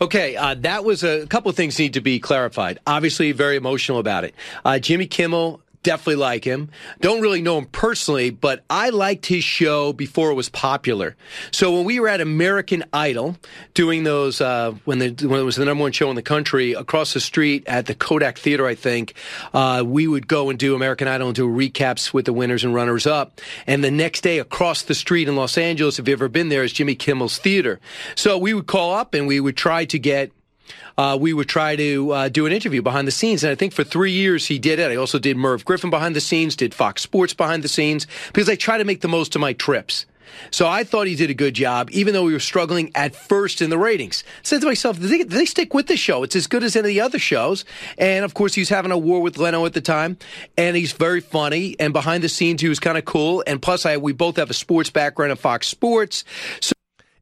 Okay, 0.00 0.36
uh, 0.36 0.54
that 0.54 0.84
was 0.84 1.04
a, 1.04 1.22
a 1.22 1.26
couple 1.26 1.48
of 1.48 1.56
things 1.56 1.78
need 1.78 1.94
to 1.94 2.00
be 2.00 2.18
clarified. 2.18 2.78
Obviously, 2.86 3.32
very 3.32 3.56
emotional 3.56 3.98
about 3.98 4.24
it. 4.24 4.34
Uh, 4.64 4.78
Jimmy 4.78 5.06
Kimmel 5.06 5.62
definitely 5.84 6.16
like 6.16 6.42
him. 6.42 6.70
Don't 7.00 7.20
really 7.20 7.42
know 7.42 7.58
him 7.58 7.66
personally, 7.66 8.30
but 8.30 8.64
I 8.68 8.90
liked 8.90 9.26
his 9.26 9.44
show 9.44 9.92
before 9.92 10.30
it 10.30 10.34
was 10.34 10.48
popular. 10.48 11.14
So 11.52 11.72
when 11.72 11.84
we 11.84 12.00
were 12.00 12.08
at 12.08 12.20
American 12.20 12.82
Idol 12.92 13.36
doing 13.74 14.02
those, 14.02 14.40
uh, 14.40 14.72
when, 14.84 14.98
the, 14.98 15.28
when 15.28 15.38
it 15.38 15.44
was 15.44 15.56
the 15.56 15.64
number 15.64 15.82
one 15.82 15.92
show 15.92 16.10
in 16.10 16.16
the 16.16 16.22
country, 16.22 16.72
across 16.72 17.14
the 17.14 17.20
street 17.20 17.64
at 17.68 17.86
the 17.86 17.94
Kodak 17.94 18.38
Theater, 18.38 18.66
I 18.66 18.74
think, 18.74 19.14
uh, 19.52 19.84
we 19.86 20.08
would 20.08 20.26
go 20.26 20.50
and 20.50 20.58
do 20.58 20.74
American 20.74 21.06
Idol 21.06 21.28
and 21.28 21.36
do 21.36 21.46
recaps 21.46 22.12
with 22.12 22.24
the 22.24 22.32
winners 22.32 22.64
and 22.64 22.74
runners 22.74 23.06
up. 23.06 23.40
And 23.66 23.84
the 23.84 23.90
next 23.90 24.22
day 24.22 24.40
across 24.40 24.82
the 24.82 24.94
street 24.94 25.28
in 25.28 25.36
Los 25.36 25.56
Angeles, 25.56 25.98
if 25.98 26.08
you've 26.08 26.18
ever 26.18 26.28
been 26.28 26.48
there, 26.48 26.64
is 26.64 26.72
Jimmy 26.72 26.96
Kimmel's 26.96 27.38
Theater. 27.38 27.78
So 28.16 28.38
we 28.38 28.54
would 28.54 28.66
call 28.66 28.94
up 28.94 29.14
and 29.14 29.26
we 29.26 29.38
would 29.38 29.56
try 29.56 29.84
to 29.84 29.98
get 29.98 30.32
uh, 30.96 31.16
we 31.20 31.32
would 31.32 31.48
try 31.48 31.76
to 31.76 32.10
uh, 32.12 32.28
do 32.28 32.46
an 32.46 32.52
interview 32.52 32.82
behind 32.82 33.06
the 33.06 33.12
scenes. 33.12 33.44
And 33.44 33.50
I 33.50 33.54
think 33.54 33.72
for 33.72 33.84
three 33.84 34.12
years 34.12 34.46
he 34.46 34.58
did 34.58 34.78
it. 34.78 34.90
I 34.90 34.96
also 34.96 35.18
did 35.18 35.36
Merv 35.36 35.64
Griffin 35.64 35.90
behind 35.90 36.14
the 36.14 36.20
scenes, 36.20 36.56
did 36.56 36.74
Fox 36.74 37.02
Sports 37.02 37.34
behind 37.34 37.62
the 37.62 37.68
scenes, 37.68 38.06
because 38.32 38.48
I 38.48 38.56
try 38.56 38.78
to 38.78 38.84
make 38.84 39.00
the 39.00 39.08
most 39.08 39.34
of 39.34 39.40
my 39.40 39.52
trips. 39.52 40.06
So 40.50 40.66
I 40.66 40.84
thought 40.84 41.06
he 41.06 41.14
did 41.14 41.30
a 41.30 41.34
good 41.34 41.54
job, 41.54 41.90
even 41.92 42.14
though 42.14 42.24
we 42.24 42.32
were 42.32 42.40
struggling 42.40 42.90
at 42.94 43.14
first 43.14 43.62
in 43.62 43.70
the 43.70 43.78
ratings. 43.78 44.24
I 44.26 44.40
said 44.42 44.60
to 44.62 44.66
myself, 44.66 44.98
they, 44.98 45.22
they 45.22 45.44
stick 45.44 45.74
with 45.74 45.86
the 45.86 45.96
show? 45.96 46.22
It's 46.22 46.36
as 46.36 46.46
good 46.46 46.64
as 46.64 46.76
any 46.76 46.80
of 46.80 46.86
the 46.86 47.00
other 47.00 47.18
shows. 47.18 47.64
And 47.98 48.24
of 48.24 48.34
course, 48.34 48.54
he 48.54 48.60
was 48.60 48.68
having 48.68 48.90
a 48.90 48.98
war 48.98 49.20
with 49.20 49.38
Leno 49.38 49.64
at 49.66 49.74
the 49.74 49.80
time, 49.80 50.16
and 50.56 50.76
he's 50.76 50.92
very 50.92 51.20
funny. 51.20 51.76
And 51.78 51.92
behind 51.92 52.24
the 52.24 52.28
scenes, 52.28 52.62
he 52.62 52.68
was 52.68 52.80
kind 52.80 52.98
of 52.98 53.04
cool. 53.04 53.44
And 53.46 53.60
plus, 53.60 53.86
I 53.86 53.96
we 53.96 54.12
both 54.12 54.36
have 54.36 54.50
a 54.50 54.54
sports 54.54 54.90
background 54.90 55.32
at 55.32 55.38
Fox 55.38 55.68
Sports. 55.68 56.24
So 56.60 56.72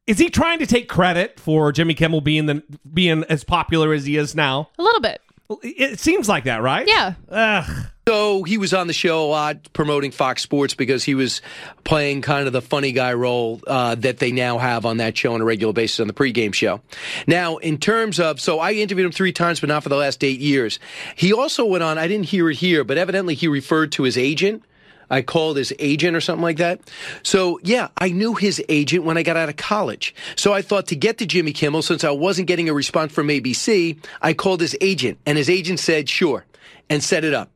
Is 0.05 0.19
he 0.19 0.29
trying 0.29 0.59
to 0.59 0.65
take 0.65 0.89
credit 0.89 1.39
for 1.39 1.71
Jimmy 1.71 1.93
Kimmel 1.93 2.21
being 2.21 2.45
the 2.45 2.63
being 2.93 3.23
as 3.25 3.43
popular 3.43 3.93
as 3.93 4.05
he 4.05 4.17
is 4.17 4.35
now? 4.35 4.69
A 4.77 4.83
little 4.83 5.01
bit. 5.01 5.21
It 5.61 5.99
seems 5.99 6.27
like 6.27 6.45
that, 6.45 6.61
right? 6.61 6.87
Yeah. 6.87 7.13
Ugh. 7.29 7.87
So 8.05 8.43
he 8.43 8.57
was 8.57 8.73
on 8.73 8.87
the 8.87 8.93
show 8.93 9.23
a 9.23 9.27
lot 9.27 9.71
promoting 9.71 10.11
Fox 10.11 10.41
Sports 10.41 10.73
because 10.73 11.05
he 11.05 11.15
was 11.15 11.41
playing 11.85 12.21
kind 12.21 12.47
of 12.47 12.53
the 12.53 12.61
funny 12.61 12.91
guy 12.91 13.13
role 13.13 13.61
uh, 13.65 13.95
that 13.95 14.17
they 14.17 14.33
now 14.33 14.57
have 14.57 14.85
on 14.85 14.97
that 14.97 15.17
show 15.17 15.33
on 15.33 15.41
a 15.41 15.45
regular 15.45 15.71
basis 15.71 16.01
on 16.01 16.07
the 16.07 16.13
pregame 16.13 16.53
show. 16.53 16.81
Now, 17.27 17.57
in 17.57 17.77
terms 17.77 18.19
of, 18.19 18.41
so 18.41 18.59
I 18.59 18.73
interviewed 18.73 19.05
him 19.05 19.13
three 19.13 19.31
times, 19.31 19.61
but 19.61 19.69
not 19.69 19.83
for 19.83 19.89
the 19.89 19.95
last 19.95 20.21
eight 20.21 20.41
years. 20.41 20.79
He 21.15 21.31
also 21.31 21.63
went 21.63 21.83
on, 21.83 21.97
I 21.97 22.09
didn't 22.09 22.25
hear 22.25 22.49
it 22.49 22.57
here, 22.57 22.83
but 22.83 22.97
evidently 22.97 23.35
he 23.35 23.47
referred 23.47 23.93
to 23.93 24.03
his 24.03 24.17
agent. 24.17 24.63
I 25.09 25.21
called 25.21 25.57
his 25.57 25.73
agent 25.79 26.15
or 26.15 26.21
something 26.21 26.43
like 26.43 26.57
that. 26.57 26.79
So 27.23 27.59
yeah, 27.63 27.89
I 27.97 28.09
knew 28.09 28.35
his 28.35 28.63
agent 28.69 29.03
when 29.03 29.17
I 29.17 29.23
got 29.23 29.37
out 29.37 29.49
of 29.49 29.55
college. 29.55 30.15
So 30.35 30.53
I 30.53 30.61
thought 30.61 30.87
to 30.87 30.95
get 30.95 31.17
to 31.19 31.25
Jimmy 31.25 31.53
Kimmel, 31.53 31.81
since 31.81 32.03
I 32.03 32.11
wasn't 32.11 32.47
getting 32.47 32.69
a 32.69 32.73
response 32.73 33.11
from 33.13 33.27
ABC, 33.27 33.97
I 34.21 34.33
called 34.33 34.61
his 34.61 34.75
agent 34.81 35.17
and 35.25 35.37
his 35.37 35.49
agent 35.49 35.79
said, 35.79 36.09
sure, 36.09 36.45
and 36.89 37.03
set 37.03 37.23
it 37.23 37.33
up. 37.33 37.49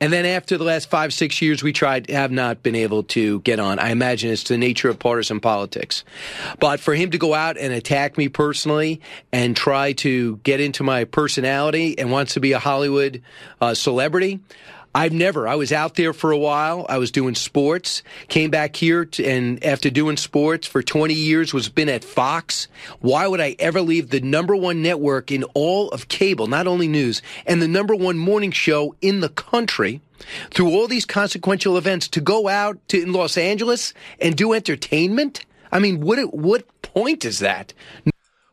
And 0.00 0.12
then 0.12 0.26
after 0.26 0.58
the 0.58 0.64
last 0.64 0.90
five, 0.90 1.14
six 1.14 1.40
years, 1.40 1.62
we 1.62 1.72
tried, 1.72 2.10
have 2.10 2.32
not 2.32 2.62
been 2.62 2.74
able 2.74 3.04
to 3.04 3.40
get 3.40 3.60
on. 3.60 3.78
I 3.78 3.90
imagine 3.90 4.30
it's 4.30 4.42
the 4.44 4.58
nature 4.58 4.88
of 4.88 4.98
partisan 4.98 5.40
politics. 5.40 6.04
But 6.58 6.80
for 6.80 6.94
him 6.94 7.12
to 7.12 7.18
go 7.18 7.32
out 7.32 7.56
and 7.56 7.72
attack 7.72 8.18
me 8.18 8.28
personally 8.28 9.00
and 9.32 9.56
try 9.56 9.92
to 9.94 10.36
get 10.38 10.60
into 10.60 10.82
my 10.82 11.04
personality 11.04 11.98
and 11.98 12.10
wants 12.10 12.34
to 12.34 12.40
be 12.40 12.52
a 12.52 12.58
Hollywood 12.58 13.22
uh, 13.60 13.74
celebrity, 13.74 14.40
I've 14.94 15.12
never. 15.12 15.48
I 15.48 15.56
was 15.56 15.72
out 15.72 15.96
there 15.96 16.12
for 16.12 16.30
a 16.30 16.38
while. 16.38 16.86
I 16.88 16.98
was 16.98 17.10
doing 17.10 17.34
sports. 17.34 18.04
Came 18.28 18.50
back 18.50 18.76
here, 18.76 19.04
to, 19.04 19.24
and 19.24 19.62
after 19.64 19.90
doing 19.90 20.16
sports 20.16 20.68
for 20.68 20.82
20 20.82 21.12
years, 21.12 21.52
was 21.52 21.68
been 21.68 21.88
at 21.88 22.04
Fox. 22.04 22.68
Why 23.00 23.26
would 23.26 23.40
I 23.40 23.56
ever 23.58 23.80
leave 23.80 24.10
the 24.10 24.20
number 24.20 24.54
one 24.54 24.82
network 24.82 25.32
in 25.32 25.42
all 25.54 25.90
of 25.90 26.06
cable, 26.06 26.46
not 26.46 26.68
only 26.68 26.86
news, 26.86 27.22
and 27.44 27.60
the 27.60 27.66
number 27.66 27.96
one 27.96 28.18
morning 28.18 28.52
show 28.52 28.94
in 29.00 29.18
the 29.18 29.30
country? 29.30 30.00
Through 30.52 30.70
all 30.70 30.86
these 30.86 31.04
consequential 31.04 31.76
events, 31.76 32.06
to 32.08 32.20
go 32.20 32.46
out 32.46 32.78
to 32.88 33.02
in 33.02 33.12
Los 33.12 33.36
Angeles 33.36 33.94
and 34.20 34.36
do 34.36 34.52
entertainment. 34.52 35.44
I 35.72 35.80
mean, 35.80 36.00
what 36.00 36.32
what 36.32 36.82
point 36.82 37.24
is 37.24 37.40
that? 37.40 37.74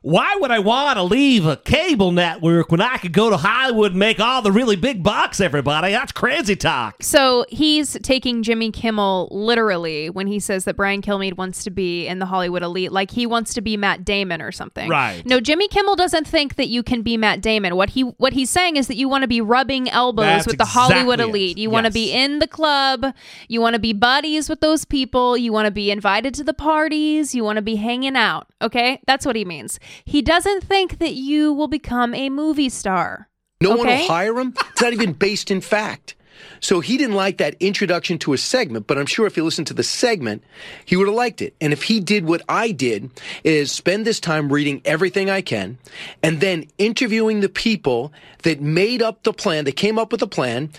Why 0.04 0.36
would 0.40 0.50
I 0.50 0.58
want 0.58 0.98
to 0.98 1.04
leave 1.04 1.46
a 1.46 1.58
cable 1.58 2.12
network 2.12 2.72
when 2.72 2.82
I 2.82 2.98
could 2.98 3.14
go 3.14 3.30
to 3.30 3.38
Hollywood 3.38 3.92
and 3.92 4.00
make 4.00 4.20
all 4.20 4.42
the 4.42 4.52
really 4.52 4.76
big 4.76 5.04
bucks, 5.04 5.40
everybody? 5.40 5.92
That's 5.92 6.12
crazy 6.12 6.56
talk. 6.56 7.04
So 7.04 7.46
he's 7.50 8.00
taking 8.02 8.42
Jimmy 8.42 8.72
Kimmel 8.72 9.28
literally 9.30 10.10
when 10.10 10.26
he 10.26 10.40
says 10.40 10.66
that 10.66 10.76
Brian 10.76 11.04
Kilmeade 11.04 11.38
wants 11.38 11.64
to 11.66 11.70
be 11.70 12.08
in 12.08 12.18
the 12.18 12.26
Hollywood 12.26 12.64
elite, 12.64 12.92
like 12.92 13.12
he 13.12 13.28
wants 13.28 13.54
to 13.54 13.62
be 13.62 13.78
Matt 13.78 14.04
Damon 14.04 14.42
or 14.42 14.52
something. 14.52 14.90
Right. 14.90 15.24
No, 15.24 15.40
Jimmy 15.40 15.68
Kimmel 15.68 15.96
doesn't 15.96 16.26
think 16.26 16.56
that 16.56 16.68
you 16.68 16.82
can 16.82 17.04
be 17.04 17.16
Matt 17.16 17.40
Damon. 17.40 17.76
What 17.76 17.92
he 17.92 18.02
what 18.02 18.34
he's 18.34 18.50
saying 18.50 18.78
is 18.78 18.88
that 18.88 18.96
you 18.96 19.08
want 19.08 19.22
to 19.22 19.28
be 19.28 19.40
rubbing 19.40 19.88
elbows 19.88 20.26
That's 20.26 20.48
with 20.48 20.58
the 20.58 20.66
Hollywood 20.66 21.20
it. 21.20 21.30
elite. 21.30 21.60
You 21.60 21.70
want 21.70 21.86
to 21.86 21.92
be 21.92 22.12
in 22.12 22.40
the 22.40 22.48
club. 22.48 23.06
You 23.48 23.62
want 23.62 23.76
to 23.76 23.80
be 23.80 23.94
buddies 23.94 24.50
with 24.50 24.62
those 24.62 24.84
people. 24.84 25.38
You 25.38 25.54
want 25.54 25.68
to 25.68 25.72
be 25.72 25.92
invited 25.92 26.34
to 26.36 26.44
the 26.44 26.56
parties. 26.56 27.36
You 27.36 27.44
want 27.44 27.58
to 27.58 27.62
be 27.62 27.76
hanging 27.76 28.16
out. 28.16 28.48
Okay, 28.64 29.00
that's 29.06 29.28
what 29.28 29.36
he 29.36 29.46
means. 29.46 29.80
He 30.06 30.22
doesn't 30.22 30.64
think 30.64 31.00
that 31.00 31.14
you 31.14 31.54
will 31.54 31.68
become 31.68 32.14
a 32.14 32.30
movie 32.30 32.70
star. 32.70 33.30
No 33.62 33.76
one 33.76 33.88
will 33.88 34.08
hire 34.08 34.40
him. 34.40 34.54
It's 34.72 34.82
not 34.82 34.94
even 34.94 35.14
based 35.14 35.52
in 35.52 35.62
fact. 35.62 36.16
So 36.60 36.80
he 36.80 36.98
didn't 36.98 37.16
like 37.16 37.38
that 37.38 37.56
introduction 37.60 38.18
to 38.20 38.34
a 38.34 38.38
segment, 38.38 38.88
but 38.88 38.98
I'm 38.98 39.06
sure 39.06 39.28
if 39.28 39.36
he 39.36 39.42
listened 39.42 39.68
to 39.68 39.74
the 39.76 39.84
segment, 39.84 40.44
he 40.86 40.96
would 40.96 41.08
have 41.08 41.16
liked 41.16 41.42
it. 41.42 41.56
And 41.62 41.72
if 41.74 41.84
he 41.84 42.00
did 42.00 42.26
what 42.26 42.42
I 42.50 42.72
did, 42.72 43.12
is 43.44 43.72
spend 43.72 44.06
this 44.06 44.20
time 44.20 44.52
reading 44.52 44.82
everything 44.86 45.30
I 45.30 45.42
can, 45.42 45.78
and 46.24 46.40
then 46.40 46.66
interviewing 46.78 47.42
the 47.42 47.50
people 47.50 48.12
that 48.44 48.60
made 48.62 49.02
up 49.02 49.24
the 49.24 49.34
plan, 49.34 49.66
that 49.66 49.76
came 49.76 50.00
up 50.00 50.12
with 50.12 50.20
the 50.20 50.28
plan, 50.28 50.72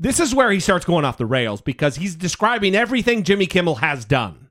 This 0.00 0.20
is 0.20 0.34
where 0.34 0.50
he 0.52 0.60
starts 0.60 0.84
going 0.84 1.04
off 1.04 1.18
the 1.18 1.26
rails 1.26 1.60
because 1.60 1.96
he's 1.96 2.14
describing 2.14 2.74
everything 2.76 3.24
Jimmy 3.24 3.46
Kimmel 3.46 3.76
has 3.76 4.04
done. 4.04 4.48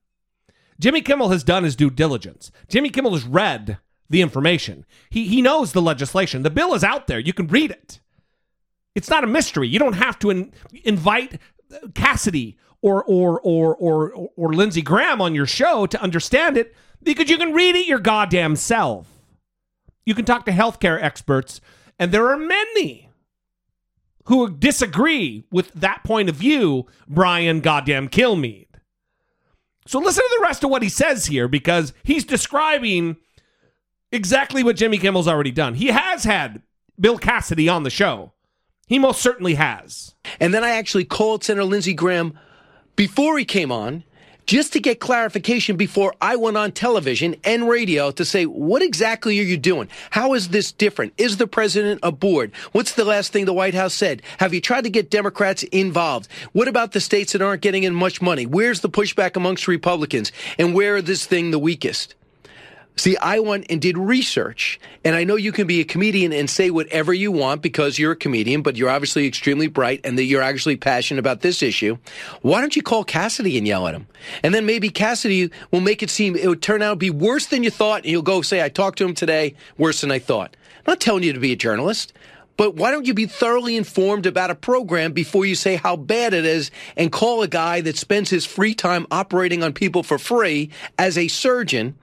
Jimmy 0.79 1.01
Kimmel 1.01 1.29
has 1.29 1.43
done 1.43 1.63
his 1.63 1.75
due 1.75 1.89
diligence. 1.89 2.51
Jimmy 2.67 2.89
Kimmel 2.89 3.13
has 3.13 3.23
read 3.25 3.79
the 4.09 4.21
information. 4.21 4.85
He 5.09 5.27
he 5.27 5.41
knows 5.41 5.73
the 5.73 5.81
legislation. 5.81 6.43
The 6.43 6.49
bill 6.49 6.73
is 6.73 6.83
out 6.83 7.07
there. 7.07 7.19
You 7.19 7.33
can 7.33 7.47
read 7.47 7.71
it. 7.71 7.99
It's 8.95 9.09
not 9.09 9.23
a 9.23 9.27
mystery. 9.27 9.67
You 9.67 9.79
don't 9.79 9.93
have 9.93 10.17
to 10.19 10.29
in, 10.29 10.53
invite 10.83 11.39
Cassidy 11.93 12.57
or 12.81 13.03
or 13.03 13.39
or 13.41 13.75
or 13.75 14.29
or 14.35 14.53
Lindsey 14.53 14.81
Graham 14.81 15.21
on 15.21 15.35
your 15.35 15.45
show 15.45 15.85
to 15.85 16.01
understand 16.01 16.57
it 16.57 16.75
because 17.03 17.29
you 17.29 17.37
can 17.37 17.53
read 17.53 17.75
it 17.75 17.87
your 17.87 17.99
goddamn 17.99 18.55
self. 18.55 19.07
You 20.05 20.15
can 20.15 20.25
talk 20.25 20.45
to 20.45 20.51
healthcare 20.51 21.01
experts, 21.01 21.59
and 21.99 22.11
there 22.11 22.29
are 22.29 22.37
many 22.37 23.09
who 24.25 24.49
disagree 24.49 25.45
with 25.51 25.71
that 25.73 26.03
point 26.03 26.27
of 26.29 26.35
view, 26.35 26.85
Brian 27.07 27.61
goddamn 27.61 28.09
Kilmeade. 28.09 28.67
So 29.85 29.99
listen 29.99 30.23
to 30.23 30.35
the 30.37 30.43
rest 30.43 30.65
of 30.65 30.69
what 30.69 30.83
he 30.83 30.89
says 30.89 31.27
here 31.27 31.47
because 31.47 31.93
he's 32.03 32.25
describing 32.25 33.15
exactly 34.11 34.63
what 34.63 34.75
Jimmy 34.75 34.97
Kimmel's 34.97 35.27
already 35.27 35.51
done. 35.51 35.75
He 35.75 35.87
has 35.87 36.23
had 36.23 36.61
Bill 36.99 37.17
Cassidy 37.17 37.69
on 37.69 37.83
the 37.83 37.89
show. 37.89 38.33
He 38.87 38.99
most 38.99 39.21
certainly 39.21 39.55
has. 39.55 40.15
And 40.39 40.53
then 40.53 40.63
I 40.63 40.71
actually 40.71 41.05
called 41.05 41.43
Senator 41.43 41.65
Lindsey 41.65 41.93
Graham 41.93 42.37
before 42.95 43.37
he 43.37 43.45
came 43.45 43.71
on 43.71 44.03
just 44.47 44.71
to 44.71 44.79
get 44.79 45.01
clarification 45.01 45.75
before 45.75 46.15
I 46.21 46.37
went 46.37 46.55
on 46.55 46.71
television 46.71 47.35
and 47.43 47.67
radio 47.67 48.11
to 48.11 48.23
say, 48.23 48.45
what 48.45 48.81
exactly 48.81 49.37
are 49.39 49.43
you 49.43 49.57
doing? 49.57 49.89
How 50.09 50.33
is 50.33 50.49
this 50.49 50.71
different? 50.71 51.13
Is 51.17 51.35
the 51.35 51.47
president 51.47 51.99
aboard? 52.01 52.53
What's 52.71 52.93
the 52.93 53.03
last 53.03 53.33
thing 53.33 53.43
the 53.43 53.53
White 53.53 53.73
House 53.73 53.93
said? 53.93 54.21
Have 54.37 54.53
you 54.53 54.61
tried 54.61 54.85
to 54.85 54.89
get 54.89 55.11
Democrats 55.11 55.63
involved? 55.63 56.29
What 56.53 56.69
about 56.69 56.93
the 56.93 57.01
states 57.01 57.33
that 57.33 57.41
aren't 57.41 57.61
getting 57.61 57.83
in 57.83 57.93
much 57.93 58.21
money? 58.21 58.45
Where's 58.45 58.79
the 58.79 58.89
pushback 58.89 59.35
amongst 59.35 59.67
Republicans? 59.67 60.31
And 60.57 60.73
where 60.73 60.95
is 60.95 61.03
this 61.03 61.25
thing 61.25 61.51
the 61.51 61.59
weakest? 61.59 62.15
See, 62.97 63.15
I 63.17 63.39
went 63.39 63.67
and 63.69 63.79
did 63.79 63.95
research, 63.95 64.79
and 65.03 65.15
I 65.15 65.23
know 65.23 65.35
you 65.35 65.51
can 65.51 65.67
be 65.67 65.81
a 65.81 65.85
comedian 65.85 66.33
and 66.33 66.49
say 66.49 66.71
whatever 66.71 67.13
you 67.13 67.31
want 67.31 67.61
because 67.61 67.99
you're 67.99 68.13
a 68.13 68.15
comedian, 68.15 68.63
but 68.63 68.75
you're 68.75 68.89
obviously 68.89 69.27
extremely 69.27 69.67
bright 69.67 70.01
and 70.03 70.17
that 70.17 70.23
you're 70.23 70.41
actually 70.41 70.77
passionate 70.77 71.19
about 71.19 71.41
this 71.41 71.61
issue. 71.61 71.99
Why 72.41 72.59
don't 72.59 72.75
you 72.75 72.81
call 72.81 73.03
Cassidy 73.03 73.55
and 73.55 73.67
yell 73.67 73.87
at 73.87 73.93
him? 73.93 74.07
And 74.41 74.51
then 74.51 74.65
maybe 74.65 74.89
Cassidy 74.89 75.51
will 75.69 75.79
make 75.79 76.01
it 76.01 76.09
seem 76.09 76.35
it 76.35 76.47
would 76.47 76.63
turn 76.63 76.81
out 76.81 76.93
to 76.93 76.95
be 76.95 77.11
worse 77.11 77.45
than 77.45 77.63
you 77.63 77.69
thought, 77.69 78.01
and 78.01 78.11
you'll 78.11 78.23
go 78.23 78.41
say, 78.41 78.63
I 78.63 78.69
talked 78.69 78.97
to 78.97 79.05
him 79.05 79.13
today, 79.13 79.53
worse 79.77 80.01
than 80.01 80.11
I 80.11 80.17
thought. 80.17 80.57
I'm 80.77 80.93
not 80.93 80.99
telling 80.99 81.21
you 81.21 81.33
to 81.33 81.39
be 81.39 81.51
a 81.51 81.55
journalist. 81.55 82.13
But 82.57 82.73
why 82.73 82.89
don't 82.89 83.05
you 83.05 83.13
be 83.13 83.27
thoroughly 83.27 83.77
informed 83.77 84.25
about 84.25 84.49
a 84.49 84.55
program 84.55 85.13
before 85.13 85.45
you 85.45 85.53
say 85.53 85.75
how 85.75 85.95
bad 85.95 86.33
it 86.33 86.45
is 86.45 86.71
and 86.95 87.11
call 87.11 87.43
a 87.43 87.47
guy 87.47 87.81
that 87.81 87.95
spends 87.95 88.31
his 88.31 88.47
free 88.47 88.73
time 88.73 89.05
operating 89.11 89.63
on 89.63 89.73
people 89.73 90.01
for 90.01 90.17
free 90.17 90.71
as 90.97 91.19
a 91.19 91.27
surgeon 91.27 91.95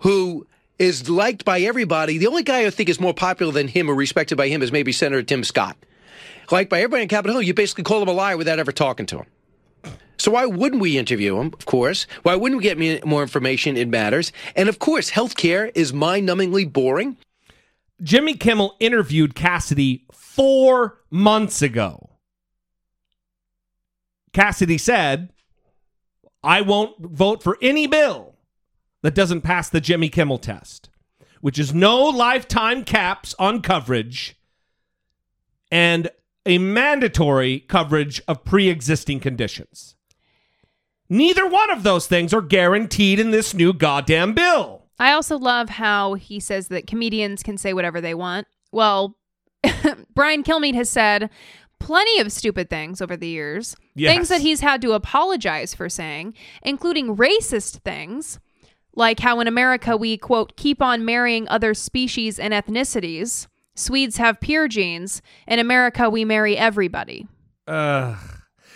who 0.00 0.46
is 0.78 1.08
liked 1.08 1.44
by 1.44 1.60
everybody. 1.60 2.18
The 2.18 2.26
only 2.26 2.42
guy 2.42 2.66
I 2.66 2.70
think 2.70 2.88
is 2.88 3.00
more 3.00 3.14
popular 3.14 3.52
than 3.52 3.68
him 3.68 3.90
or 3.90 3.94
respected 3.94 4.36
by 4.36 4.48
him 4.48 4.62
is 4.62 4.72
maybe 4.72 4.92
Senator 4.92 5.22
Tim 5.22 5.44
Scott. 5.44 5.76
Liked 6.50 6.70
by 6.70 6.78
everybody 6.78 7.02
in 7.02 7.08
Capitol 7.08 7.34
Hill, 7.34 7.42
you 7.42 7.54
basically 7.54 7.84
call 7.84 8.02
him 8.02 8.08
a 8.08 8.12
liar 8.12 8.36
without 8.36 8.58
ever 8.58 8.72
talking 8.72 9.06
to 9.06 9.18
him. 9.18 9.26
So 10.18 10.32
why 10.32 10.44
wouldn't 10.46 10.82
we 10.82 10.98
interview 10.98 11.38
him? 11.38 11.54
Of 11.54 11.64
course. 11.64 12.06
Why 12.22 12.34
wouldn't 12.34 12.60
we 12.60 12.64
get 12.64 13.06
more 13.06 13.22
information? 13.22 13.76
It 13.76 13.88
matters. 13.88 14.32
And 14.54 14.68
of 14.68 14.78
course, 14.78 15.10
healthcare 15.10 15.70
is 15.74 15.92
mind-numbingly 15.92 16.72
boring. 16.72 17.16
Jimmy 18.02 18.34
Kimmel 18.34 18.76
interviewed 18.80 19.34
Cassidy 19.34 20.04
four 20.12 20.98
months 21.10 21.62
ago. 21.62 22.10
Cassidy 24.32 24.78
said, 24.78 25.32
I 26.42 26.62
won't 26.62 26.98
vote 26.98 27.42
for 27.42 27.58
any 27.62 27.86
bill 27.86 28.29
that 29.02 29.14
doesn't 29.14 29.40
pass 29.42 29.68
the 29.68 29.80
Jimmy 29.80 30.08
Kimmel 30.08 30.38
test, 30.38 30.90
which 31.40 31.58
is 31.58 31.72
no 31.74 32.02
lifetime 32.04 32.84
caps 32.84 33.34
on 33.38 33.62
coverage 33.62 34.36
and 35.70 36.10
a 36.46 36.58
mandatory 36.58 37.60
coverage 37.60 38.20
of 38.26 38.44
pre 38.44 38.68
existing 38.68 39.20
conditions. 39.20 39.94
Neither 41.08 41.46
one 41.46 41.70
of 41.70 41.82
those 41.82 42.06
things 42.06 42.32
are 42.32 42.40
guaranteed 42.42 43.18
in 43.18 43.30
this 43.30 43.52
new 43.52 43.72
goddamn 43.72 44.32
bill. 44.32 44.86
I 44.98 45.12
also 45.12 45.38
love 45.38 45.70
how 45.70 46.14
he 46.14 46.38
says 46.40 46.68
that 46.68 46.86
comedians 46.86 47.42
can 47.42 47.56
say 47.58 47.72
whatever 47.72 48.00
they 48.00 48.14
want. 48.14 48.46
Well, 48.70 49.16
Brian 50.14 50.44
Kilmeade 50.44 50.74
has 50.74 50.88
said 50.90 51.30
plenty 51.80 52.20
of 52.20 52.30
stupid 52.30 52.68
things 52.70 53.00
over 53.00 53.16
the 53.16 53.26
years, 53.26 53.74
Yes. 53.94 54.14
things 54.14 54.28
that 54.28 54.42
he's 54.42 54.60
had 54.60 54.80
to 54.82 54.92
apologize 54.92 55.74
for 55.74 55.88
saying, 55.88 56.34
including 56.62 57.16
racist 57.16 57.80
things, 57.80 58.38
like 59.00 59.18
how 59.18 59.40
in 59.40 59.48
America 59.48 59.96
we, 59.96 60.16
quote, 60.16 60.56
keep 60.56 60.80
on 60.80 61.04
marrying 61.04 61.48
other 61.48 61.74
species 61.74 62.38
and 62.38 62.54
ethnicities. 62.54 63.48
Swedes 63.74 64.18
have 64.18 64.38
pure 64.40 64.68
genes. 64.68 65.22
In 65.48 65.58
America, 65.58 66.08
we 66.10 66.24
marry 66.24 66.56
everybody. 66.56 67.26
Uh, 67.66 68.14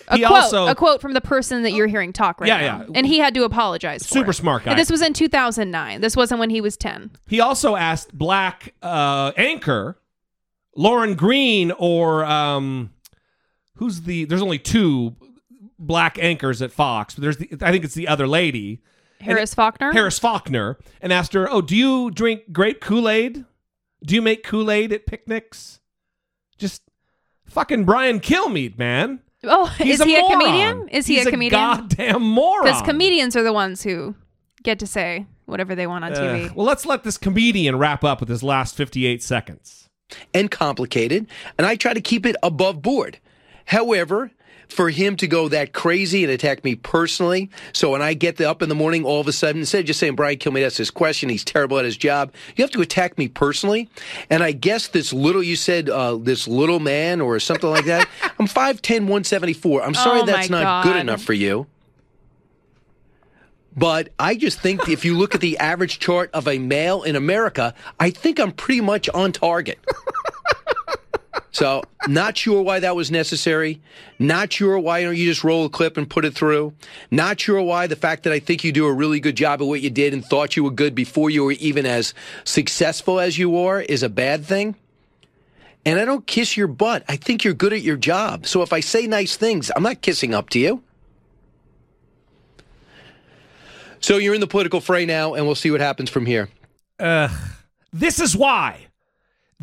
A 0.09 0.17
he 0.17 0.25
quote, 0.25 0.33
also 0.43 0.67
a 0.67 0.75
quote 0.75 1.01
from 1.01 1.13
the 1.13 1.21
person 1.21 1.63
that 1.63 1.73
you're 1.73 1.87
hearing 1.87 2.13
talk 2.13 2.41
right 2.41 2.49
Yeah, 2.49 2.57
now. 2.61 2.79
yeah. 2.81 2.93
And 2.95 3.07
he 3.07 3.19
had 3.19 3.35
to 3.35 3.45
apologize 3.45 4.03
for 4.07 4.15
Super 4.15 4.33
smart 4.33 4.65
guy. 4.65 4.71
And 4.73 4.79
this 4.81 4.91
was 4.91 5.03
in 5.03 5.13
2009. 5.13 6.01
This 6.01 6.17
wasn't 6.17 6.41
when 6.41 6.51
he 6.51 6.61
was 6.61 6.77
10. 6.77 7.11
He 7.27 7.41
also 7.41 7.77
asked 7.77 8.17
black 8.17 8.75
uh, 8.83 9.33
anchor 9.37 9.99
Lauren 10.77 11.15
Green 11.15 11.71
or 11.73 12.25
um, 12.25 12.91
who's 13.77 14.03
the? 14.03 14.25
There's 14.25 14.43
only 14.43 14.59
two 14.59 15.17
black 15.79 16.19
anchors 16.21 16.63
at 16.63 16.73
Fox. 16.73 17.15
But 17.15 17.23
there's 17.23 17.37
the, 17.37 17.51
I 17.61 17.71
think 17.73 17.85
it's 17.85 17.95
the 17.95 18.09
other 18.09 18.27
lady, 18.27 18.81
Harris 19.21 19.55
Faulkner? 19.55 19.93
Harris 19.93 20.19
Faulkner, 20.19 20.79
and 21.01 21.13
asked 21.13 21.33
her, 21.33 21.49
"Oh, 21.51 21.61
do 21.61 21.77
you 21.77 22.11
drink 22.11 22.53
grape 22.53 22.81
Kool 22.81 23.09
Aid? 23.09 23.45
Do 24.05 24.15
you 24.15 24.21
make 24.23 24.43
Kool 24.45 24.71
Aid 24.71 24.93
at 24.93 25.07
picnics? 25.07 25.81
Just 26.59 26.83
fucking 27.47 27.85
Brian 27.85 28.21
Kilmeade, 28.21 28.79
man. 28.79 29.21
Oh, 29.45 29.67
He's 29.67 30.01
is 30.01 30.07
he 30.07 30.15
a 30.17 30.23
comedian? 30.29 30.89
Is 30.89 31.07
he 31.07 31.17
He's 31.17 31.27
a 31.27 31.31
comedian? 31.31 31.61
goddamn 31.61 32.23
moron. 32.23 32.65
Because 32.65 32.83
comedians 32.83 33.37
are 33.37 33.43
the 33.43 33.53
ones 33.53 33.83
who 33.83 34.15
get 34.63 34.79
to 34.79 34.87
say 34.87 35.27
whatever 35.47 35.75
they 35.75 35.87
want 35.87 36.05
on 36.05 36.13
TV. 36.13 36.47
Ugh. 36.47 36.53
well, 36.57 36.67
let's 36.67 36.87
let 36.87 37.03
this 37.05 37.19
comedian 37.19 37.77
wrap 37.79 38.05
up 38.05 38.21
with 38.21 38.29
his 38.29 38.43
last 38.43 38.75
58 38.77 39.23
seconds. 39.23 39.89
and 40.35 40.51
complicated, 40.51 41.27
and 41.59 41.67
I 41.67 41.77
try 41.77 41.93
to 41.95 42.01
keep 42.01 42.25
it 42.27 42.37
above 42.43 42.83
board. 42.83 43.19
However, 43.67 44.31
for 44.69 44.91
him 44.91 45.17
to 45.17 45.27
go 45.27 45.49
that 45.49 45.73
crazy 45.73 46.25
and 46.25 46.33
attack 46.33 46.65
me 46.65 46.75
personally, 46.75 47.51
so 47.73 47.91
when 47.91 48.03
I 48.03 48.15
get 48.15 48.41
up 48.41 48.63
in 48.63 48.69
the 48.69 48.75
morning, 48.75 49.05
all 49.05 49.21
of 49.21 49.29
a 49.29 49.33
sudden, 49.33 49.61
instead 49.61 49.81
of 49.81 49.87
just 49.87 50.01
saying 50.01 50.15
Brian 50.17 50.39
Kilmeade 50.39 50.67
asked 50.67 50.79
this 50.79 50.91
question, 50.91 51.29
he's 51.29 51.45
terrible 51.45 51.79
at 51.79 51.85
his 51.85 51.97
job, 51.97 52.33
you 52.57 52.63
have 52.63 52.71
to 52.73 52.81
attack 52.81 53.19
me 53.19 53.29
personally. 53.29 53.89
And 54.31 54.43
I 54.43 54.53
guess 54.53 54.89
this 54.89 55.13
little, 55.13 55.43
you 55.43 55.57
said 55.57 55.89
uh, 55.89 56.17
this 56.17 56.49
little 56.49 56.81
man 56.81 57.21
or 57.21 57.39
something 57.41 57.71
like 57.71 57.85
that. 57.87 58.09
I'm 58.39 58.47
5'10", 58.47 59.01
174. 59.01 59.83
I'm 59.83 59.95
sorry 59.95 60.21
Oh, 60.21 60.27
that's 60.27 60.51
not 60.51 60.85
good 60.85 60.97
enough 60.97 61.23
for 61.23 61.33
you. 61.33 61.67
But 63.77 64.11
I 64.19 64.37
just 64.37 64.61
think 64.61 64.89
if 64.89 65.05
you 65.05 65.17
look 65.17 65.35
at 65.35 65.41
the 65.41 65.59
average 65.59 65.99
chart 65.99 66.31
of 66.33 66.47
a 66.47 66.59
male 66.59 67.03
in 67.03 67.17
America, 67.17 67.75
I 67.99 68.11
think 68.11 68.39
I'm 68.39 68.53
pretty 68.53 68.81
much 68.81 69.09
on 69.09 69.33
target. 69.33 69.79
So, 71.51 71.83
not 72.09 72.37
sure 72.37 72.63
why 72.63 72.81
that 72.81 72.97
was 72.97 73.11
necessary. 73.11 73.81
Not 74.19 74.53
sure 74.53 74.79
why 74.79 75.03
don't 75.03 75.17
you 75.17 75.27
just 75.27 75.45
roll 75.45 75.67
a 75.67 75.69
clip 75.69 75.97
and 75.97 76.09
put 76.09 76.25
it 76.25 76.35
through. 76.35 76.75
Not 77.11 77.41
sure 77.41 77.63
why 77.63 77.87
the 77.87 77.97
fact 77.97 78.25
that 78.25 78.33
I 78.33 78.39
think 78.39 78.65
you 78.65 78.73
do 78.73 78.87
a 78.87 78.93
really 78.93 79.21
good 79.21 79.37
job 79.37 79.63
of 79.63 79.69
what 79.69 79.81
you 79.81 79.91
did 79.91 80.13
and 80.13 80.25
thought 80.25 80.57
you 80.57 80.65
were 80.65 80.71
good 80.71 80.95
before 80.95 81.31
you 81.31 81.45
were 81.45 81.53
even 81.53 81.87
as 81.87 82.15
successful 82.45 83.21
as 83.21 83.39
you 83.39 83.57
are 83.59 83.81
is 83.81 84.03
a 84.03 84.09
bad 84.09 84.45
thing. 84.45 84.77
And 85.87 86.01
I 86.01 86.05
don't 86.05 86.27
kiss 86.27 86.57
your 86.57 86.67
butt. 86.67 87.05
I 87.09 87.17
think 87.17 87.45
you're 87.45 87.55
good 87.55 87.73
at 87.73 87.83
your 87.83 87.97
job. 87.97 88.47
So 88.47 88.63
if 88.63 88.73
I 88.73 88.81
say 88.81 89.07
nice 89.07 89.37
things, 89.37 89.71
I'm 89.75 89.83
not 89.83 90.01
kissing 90.01 90.35
up 90.35 90.51
to 90.51 90.59
you. 90.59 90.83
So 94.01 94.19
you're 94.19 94.35
in 94.35 94.41
the 94.41 94.47
political 94.47 94.81
fray 94.81 95.07
now, 95.07 95.35
and 95.35 95.47
we'll 95.47 95.55
see 95.55 95.71
what 95.71 95.81
happens 95.81 96.11
from 96.11 96.27
here. 96.27 96.49
Ugh. 97.01 97.31
This 97.93 98.21
is 98.21 98.37
why. 98.37 98.89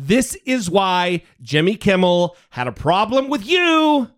This 0.04 0.34
is 0.44 0.68
why 0.68 1.22
Jimmy 1.40 1.76
Kimmel 1.76 2.36
had 2.50 2.66
a 2.66 2.72
problem 2.72 3.28
with 3.28 3.46
you, 3.46 4.10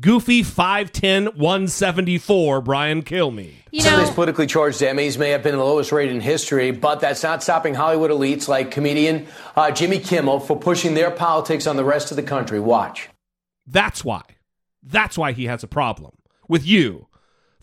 goofy 0.00 0.42
5'10, 0.42 1.36
174 1.36 2.60
Brian 2.60 3.04
Kilmeade. 3.04 3.54
Some 3.78 3.94
of 3.94 4.00
these 4.00 4.10
politically 4.10 4.48
charged 4.48 4.80
Emmys 4.80 5.18
may 5.18 5.30
have 5.30 5.44
been 5.44 5.54
the 5.54 5.62
lowest 5.62 5.92
rate 5.92 6.10
in 6.10 6.20
history, 6.20 6.72
but 6.72 6.98
that's 6.98 7.22
not 7.22 7.44
stopping 7.44 7.74
Hollywood 7.74 8.10
elites 8.10 8.48
like 8.48 8.72
comedian 8.72 9.28
uh, 9.54 9.70
Jimmy 9.70 10.00
Kimmel 10.00 10.40
for 10.40 10.58
pushing 10.58 10.94
their 10.94 11.12
politics 11.12 11.68
on 11.68 11.76
the 11.76 11.84
rest 11.84 12.10
of 12.10 12.16
the 12.16 12.24
country. 12.24 12.58
Watch. 12.58 13.08
That's 13.64 14.04
why. 14.04 14.22
That's 14.82 15.16
why 15.16 15.30
he 15.30 15.44
has 15.44 15.62
a 15.62 15.68
problem 15.68 16.16
with 16.48 16.66
you, 16.66 17.06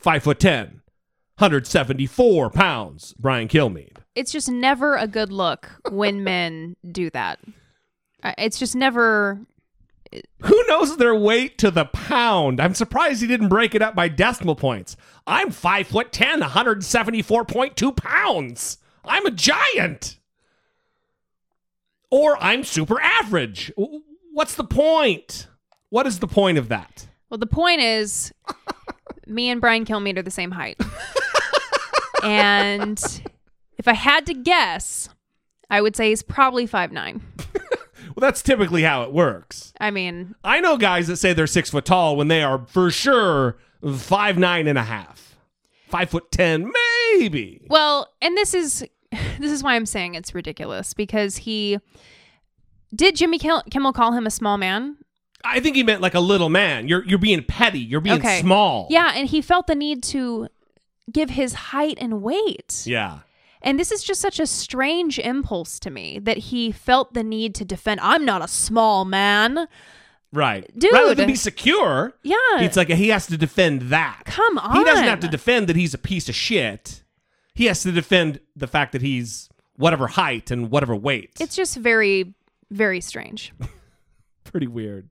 5'10, 0.02 0.84
174 1.36 2.50
pounds, 2.50 3.14
Brian 3.20 3.50
Kilmeade. 3.50 3.97
It's 4.18 4.32
just 4.32 4.50
never 4.50 4.96
a 4.96 5.06
good 5.08 5.32
look 5.32 5.70
when 5.92 6.24
men 6.24 6.76
do 6.92 7.12
that. 7.12 7.40
It's 8.40 8.58
just 8.58 8.76
never. 8.76 9.40
Who 10.42 10.64
knows 10.68 10.98
their 10.98 11.14
weight 11.14 11.60
to 11.60 11.70
the 11.70 11.86
pound? 11.86 12.60
I'm 12.60 12.74
surprised 12.74 13.22
he 13.22 13.28
didn't 13.28 13.50
break 13.50 13.76
it 13.76 13.84
up 13.84 13.94
by 13.94 14.08
decimal 14.08 14.56
points. 14.56 14.98
I'm 15.28 15.50
5'10, 15.50 16.42
174.2 16.42 17.96
pounds. 17.96 18.78
I'm 19.06 19.26
a 19.28 19.32
giant. 19.32 20.18
Or 22.10 22.42
I'm 22.42 22.64
super 22.64 23.00
average. 23.00 23.72
What's 24.34 24.56
the 24.56 24.64
point? 24.64 25.48
What 25.90 26.08
is 26.08 26.20
the 26.20 26.28
point 26.28 26.58
of 26.58 26.70
that? 26.70 27.08
Well, 27.30 27.38
the 27.38 27.46
point 27.46 27.82
is, 27.82 28.34
me 29.28 29.50
and 29.50 29.62
Brian 29.62 29.86
Kilmeade 29.86 30.18
are 30.18 30.24
the 30.24 30.32
same 30.32 30.52
height. 30.52 30.82
and 32.24 33.22
if 33.88 33.92
I 33.92 33.96
had 33.96 34.26
to 34.26 34.34
guess, 34.34 35.08
I 35.70 35.82
would 35.82 35.96
say 35.96 36.10
he's 36.10 36.22
probably 36.22 36.66
five 36.66 36.92
nine. 36.92 37.22
Well, 38.16 38.22
that's 38.22 38.42
typically 38.42 38.82
how 38.82 39.04
it 39.04 39.14
works. 39.14 39.74
I 39.80 39.92
mean, 39.92 40.34
I 40.44 40.60
know 40.60 40.78
guys 40.78 41.06
that 41.06 41.18
say 41.18 41.34
they're 41.34 41.46
six 41.46 41.70
foot 41.70 41.86
tall 41.86 42.16
when 42.16 42.30
they 42.30 42.42
are 42.42 42.66
for 42.66 42.90
sure 42.90 43.58
five 43.96 44.40
nine 44.40 44.66
and 44.66 44.76
a 44.76 44.84
half, 44.84 45.38
five 45.88 46.10
foot 46.10 46.32
ten, 46.32 46.72
maybe. 47.12 47.68
well, 47.70 48.12
and 48.20 48.36
this 48.36 48.56
is 48.56 48.84
this 49.12 49.52
is 49.52 49.62
why 49.62 49.76
I'm 49.76 49.86
saying 49.86 50.16
it's 50.16 50.34
ridiculous 50.34 50.96
because 50.96 51.38
he 51.38 51.78
did 52.96 53.16
Jimmy 53.16 53.38
Kimmel, 53.38 53.62
Kimmel 53.70 53.94
call 53.94 54.14
him 54.14 54.26
a 54.26 54.32
small 54.32 54.58
man? 54.58 54.98
I 55.44 55.60
think 55.60 55.76
he 55.76 55.84
meant 55.84 56.02
like 56.02 56.16
a 56.16 56.20
little 56.20 56.50
man. 56.50 56.88
You're 56.88 57.04
you're 57.06 57.20
being 57.20 57.44
petty. 57.44 57.80
You're 57.80 58.02
being 58.02 58.20
okay. 58.20 58.40
small. 58.42 58.88
Yeah, 58.90 59.12
and 59.14 59.28
he 59.28 59.42
felt 59.42 59.68
the 59.68 59.76
need 59.76 60.02
to 60.04 60.48
give 61.12 61.30
his 61.32 61.54
height 61.54 61.98
and 62.00 62.24
weight. 62.24 62.84
Yeah. 62.86 63.20
And 63.62 63.80
this 63.80 63.92
is 63.92 64.04
just 64.04 64.22
such 64.22 64.40
a 64.40 64.48
strange 64.48 65.20
impulse 65.20 65.80
to 65.80 65.90
me 65.90 66.20
that 66.20 66.38
he 66.38 66.72
felt 66.72 67.14
the 67.14 67.24
need 67.24 67.56
to 67.56 67.66
defend. 67.66 68.00
I'm 68.02 68.26
not 68.26 68.44
a 68.44 68.48
small 68.48 69.06
man. 69.06 69.68
Right. 70.34 70.70
Dude. 70.78 70.94
Rather 70.94 71.16
than 71.16 71.28
be 71.28 71.36
secure. 71.36 72.14
Yeah. 72.24 72.36
It's 72.60 72.78
like 72.78 72.90
he 72.90 73.10
has 73.10 73.28
to 73.28 73.38
defend 73.38 73.84
that. 73.84 74.24
Come 74.26 74.58
on. 74.58 74.78
He 74.78 74.84
doesn't 74.84 75.06
have 75.06 75.22
to 75.22 75.28
defend 75.28 75.68
that 75.68 75.76
he's 75.76 75.94
a 75.94 75.98
piece 75.98 76.30
of 76.30 76.36
shit. 76.36 77.04
He 77.56 77.66
has 77.66 77.82
to 77.84 77.92
defend 77.92 78.40
the 78.56 78.68
fact 78.68 78.92
that 78.92 79.02
he's 79.02 79.50
whatever 79.78 80.08
height 80.08 80.52
and 80.52 80.70
whatever 80.70 80.96
weight. 80.96 81.32
It's 81.40 81.56
just 81.56 81.78
very, 81.78 82.36
very 82.70 83.02
strange. 83.02 83.54
pretty 84.44 84.68
weird. 84.68 85.10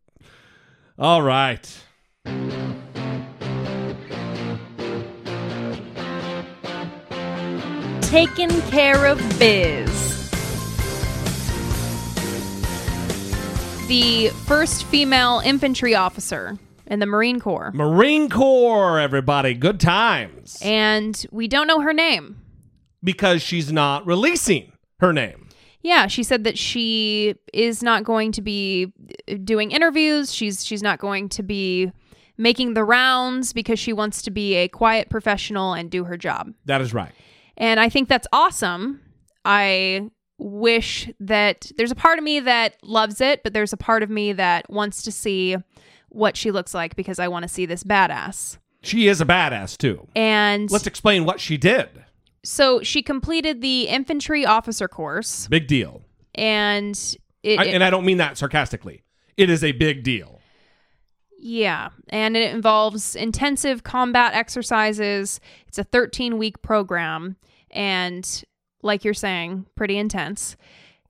All 0.98 1.23
right. 1.23 1.66
Taking 8.06 8.62
care 8.70 9.04
of 9.04 9.18
biz. 9.36 10.30
The 13.88 14.28
first 14.46 14.84
female 14.84 15.42
infantry 15.44 15.96
officer 15.96 16.56
in 16.86 17.00
the 17.00 17.06
Marine 17.06 17.40
Corps. 17.40 17.72
Marine 17.74 18.30
Corps, 18.30 19.00
everybody. 19.00 19.54
Good 19.54 19.80
times. 19.80 20.56
And 20.62 21.26
we 21.32 21.48
don't 21.48 21.66
know 21.66 21.80
her 21.80 21.92
name. 21.92 22.40
Because 23.02 23.42
she's 23.42 23.72
not 23.72 24.06
releasing 24.06 24.70
her 25.00 25.12
name. 25.12 25.48
Yeah, 25.82 26.06
she 26.06 26.22
said 26.22 26.44
that 26.44 26.56
she 26.56 27.34
is 27.52 27.82
not 27.82 28.04
going 28.04 28.30
to 28.32 28.40
be 28.40 28.92
doing 29.42 29.72
interviews. 29.72 30.32
She's 30.32 30.64
she's 30.64 30.82
not 30.82 31.00
going 31.00 31.28
to 31.30 31.42
be 31.42 31.90
making 32.38 32.74
the 32.74 32.84
rounds 32.84 33.52
because 33.52 33.80
she 33.80 33.92
wants 33.92 34.22
to 34.22 34.30
be 34.30 34.54
a 34.54 34.68
quiet 34.68 35.10
professional 35.10 35.72
and 35.72 35.90
do 35.90 36.04
her 36.04 36.16
job. 36.16 36.52
That 36.66 36.80
is 36.80 36.94
right. 36.94 37.12
And 37.56 37.80
I 37.80 37.88
think 37.88 38.08
that's 38.08 38.26
awesome. 38.32 39.00
I 39.44 40.10
wish 40.38 41.10
that 41.20 41.70
there's 41.76 41.90
a 41.90 41.94
part 41.96 42.18
of 42.18 42.24
me 42.24 42.40
that 42.40 42.76
loves 42.82 43.20
it, 43.20 43.42
but 43.42 43.52
there's 43.52 43.72
a 43.72 43.76
part 43.76 44.02
of 44.02 44.10
me 44.10 44.32
that 44.34 44.68
wants 44.68 45.02
to 45.04 45.12
see 45.12 45.56
what 46.10 46.36
she 46.36 46.50
looks 46.50 46.74
like 46.74 46.94
because 46.96 47.18
I 47.18 47.28
want 47.28 47.44
to 47.44 47.48
see 47.48 47.64
this 47.66 47.82
badass. 47.84 48.58
She 48.82 49.08
is 49.08 49.20
a 49.20 49.24
badass, 49.24 49.76
too. 49.76 50.06
And 50.14 50.70
Let's 50.70 50.86
explain 50.86 51.24
what 51.24 51.40
she 51.40 51.56
did. 51.56 51.88
so 52.44 52.82
she 52.82 53.02
completed 53.02 53.60
the 53.60 53.88
infantry 53.88 54.44
officer 54.46 54.86
course 54.88 55.48
Big 55.48 55.66
deal. 55.66 56.02
and 56.34 57.16
it, 57.42 57.58
I, 57.60 57.64
and 57.66 57.82
I 57.82 57.90
don't 57.90 58.04
mean 58.04 58.18
that 58.18 58.36
sarcastically. 58.38 59.02
It 59.36 59.50
is 59.50 59.62
a 59.64 59.72
big 59.72 60.02
deal. 60.02 60.35
Yeah, 61.48 61.90
and 62.09 62.36
it 62.36 62.52
involves 62.52 63.14
intensive 63.14 63.85
combat 63.85 64.35
exercises. 64.35 65.39
It's 65.68 65.78
a 65.78 65.85
13 65.85 66.39
week 66.39 66.60
program, 66.60 67.36
and 67.70 68.44
like 68.82 69.05
you're 69.05 69.14
saying, 69.14 69.66
pretty 69.77 69.97
intense. 69.97 70.56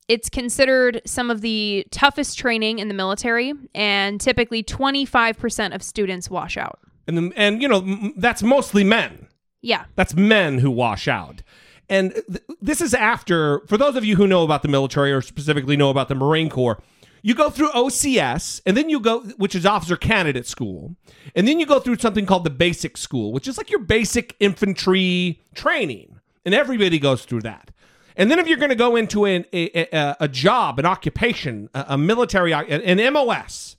It's 0.09 0.29
considered 0.29 1.01
some 1.07 1.31
of 1.31 1.41
the 1.41 1.87
toughest 1.91 2.39
training 2.39 2.81
in 2.81 2.89
the 2.89 2.95
military, 2.95 3.55
and 3.75 4.21
typically 4.21 4.63
25% 4.63 5.75
of 5.75 5.83
students 5.83 6.29
wash 6.29 6.59
out. 6.59 6.81
And 7.07 7.17
the, 7.17 7.33
and 7.35 7.63
you 7.63 7.69
know 7.69 7.79
m- 7.79 8.13
that's 8.19 8.43
mostly 8.43 8.85
men. 8.85 9.29
Yeah. 9.63 9.87
That's 9.95 10.15
men 10.15 10.59
who 10.59 10.71
wash 10.71 11.09
out. 11.09 11.43
And 11.89 12.13
th- 12.13 12.45
this 12.61 12.83
is 12.83 12.93
after, 12.93 13.61
for 13.69 13.79
those 13.79 13.97
of 13.97 14.05
you 14.05 14.17
who 14.17 14.27
know 14.27 14.45
about 14.45 14.61
the 14.61 14.69
military 14.69 15.13
or 15.13 15.23
specifically 15.23 15.79
know 15.79 15.89
about 15.89 16.09
the 16.09 16.15
Marine 16.15 16.51
Corps, 16.51 16.83
you 17.27 17.35
go 17.35 17.51
through 17.51 17.71
OCS 17.71 18.61
and 18.65 18.77
then 18.77 18.89
you 18.89 19.01
go, 19.01 19.19
which 19.37 19.57
is 19.57 19.67
Officer 19.67 19.97
Candidate 19.97 20.47
School. 20.47 20.95
And 21.35 21.49
then 21.49 21.59
you 21.59 21.67
go 21.67 21.81
through 21.81 21.97
something 21.97 22.25
called 22.25 22.45
the 22.45 22.51
Basic 22.51 22.97
School, 22.97 23.33
which 23.33 23.49
is 23.49 23.59
like 23.59 23.69
your 23.69 23.81
basic 23.81 24.37
infantry 24.39 25.43
training. 25.53 26.21
And 26.45 26.55
everybody 26.55 27.01
goes 27.01 27.25
through 27.25 27.41
that. 27.41 27.73
And 28.17 28.31
then 28.31 28.39
if 28.39 28.47
you're 28.47 28.59
going 28.59 28.71
to 28.71 28.77
go 28.77 28.95
into 28.95 29.25
an, 29.25 29.45
a, 29.53 29.89
a, 29.93 30.17
a 30.21 30.29
job, 30.29 30.79
an 30.79 30.87
occupation, 30.87 31.69
a, 31.75 31.87
a 31.89 31.99
military, 31.99 32.53
an 32.53 33.13
MOS 33.13 33.77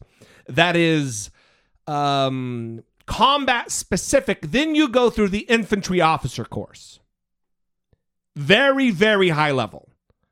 that 0.48 0.76
is 0.76 1.30
um, 1.88 2.84
combat 3.06 3.72
specific, 3.72 4.42
then 4.42 4.76
you 4.76 4.90
go 4.90 5.10
through 5.10 5.30
the 5.30 5.46
infantry 5.48 6.02
officer 6.02 6.44
course. 6.44 7.00
Very, 8.36 8.92
very 8.92 9.30
high 9.30 9.52
level. 9.52 9.88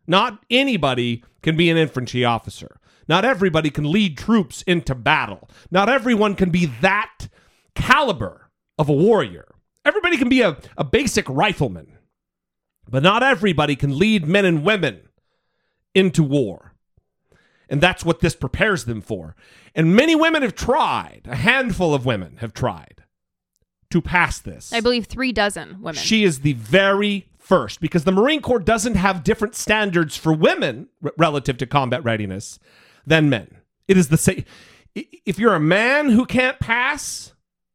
Not 0.06 0.44
anybody 0.50 1.24
can 1.42 1.56
be 1.56 1.70
an 1.70 1.78
infantry 1.78 2.26
officer. 2.26 2.78
Not 3.08 3.26
everybody 3.26 3.70
can 3.70 3.92
lead 3.92 4.18
troops 4.18 4.62
into 4.64 4.96
battle. 4.96 5.50
Not 5.70 5.90
everyone 5.90 6.36
can 6.36 6.50
be 6.50 6.66
that 6.82 7.28
caliber 7.76 8.50
of 8.78 8.90
a 8.90 8.94
warrior. 8.94 9.46
Everybody 9.84 10.18
can 10.18 10.30
be 10.30 10.42
a, 10.42 10.58
a 10.78 10.84
basic 10.84 11.30
rifleman, 11.30 11.98
but 12.90 13.04
not 13.04 13.22
everybody 13.22 13.76
can 13.76 13.98
lead 13.98 14.26
men 14.26 14.46
and 14.46 14.64
women 14.64 15.02
into 15.94 16.24
war. 16.24 16.74
And 17.70 17.82
that's 17.82 18.06
what 18.06 18.20
this 18.20 18.36
prepares 18.36 18.86
them 18.86 19.02
for. 19.02 19.36
And 19.74 19.96
many 19.96 20.16
women 20.16 20.42
have 20.42 20.56
tried, 20.56 21.22
a 21.26 21.36
handful 21.36 21.94
of 21.94 22.06
women 22.06 22.38
have 22.38 22.54
tried 22.54 23.04
to 23.92 24.02
pass 24.02 24.40
this. 24.40 24.74
I 24.74 24.82
believe 24.82 25.06
three 25.06 25.32
dozen 25.32 25.82
women. 25.82 25.96
She 25.96 26.24
is 26.24 26.40
the 26.42 26.54
very 26.54 27.28
first 27.38 27.80
because 27.80 28.04
the 28.04 28.12
Marine 28.12 28.42
Corps 28.42 28.60
doesn't 28.60 28.96
have 28.96 29.24
different 29.24 29.56
standards 29.56 30.18
for 30.18 30.34
women 30.34 30.90
r- 31.04 31.14
relative 31.18 31.58
to 31.58 31.66
combat 31.68 32.04
readiness 32.04 32.60
than 33.06 33.30
men. 33.30 33.58
It 33.88 33.98
is 33.98 34.10
the 34.10 34.18
same. 34.18 34.46
If 34.96 35.38
you're 35.40 35.56
a 35.56 35.60
man 35.60 36.10
who 36.10 36.26
can't 36.26 36.60
pass, 36.60 37.34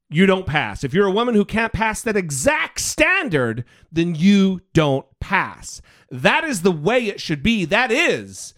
you 0.09 0.27
don't 0.27 0.47
pass. 0.47 0.82
If 0.85 0.93
you're 0.94 1.07
a 1.07 1.11
woman 1.12 1.35
who 1.35 1.44
can't 1.44 1.73
pass 1.73 2.02
that 2.02 2.16
exact 2.16 2.81
standard, 2.81 3.65
then 3.93 4.15
you 4.15 4.61
don't 4.73 5.07
pass. 5.20 5.82
That 6.11 6.44
is 6.44 6.62
the 6.62 6.73
way 6.73 7.07
it 7.07 7.20
should 7.20 7.43
be. 7.43 7.65
That 7.65 7.93
is 7.93 8.55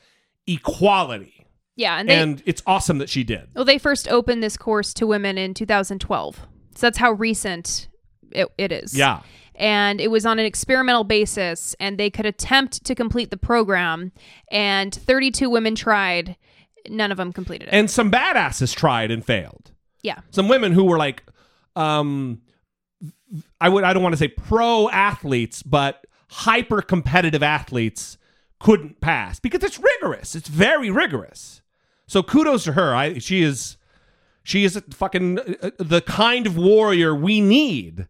equality. 0.47 1.47
yeah, 1.77 1.99
and 1.99 2.09
they, 2.09 2.15
and 2.17 2.43
it's 2.47 2.63
awesome 2.67 2.99
that 2.99 3.09
she 3.09 3.25
did. 3.25 3.49
well, 3.55 3.65
they 3.65 3.79
first 3.79 4.09
opened 4.09 4.43
this 4.43 4.57
course 4.57 4.95
to 4.95 5.07
women 5.07 5.39
in 5.39 5.55
2012. 5.55 6.37
So 6.75 6.87
that's 6.87 6.99
how 6.99 7.13
recent 7.13 7.89
it, 8.31 8.49
it 8.57 8.73
is. 8.73 8.97
Yeah. 8.97 9.21
and 9.55 10.01
it 10.01 10.11
was 10.11 10.25
on 10.25 10.39
an 10.39 10.47
experimental 10.47 11.05
basis 11.05 11.77
and 11.79 11.99
they 11.99 12.09
could 12.11 12.25
attempt 12.27 12.85
to 12.85 12.95
complete 12.95 13.31
the 13.31 13.37
program 13.37 14.13
and 14.51 14.95
32 14.95 15.51
women 15.51 15.75
tried 15.75 16.37
none 16.89 17.11
of 17.13 17.17
them 17.19 17.33
completed 17.33 17.69
it. 17.69 17.75
And 17.75 17.91
some 17.91 18.11
badasses 18.11 18.75
tried 18.75 19.11
and 19.11 19.25
failed. 19.25 19.73
yeah. 20.03 20.21
Some 20.31 20.49
women 20.49 20.73
who 20.73 20.85
were 20.85 20.99
like 20.99 21.23
um 21.77 22.43
i 23.63 23.69
would 23.69 23.83
i 23.83 23.95
don't 23.95 24.03
want 24.03 24.13
to 24.13 24.17
say 24.19 24.29
pro 24.29 24.91
athletes 24.91 25.63
but 25.63 26.05
hyper 26.29 26.83
competitive 26.83 27.43
athletes 27.43 28.19
couldn't 28.59 29.01
pass 29.01 29.41
because 29.41 29.63
it's 29.65 29.79
rigorous. 29.79 30.35
It's 30.37 30.49
very 30.49 30.91
rigorous. 30.91 31.63
So 32.07 32.23
kudos 32.23 32.63
to 32.65 32.73
her. 32.75 32.95
I 32.95 33.19
she 33.19 33.43
is 33.43 33.77
she 34.45 34.65
is 34.65 34.77
a 34.77 34.83
fucking 34.83 35.39
uh, 35.39 35.71
the 35.79 36.01
kind 36.03 36.47
of 36.47 36.57
warrior 36.57 37.15
we 37.15 37.41
need 37.41 38.07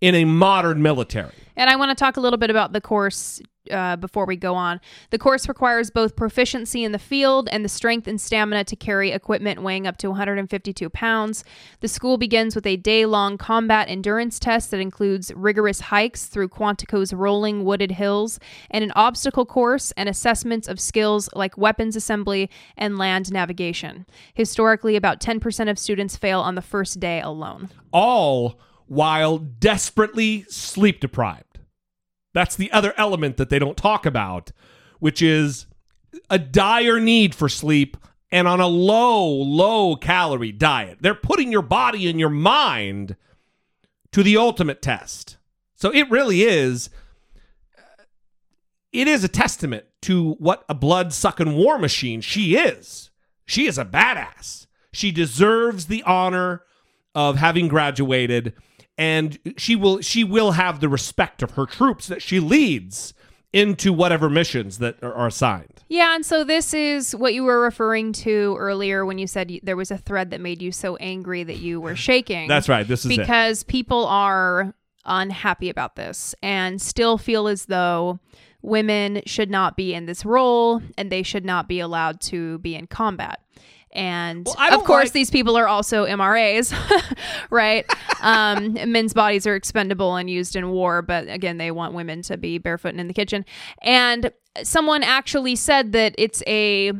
in 0.00 0.14
a 0.14 0.24
modern 0.26 0.82
military. 0.82 1.32
And 1.56 1.70
i 1.70 1.76
want 1.76 1.88
to 1.90 1.94
talk 1.94 2.16
a 2.16 2.20
little 2.20 2.38
bit 2.38 2.50
about 2.50 2.72
the 2.72 2.80
course 2.80 3.40
uh, 3.70 3.96
before 3.96 4.26
we 4.26 4.36
go 4.36 4.54
on. 4.54 4.80
The 5.10 5.18
course 5.18 5.48
requires 5.48 5.90
both 5.90 6.16
proficiency 6.16 6.84
in 6.84 6.92
the 6.92 6.98
field 6.98 7.48
and 7.50 7.64
the 7.64 7.68
strength 7.68 8.06
and 8.06 8.20
stamina 8.20 8.64
to 8.64 8.76
carry 8.76 9.10
equipment 9.10 9.62
weighing 9.62 9.86
up 9.86 9.96
to 9.98 10.08
152 10.08 10.90
pounds. 10.90 11.44
The 11.80 11.88
school 11.88 12.18
begins 12.18 12.54
with 12.54 12.66
a 12.66 12.76
day-long 12.76 13.38
combat 13.38 13.88
endurance 13.88 14.38
test 14.38 14.70
that 14.70 14.80
includes 14.80 15.32
rigorous 15.34 15.80
hikes 15.80 16.26
through 16.26 16.48
quantico's 16.48 17.12
rolling 17.12 17.64
wooded 17.64 17.92
hills 17.92 18.38
and 18.70 18.84
an 18.84 18.92
obstacle 18.94 19.46
course 19.46 19.92
and 19.96 20.08
assessments 20.08 20.68
of 20.68 20.80
skills 20.80 21.28
like 21.34 21.56
weapons 21.56 21.96
assembly 21.96 22.50
and 22.76 22.98
land 22.98 23.32
navigation. 23.32 24.06
Historically 24.34 24.96
about 24.96 25.20
10% 25.20 25.70
of 25.70 25.78
students 25.78 26.16
fail 26.16 26.40
on 26.40 26.54
the 26.54 26.62
first 26.62 27.00
day 27.00 27.20
alone. 27.20 27.70
All 27.92 28.58
while 28.86 29.38
desperately 29.38 30.44
sleep 30.48 31.00
deprived. 31.00 31.45
That's 32.36 32.54
the 32.54 32.70
other 32.70 32.92
element 32.98 33.38
that 33.38 33.48
they 33.48 33.58
don't 33.58 33.78
talk 33.78 34.04
about, 34.04 34.52
which 34.98 35.22
is 35.22 35.64
a 36.28 36.38
dire 36.38 37.00
need 37.00 37.34
for 37.34 37.48
sleep 37.48 37.96
and 38.30 38.46
on 38.46 38.60
a 38.60 38.66
low, 38.66 39.26
low 39.26 39.96
calorie 39.96 40.52
diet. 40.52 40.98
They're 41.00 41.14
putting 41.14 41.50
your 41.50 41.62
body 41.62 42.10
and 42.10 42.20
your 42.20 42.28
mind 42.28 43.16
to 44.12 44.22
the 44.22 44.36
ultimate 44.36 44.82
test. 44.82 45.38
So 45.76 45.88
it 45.94 46.10
really 46.10 46.42
is 46.42 46.90
uh, 47.78 48.02
it 48.92 49.08
is 49.08 49.24
a 49.24 49.28
testament 49.28 49.86
to 50.02 50.32
what 50.32 50.62
a 50.68 50.74
blood 50.74 51.14
sucking 51.14 51.54
war 51.54 51.78
machine 51.78 52.20
she 52.20 52.54
is. 52.54 53.08
She 53.46 53.66
is 53.66 53.78
a 53.78 53.84
badass. 53.86 54.66
She 54.92 55.10
deserves 55.10 55.86
the 55.86 56.02
honor 56.02 56.64
of 57.14 57.36
having 57.36 57.66
graduated 57.66 58.52
and 58.98 59.38
she 59.56 59.76
will 59.76 60.00
she 60.00 60.24
will 60.24 60.52
have 60.52 60.80
the 60.80 60.88
respect 60.88 61.42
of 61.42 61.52
her 61.52 61.66
troops 61.66 62.06
that 62.06 62.22
she 62.22 62.40
leads 62.40 63.14
into 63.52 63.92
whatever 63.92 64.28
missions 64.28 64.78
that 64.78 65.02
are, 65.02 65.26
assigned. 65.26 65.82
Yeah, 65.88 66.14
and 66.14 66.26
so 66.26 66.44
this 66.44 66.74
is 66.74 67.16
what 67.16 67.32
you 67.32 67.42
were 67.42 67.60
referring 67.60 68.12
to 68.14 68.54
earlier 68.58 69.06
when 69.06 69.16
you 69.16 69.26
said 69.26 69.50
there 69.62 69.76
was 69.76 69.90
a 69.90 69.96
thread 69.96 70.30
that 70.30 70.42
made 70.42 70.60
you 70.60 70.72
so 70.72 70.96
angry 70.96 71.42
that 71.42 71.56
you 71.56 71.80
were 71.80 71.96
shaking. 71.96 72.48
That's 72.48 72.68
right, 72.68 72.86
this 72.86 73.06
is 73.06 73.12
it. 73.12 73.18
because 73.18 73.62
people 73.62 74.04
are 74.06 74.74
unhappy 75.06 75.70
about 75.70 75.96
this 75.96 76.34
and 76.42 76.82
still 76.82 77.16
feel 77.16 77.48
as 77.48 77.66
though 77.66 78.18
women 78.60 79.22
should 79.24 79.50
not 79.50 79.76
be 79.76 79.94
in 79.94 80.06
this 80.06 80.24
role 80.24 80.82
and 80.98 81.10
they 81.10 81.22
should 81.22 81.44
not 81.44 81.68
be 81.68 81.80
allowed 81.80 82.20
to 82.20 82.58
be 82.58 82.74
in 82.74 82.86
combat. 82.86 83.40
And 83.92 84.46
I 84.58 84.74
of 84.74 84.84
course, 84.84 85.06
like- 85.06 85.12
these 85.12 85.30
people 85.30 85.56
are 85.56 85.68
also 85.68 86.04
MRAs, 86.06 86.74
right? 87.50 87.86
um, 88.20 88.74
men's 88.86 89.14
bodies 89.14 89.46
are 89.46 89.54
expendable 89.54 90.16
and 90.16 90.28
used 90.28 90.56
in 90.56 90.70
war, 90.70 91.02
but 91.02 91.28
again, 91.28 91.58
they 91.58 91.70
want 91.70 91.94
women 91.94 92.22
to 92.22 92.36
be 92.36 92.58
barefoot 92.58 92.88
and 92.88 93.00
in 93.00 93.08
the 93.08 93.14
kitchen. 93.14 93.44
And 93.82 94.30
someone 94.62 95.02
actually 95.02 95.56
said 95.56 95.92
that 95.92 96.14
it's 96.18 96.42
a 96.46 96.92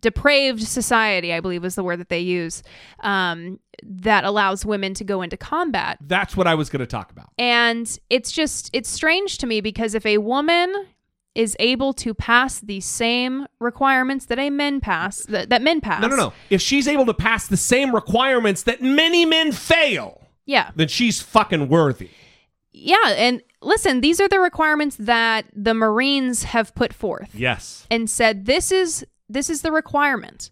depraved 0.00 0.62
society, 0.62 1.32
I 1.32 1.40
believe 1.40 1.62
was 1.62 1.76
the 1.76 1.84
word 1.84 2.00
that 2.00 2.08
they 2.08 2.20
use, 2.20 2.62
um, 3.00 3.60
that 3.84 4.24
allows 4.24 4.66
women 4.66 4.94
to 4.94 5.04
go 5.04 5.22
into 5.22 5.36
combat. 5.36 5.98
That's 6.00 6.36
what 6.36 6.46
I 6.46 6.54
was 6.54 6.68
going 6.68 6.80
to 6.80 6.86
talk 6.86 7.12
about. 7.12 7.28
And 7.38 7.98
it's 8.10 8.32
just, 8.32 8.68
it's 8.72 8.88
strange 8.88 9.38
to 9.38 9.46
me 9.46 9.60
because 9.60 9.94
if 9.94 10.04
a 10.04 10.18
woman 10.18 10.86
is 11.34 11.56
able 11.58 11.92
to 11.94 12.12
pass 12.14 12.60
the 12.60 12.80
same 12.80 13.46
requirements 13.58 14.26
that 14.26 14.38
a 14.38 14.50
men 14.50 14.80
pass, 14.80 15.24
that, 15.26 15.48
that 15.48 15.62
men 15.62 15.80
pass. 15.80 16.02
No, 16.02 16.08
no, 16.08 16.16
no. 16.16 16.32
If 16.50 16.60
she's 16.60 16.86
able 16.86 17.06
to 17.06 17.14
pass 17.14 17.46
the 17.48 17.56
same 17.56 17.94
requirements 17.94 18.62
that 18.64 18.82
many 18.82 19.24
men 19.24 19.52
fail, 19.52 20.26
Yeah. 20.44 20.70
then 20.76 20.88
she's 20.88 21.22
fucking 21.22 21.68
worthy. 21.68 22.10
Yeah. 22.72 22.96
And 23.16 23.42
listen, 23.62 24.00
these 24.02 24.20
are 24.20 24.28
the 24.28 24.40
requirements 24.40 24.96
that 24.98 25.46
the 25.54 25.74
Marines 25.74 26.42
have 26.44 26.74
put 26.74 26.92
forth. 26.92 27.34
Yes. 27.34 27.86
and 27.90 28.08
said 28.10 28.44
this 28.46 28.70
is 28.72 29.06
this 29.28 29.48
is 29.48 29.62
the 29.62 29.72
requirement. 29.72 30.50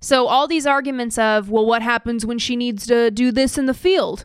So 0.00 0.26
all 0.26 0.46
these 0.46 0.66
arguments 0.66 1.16
of 1.18 1.50
well 1.50 1.64
what 1.66 1.80
happens 1.82 2.26
when 2.26 2.38
she 2.38 2.56
needs 2.56 2.86
to 2.86 3.10
do 3.10 3.32
this 3.32 3.56
in 3.58 3.66
the 3.66 3.74
field? 3.74 4.24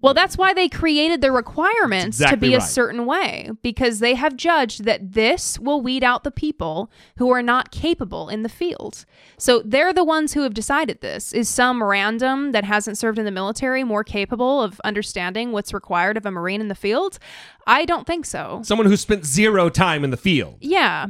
Well, 0.00 0.14
that's 0.14 0.38
why 0.38 0.54
they 0.54 0.68
created 0.68 1.22
the 1.22 1.32
requirements 1.32 2.18
to 2.18 2.24
exactly 2.24 2.50
be 2.50 2.54
a 2.54 2.60
certain 2.60 3.04
way 3.04 3.50
because 3.62 3.98
they 3.98 4.14
have 4.14 4.36
judged 4.36 4.84
that 4.84 5.12
this 5.12 5.58
will 5.58 5.80
weed 5.80 6.04
out 6.04 6.22
the 6.22 6.30
people 6.30 6.88
who 7.16 7.30
are 7.30 7.42
not 7.42 7.72
capable 7.72 8.28
in 8.28 8.44
the 8.44 8.48
field. 8.48 9.04
So 9.38 9.60
they're 9.64 9.92
the 9.92 10.04
ones 10.04 10.34
who 10.34 10.42
have 10.42 10.54
decided 10.54 11.00
this. 11.00 11.32
Is 11.32 11.48
some 11.48 11.82
random 11.82 12.52
that 12.52 12.62
hasn't 12.62 12.96
served 12.96 13.18
in 13.18 13.24
the 13.24 13.32
military 13.32 13.82
more 13.82 14.04
capable 14.04 14.62
of 14.62 14.80
understanding 14.84 15.50
what's 15.50 15.74
required 15.74 16.16
of 16.16 16.24
a 16.24 16.30
Marine 16.30 16.60
in 16.60 16.68
the 16.68 16.76
field? 16.76 17.18
I 17.66 17.84
don't 17.84 18.06
think 18.06 18.24
so. 18.24 18.60
Someone 18.62 18.86
who 18.86 18.96
spent 18.96 19.26
zero 19.26 19.68
time 19.68 20.04
in 20.04 20.10
the 20.10 20.16
field. 20.16 20.58
Yeah. 20.60 21.06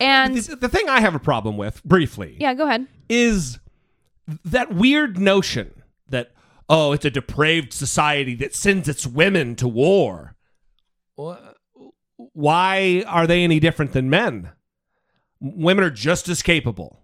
And 0.00 0.36
The, 0.36 0.68
thing 0.68 0.88
I 0.88 1.00
have 1.00 1.16
a 1.16 1.18
problem 1.20 1.56
with, 1.56 1.82
briefly, 1.84 2.36
yeah, 2.38 2.54
go 2.54 2.64
ahead. 2.66 2.86
is 3.08 3.58
that 4.44 4.72
weird 4.72 5.18
notion 5.18 5.79
oh, 6.70 6.92
it's 6.92 7.04
a 7.04 7.10
depraved 7.10 7.72
society 7.74 8.34
that 8.36 8.54
sends 8.54 8.88
its 8.88 9.06
women 9.06 9.56
to 9.56 9.68
war. 9.68 10.36
Wh- 11.20 11.36
Why 12.16 13.04
are 13.06 13.26
they 13.26 13.42
any 13.44 13.60
different 13.60 13.92
than 13.92 14.08
men? 14.08 14.50
Women 15.40 15.84
are 15.84 15.90
just 15.90 16.28
as 16.28 16.42
capable. 16.42 17.00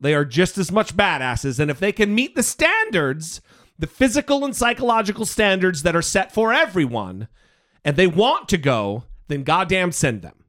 They 0.00 0.14
are 0.14 0.24
just 0.24 0.58
as 0.58 0.72
much 0.72 0.96
badasses. 0.96 1.58
And 1.58 1.70
if 1.70 1.78
they 1.80 1.92
can 1.92 2.14
meet 2.14 2.34
the 2.34 2.42
standards, 2.42 3.40
the 3.78 3.86
physical 3.86 4.44
and 4.44 4.54
psychological 4.54 5.26
standards 5.26 5.82
that 5.82 5.96
are 5.96 6.02
set 6.02 6.32
for 6.32 6.52
everyone, 6.52 7.28
and 7.84 7.96
they 7.96 8.06
want 8.06 8.48
to 8.48 8.58
go, 8.58 9.04
then 9.28 9.44
goddamn 9.44 9.92
send 9.92 10.22
them. 10.22 10.44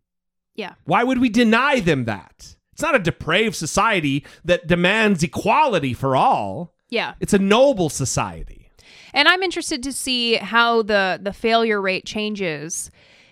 Yeah. 0.55 0.73
Why 0.85 1.03
would 1.03 1.19
we 1.19 1.29
deny 1.29 1.79
them 1.79 2.05
that? 2.05 2.55
It's 2.73 2.81
not 2.81 2.95
a 2.95 2.99
depraved 2.99 3.55
society 3.55 4.25
that 4.43 4.67
demands 4.67 5.21
equality 5.23 5.93
for 5.93 6.15
all. 6.15 6.73
Yeah. 6.89 7.13
It's 7.19 7.33
a 7.33 7.39
noble 7.39 7.89
society. 7.89 8.71
And 9.13 9.27
I'm 9.27 9.41
interested 9.43 9.83
to 9.83 9.91
see 9.93 10.35
how 10.35 10.81
the 10.83 11.19
the 11.21 11.33
failure 11.33 11.81
rate 11.81 12.05
changes 12.05 12.91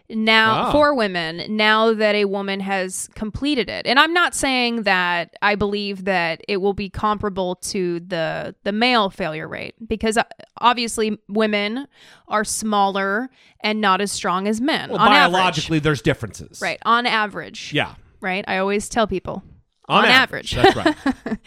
now 0.09 0.67
Ah. 0.67 0.71
for 0.71 0.95
women 0.95 1.43
now 1.57 1.93
that 1.93 2.15
a 2.15 2.23
woman 2.25 2.61
has 2.61 3.09
completed 3.13 3.69
it. 3.69 3.85
And 3.85 3.99
I'm 3.99 4.13
not 4.13 4.34
saying 4.34 4.84
that 4.84 5.35
I 5.41 5.55
believe 5.55 6.05
that 6.05 6.41
it 6.47 6.57
will 6.57 6.73
be 6.73 6.89
comparable 6.89 7.55
to 7.55 7.99
the 7.99 8.55
the 8.63 8.71
male 8.71 9.09
failure 9.09 9.47
rate 9.47 9.75
because 9.85 10.15
uh, 10.17 10.23
obviously 10.61 11.19
women 11.27 11.88
are 12.29 12.43
smaller 12.45 13.29
and 13.59 13.81
not 13.81 13.99
as 14.01 14.11
strong 14.11 14.47
as 14.47 14.61
men 14.61 14.89
Well, 14.91 14.99
on 14.99 15.11
average. 15.11 15.34
biologically, 15.34 15.79
there's 15.79 16.01
differences. 16.01 16.61
Right, 16.61 16.79
on 16.85 17.05
average. 17.05 17.73
Yeah. 17.73 17.95
Right? 18.21 18.45
I 18.47 18.57
always 18.59 18.88
tell 18.89 19.07
people 19.07 19.43
On 19.89 20.03
on, 20.03 20.11
average, 20.11 20.55
average. 20.57 20.73
that's 20.76 21.15
right. 21.26 21.38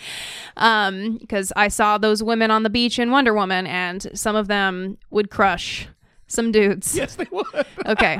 um, 0.56 1.18
because 1.18 1.52
I 1.56 1.68
saw 1.68 1.98
those 1.98 2.22
women 2.22 2.50
on 2.50 2.62
the 2.62 2.70
beach 2.70 2.98
in 2.98 3.10
Wonder 3.10 3.34
Woman, 3.34 3.66
and 3.66 4.06
some 4.14 4.34
of 4.34 4.48
them 4.48 4.96
would 5.10 5.30
crush 5.30 5.88
some 6.26 6.50
dudes. 6.50 6.94
Yes, 6.96 7.16
they 7.16 7.26
would. 7.30 7.66
okay. 7.86 8.18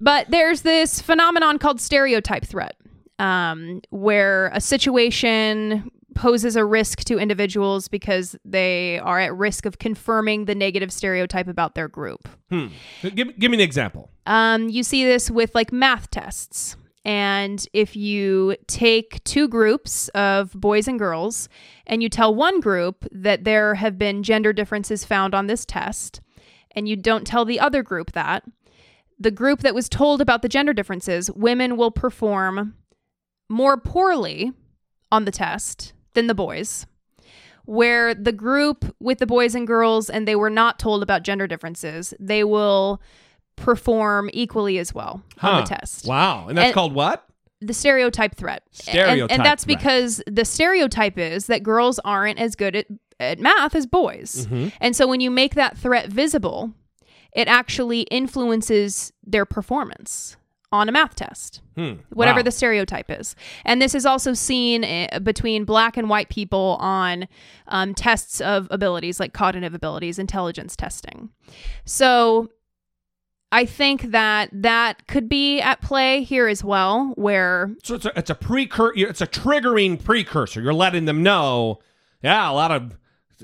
But 0.00 0.30
there's 0.30 0.62
this 0.62 1.00
phenomenon 1.00 1.58
called 1.58 1.80
stereotype 1.80 2.44
threat, 2.44 2.76
um, 3.18 3.80
where 3.90 4.48
a 4.52 4.60
situation 4.60 5.90
poses 6.16 6.56
a 6.56 6.64
risk 6.64 7.04
to 7.04 7.18
individuals 7.18 7.88
because 7.88 8.34
they 8.44 8.98
are 9.00 9.20
at 9.20 9.34
risk 9.36 9.66
of 9.66 9.78
confirming 9.78 10.46
the 10.46 10.54
negative 10.54 10.90
stereotype 10.90 11.46
about 11.46 11.74
their 11.74 11.88
group. 11.88 12.28
Hmm. 12.50 12.68
Give, 13.02 13.38
give 13.38 13.50
me 13.50 13.58
an 13.58 13.60
example. 13.60 14.10
Um, 14.26 14.68
you 14.68 14.82
see 14.82 15.04
this 15.04 15.30
with 15.30 15.54
like 15.54 15.72
math 15.72 16.10
tests. 16.10 16.76
And 17.06 17.64
if 17.72 17.94
you 17.94 18.56
take 18.66 19.22
two 19.22 19.46
groups 19.46 20.08
of 20.08 20.52
boys 20.52 20.88
and 20.88 20.98
girls 20.98 21.48
and 21.86 22.02
you 22.02 22.08
tell 22.08 22.34
one 22.34 22.58
group 22.58 23.06
that 23.12 23.44
there 23.44 23.76
have 23.76 23.96
been 23.96 24.24
gender 24.24 24.52
differences 24.52 25.04
found 25.04 25.32
on 25.32 25.46
this 25.46 25.64
test, 25.64 26.20
and 26.72 26.88
you 26.88 26.96
don't 26.96 27.24
tell 27.24 27.44
the 27.44 27.60
other 27.60 27.84
group 27.84 28.10
that, 28.12 28.42
the 29.20 29.30
group 29.30 29.60
that 29.60 29.74
was 29.74 29.88
told 29.88 30.20
about 30.20 30.42
the 30.42 30.48
gender 30.48 30.72
differences, 30.72 31.30
women 31.30 31.76
will 31.76 31.92
perform 31.92 32.74
more 33.48 33.76
poorly 33.76 34.52
on 35.12 35.26
the 35.26 35.30
test 35.30 35.92
than 36.14 36.26
the 36.26 36.34
boys. 36.34 36.86
Where 37.66 38.16
the 38.16 38.32
group 38.32 38.96
with 38.98 39.18
the 39.18 39.26
boys 39.26 39.54
and 39.54 39.64
girls 39.64 40.10
and 40.10 40.26
they 40.26 40.34
were 40.34 40.50
not 40.50 40.80
told 40.80 41.04
about 41.04 41.22
gender 41.22 41.46
differences, 41.46 42.14
they 42.18 42.42
will 42.42 43.00
perform 43.56 44.30
equally 44.32 44.78
as 44.78 44.94
well 44.94 45.22
on 45.42 45.52
Huh. 45.54 45.60
the 45.62 45.66
test. 45.66 46.06
Wow. 46.06 46.48
And 46.48 46.56
that's 46.56 46.66
And- 46.66 46.74
called 46.74 46.94
what? 46.94 47.24
The 47.60 47.72
stereotype 47.74 48.34
threat. 48.36 48.62
And- 48.66 48.76
Stereotype 48.76 49.30
and, 49.38 49.44
that's 49.44 49.64
threat. 49.64 49.78
because 49.78 50.22
the 50.30 50.44
stereotype 50.44 51.18
is 51.18 51.46
that 51.46 51.62
girls 51.62 51.98
aren't 52.04 52.38
as 52.38 52.54
good 52.54 52.76
at, 52.76 52.86
at 53.18 53.38
math 53.38 53.74
as 53.74 53.86
boys. 53.86 54.46
Mhm. 54.50 54.72
And 54.80 54.94
so 54.94 55.06
when 55.06 55.20
you 55.20 55.30
make 55.30 55.54
that 55.54 55.76
threat 55.78 56.08
visible, 56.08 56.72
it 57.34 57.48
actually 57.48 58.02
influences 58.02 59.12
their 59.24 59.46
performance 59.46 60.36
on 60.72 60.88
a 60.88 60.92
math 60.92 61.14
test 61.14 61.62
Hmm. 61.76 61.92
whatever 62.10 62.40
Wow. 62.40 62.42
the 62.44 62.50
stereotype 62.50 63.10
is. 63.10 63.36
And 63.64 63.80
this 63.80 63.94
is 63.94 64.04
also 64.04 64.34
seen 64.34 64.84
eh, 64.84 65.18
between 65.20 65.64
black 65.64 65.96
and 65.96 66.08
white 66.10 66.28
people 66.28 66.76
on 66.80 67.26
um, 67.68 67.94
tests 67.94 68.40
of 68.40 68.66
abilities 68.70 69.18
like 69.20 69.32
cognitive 69.32 69.74
abilities, 69.74 70.18
intelligence 70.18 70.74
testing. 70.76 71.30
So 71.84 72.50
I 73.52 73.64
think 73.64 74.10
that 74.10 74.50
that 74.52 75.06
could 75.06 75.28
be 75.28 75.60
at 75.60 75.80
play 75.80 76.22
here 76.22 76.48
as 76.48 76.64
well, 76.64 77.12
where 77.16 77.70
So 77.84 77.94
it's 77.94 78.04
a, 78.04 78.12
it's 78.18 78.30
a 78.30 78.34
precur- 78.34 78.92
It's 78.96 79.20
a 79.20 79.26
triggering 79.26 80.02
precursor. 80.02 80.60
You're 80.60 80.74
letting 80.74 81.04
them 81.04 81.22
know. 81.22 81.78
Yeah, 82.22 82.50
a 82.50 82.52
lot 82.52 82.70
of. 82.72 82.98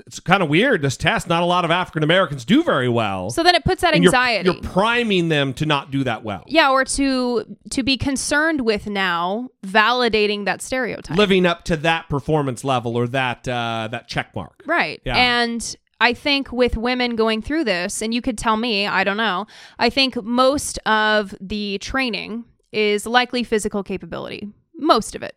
It's 0.07 0.19
kind 0.19 0.41
of 0.41 0.49
weird. 0.49 0.81
This 0.81 0.97
test, 0.97 1.29
not 1.29 1.43
a 1.43 1.45
lot 1.45 1.65
of 1.65 1.69
African 1.71 2.01
Americans 2.01 2.45
do 2.45 2.63
very 2.63 2.89
well. 2.89 3.29
so 3.29 3.43
then 3.43 3.53
it 3.53 3.63
puts 3.63 3.83
that 3.83 3.93
And 3.93 4.03
you're- 4.03 4.11
anxiety. 4.15 4.49
You're, 4.51 4.61
priming 4.61 5.29
them 5.29 5.53
to 5.53 5.67
not 5.67 5.91
do 5.91 6.03
that 6.03 6.23
well. 6.23 6.43
yeah, 6.47 6.71
or 6.71 6.83
to 6.83 7.45
to 7.69 7.83
be 7.83 7.95
concerned 7.95 8.61
with 8.61 8.87
now 8.87 9.49
validating 9.65 10.45
that 10.45 10.61
stereotype. 10.63 11.15
Living 11.15 11.45
up 11.45 11.63
to 11.65 11.77
that 11.77 12.09
performance 12.09 12.63
level 12.63 12.97
or 12.97 13.07
that 13.09 13.47
uh, 13.47 13.87
that 13.91 14.07
check 14.07 14.35
mark. 14.35 14.63
Right. 14.65 14.99
Yeah. 15.05 15.15
And 15.15 15.75
I 16.03 16.13
think 16.13 16.51
with 16.51 16.75
women 16.75 17.15
going 17.15 17.41
through 17.41 17.63
this, 17.63 18.01
and 18.01 18.13
you 18.13 18.21
could 18.21 18.37
tell 18.37 18.57
me, 18.57 18.85
I 18.85 19.05
don't 19.05 19.15
know, 19.15 19.47
I 19.79 19.89
think 19.89 20.21
most 20.21 20.77
of 20.79 21.33
the 21.39 21.77
training 21.77 22.43
is 22.73 23.05
likely 23.05 23.41
physical 23.45 23.83
capability, 23.83 24.49
most 24.75 25.15
of 25.15 25.23
it. 25.23 25.33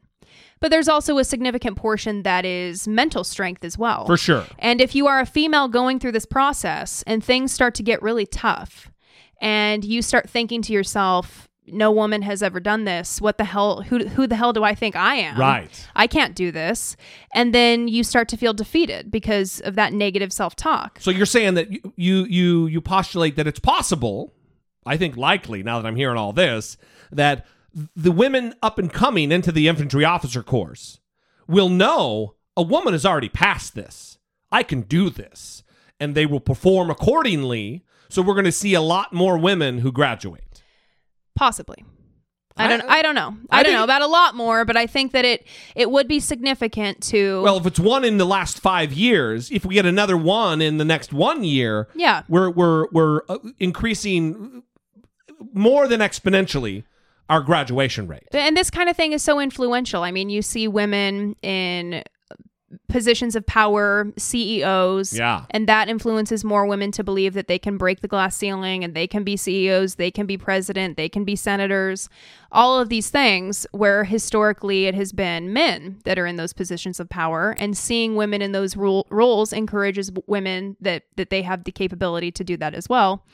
But 0.59 0.73
there's 0.73 0.89
also 0.89 1.19
a 1.19 1.25
significant 1.25 1.77
portion 1.77 2.25
that 2.25 2.45
is 2.45 2.89
mental 2.89 3.23
strength 3.23 3.63
as 3.63 3.79
well. 3.79 4.07
For 4.07 4.17
sure. 4.17 4.45
And 4.59 4.81
if 4.81 4.97
you 4.97 5.07
are 5.07 5.21
a 5.21 5.27
female 5.27 5.69
going 5.69 6.01
through 6.01 6.13
this 6.13 6.27
process 6.27 7.05
and 7.07 7.23
things 7.23 7.53
start 7.53 7.77
to 7.77 7.85
get 7.85 8.03
really 8.03 8.27
tough, 8.27 8.91
and 9.41 9.85
you 9.85 10.03
start 10.03 10.29
thinking 10.29 10.63
to 10.63 10.73
yourself, 10.73 11.49
no 11.69 11.91
woman 11.91 12.23
has 12.23 12.43
ever 12.43 12.61
done 12.61 12.85
this. 12.85 13.21
What 13.21 13.39
the 13.39 13.45
hell? 13.45 13.83
Who, 13.83 14.07
who 14.07 14.27
the 14.27 14.37
hell 14.37 14.53
do 14.53 14.65
I 14.65 14.75
think 14.75 14.97
I 14.97 15.17
am? 15.17 15.39
Right. 15.39 15.89
I 15.95 16.07
can't 16.07 16.35
do 16.35 16.51
this. 16.51 16.97
And 17.33 17.55
then 17.55 17.89
you 17.89 18.05
start 18.05 18.29
to 18.29 18.37
feel 18.37 18.53
defeated 18.53 19.11
because 19.11 19.61
of 19.61 19.75
that 19.75 19.93
negative 19.93 20.33
self 20.33 20.57
talk. 20.57 20.99
So 21.01 21.11
you're 21.11 21.27
saying 21.27 21.55
that 21.55 21.71
you 21.71 21.93
you 21.97 22.25
you 22.25 22.67
you 22.67 22.81
postulate 22.81 23.37
that 23.37 23.47
it's 23.47 23.61
possible. 23.61 24.33
I 24.85 24.97
think 24.97 25.17
likely 25.17 25.63
now 25.63 25.81
that 25.81 25.89
I'm 25.89 25.97
hearing 25.97 26.17
all 26.17 26.33
this 26.33 26.77
that 27.11 27.47
the 27.95 28.13
women 28.13 28.55
up 28.63 28.79
and 28.79 28.93
coming 28.93 29.31
into 29.31 29.53
the 29.53 29.69
infantry 29.69 30.05
officer 30.05 30.43
course 30.43 31.01
will 31.47 31.69
know 31.69 32.35
a 32.57 32.63
woman 32.63 32.95
has 32.95 33.05
already 33.05 33.29
passed 33.29 33.75
this. 33.75 34.19
I 34.51 34.63
can 34.63 34.83
do 34.83 35.11
this. 35.11 35.63
And 35.99 36.15
they 36.15 36.27
will 36.27 36.41
perform 36.41 36.91
accordingly. 36.91 37.85
So 38.09 38.23
we're 38.23 38.35
going 38.35 38.45
to 38.45 38.53
see 38.53 38.75
a 38.75 38.81
lot 38.81 39.13
more 39.13 39.39
women 39.39 39.79
who 39.79 39.91
graduate. 39.93 40.46
Possibly. 41.37 41.85
I 42.59 42.69
don't. 42.69 42.81
I, 42.89 43.03
don't 43.03 43.15
know. 43.15 43.37
I, 43.51 43.61
I 43.61 43.63
don't 43.63 43.75
know 43.75 43.85
about 43.85 44.01
a 44.01 44.07
lot 44.07 44.35
more, 44.35 44.65
but 44.65 44.79
I 44.79 44.87
think 44.87 45.13
that 45.13 45.27
it 45.27 45.47
it 45.75 45.91
would 45.91 46.09
be 46.09 46.21
significant 46.21 47.03
to. 47.03 47.43
Well, 47.43 47.59
if 47.59 47.67
it's 47.67 47.79
one 47.79 48.03
in 48.03 48.17
the 48.17 48.25
last 48.25 48.61
five 48.61 48.95
years, 48.95 49.51
if 49.51 49.67
we 49.67 49.75
get 49.75 49.85
another 49.85 50.17
one 50.17 50.63
in 50.63 50.79
the 50.79 50.85
next 50.87 51.13
one 51.13 51.45
year, 51.45 51.87
Yeah. 51.95 52.23
we're 52.31 52.49
we're 52.49 52.87
we're 52.93 53.21
uh, 53.29 53.37
increasing 53.59 54.63
more 55.53 55.87
than 55.87 56.01
exponentially 56.01 56.85
our 57.29 57.43
graduation 57.43 58.07
rate. 58.09 58.23
and 58.33 58.57
this 58.57 58.71
kind 58.71 58.89
of 58.89 58.97
thing 58.97 59.13
is 59.13 59.23
so 59.23 59.39
influential. 59.39 60.03
I 60.03 60.11
mean, 60.11 60.31
you 60.31 60.41
see 60.41 60.67
women 60.67 61.37
in 61.43 62.03
positions 62.89 63.37
of 63.37 63.47
power, 63.47 64.13
CEOs, 64.17 65.13
Yeah. 65.17 65.45
and 65.51 65.69
that 65.69 65.89
influences 65.89 66.45
more 66.45 66.67
women 66.67 66.91
to 66.93 67.05
believe 67.05 67.35
that 67.35 67.49
they 67.49 67.59
can 67.59 67.77
break 67.77 68.01
the 68.01 68.09
glass 68.09 68.37
ceiling 68.37 68.85
and 68.85 68.95
they 68.95 69.07
can 69.07 69.25
be 69.25 69.37
CEOs, 69.37 69.97
they 69.97 70.11
can 70.11 70.27
be 70.27 70.37
president, 70.37 70.97
they 70.97 71.09
can 71.09 71.25
be 71.25 71.37
senators. 71.37 72.09
All 72.53 72.79
of 72.79 72.89
these 72.89 73.11
things 73.11 73.67
where 73.73 74.05
historically 74.05 74.87
it 74.87 74.95
has 74.95 75.13
been 75.13 75.53
men 75.53 75.99
that 76.05 76.19
are 76.19 76.27
in 76.27 76.37
those 76.37 76.53
positions 76.53 77.01
of 77.01 77.09
power, 77.09 77.55
and 77.59 77.77
seeing 77.77 78.15
women 78.17 78.41
in 78.43 78.53
those 78.53 78.77
role, 78.77 79.07
roles 79.11 79.53
encourages 79.53 80.11
women 80.27 80.77
that 80.81 81.05
that 81.17 81.31
they 81.31 81.43
have 81.43 81.65
the 81.65 81.73
capability 81.73 82.31
to 82.31 82.45
do 82.45 82.57
that 82.57 82.75
as 82.75 82.89
well. 82.89 83.25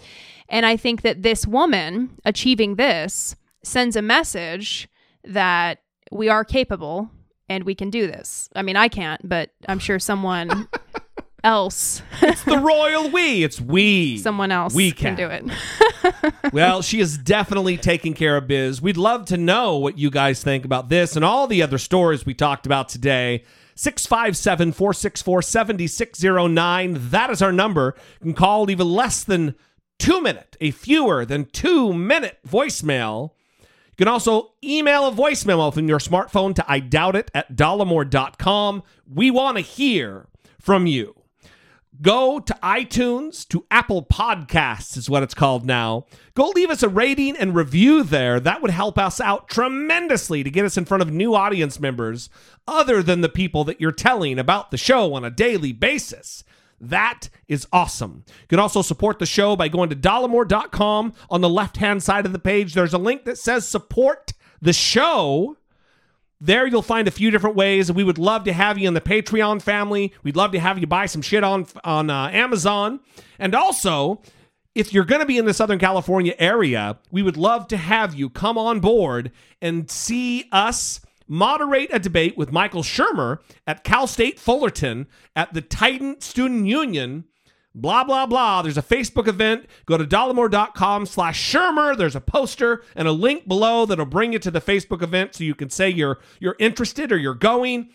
And 0.49 0.67
I 0.67 0.77
think 0.77 1.03
that 1.03 1.23
this 1.23 1.47
woman 1.47 2.19
achieving 2.25 2.77
this 2.77 3.37
sends 3.63 3.97
a 3.97 4.03
message 4.03 4.89
that 5.25 5.79
we 6.11 6.29
are 6.29 6.45
capable 6.45 7.11
and 7.53 7.65
we 7.65 7.75
can 7.75 7.91
do 7.91 8.07
this. 8.07 8.49
I 8.55 8.63
mean, 8.63 8.77
I 8.77 8.89
can't, 8.89 9.27
but 9.29 9.51
I'm 9.69 9.79
sure 9.79 9.99
someone 9.99 10.67
else, 11.45 12.03
It's 12.21 12.45
the 12.45 12.59
royal 12.59 13.11
we. 13.11 13.43
It's 13.45 13.61
we. 13.61 14.19
someone 14.19 14.51
else 14.53 14.75
We 14.75 14.93
can 14.93 15.17
can. 15.17 15.41
do 15.43 15.51
it. 15.51 16.33
well, 16.53 16.83
she 16.83 17.01
is 17.01 17.19
definitely 17.19 17.77
taking 17.77 18.15
care 18.15 18.37
of 18.37 18.47
biz. 18.47 18.81
We'd 18.81 18.97
love 18.97 19.27
to 19.27 19.37
know 19.37 19.77
what 19.77 19.99
you 19.99 20.11
guys 20.11 20.43
think 20.43 20.65
about 20.65 20.89
this 20.89 21.17
and 21.17 21.25
all 21.25 21.47
the 21.47 21.63
other 21.63 21.79
stories 21.79 22.25
we 22.25 22.35
talked 22.35 22.67
about 22.67 22.89
today. 22.89 23.45
657 23.75 24.73
464 24.73 25.43
7609. 25.43 27.11
That 27.11 27.31
is 27.31 27.43
our 27.43 27.53
number. 27.53 27.95
You 28.21 28.27
can 28.27 28.35
call 28.35 28.71
even 28.71 28.89
less 28.89 29.25
than 29.25 29.55
two 29.99 30.21
minute, 30.21 30.57
a 30.61 30.71
fewer 30.71 31.25
than 31.25 31.47
two 31.47 31.93
minute 31.93 32.39
voicemail. 32.47 33.31
You 33.93 33.97
can 33.99 34.09
also 34.09 34.53
email 34.65 35.07
a 35.07 35.13
voicemail 35.13 35.73
from 35.73 35.89
your 35.89 35.99
smartphone 35.99 36.55
to 36.55 36.65
I 36.67 36.81
doubt 36.81 37.15
it 37.15 37.31
at 37.35 37.55
dollemore.com. 37.55 38.83
We 39.07 39.31
want 39.31 39.59
to 39.59 39.63
hear 39.63 40.29
from 40.59 40.87
you 40.87 41.15
go 42.01 42.41
to 42.41 42.59
iTunes, 42.63 43.47
to 43.49 43.67
Apple 43.71 44.03
Podcasts, 44.03 44.97
is 44.97 45.11
what 45.11 45.23
it's 45.23 45.35
called 45.35 45.67
now. 45.67 46.07
Go 46.35 46.49
leave 46.49 46.71
us 46.71 46.83
a 46.83 46.89
rating 46.89 47.37
and 47.37 47.55
review 47.55 48.03
there. 48.03 48.41
That 48.41 48.63
would 48.63 48.71
help 48.71 48.99
us 48.99 49.21
out 49.21 49.49
tremendously 49.49 50.43
to 50.43 50.51
get 50.51 50.65
us 50.65 50.77
in 50.77 50.85
front 50.85 51.03
of 51.03 51.13
new 51.13 51.35
audience 51.35 51.79
members 51.79 52.31
other 52.67 53.03
than 53.03 53.21
the 53.21 53.29
people 53.29 53.65
that 53.65 53.81
you're 53.81 53.93
telling 53.93 54.39
about 54.39 54.71
the 54.71 54.77
show 54.77 55.15
on 55.15 55.25
a 55.25 55.31
daily 55.31 55.73
basis. 55.73 56.45
That 56.83 57.29
is 57.47 57.67
awesome. 57.73 58.25
You 58.27 58.49
can 58.49 58.59
also 58.59 58.83
support 58.83 59.21
the 59.21 59.27
show 59.27 59.55
by 59.55 59.69
going 59.69 59.89
to 59.91 59.97
dollemore.com. 59.97 61.15
On 61.31 61.41
the 61.41 61.49
left 61.49 61.77
hand 61.77 62.03
side 62.03 62.27
of 62.27 62.33
the 62.33 62.41
page, 62.41 62.75
there's 62.75 62.93
a 62.93 62.99
link 62.99 63.25
that 63.25 63.39
says 63.39 63.67
support 63.67 64.33
the 64.61 64.73
show. 64.73 65.57
There 66.41 66.67
you'll 66.67 66.83
find 66.83 67.07
a 67.07 67.13
few 67.13 67.31
different 67.31 67.55
ways. 67.55 67.93
We 67.93 68.03
would 68.03 68.19
love 68.19 68.43
to 68.45 68.53
have 68.53 68.79
you 68.79 68.89
in 68.89 68.95
the 68.95 69.01
Patreon 69.01 69.63
family. 69.63 70.13
We'd 70.25 70.35
love 70.35 70.51
to 70.53 70.59
have 70.59 70.77
you 70.77 70.89
buy 70.89 71.07
some 71.07 71.23
shit 71.23 71.45
on 71.45 71.67
on 71.85 72.11
uh, 72.11 72.31
Amazon. 72.33 72.99
And 73.39 73.55
also, 73.55 74.21
if 74.75 74.93
you're 74.93 75.05
going 75.05 75.21
to 75.21 75.27
be 75.27 75.39
in 75.39 75.45
the 75.45 75.55
Southern 75.55 75.79
California 75.79 76.35
area, 76.41 76.99
we 77.13 77.23
would 77.23 77.37
love 77.37 77.69
to 77.69 77.77
have 77.77 78.15
you 78.15 78.29
come 78.29 78.59
on 78.59 78.81
board 78.81 79.31
and 79.61 79.89
see 79.89 80.49
us 80.51 81.01
moderate 81.27 81.91
a 81.93 81.99
debate 81.99 82.37
with 82.37 82.53
Michael 82.53 82.83
Shermer 82.83 83.39
at 83.67 83.85
Cal 83.85 84.07
State 84.07 84.39
Fullerton 84.39 85.07
at 85.35 85.55
the 85.55 85.61
Titan 85.61 86.21
Student 86.21 86.67
Union. 86.67 87.25
Blah 87.75 88.05
blah 88.05 88.27
blah. 88.27 88.63
There's 88.63 88.77
a 88.77 88.83
facebook 88.83 89.27
event. 89.27 89.67
Go 89.87 89.97
to 89.97 90.05
dollemore.com 90.05 91.07
slash 91.07 91.53
shermer. 91.53 91.97
There's 91.97 92.17
a 92.17 92.21
poster 92.21 92.85
and 92.95 93.09
a 93.09 93.13
link 93.13 93.49
below 93.49 93.87
that'll 93.87 94.05
bring 94.05 94.33
you 94.35 94.39
to 94.41 94.51
the 94.51 94.61
facebook 94.61 95.03
event 95.03 95.35
so 95.35 95.45
you 95.45 95.55
can 95.55 95.71
say 95.71 95.89
you're 95.89 96.19
you're 96.39 96.57
interested 96.59 97.11
or 97.13 97.17
you're 97.17 97.35
going. 97.35 97.89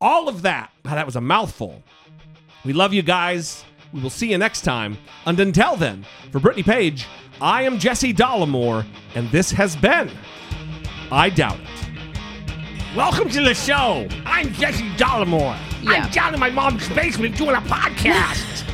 All 0.00 0.28
of 0.28 0.42
that 0.42 0.72
that 0.84 1.04
was 1.04 1.16
a 1.16 1.20
mouthful. 1.20 1.82
We 2.64 2.72
love 2.72 2.94
you 2.94 3.02
guys. 3.02 3.64
We 3.92 4.00
will 4.00 4.10
see 4.10 4.30
you 4.30 4.38
next 4.38 4.62
time. 4.62 4.96
And 5.26 5.38
until 5.40 5.76
then 5.76 6.06
for 6.30 6.40
brittany 6.40 6.62
page 6.62 7.06
i 7.40 7.62
am 7.62 7.78
jesse 7.78 8.12
dollemore 8.12 8.86
and 9.14 9.28
this 9.30 9.50
has 9.50 9.76
been 9.76 10.10
i 11.10 11.30
doubt 11.30 11.58
it 11.60 11.77
welcome 12.98 13.28
to 13.28 13.40
the 13.40 13.54
show. 13.54 14.08
I'm 14.26 14.52
jesse 14.54 14.88
dollemore 14.96 15.56
i'm 15.86 16.10
down 16.10 16.34
in 16.34 16.40
my 16.40 16.50
mom's 16.50 16.88
basement 16.88 17.36
doing 17.36 17.54
a 17.54 17.60
podcast 17.60 18.67